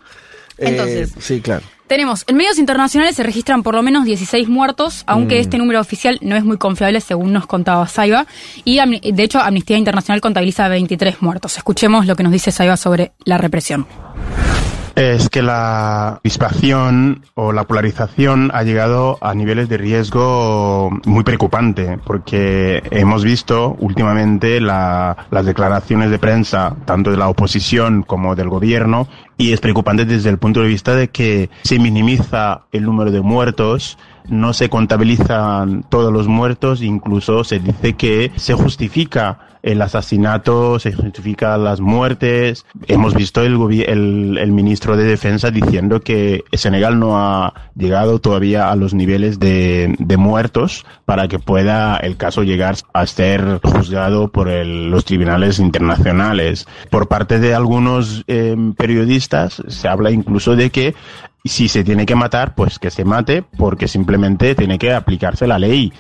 Eh, 0.60 0.70
Entonces- 0.70 1.14
sí, 1.20 1.40
claro. 1.40 1.62
tenemos, 1.86 2.24
en 2.28 2.36
medios 2.36 2.58
internacionales 2.58 3.16
se 3.16 3.22
registran 3.22 3.62
por 3.62 3.76
lo 3.76 3.84
menos 3.84 4.06
16 4.06 4.48
muertos, 4.50 5.04
aunque 5.06 5.36
Mm. 5.38 5.42
este 5.42 5.58
número 5.60 5.80
oficial 5.80 6.18
no 6.22 6.36
es 6.36 6.44
muy 6.44 6.58
confiable, 6.58 7.00
según 7.00 7.32
nos 7.32 7.46
contaba 7.46 7.88
Saiba. 7.88 8.26
Y 8.66 8.80
de 9.12 9.24
hecho, 9.24 9.40
Amnistía 9.40 9.78
Internacional 9.78 10.20
contabiliza 10.20 10.68
23 10.68 11.22
muertos. 11.22 11.58
Escuchemos 11.58 12.08
lo 12.08 12.16
que 12.16 12.24
nos 12.24 12.32
dice 12.32 12.52
Saiba 12.52 12.76
sobre 12.76 13.12
la 13.24 13.38
represión. 13.38 13.86
Es 14.98 15.30
que 15.30 15.44
la 15.44 16.20
dispación 16.24 17.22
o 17.36 17.52
la 17.52 17.66
polarización 17.66 18.50
ha 18.52 18.64
llegado 18.64 19.20
a 19.22 19.36
niveles 19.36 19.70
de 19.70 19.78
riesgo 19.78 20.90
muy 21.06 21.24
preocupante, 21.24 22.00
porque 22.04 22.82
hemos 22.90 23.24
visto 23.24 23.76
últimamente 23.80 24.60
la- 24.60 25.16
las 25.30 25.46
declaraciones 25.46 26.10
de 26.10 26.18
prensa, 26.18 26.76
tanto 26.86 27.12
de 27.12 27.18
la 27.18 27.30
oposición 27.30 28.02
como 28.02 28.36
del 28.36 28.50
gobierno, 28.50 29.08
y 29.38 29.54
es 29.54 29.62
preocupante 29.62 30.04
desde 30.06 30.32
el 30.32 30.40
punto 30.40 30.62
de 30.62 30.68
vista 30.68 30.96
de 30.96 31.10
que 31.10 31.52
se 31.62 31.78
minimiza 31.78 32.62
el 32.72 32.84
número 32.84 33.12
de 33.12 33.22
muertos, 33.22 34.00
no 34.30 34.54
se 34.54 34.70
contabilizan 34.70 35.84
todos 35.90 36.12
los 36.12 36.28
muertos, 36.28 36.82
incluso 36.82 37.44
se 37.44 37.60
dice 37.60 37.94
que 37.94 38.32
se 38.36 38.54
justifica 38.54 39.40
el 39.64 39.82
asesinato, 39.82 40.80
se 40.80 40.94
justifica 40.94 41.58
las 41.58 41.82
muertes. 41.82 42.66
Hemos 42.88 43.14
visto 43.16 43.42
el, 43.42 44.38
el, 44.38 44.52
ministro 44.54 44.96
de 44.96 45.04
Defensa 45.04 45.52
diciendo 45.52 46.00
que 46.00 46.46
Senegal 46.54 47.00
no 47.00 47.18
ha 47.18 47.54
llegado 47.76 48.20
todavía 48.20 48.72
a 48.72 48.76
los 48.78 48.94
niveles 48.94 49.40
de, 49.40 49.94
de 50.00 50.18
muertos 50.18 50.86
para 51.04 51.28
que 51.28 51.40
pueda 51.40 51.98
el 51.98 52.16
caso 52.16 52.44
llegar 52.44 52.76
a 52.94 53.06
ser 53.08 53.60
juzgado 53.62 54.30
por 54.30 54.48
el- 54.48 54.90
los 54.90 55.04
tribunales 55.04 55.60
internacionales. 55.60 56.66
Por 56.90 57.08
parte 57.08 57.40
de 57.40 57.54
algunos 57.54 58.24
eh, 58.28 58.56
periodistas 58.78 59.62
se 59.68 59.88
habla 59.90 60.12
incluso 60.12 60.56
de 60.56 60.70
que 60.70 60.96
si 61.48 61.68
se 61.68 61.84
tiene 61.84 62.06
que 62.06 62.16
matar, 62.16 62.56
pues 62.56 62.80
que 62.80 62.90
se 62.92 63.06
mate 63.06 63.44
porque 63.58 63.88
simplemente 63.88 64.56
tiene 64.56 64.78
que 64.78 64.94
aplicarse 64.94 65.48
la 65.48 65.60
ley. 65.60 65.92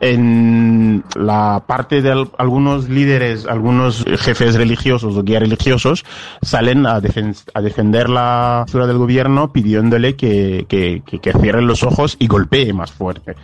En 0.00 1.04
la 1.14 1.62
parte 1.66 2.02
de 2.02 2.10
al- 2.10 2.30
algunos 2.36 2.88
líderes, 2.88 3.46
algunos 3.46 4.04
jefes 4.18 4.56
religiosos 4.56 5.16
o 5.16 5.22
guías 5.22 5.40
religiosos 5.40 6.04
salen 6.42 6.84
a, 6.86 7.00
defen- 7.00 7.36
a 7.54 7.60
defender 7.62 8.10
la 8.10 8.62
postura 8.66 8.86
del 8.86 8.98
gobierno 8.98 9.52
pidiéndole 9.52 10.16
que, 10.16 10.66
que, 10.68 11.02
que 11.06 11.32
cierren 11.32 11.66
los 11.66 11.84
ojos 11.84 12.16
y 12.18 12.26
golpee 12.26 12.72
más 12.72 12.92
fuerte. 12.92 13.36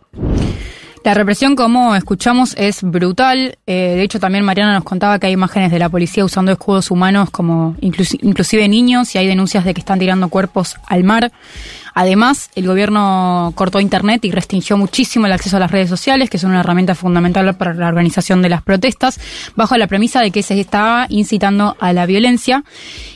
La 1.02 1.14
represión, 1.14 1.56
como 1.56 1.94
escuchamos, 1.96 2.54
es 2.58 2.82
brutal. 2.82 3.56
Eh, 3.66 3.94
de 3.96 4.02
hecho, 4.02 4.20
también 4.20 4.44
Mariana 4.44 4.74
nos 4.74 4.84
contaba 4.84 5.18
que 5.18 5.28
hay 5.28 5.32
imágenes 5.32 5.70
de 5.70 5.78
la 5.78 5.88
policía 5.88 6.24
usando 6.26 6.52
escudos 6.52 6.90
humanos 6.90 7.30
como 7.30 7.74
inclusi- 7.80 8.18
inclusive 8.22 8.68
niños 8.68 9.14
y 9.14 9.18
hay 9.18 9.26
denuncias 9.26 9.64
de 9.64 9.72
que 9.72 9.80
están 9.80 9.98
tirando 9.98 10.28
cuerpos 10.28 10.76
al 10.86 11.02
mar. 11.04 11.32
Además, 11.94 12.50
el 12.54 12.66
gobierno 12.66 13.52
cortó 13.54 13.80
Internet 13.80 14.24
y 14.24 14.30
restringió 14.30 14.76
muchísimo 14.76 15.26
el 15.26 15.32
acceso 15.32 15.56
a 15.56 15.60
las 15.60 15.70
redes 15.70 15.88
sociales, 15.88 16.30
que 16.30 16.38
son 16.38 16.50
una 16.50 16.60
herramienta 16.60 16.94
fundamental 16.94 17.54
para 17.56 17.74
la 17.74 17.88
organización 17.88 18.42
de 18.42 18.48
las 18.48 18.62
protestas, 18.62 19.20
bajo 19.56 19.76
la 19.76 19.86
premisa 19.86 20.20
de 20.20 20.30
que 20.30 20.42
se 20.42 20.58
estaba 20.58 21.06
incitando 21.08 21.76
a 21.80 21.92
la 21.92 22.06
violencia. 22.06 22.64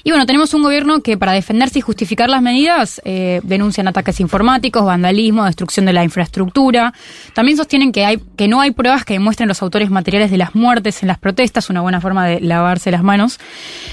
Y 0.03 0.11
bueno, 0.11 0.27
tenemos 0.27 0.55
un 0.55 0.63
gobierno 0.63 1.01
que 1.01 1.17
para 1.17 1.33
defenderse 1.33 1.79
y 1.79 1.83
justificar 1.83 2.29
las 2.29 2.43
medidas 2.43 3.01
eh, 3.05 3.41
denuncian 3.45 3.89
ataques 3.89 4.21
informáticos, 4.21 4.85
vandalismo, 4.85 5.45
destrucción 5.45 5.87
de 5.87 5.93
la 5.93 6.05
infraestructura. 6.05 6.93
También 7.35 7.57
sostienen 7.57 7.93
que, 7.93 8.05
hay, 8.05 8.19
que 8.37 8.49
no 8.49 8.61
hay 8.61 8.73
pruebas 8.73 9.05
que 9.05 9.15
demuestren 9.15 9.49
los 9.49 9.63
autores 9.63 9.91
materiales 9.91 10.31
de 10.31 10.39
las 10.39 10.55
muertes 10.55 11.03
en 11.03 11.09
las 11.09 11.19
protestas, 11.19 11.71
una 11.71 11.81
buena 11.81 12.01
forma 12.01 12.27
de 12.27 12.41
lavarse 12.41 12.91
las 12.91 13.03
manos. 13.03 13.39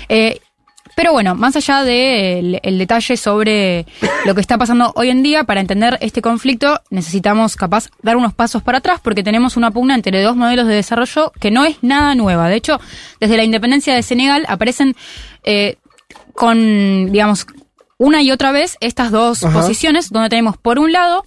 Eh, 0.10 0.40
pero 0.96 1.14
bueno, 1.14 1.36
más 1.36 1.56
allá 1.56 1.84
del 1.84 2.60
el 2.64 2.78
detalle 2.78 3.18
sobre 3.18 3.86
lo 4.26 4.36
que 4.36 4.42
está 4.42 4.58
pasando 4.58 4.92
hoy 4.96 5.10
en 5.10 5.24
día, 5.24 5.44
para 5.44 5.62
entender 5.62 5.98
este 6.02 6.22
conflicto 6.22 6.82
necesitamos 6.90 7.56
capaz 7.56 7.90
dar 8.02 8.18
unos 8.18 8.34
pasos 8.34 8.62
para 8.64 8.80
atrás 8.80 9.00
porque 9.02 9.24
tenemos 9.24 9.58
una 9.58 9.72
pugna 9.72 9.96
entre 9.96 10.22
dos 10.22 10.36
modelos 10.36 10.68
de 10.68 10.76
desarrollo 10.76 11.32
que 11.40 11.52
no 11.52 11.66
es 11.66 11.78
nada 11.82 12.16
nueva. 12.16 12.50
De 12.50 12.56
hecho, 12.56 12.80
desde 13.20 13.38
la 13.38 13.44
independencia 13.44 13.96
de 13.96 14.04
Senegal 14.04 14.46
aparecen 14.48 14.96
eh, 15.44 15.78
con, 16.34 17.12
digamos, 17.12 17.46
una 18.02 18.24
y 18.24 18.32
otra 18.32 18.52
vez 18.52 18.78
estas 18.80 19.12
dos 19.12 19.44
Ajá. 19.44 19.60
posiciones, 19.62 20.10
donde 20.10 20.30
tenemos 20.30 20.58
por 20.58 20.80
un 20.80 20.92
lado 20.92 21.24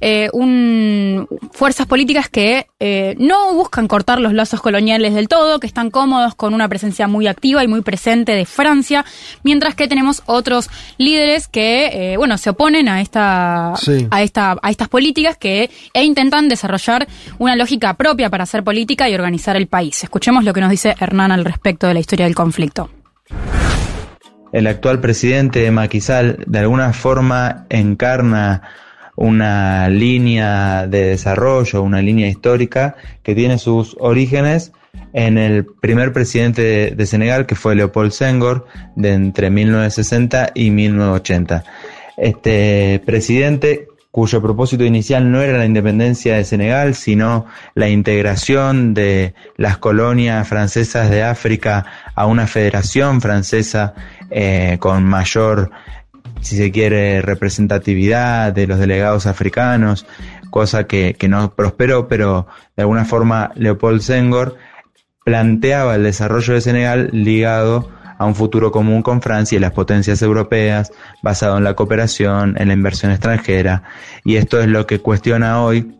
eh, 0.00 0.30
un, 0.32 1.28
fuerzas 1.52 1.86
políticas 1.86 2.30
que 2.30 2.66
eh, 2.80 3.14
no 3.18 3.52
buscan 3.52 3.88
cortar 3.88 4.20
los 4.20 4.32
lazos 4.32 4.62
coloniales 4.62 5.14
del 5.14 5.28
todo, 5.28 5.60
que 5.60 5.66
están 5.66 5.90
cómodos 5.90 6.34
con 6.34 6.54
una 6.54 6.66
presencia 6.66 7.08
muy 7.08 7.26
activa 7.26 7.62
y 7.62 7.68
muy 7.68 7.82
presente 7.82 8.32
de 8.32 8.46
Francia, 8.46 9.04
mientras 9.42 9.74
que 9.74 9.86
tenemos 9.86 10.22
otros 10.24 10.70
líderes 10.96 11.46
que, 11.46 12.12
eh, 12.12 12.16
bueno, 12.16 12.38
se 12.38 12.50
oponen 12.50 12.88
a 12.88 13.02
esta, 13.02 13.74
Sí. 13.76 14.06
a 14.10 14.22
esta, 14.22 14.56
a 14.62 14.70
estas 14.70 14.88
políticas 14.88 15.36
que 15.36 15.70
e 15.92 16.04
intentan 16.04 16.48
desarrollar 16.48 17.06
una 17.38 17.54
lógica 17.54 17.94
propia 17.94 18.30
para 18.30 18.44
hacer 18.44 18.64
política 18.64 19.10
y 19.10 19.14
organizar 19.14 19.56
el 19.56 19.66
país. 19.66 20.02
Escuchemos 20.02 20.44
lo 20.44 20.54
que 20.54 20.62
nos 20.62 20.70
dice 20.70 20.94
Hernán 20.98 21.32
al 21.32 21.44
respecto 21.44 21.86
de 21.86 21.94
la 21.94 22.00
historia 22.00 22.24
del 22.24 22.34
conflicto. 22.34 22.88
El 24.54 24.68
actual 24.68 25.00
presidente 25.00 25.68
Macky 25.72 26.00
Sall 26.00 26.44
de 26.46 26.60
alguna 26.60 26.92
forma 26.92 27.66
encarna 27.70 28.62
una 29.16 29.88
línea 29.88 30.86
de 30.86 31.06
desarrollo, 31.06 31.82
una 31.82 32.00
línea 32.00 32.28
histórica 32.28 32.94
que 33.24 33.34
tiene 33.34 33.58
sus 33.58 33.96
orígenes 33.98 34.70
en 35.12 35.38
el 35.38 35.66
primer 35.66 36.12
presidente 36.12 36.62
de, 36.62 36.90
de 36.92 37.06
Senegal 37.06 37.46
que 37.46 37.56
fue 37.56 37.74
Leopold 37.74 38.12
Senghor 38.12 38.68
de 38.94 39.14
entre 39.14 39.50
1960 39.50 40.52
y 40.54 40.70
1980. 40.70 41.64
Este 42.16 43.02
presidente 43.04 43.88
cuyo 44.14 44.40
propósito 44.40 44.84
inicial 44.84 45.32
no 45.32 45.42
era 45.42 45.58
la 45.58 45.66
independencia 45.66 46.36
de 46.36 46.44
Senegal, 46.44 46.94
sino 46.94 47.46
la 47.74 47.88
integración 47.88 48.94
de 48.94 49.34
las 49.56 49.78
colonias 49.78 50.46
francesas 50.46 51.10
de 51.10 51.24
África 51.24 51.84
a 52.14 52.26
una 52.26 52.46
federación 52.46 53.20
francesa 53.20 53.94
eh, 54.30 54.76
con 54.80 55.04
mayor, 55.04 55.70
si 56.40 56.56
se 56.56 56.70
quiere, 56.70 57.22
representatividad 57.22 58.52
de 58.52 58.66
los 58.66 58.78
delegados 58.78 59.26
africanos, 59.26 60.06
cosa 60.50 60.84
que, 60.84 61.14
que 61.14 61.28
no 61.28 61.54
prosperó, 61.54 62.08
pero 62.08 62.46
de 62.76 62.82
alguna 62.82 63.04
forma 63.04 63.52
Leopold 63.56 64.00
Senghor 64.00 64.56
planteaba 65.24 65.94
el 65.94 66.02
desarrollo 66.02 66.54
de 66.54 66.60
Senegal 66.60 67.10
ligado 67.12 67.90
a 68.18 68.26
un 68.26 68.34
futuro 68.34 68.70
común 68.70 69.02
con 69.02 69.22
Francia 69.22 69.56
y 69.56 69.60
las 69.60 69.72
potencias 69.72 70.22
europeas, 70.22 70.92
basado 71.22 71.58
en 71.58 71.64
la 71.64 71.74
cooperación, 71.74 72.54
en 72.58 72.68
la 72.68 72.74
inversión 72.74 73.10
extranjera. 73.10 73.82
Y 74.24 74.36
esto 74.36 74.60
es 74.60 74.68
lo 74.68 74.86
que 74.86 75.00
cuestiona 75.00 75.62
hoy 75.62 75.98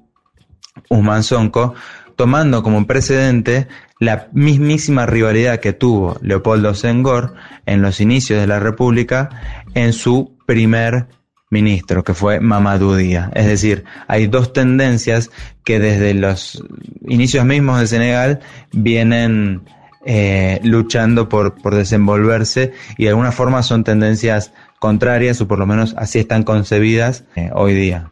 Usman 0.88 1.22
Sonko, 1.22 1.74
tomando 2.16 2.62
como 2.62 2.86
precedente 2.86 3.68
la 4.00 4.28
mismísima 4.32 5.06
rivalidad 5.06 5.60
que 5.60 5.72
tuvo 5.72 6.18
Leopoldo 6.20 6.74
Senghor 6.74 7.34
en 7.66 7.82
los 7.82 8.00
inicios 8.00 8.40
de 8.40 8.46
la 8.46 8.58
República 8.58 9.30
en 9.74 9.92
su 9.92 10.36
primer 10.46 11.06
ministro, 11.50 12.02
que 12.02 12.14
fue 12.14 12.40
Mamadou 12.40 12.94
Dia. 12.96 13.30
Es 13.34 13.46
decir, 13.46 13.84
hay 14.08 14.26
dos 14.26 14.52
tendencias 14.52 15.30
que 15.64 15.78
desde 15.78 16.12
los 16.14 16.62
inicios 17.06 17.44
mismos 17.44 17.80
de 17.80 17.86
Senegal 17.86 18.40
vienen 18.72 19.62
eh, 20.04 20.60
luchando 20.64 21.28
por, 21.28 21.54
por 21.54 21.74
desenvolverse 21.74 22.72
y 22.98 23.04
de 23.04 23.10
alguna 23.10 23.32
forma 23.32 23.62
son 23.62 23.84
tendencias 23.84 24.52
contrarias 24.78 25.40
o 25.40 25.48
por 25.48 25.58
lo 25.58 25.66
menos 25.66 25.94
así 25.96 26.18
están 26.18 26.42
concebidas 26.42 27.24
eh, 27.36 27.50
hoy 27.54 27.74
día. 27.74 28.10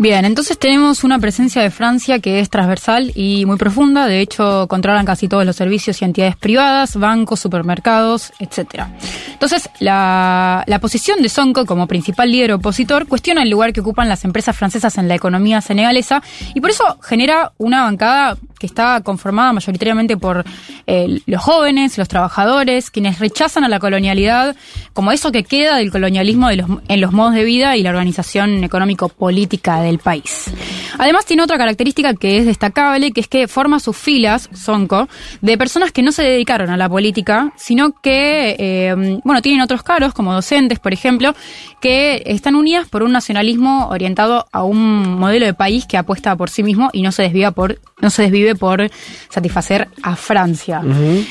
Bien, 0.00 0.24
entonces 0.24 0.58
tenemos 0.58 1.04
una 1.04 1.18
presencia 1.18 1.60
de 1.60 1.70
Francia 1.70 2.20
que 2.20 2.40
es 2.40 2.48
transversal 2.48 3.12
y 3.14 3.44
muy 3.44 3.58
profunda. 3.58 4.06
De 4.06 4.22
hecho, 4.22 4.66
controlan 4.66 5.04
casi 5.04 5.28
todos 5.28 5.44
los 5.44 5.56
servicios 5.56 6.00
y 6.00 6.06
entidades 6.06 6.36
privadas, 6.36 6.96
bancos, 6.96 7.38
supermercados, 7.38 8.32
etcétera. 8.38 8.96
Entonces, 9.30 9.68
la, 9.78 10.64
posición 10.80 11.20
de 11.20 11.28
Sonko 11.28 11.66
como 11.66 11.86
principal 11.86 12.32
líder 12.32 12.52
opositor 12.52 13.06
cuestiona 13.08 13.42
el 13.42 13.50
lugar 13.50 13.74
que 13.74 13.82
ocupan 13.82 14.08
las 14.08 14.24
empresas 14.24 14.56
francesas 14.56 14.96
en 14.96 15.06
la 15.06 15.16
economía 15.16 15.60
senegalesa 15.60 16.22
y 16.54 16.62
por 16.62 16.70
eso 16.70 16.98
genera 17.02 17.52
una 17.58 17.82
bancada 17.82 18.38
que 18.58 18.66
está 18.66 19.00
conformada 19.02 19.52
mayoritariamente 19.54 20.16
por 20.16 20.44
eh, 20.86 21.20
los 21.26 21.42
jóvenes, 21.42 21.96
los 21.96 22.08
trabajadores, 22.08 22.90
quienes 22.90 23.18
rechazan 23.18 23.64
a 23.64 23.68
la 23.68 23.80
colonialidad 23.80 24.54
como 24.92 25.12
eso 25.12 25.32
que 25.32 25.44
queda 25.44 25.76
del 25.76 25.90
colonialismo 25.90 26.48
de 26.48 26.56
los, 26.56 26.68
en 26.88 27.00
los 27.00 27.12
modos 27.12 27.34
de 27.34 27.44
vida 27.44 27.76
y 27.76 27.82
la 27.82 27.90
organización 27.90 28.62
económico-política 28.62 29.80
del 29.90 29.98
país. 29.98 30.50
Además 30.98 31.26
tiene 31.26 31.42
otra 31.42 31.58
característica 31.58 32.14
que 32.14 32.38
es 32.38 32.46
destacable, 32.46 33.10
que 33.12 33.20
es 33.20 33.28
que 33.28 33.48
forma 33.48 33.80
sus 33.80 33.96
filas, 33.96 34.48
Sonko, 34.52 35.08
de 35.40 35.58
personas 35.58 35.92
que 35.92 36.02
no 36.02 36.12
se 36.12 36.22
dedicaron 36.22 36.70
a 36.70 36.76
la 36.76 36.88
política, 36.88 37.52
sino 37.56 37.92
que, 38.00 38.56
eh, 38.58 39.20
bueno, 39.24 39.42
tienen 39.42 39.60
otros 39.60 39.82
cargos, 39.82 40.14
como 40.14 40.32
docentes, 40.32 40.78
por 40.78 40.92
ejemplo, 40.92 41.34
que 41.80 42.22
están 42.26 42.54
unidas 42.54 42.88
por 42.88 43.02
un 43.02 43.12
nacionalismo 43.12 43.88
orientado 43.88 44.46
a 44.52 44.62
un 44.62 45.18
modelo 45.18 45.46
de 45.46 45.54
país 45.54 45.86
que 45.86 45.96
apuesta 45.96 46.36
por 46.36 46.50
sí 46.50 46.62
mismo 46.62 46.90
y 46.92 47.02
no 47.02 47.12
se 47.12 47.22
desviva 47.22 47.50
por, 47.50 47.80
no 48.00 48.10
se 48.10 48.22
desvive 48.22 48.54
por 48.54 48.90
satisfacer 49.28 49.88
a 50.02 50.16
Francia. 50.16 50.82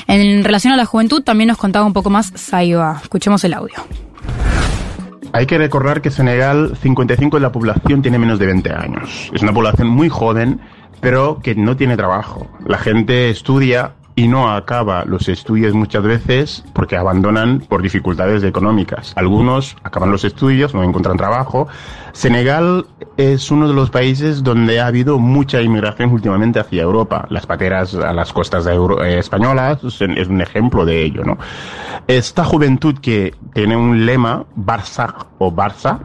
En 0.06 0.44
relación 0.44 0.72
a 0.72 0.76
la 0.76 0.84
juventud, 0.84 1.22
también 1.22 1.48
nos 1.48 1.58
contaba 1.58 1.86
un 1.86 1.92
poco 1.92 2.10
más 2.10 2.32
Saiba. 2.34 3.00
Escuchemos 3.02 3.42
el 3.44 3.54
audio. 3.54 4.09
Hay 5.32 5.46
que 5.46 5.58
recordar 5.58 6.02
que 6.02 6.10
Senegal, 6.10 6.76
55 6.76 7.36
de 7.36 7.40
la 7.40 7.52
población 7.52 8.02
tiene 8.02 8.18
menos 8.18 8.38
de 8.38 8.46
20 8.46 8.72
años. 8.72 9.30
Es 9.32 9.42
una 9.42 9.52
población 9.52 9.88
muy 9.88 10.08
joven, 10.08 10.60
pero 11.00 11.40
que 11.40 11.54
no 11.54 11.76
tiene 11.76 11.96
trabajo. 11.96 12.50
La 12.66 12.78
gente 12.78 13.30
estudia 13.30 13.92
y 14.16 14.28
no 14.28 14.50
acaba 14.50 15.04
los 15.04 15.28
estudios 15.28 15.72
muchas 15.72 16.02
veces 16.02 16.64
porque 16.74 16.96
abandonan 16.96 17.60
por 17.60 17.80
dificultades 17.80 18.42
económicas. 18.42 19.12
Algunos 19.16 19.76
acaban 19.82 20.10
los 20.10 20.24
estudios, 20.24 20.74
no 20.74 20.82
encuentran 20.82 21.16
trabajo. 21.16 21.68
Senegal 22.12 22.86
es 23.16 23.50
uno 23.50 23.68
de 23.68 23.74
los 23.74 23.88
países 23.90 24.42
donde 24.42 24.80
ha 24.80 24.88
habido 24.88 25.18
mucha 25.18 25.62
inmigración 25.62 26.10
últimamente 26.12 26.58
hacia 26.60 26.82
Europa. 26.82 27.26
Las 27.30 27.46
pateras 27.46 27.94
a 27.94 28.12
las 28.12 28.32
costas 28.32 28.66
Euro- 28.66 29.02
eh, 29.04 29.18
españolas 29.18 29.82
es 29.84 30.00
un 30.28 30.40
ejemplo 30.40 30.84
de 30.84 31.02
ello, 31.04 31.24
¿no? 31.24 31.38
Esta 32.06 32.44
juventud 32.44 32.98
que 32.98 33.34
tiene 33.54 33.76
un 33.76 34.04
lema, 34.04 34.44
Barça 34.56 35.14
o 35.38 35.52
Barça, 35.52 35.98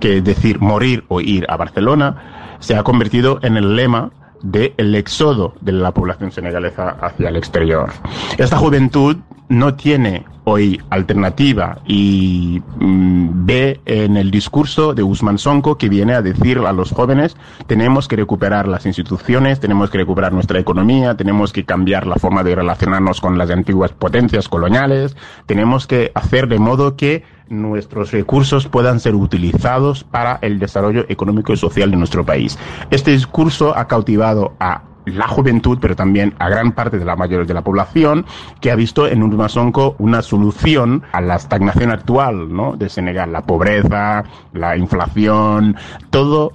que 0.00 0.16
es 0.18 0.24
decir 0.24 0.60
morir 0.60 1.04
o 1.08 1.20
ir 1.20 1.46
a 1.48 1.56
Barcelona, 1.56 2.56
se 2.58 2.74
ha 2.76 2.82
convertido 2.82 3.38
en 3.42 3.56
el 3.56 3.76
lema 3.76 4.10
del 4.42 4.94
éxodo 4.94 5.54
de 5.60 5.72
la 5.72 5.92
población 5.92 6.32
senegalesa 6.32 6.96
hacia 7.00 7.28
el 7.28 7.36
exterior. 7.36 7.90
Esta 8.38 8.56
juventud 8.56 9.16
no 9.52 9.74
tiene 9.74 10.24
hoy 10.44 10.80
alternativa 10.88 11.78
y 11.86 12.62
mm, 12.80 13.46
ve 13.46 13.80
en 13.84 14.16
el 14.16 14.30
discurso 14.30 14.94
de 14.94 15.02
Usman 15.02 15.38
Sonko 15.38 15.76
que 15.76 15.90
viene 15.90 16.14
a 16.14 16.22
decir 16.22 16.58
a 16.58 16.72
los 16.72 16.90
jóvenes 16.90 17.36
tenemos 17.66 18.08
que 18.08 18.16
recuperar 18.16 18.66
las 18.66 18.86
instituciones, 18.86 19.60
tenemos 19.60 19.90
que 19.90 19.98
recuperar 19.98 20.32
nuestra 20.32 20.58
economía, 20.58 21.16
tenemos 21.16 21.52
que 21.52 21.64
cambiar 21.64 22.06
la 22.06 22.16
forma 22.16 22.42
de 22.42 22.54
relacionarnos 22.54 23.20
con 23.20 23.36
las 23.36 23.50
antiguas 23.50 23.92
potencias 23.92 24.48
coloniales, 24.48 25.16
tenemos 25.44 25.86
que 25.86 26.10
hacer 26.14 26.48
de 26.48 26.58
modo 26.58 26.96
que 26.96 27.22
nuestros 27.50 28.10
recursos 28.10 28.66
puedan 28.66 29.00
ser 29.00 29.14
utilizados 29.14 30.02
para 30.02 30.38
el 30.40 30.58
desarrollo 30.58 31.04
económico 31.10 31.52
y 31.52 31.58
social 31.58 31.90
de 31.90 31.98
nuestro 31.98 32.24
país. 32.24 32.58
Este 32.90 33.10
discurso 33.10 33.76
ha 33.76 33.86
cautivado 33.86 34.54
a 34.58 34.82
la 35.06 35.26
juventud, 35.28 35.78
pero 35.80 35.96
también 35.96 36.34
a 36.38 36.48
gran 36.48 36.72
parte 36.72 36.98
de 36.98 37.04
la 37.04 37.16
mayoría 37.16 37.46
de 37.46 37.54
la 37.54 37.62
población, 37.62 38.24
que 38.60 38.70
ha 38.70 38.74
visto 38.76 39.06
en 39.06 39.22
Urma 39.22 39.48
Sonko 39.48 39.96
una 39.98 40.22
solución 40.22 41.02
a 41.12 41.20
la 41.20 41.36
estagnación 41.36 41.90
actual 41.90 42.52
¿no? 42.54 42.76
de 42.76 42.88
Senegal, 42.88 43.32
la 43.32 43.42
pobreza, 43.42 44.24
la 44.52 44.76
inflación, 44.76 45.76
todo 46.10 46.52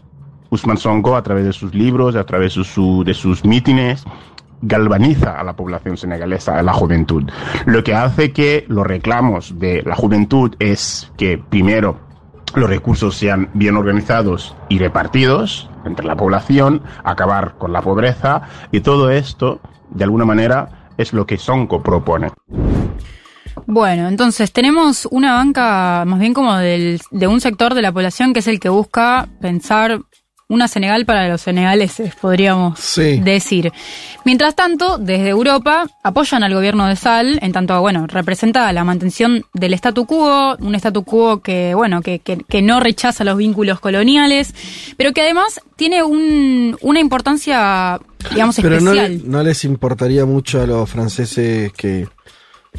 Usman 0.50 0.78
Sonko 0.78 1.16
a 1.18 1.24
través 1.24 1.46
de 1.46 1.54
sus 1.54 1.74
libros, 1.74 2.16
a 2.16 2.24
través 2.26 2.56
de, 2.56 2.64
su- 2.64 3.04
de 3.04 3.14
sus 3.14 3.44
mítines, 3.44 4.06
galvaniza 4.62 5.40
a 5.40 5.44
la 5.44 5.56
población 5.56 5.98
senegalesa, 5.98 6.58
a 6.58 6.64
la 6.64 6.74
juventud. 6.74 7.30
Lo 7.66 7.84
que 7.84 7.94
hace 7.94 8.32
que 8.32 8.66
los 8.70 8.88
reclamos 8.88 9.60
de 9.60 9.84
la 9.86 9.96
juventud 9.96 10.56
es 10.60 11.12
que, 11.18 11.38
primero, 11.38 12.00
los 12.58 12.70
recursos 12.70 13.16
sean 13.16 13.50
bien 13.54 13.78
organizados 13.78 14.56
y 14.70 14.80
repartidos 14.80 15.70
entre 15.86 16.06
la 16.06 16.16
población, 16.16 16.82
acabar 17.04 17.56
con 17.58 17.72
la 17.72 17.82
pobreza 17.82 18.42
y 18.72 18.82
todo 18.82 19.10
esto, 19.12 19.62
de 19.90 20.04
alguna 20.04 20.26
manera, 20.26 20.90
es 20.98 21.14
lo 21.14 21.26
que 21.26 21.38
Sonko 21.38 21.82
propone. 21.82 22.32
Bueno, 23.66 24.08
entonces 24.08 24.52
tenemos 24.52 25.08
una 25.12 25.34
banca 25.34 26.04
más 26.06 26.20
bien 26.20 26.34
como 26.34 26.56
del, 26.58 27.02
de 27.12 27.28
un 27.28 27.42
sector 27.42 27.74
de 27.74 27.82
la 27.82 27.92
población 27.92 28.34
que 28.34 28.40
es 28.40 28.48
el 28.48 28.60
que 28.60 28.70
busca 28.70 29.28
pensar 29.42 30.02
una 30.50 30.70
Senegal 30.70 31.06
para 31.06 31.28
los 31.28 31.42
senegaleses, 31.42 32.16
podríamos 32.16 32.80
Sí. 32.80 33.20
decir. 33.20 33.74
Mientras 34.24 34.56
tanto, 34.56 34.98
desde 34.98 35.28
Europa 35.28 35.88
apoyan 36.04 36.42
al 36.42 36.54
gobierno 36.54 36.88
de 36.88 36.96
Sal, 36.96 37.38
en 37.42 37.52
tanto, 37.52 37.80
bueno, 37.82 38.08
representa 38.08 38.72
la 38.72 38.86
mantención 38.86 39.44
del 39.54 39.74
statu 39.74 40.06
quo, 40.06 40.56
un 40.60 40.74
statu 40.76 41.04
quo 41.04 41.42
que, 41.42 41.74
bueno, 41.76 42.02
que, 42.02 42.20
que, 42.20 42.38
que 42.48 42.62
no 42.62 42.80
rechaza 42.80 43.26
los 43.26 43.36
vínculos 43.38 43.82
coloniales, 43.82 44.54
pero 44.96 45.12
que 45.12 45.22
además 45.22 45.60
tiene 45.76 46.02
un, 46.04 46.78
una 46.82 47.00
importancia, 47.02 48.00
digamos, 48.32 48.56
Pero 48.56 48.80
no, 48.80 48.94
especial. 48.94 49.18
le- 49.18 49.24
no 49.28 49.44
les 49.44 49.66
importaría 49.66 50.26
mucho 50.26 50.62
a 50.62 50.66
los 50.66 50.90
franceses 50.90 51.74
que 51.74 52.08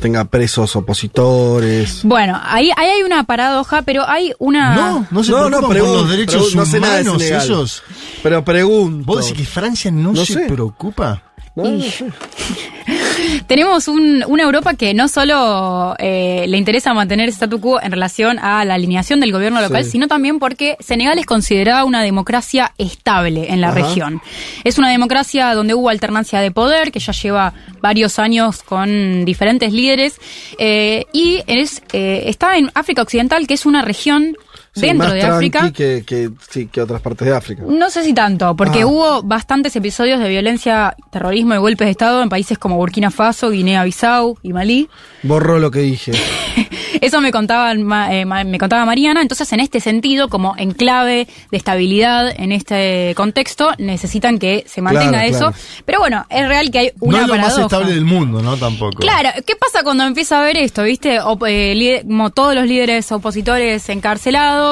tenga 0.00 0.24
presos 0.24 0.74
opositores. 0.76 2.00
Bueno, 2.04 2.40
ahí, 2.42 2.70
ahí 2.76 2.88
hay 2.88 3.02
una 3.02 3.24
paradoja, 3.24 3.82
pero 3.82 4.08
hay 4.08 4.32
una... 4.38 4.74
No, 4.74 5.06
no 5.10 5.24
se 5.24 5.32
preocupan 5.32 5.60
por 5.60 5.70
pregunto, 5.70 6.00
los 6.02 6.10
derechos 6.10 6.34
pregunto, 6.34 6.56
no 6.58 6.66
sé 6.66 6.80
nada 6.80 6.94
de 6.96 7.02
humanos 7.02 7.22
ellos. 7.22 7.82
Pero 8.22 8.44
pregunto. 8.44 9.04
¿Vos 9.06 9.26
decís 9.26 9.38
que 9.38 9.44
Francia 9.46 9.90
no, 9.90 10.12
No 10.12 10.24
se 10.24 10.34
sé. 10.34 10.40
preocupa? 10.46 11.22
No, 11.64 11.70
no 11.70 11.82
sé. 11.82 12.06
Tenemos 13.46 13.88
un- 13.88 14.24
una 14.26 14.42
Europa 14.44 14.74
que 14.74 14.94
no 14.94 15.08
solo 15.08 15.94
eh, 15.98 16.44
le 16.48 16.56
interesa 16.56 16.94
mantener 16.94 17.28
ese 17.28 17.36
statu 17.36 17.60
quo 17.60 17.80
en 17.82 17.92
relación 17.92 18.38
a 18.38 18.64
la 18.64 18.74
alineación 18.74 19.20
del 19.20 19.32
gobierno 19.32 19.60
local, 19.60 19.84
Sí. 19.84 19.92
sino 19.92 20.08
también 20.08 20.38
porque 20.38 20.76
Senegal 20.80 21.18
es 21.18 21.26
considerada 21.26 21.84
una 21.84 22.02
democracia 22.02 22.72
estable 22.78 23.52
en 23.52 23.60
la 23.60 23.68
Ajá. 23.68 23.80
región. 23.80 24.20
Es 24.64 24.78
una 24.78 24.88
democracia 24.90 25.54
donde 25.54 25.74
hubo 25.74 25.88
alternancia 25.88 26.40
de 26.40 26.50
poder, 26.50 26.92
que 26.92 27.00
ya 27.00 27.12
lleva 27.12 27.52
varios 27.80 28.18
años 28.18 28.62
con 28.62 29.24
diferentes 29.24 29.72
líderes, 29.72 30.18
eh, 30.58 31.04
y 31.12 31.42
es, 31.46 31.82
eh, 31.92 32.24
está 32.26 32.56
en 32.56 32.70
África 32.74 33.02
Occidental, 33.02 33.46
que 33.46 33.54
es 33.54 33.66
una 33.66 33.82
región 33.82 34.36
Sí, 34.80 34.86
dentro 34.86 35.06
más 35.08 35.14
de 35.14 35.22
África. 35.22 35.72
Que, 35.72 36.04
que, 36.06 36.30
sí, 36.50 36.66
que 36.66 36.80
otras 36.80 37.00
partes 37.00 37.26
de 37.28 37.34
África. 37.34 37.62
No 37.66 37.90
sé 37.90 38.04
si 38.04 38.14
tanto, 38.14 38.54
porque 38.56 38.82
Ah. 38.82 38.86
hubo 38.86 39.22
bastantes 39.22 39.74
episodios 39.76 40.20
de 40.20 40.28
violencia, 40.28 40.94
terrorismo 41.10 41.54
y 41.54 41.58
golpes 41.58 41.86
de 41.86 41.90
Estado 41.92 42.22
en 42.22 42.28
países 42.28 42.58
como 42.58 42.76
Burkina 42.76 43.10
Faso, 43.10 43.50
Guinea-Bissau 43.50 44.38
y 44.42 44.52
Malí. 44.52 44.88
Borró 45.22 45.58
lo 45.58 45.70
que 45.70 45.80
dije. 45.80 46.12
Eso 47.00 47.20
me 47.20 47.30
contaba, 47.30 47.72
ma- 47.74 48.12
eh, 48.12 48.24
ma- 48.24 48.42
me 48.44 48.58
contaba 48.58 48.84
Mariana. 48.84 49.22
Entonces, 49.22 49.52
en 49.52 49.60
este 49.60 49.78
sentido, 49.78 50.28
como 50.28 50.54
enclave 50.56 51.28
de 51.50 51.56
estabilidad 51.56 52.28
en 52.36 52.50
este 52.50 53.12
contexto, 53.16 53.70
necesitan 53.78 54.38
que 54.38 54.64
se 54.66 54.82
mantenga 54.82 55.10
Claro, 55.10 55.26
eso. 55.28 55.38
claro. 55.38 55.56
Pero 55.84 55.98
bueno, 56.00 56.26
es 56.28 56.48
real 56.48 56.70
que 56.72 56.78
hay 56.78 56.86
No 57.00 57.06
una 57.08 57.22
es 57.22 57.28
lo 57.28 57.36
más 57.36 57.58
estable 57.58 57.94
del 57.94 58.04
mundo, 58.04 58.42
¿no? 58.42 58.56
Tampoco. 58.56 58.98
Claro, 58.98 59.28
¿qué 59.46 59.54
pasa 59.54 59.84
cuando 59.84 60.04
empieza 60.04 60.40
a 60.40 60.42
ver 60.42 60.56
esto? 60.58 60.82
¿Viste? 60.82 61.20
O, 61.20 61.38
eh, 61.46 62.02
como 62.04 62.30
todos 62.30 62.54
los 62.56 62.66
líderes 62.66 63.12
opositores 63.12 63.88
encarcelados, 63.90 64.67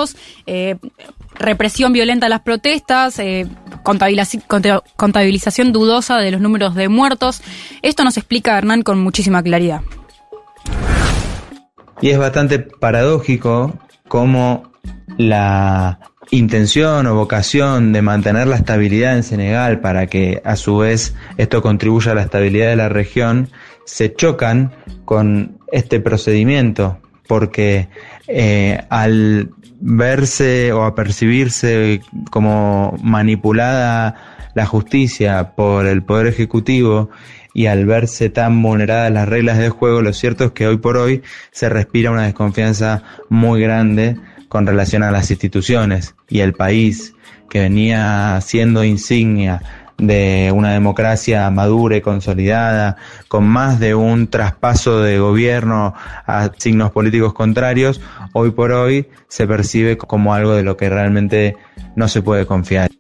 eh, 0.46 0.76
represión 1.34 1.92
violenta 1.92 2.26
a 2.26 2.28
las 2.28 2.40
protestas, 2.40 3.18
eh, 3.18 3.46
contabilizaci- 3.82 4.42
conta- 4.46 4.82
contabilización 4.96 5.72
dudosa 5.72 6.18
de 6.18 6.30
los 6.30 6.40
números 6.40 6.74
de 6.74 6.88
muertos. 6.88 7.42
Esto 7.82 8.04
nos 8.04 8.16
explica 8.16 8.56
Hernán 8.58 8.82
con 8.82 9.00
muchísima 9.00 9.42
claridad. 9.42 9.80
Y 12.00 12.10
es 12.10 12.18
bastante 12.18 12.58
paradójico 12.58 13.78
cómo 14.08 14.70
la 15.16 15.98
intención 16.30 17.06
o 17.06 17.14
vocación 17.14 17.92
de 17.92 18.02
mantener 18.02 18.46
la 18.48 18.56
estabilidad 18.56 19.16
en 19.16 19.22
Senegal 19.22 19.80
para 19.80 20.06
que 20.06 20.42
a 20.44 20.56
su 20.56 20.78
vez 20.78 21.14
esto 21.38 21.62
contribuya 21.62 22.12
a 22.12 22.14
la 22.16 22.22
estabilidad 22.22 22.68
de 22.68 22.76
la 22.76 22.88
región 22.88 23.48
se 23.86 24.12
chocan 24.14 24.72
con 25.04 25.58
este 25.72 26.00
procedimiento 26.00 26.98
porque 27.28 27.88
eh, 28.26 28.84
al 28.90 29.50
verse 29.80 30.72
o 30.72 30.84
a 30.84 30.94
percibirse 30.94 32.00
como 32.30 32.96
manipulada 33.02 34.50
la 34.54 34.66
justicia 34.66 35.52
por 35.54 35.86
el 35.86 36.02
poder 36.02 36.26
ejecutivo 36.26 37.10
y 37.52 37.66
al 37.66 37.86
verse 37.86 38.30
tan 38.30 38.60
vulneradas 38.62 39.10
las 39.12 39.28
reglas 39.28 39.58
del 39.58 39.70
juego, 39.70 40.02
lo 40.02 40.12
cierto 40.12 40.44
es 40.44 40.50
que 40.52 40.66
hoy 40.66 40.78
por 40.78 40.96
hoy 40.96 41.22
se 41.52 41.68
respira 41.68 42.10
una 42.10 42.24
desconfianza 42.24 43.02
muy 43.28 43.60
grande 43.60 44.16
con 44.48 44.66
relación 44.66 45.02
a 45.02 45.10
las 45.10 45.30
instituciones 45.30 46.14
y 46.28 46.40
el 46.40 46.52
país 46.52 47.14
que 47.48 47.60
venía 47.60 48.38
siendo 48.42 48.84
insignia 48.84 49.85
de 49.98 50.52
una 50.54 50.72
democracia 50.72 51.48
madura 51.50 51.96
y 51.96 52.00
consolidada, 52.00 52.96
con 53.28 53.46
más 53.46 53.80
de 53.80 53.94
un 53.94 54.28
traspaso 54.28 55.00
de 55.00 55.18
gobierno 55.18 55.94
a 56.26 56.50
signos 56.58 56.92
políticos 56.92 57.32
contrarios, 57.32 58.00
hoy 58.32 58.50
por 58.50 58.72
hoy 58.72 59.08
se 59.28 59.46
percibe 59.46 59.96
como 59.96 60.34
algo 60.34 60.54
de 60.54 60.62
lo 60.62 60.76
que 60.76 60.90
realmente 60.90 61.56
no 61.94 62.08
se 62.08 62.22
puede 62.22 62.46
confiar. 62.46 62.90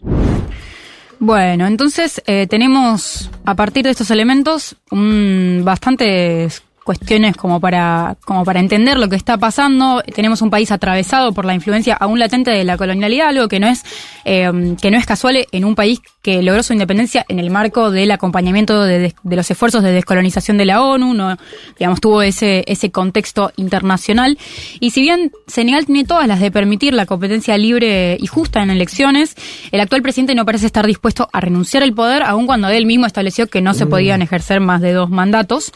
Bueno, 1.18 1.66
entonces 1.66 2.22
eh, 2.26 2.46
tenemos 2.46 3.30
a 3.44 3.54
partir 3.54 3.84
de 3.84 3.90
estos 3.90 4.10
elementos 4.10 4.76
un, 4.90 5.62
bastantes 5.64 6.62
cuestiones 6.86 7.36
como 7.36 7.60
para, 7.60 8.16
como 8.24 8.44
para 8.44 8.60
entender 8.60 8.96
lo 8.96 9.08
que 9.08 9.16
está 9.16 9.36
pasando. 9.36 10.02
Tenemos 10.14 10.40
un 10.40 10.50
país 10.50 10.70
atravesado 10.70 11.32
por 11.32 11.44
la 11.44 11.52
influencia 11.52 11.94
aún 11.94 12.18
latente 12.20 12.52
de 12.52 12.62
la 12.64 12.76
colonialidad, 12.78 13.28
algo 13.28 13.48
que 13.48 13.58
no 13.58 13.66
es, 13.66 13.82
eh, 14.24 14.50
que 14.80 14.90
no 14.92 14.96
es 14.96 15.04
casual 15.04 15.44
en 15.50 15.64
un 15.64 15.74
país 15.74 16.00
que 16.22 16.42
logró 16.42 16.62
su 16.62 16.72
independencia 16.72 17.24
en 17.28 17.38
el 17.40 17.50
marco 17.50 17.90
del 17.90 18.10
acompañamiento 18.12 18.82
de, 18.84 18.98
de- 19.00 19.14
de 19.22 19.36
los 19.36 19.50
esfuerzos 19.50 19.82
de 19.82 19.90
descolonización 19.92 20.56
de 20.58 20.64
la 20.64 20.80
ONU, 20.82 21.12
no, 21.12 21.36
digamos, 21.78 22.00
tuvo 22.00 22.22
ese, 22.22 22.62
ese 22.68 22.90
contexto 22.92 23.52
internacional. 23.56 24.38
Y 24.80 24.90
si 24.90 25.00
bien 25.02 25.32
Senegal 25.48 25.86
tiene 25.86 26.04
todas 26.04 26.28
las 26.28 26.38
de 26.40 26.50
permitir 26.52 26.94
la 26.94 27.06
competencia 27.06 27.58
libre 27.58 28.16
y 28.20 28.26
justa 28.28 28.62
en 28.62 28.70
elecciones, 28.70 29.34
el 29.72 29.80
actual 29.80 30.02
presidente 30.02 30.34
no 30.36 30.44
parece 30.44 30.66
estar 30.66 30.86
dispuesto 30.86 31.28
a 31.32 31.40
renunciar 31.40 31.82
al 31.82 31.92
poder, 31.92 32.22
aun 32.22 32.46
cuando 32.46 32.68
él 32.68 32.86
mismo 32.86 33.06
estableció 33.06 33.48
que 33.48 33.60
no 33.60 33.74
se 33.74 33.86
Mm. 33.86 33.90
podían 33.90 34.22
ejercer 34.22 34.60
más 34.60 34.80
de 34.80 34.92
dos 34.92 35.10
mandatos. 35.10 35.72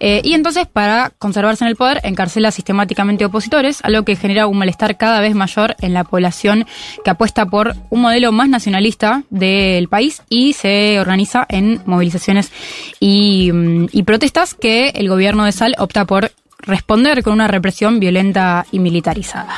Eh, 0.00 0.20
y 0.24 0.32
entonces 0.34 0.53
Entonces, 0.54 0.72
para 0.72 1.10
conservarse 1.18 1.64
en 1.64 1.70
el 1.70 1.74
poder, 1.74 2.00
encarcela 2.04 2.52
sistemáticamente 2.52 3.24
opositores, 3.24 3.80
algo 3.82 4.04
que 4.04 4.14
genera 4.14 4.46
un 4.46 4.56
malestar 4.56 4.96
cada 4.96 5.18
vez 5.20 5.34
mayor 5.34 5.74
en 5.80 5.94
la 5.94 6.04
población 6.04 6.64
que 7.02 7.10
apuesta 7.10 7.46
por 7.46 7.74
un 7.90 8.02
modelo 8.02 8.30
más 8.30 8.48
nacionalista 8.48 9.24
del 9.30 9.88
país 9.88 10.22
y 10.28 10.52
se 10.52 11.00
organiza 11.00 11.44
en 11.48 11.80
movilizaciones 11.86 12.52
y, 13.00 13.50
mm, 13.52 13.88
y 13.90 14.04
protestas 14.04 14.54
que 14.54 14.90
el 14.90 15.08
gobierno 15.08 15.44
de 15.44 15.50
Sal 15.50 15.74
opta 15.76 16.04
por 16.04 16.30
responder 16.60 17.24
con 17.24 17.32
una 17.32 17.48
represión 17.48 17.98
violenta 17.98 18.64
y 18.70 18.78
militarizada. 18.78 19.56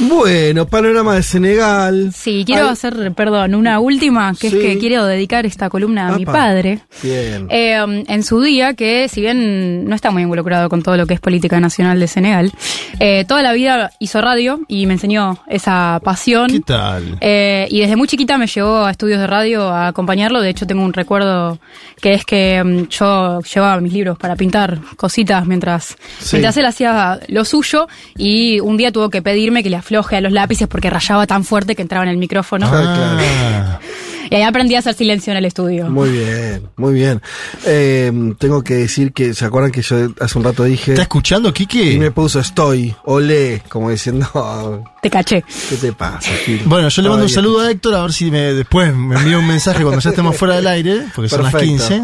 Bueno, 0.00 0.66
panorama 0.66 1.14
de 1.14 1.22
Senegal. 1.22 2.10
Sí, 2.14 2.44
quiero 2.46 2.66
Ay, 2.66 2.72
hacer, 2.72 3.12
perdón, 3.14 3.54
una 3.54 3.80
última, 3.80 4.32
que 4.32 4.48
Sí. 4.50 4.56
es 4.56 4.62
que 4.62 4.78
quiero 4.78 5.04
dedicar 5.04 5.44
esta 5.44 5.68
columna 5.68 6.08
a 6.08 6.16
mi 6.16 6.24
padre. 6.24 6.80
Bien. 7.02 7.46
Eh, 7.50 8.04
en 8.08 8.22
su 8.22 8.40
día, 8.40 8.72
que 8.74 9.08
si 9.08 9.20
bien 9.20 9.84
no 9.86 9.94
está 9.94 10.10
muy 10.10 10.22
involucrado 10.22 10.68
con 10.70 10.82
todo 10.82 10.96
lo 10.96 11.06
que 11.06 11.14
es 11.14 11.20
política 11.20 11.60
nacional 11.60 12.00
de 12.00 12.08
Senegal, 12.08 12.50
eh, 12.98 13.24
toda 13.28 13.42
la 13.42 13.52
vida 13.52 13.90
hizo 14.00 14.20
radio 14.22 14.60
y 14.68 14.86
me 14.86 14.94
enseñó 14.94 15.38
esa 15.48 16.00
pasión. 16.02 16.50
¿Qué 16.50 16.60
tal? 16.60 17.18
Eh, 17.20 17.66
y 17.70 17.80
desde 17.80 17.96
muy 17.96 18.08
chiquita 18.08 18.38
me 18.38 18.46
llevó 18.46 18.86
a 18.86 18.90
estudios 18.90 19.20
de 19.20 19.26
radio 19.26 19.68
a 19.68 19.88
acompañarlo. 19.88 20.40
De 20.40 20.48
hecho, 20.48 20.66
tengo 20.66 20.82
un 20.82 20.92
recuerdo 20.94 21.58
que 22.00 22.14
es 22.14 22.24
que 22.24 22.62
mm, 22.64 22.88
yo 22.88 23.40
llevaba 23.42 23.80
mis 23.80 23.92
libros 23.92 24.16
para 24.18 24.34
pintar 24.34 24.78
cositas 24.96 25.46
mientras, 25.46 25.96
Sí. 26.20 26.36
mientras 26.36 26.56
él 26.56 26.64
hacía 26.64 27.20
lo 27.28 27.44
suyo. 27.44 27.86
Y 28.16 28.60
un 28.60 28.78
día 28.78 28.90
tuvo 28.92 29.10
que 29.10 29.20
pedirme 29.20 29.62
que 29.62 29.68
le 29.70 29.76
afloje 29.90 30.16
a 30.16 30.20
los 30.20 30.32
lápices 30.32 30.68
porque 30.68 30.88
rayaba 30.88 31.26
tan 31.26 31.44
fuerte 31.44 31.74
que 31.74 31.82
entraba 31.82 32.04
en 32.04 32.10
el 32.10 32.16
micrófono. 32.16 32.68
Ah, 32.70 33.80
Y 34.30 34.36
ahí 34.36 34.42
aprendí 34.42 34.76
a 34.76 34.78
hacer 34.78 34.94
silencio 34.94 35.32
en 35.32 35.38
el 35.38 35.44
estudio. 35.44 35.90
Muy 35.90 36.08
bien, 36.10 36.68
muy 36.76 36.94
bien. 36.94 37.20
Eh, 37.66 38.12
tengo 38.38 38.62
que 38.62 38.74
decir 38.74 39.12
que, 39.12 39.34
¿se 39.34 39.44
acuerdan 39.44 39.72
que 39.72 39.82
yo 39.82 40.12
hace 40.20 40.38
un 40.38 40.44
rato 40.44 40.62
dije... 40.62 40.92
¿Está 40.92 41.02
escuchando, 41.02 41.52
Kiki? 41.52 41.94
Y 41.94 41.98
me 41.98 42.12
puso 42.12 42.38
estoy, 42.38 42.94
olé, 43.06 43.60
como 43.68 43.90
diciendo... 43.90 44.84
Te 45.02 45.10
caché. 45.10 45.42
¿Qué 45.68 45.76
te 45.76 45.92
pasa, 45.92 46.30
Gil? 46.44 46.62
Bueno, 46.66 46.88
yo 46.90 47.02
le 47.02 47.08
mando 47.08 47.24
un 47.24 47.30
saludo 47.30 47.60
a 47.60 47.70
Héctor, 47.72 47.94
a 47.94 48.02
ver 48.02 48.12
si 48.12 48.30
me, 48.30 48.54
después 48.54 48.94
me 48.94 49.16
envía 49.16 49.36
un 49.36 49.48
mensaje 49.48 49.82
cuando 49.82 50.00
ya 50.00 50.10
estemos 50.10 50.36
fuera 50.36 50.54
del 50.54 50.66
aire, 50.68 51.06
porque 51.12 51.28
son 51.28 51.42
las 51.42 51.52
Perfecto. 51.52 51.88
15. 51.88 52.02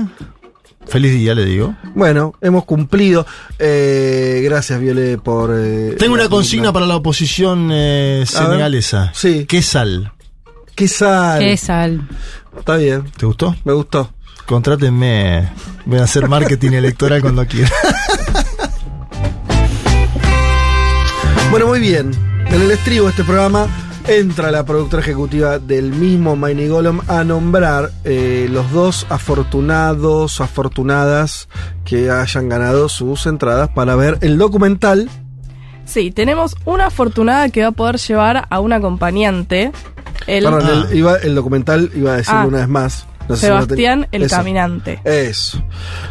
Feliz 0.88 1.12
día, 1.12 1.34
le 1.34 1.44
digo. 1.44 1.74
Bueno, 1.94 2.34
hemos 2.40 2.64
cumplido. 2.64 3.26
Eh, 3.58 4.40
gracias, 4.44 4.80
Viole, 4.80 5.18
por... 5.18 5.50
eh, 5.54 5.96
Tengo 5.98 6.14
una 6.14 6.28
consigna 6.28 6.72
para 6.72 6.86
la 6.86 6.96
oposición 6.96 7.70
eh, 7.72 8.24
senegalesa. 8.26 9.10
Sí. 9.14 9.46
¿Qué 9.46 9.62
sal? 9.62 10.12
¿Qué 10.74 10.86
sal? 10.88 11.40
Qué 11.40 11.56
sal. 11.56 12.08
Está 12.56 12.76
bien. 12.76 13.04
¿Te 13.16 13.26
gustó? 13.26 13.56
Me 13.64 13.72
gustó. 13.72 14.10
Contrátenme. 14.46 15.48
Voy 15.86 15.98
a 15.98 16.04
hacer 16.04 16.28
marketing 16.28 16.72
electoral 16.72 17.20
cuando 17.20 17.46
quiera. 17.46 17.70
Bueno, 21.50 21.68
muy 21.68 21.80
bien. 21.80 22.10
En 22.48 22.60
el 22.60 22.70
estribo 22.70 23.04
de 23.04 23.10
este 23.10 23.24
programa 23.24 23.66
entra 24.08 24.50
la 24.50 24.64
productora 24.64 25.02
ejecutiva 25.02 25.58
del 25.58 25.90
mismo 25.90 26.36
Mighty 26.36 26.68
Golem 26.68 27.00
a 27.08 27.24
nombrar 27.24 27.90
eh, 28.04 28.46
los 28.50 28.70
dos 28.72 29.06
afortunados, 29.10 30.40
afortunadas 30.40 31.48
que 31.84 32.10
hayan 32.10 32.48
ganado 32.48 32.88
sus 32.88 33.26
entradas 33.26 33.68
para 33.70 33.96
ver 33.96 34.18
el 34.20 34.38
documental. 34.38 35.08
Sí, 35.84 36.10
tenemos 36.10 36.56
una 36.64 36.86
afortunada 36.86 37.48
que 37.48 37.62
va 37.62 37.68
a 37.68 37.72
poder 37.72 37.96
llevar 37.98 38.46
a 38.50 38.60
un 38.60 38.72
acompañante. 38.72 39.72
El 40.26 40.44
Perdón, 40.44 40.86
el, 40.90 40.96
iba- 40.98 41.16
el 41.18 41.34
documental 41.34 41.90
iba 41.94 42.12
a 42.12 42.16
decirlo 42.16 42.40
Ah. 42.40 42.46
una 42.46 42.58
vez 42.58 42.68
más. 42.68 43.06
No 43.28 43.36
sé 43.36 43.46
si 43.46 43.52
lo 43.52 43.60
Sebastián 43.62 44.00
ten- 44.02 44.08
el 44.12 44.22
Eso. 44.26 44.36
Caminante. 44.36 45.00
Eso. 45.04 45.62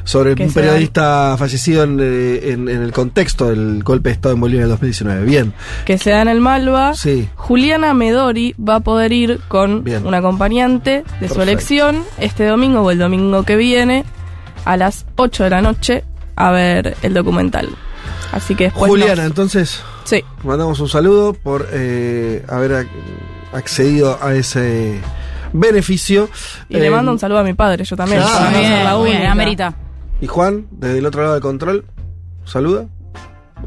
Sobre 0.03 0.31
un 0.33 0.51
periodista 0.53 1.35
fallecido 1.37 1.83
en, 1.83 1.99
eh, 2.01 2.51
en- 2.51 2.67
en 2.69 2.81
el 2.81 2.91
contexto 2.91 3.49
del 3.49 3.83
golpe 3.83 4.09
de 4.09 4.13
Estado 4.13 4.35
en 4.35 4.41
Bolivia 4.41 4.61
en 4.61 4.65
el 4.65 4.69
2019. 4.71 5.25
Bien. 5.25 5.53
Que 5.85 5.97
se 5.97 6.09
da 6.11 6.21
en 6.21 6.27
el 6.27 6.41
Malva. 6.41 6.93
Sí. 6.93 7.29
Juliana 7.35 7.93
Medori 7.93 8.53
va 8.57 8.75
a 8.75 8.79
poder 8.81 9.13
ir 9.13 9.39
con 9.47 9.83
Bien. 9.83 10.05
un 10.05 10.13
acompañante 10.13 11.03
de 11.21 11.29
su 11.29 11.41
elección 11.41 12.03
este 12.19 12.45
domingo 12.45 12.81
o 12.81 12.91
el 12.91 12.99
domingo 12.99 13.43
que 13.43 13.55
viene 13.55 14.03
a 14.65 14.77
las 14.77 15.05
8 15.15 15.43
de 15.45 15.49
la 15.51 15.61
noche 15.61 16.03
a 16.35 16.51
ver 16.51 16.97
el 17.01 17.13
documental. 17.13 17.69
Así 18.31 18.55
que 18.55 18.65
después 18.65 18.89
Juliana, 18.89 19.15
nos- 19.15 19.25
entonces. 19.27 19.81
Sí. 20.03 20.23
Mandamos 20.43 20.79
un 20.79 20.89
saludo 20.89 21.33
por 21.33 21.67
eh, 21.71 22.43
haber 22.49 22.71
ac- 22.71 22.87
accedido 23.53 24.19
a 24.21 24.33
ese 24.35 24.99
beneficio. 25.59 26.29
Y 26.69 26.77
le 26.77 26.87
Eh, 26.87 26.91
mando 26.91 27.11
un 27.11 27.19
saludo 27.19 27.39
a 27.39 27.43
mi 27.43 27.53
padre, 27.53 27.83
yo 27.83 27.95
también. 27.95 28.21
No 28.21 28.27
la 28.83 28.97
bien, 29.03 29.25
amerita. 29.27 29.73
Y 30.21 30.27
Juan, 30.27 30.67
desde 30.71 30.99
el 30.99 31.05
otro 31.05 31.21
lado 31.21 31.33
del 31.33 31.41
control, 31.41 31.85
saluda. 32.45 32.85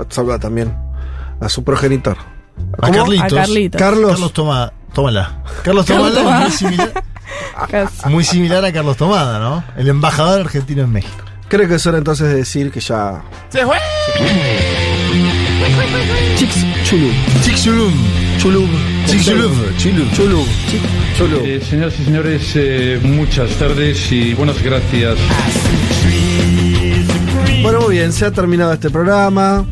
Saluda 0.08 0.39
también 0.39 0.75
a 1.41 1.49
su 1.49 1.65
progenitor. 1.65 2.17
A 2.81 2.86
¿Cómo? 2.89 2.92
Carlitos. 2.99 3.33
A 3.33 3.36
Carlitos. 3.36 3.78
Carlos. 3.78 4.10
Carlos 4.12 4.33
toma, 4.33 4.73
tómala. 4.92 5.42
Carlos 5.62 5.86
Carlos 5.86 6.12
Tomada 6.15 6.23
Tomada. 6.23 6.41
muy 6.42 6.50
similar, 6.52 6.92
muy 8.08 8.25
similar 8.25 8.65
a 8.65 8.73
Carlos 8.73 8.97
Tomada, 8.97 9.39
¿no? 9.39 9.62
El 9.76 9.89
embajador 9.89 10.41
argentino 10.41 10.83
en 10.83 10.92
México. 10.92 11.25
Creo 11.49 11.67
que 11.68 11.76
es 11.76 11.86
hora 11.86 11.99
entonces 11.99 12.28
de 12.28 12.34
decir 12.34 12.70
que 12.70 12.81
ya. 12.81 13.23
¡Se 13.49 13.65
fue! 13.65 13.76
Chix 16.36 16.65
Chulum. 16.89 17.12
Chixulum. 17.42 17.92
Chulum. 18.39 18.70
Chixulum. 19.07 19.52
Chilum. 19.76 20.10
Chulum. 20.12 20.47
Chulum. 21.18 21.44
Eh, 21.44 21.60
señoras 21.60 22.00
y 22.00 22.05
señores, 22.05 22.52
eh, 22.55 22.99
muchas 23.02 23.50
tardes 23.58 24.10
y 24.10 24.33
buenas 24.33 24.62
gracias. 24.62 25.18
Bueno, 27.60 27.83
muy 27.83 27.97
bien, 27.97 28.10
se 28.10 28.25
ha 28.25 28.31
terminado 28.31 28.73
este 28.73 28.89
programa. 28.89 29.67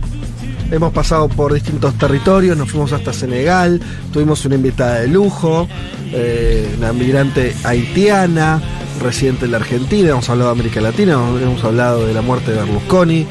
Hemos 0.71 0.93
pasado 0.93 1.27
por 1.31 1.55
distintos 1.55 1.95
territorios, 1.95 2.55
nos 2.55 2.71
fuimos 2.71 2.93
hasta 2.93 3.15
Senegal, 3.15 3.81
tuvimos 4.13 4.45
una 4.45 4.57
invitada 4.57 5.01
de 5.01 5.09
lujo, 5.09 5.67
eh, 6.13 6.69
una 6.77 6.93
migrante 6.93 7.57
haitiana, 7.65 8.61
residente 9.03 9.47
de 9.47 9.53
la 9.53 9.57
Argentina, 9.57 10.11
hemos 10.11 10.29
hablado 10.29 10.51
de 10.51 10.61
América 10.61 10.83
Latina, 10.83 11.15
hemos 11.15 11.65
hablado 11.65 12.07
de 12.07 12.13
la 12.13 12.21
muerte 12.21 12.51
de 12.51 12.59
Berlusconi, 12.59 13.27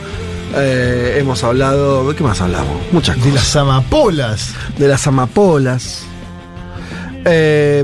eh, 0.55 1.17
hemos 1.19 1.43
hablado, 1.43 2.07
¿de 2.09 2.15
qué 2.15 2.23
más 2.23 2.41
hablamos? 2.41 2.81
Muchas 2.91 3.15
De 3.17 3.21
cosas. 3.23 3.35
las 3.35 3.55
amapolas. 3.55 4.53
de 4.77 4.87
las 4.87 5.07
amapolas. 5.07 6.03
Eh, 7.25 7.83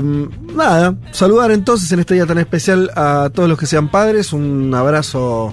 nada, 0.54 0.94
saludar 1.10 1.50
entonces 1.50 1.90
en 1.92 2.00
este 2.00 2.14
día 2.14 2.26
tan 2.26 2.38
especial 2.38 2.90
a 2.94 3.30
todos 3.34 3.48
los 3.48 3.58
que 3.58 3.66
sean 3.66 3.90
padres, 3.90 4.32
un 4.32 4.72
abrazo 4.74 5.52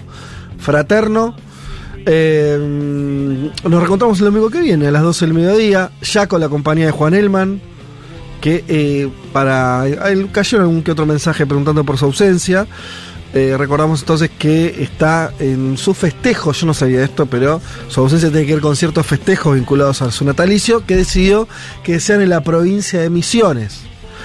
fraterno. 0.60 1.36
Eh, 2.06 2.58
nos 3.64 3.74
reencontramos 3.74 4.20
el 4.20 4.26
domingo 4.26 4.50
que 4.50 4.62
viene 4.62 4.88
a 4.88 4.92
las 4.92 5.02
12 5.04 5.26
del 5.26 5.34
mediodía, 5.34 5.92
ya 6.02 6.28
con 6.28 6.40
la 6.40 6.50
compañía 6.50 6.86
de 6.86 6.92
Juan 6.92 7.14
Elman, 7.14 7.62
que 8.42 8.64
eh, 8.68 9.10
para 9.34 9.86
él 9.88 10.30
cayó 10.32 10.60
algún 10.60 10.82
que 10.84 10.92
otro 10.92 11.06
mensaje 11.06 11.46
preguntando 11.46 11.84
por 11.84 11.98
su 11.98 12.06
ausencia. 12.06 12.68
Eh, 13.34 13.56
recordamos 13.58 14.00
entonces 14.02 14.32
que 14.40 14.82
está 14.82 15.32
en 15.40 15.78
su 15.78 15.94
festejo, 15.94 16.52
yo 16.52 16.66
no 16.66 16.74
sabía 16.74 17.04
esto, 17.04 17.28
pero 17.28 17.62
su 17.88 18.00
ausencia 18.02 18.30
tiene 18.32 18.48
que 18.48 18.54
ver 18.54 18.62
con 18.62 18.76
ciertos 18.76 19.06
festejos 19.06 19.56
vinculados 19.56 20.02
a 20.02 20.12
su 20.12 20.26
natalicio, 20.26 20.84
que 20.86 20.96
decidió 20.96 21.48
que 21.84 22.00
sean 22.00 22.22
en 22.22 22.30
la 22.30 22.42
provincia 22.42 23.00
de 23.02 23.10
Misiones. 23.12 23.82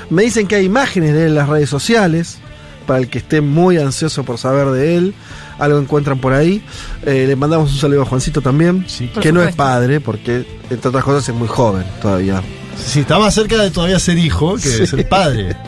Me 0.09 0.23
dicen 0.23 0.47
que 0.47 0.57
hay 0.57 0.65
imágenes 0.65 1.13
de 1.13 1.23
él 1.23 1.29
en 1.29 1.35
las 1.35 1.49
redes 1.51 1.69
sociales, 1.69 2.39
para 2.87 2.99
el 3.01 3.09
que 3.09 3.19
esté 3.19 3.41
muy 3.41 3.79
ansioso 3.79 4.25
por 4.25 4.39
saber 4.39 4.69
de 4.71 4.97
él, 4.97 5.15
algo 5.59 5.79
encuentran 5.79 6.19
por 6.19 6.33
ahí. 6.33 6.63
Eh, 7.05 7.25
le 7.27 7.37
mandamos 7.37 7.73
un 7.73 7.79
saludo 7.79 8.03
a 8.03 8.05
Juancito 8.07 8.41
también, 8.41 8.87
que 9.21 9.33
no 9.33 9.43
es 9.43 9.55
padre, 9.55 10.01
porque 10.01 10.47
entre 10.71 10.89
otras 10.89 11.05
cosas 11.05 11.29
es 11.29 11.35
muy 11.35 11.49
joven 11.49 11.85
todavía. 12.03 12.43
Sí, 12.77 13.01
está 13.01 13.19
más 13.19 13.35
cerca 13.35 13.57
de 13.63 13.71
todavía 13.71 13.99
ser 13.99 14.19
hijo 14.19 14.57
que 14.57 14.69
de 14.69 14.79
Sí. 14.79 14.87
ser 14.87 15.09
padre. 15.09 15.57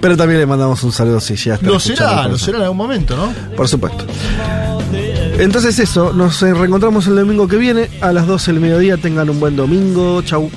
Pero 0.00 0.16
también 0.16 0.40
le 0.40 0.46
mandamos 0.46 0.82
un 0.84 0.92
saludo 0.92 1.20
si 1.20 1.34
ya 1.34 1.54
está 1.54 1.66
Lo 1.66 1.80
será, 1.80 2.28
lo 2.28 2.38
será 2.38 2.58
en 2.58 2.64
algún 2.64 2.76
momento, 2.76 3.16
¿no? 3.16 3.32
Por 3.56 3.68
supuesto. 3.68 4.04
Entonces 5.38 5.78
eso, 5.78 6.12
nos 6.12 6.40
reencontramos 6.40 7.06
el 7.06 7.16
domingo 7.16 7.46
que 7.46 7.56
viene 7.56 7.90
a 8.00 8.12
las 8.12 8.26
12 8.26 8.52
del 8.52 8.60
mediodía. 8.60 8.96
Tengan 8.96 9.30
un 9.30 9.40
buen 9.40 9.56
domingo. 9.56 10.22
Chau. 10.22 10.50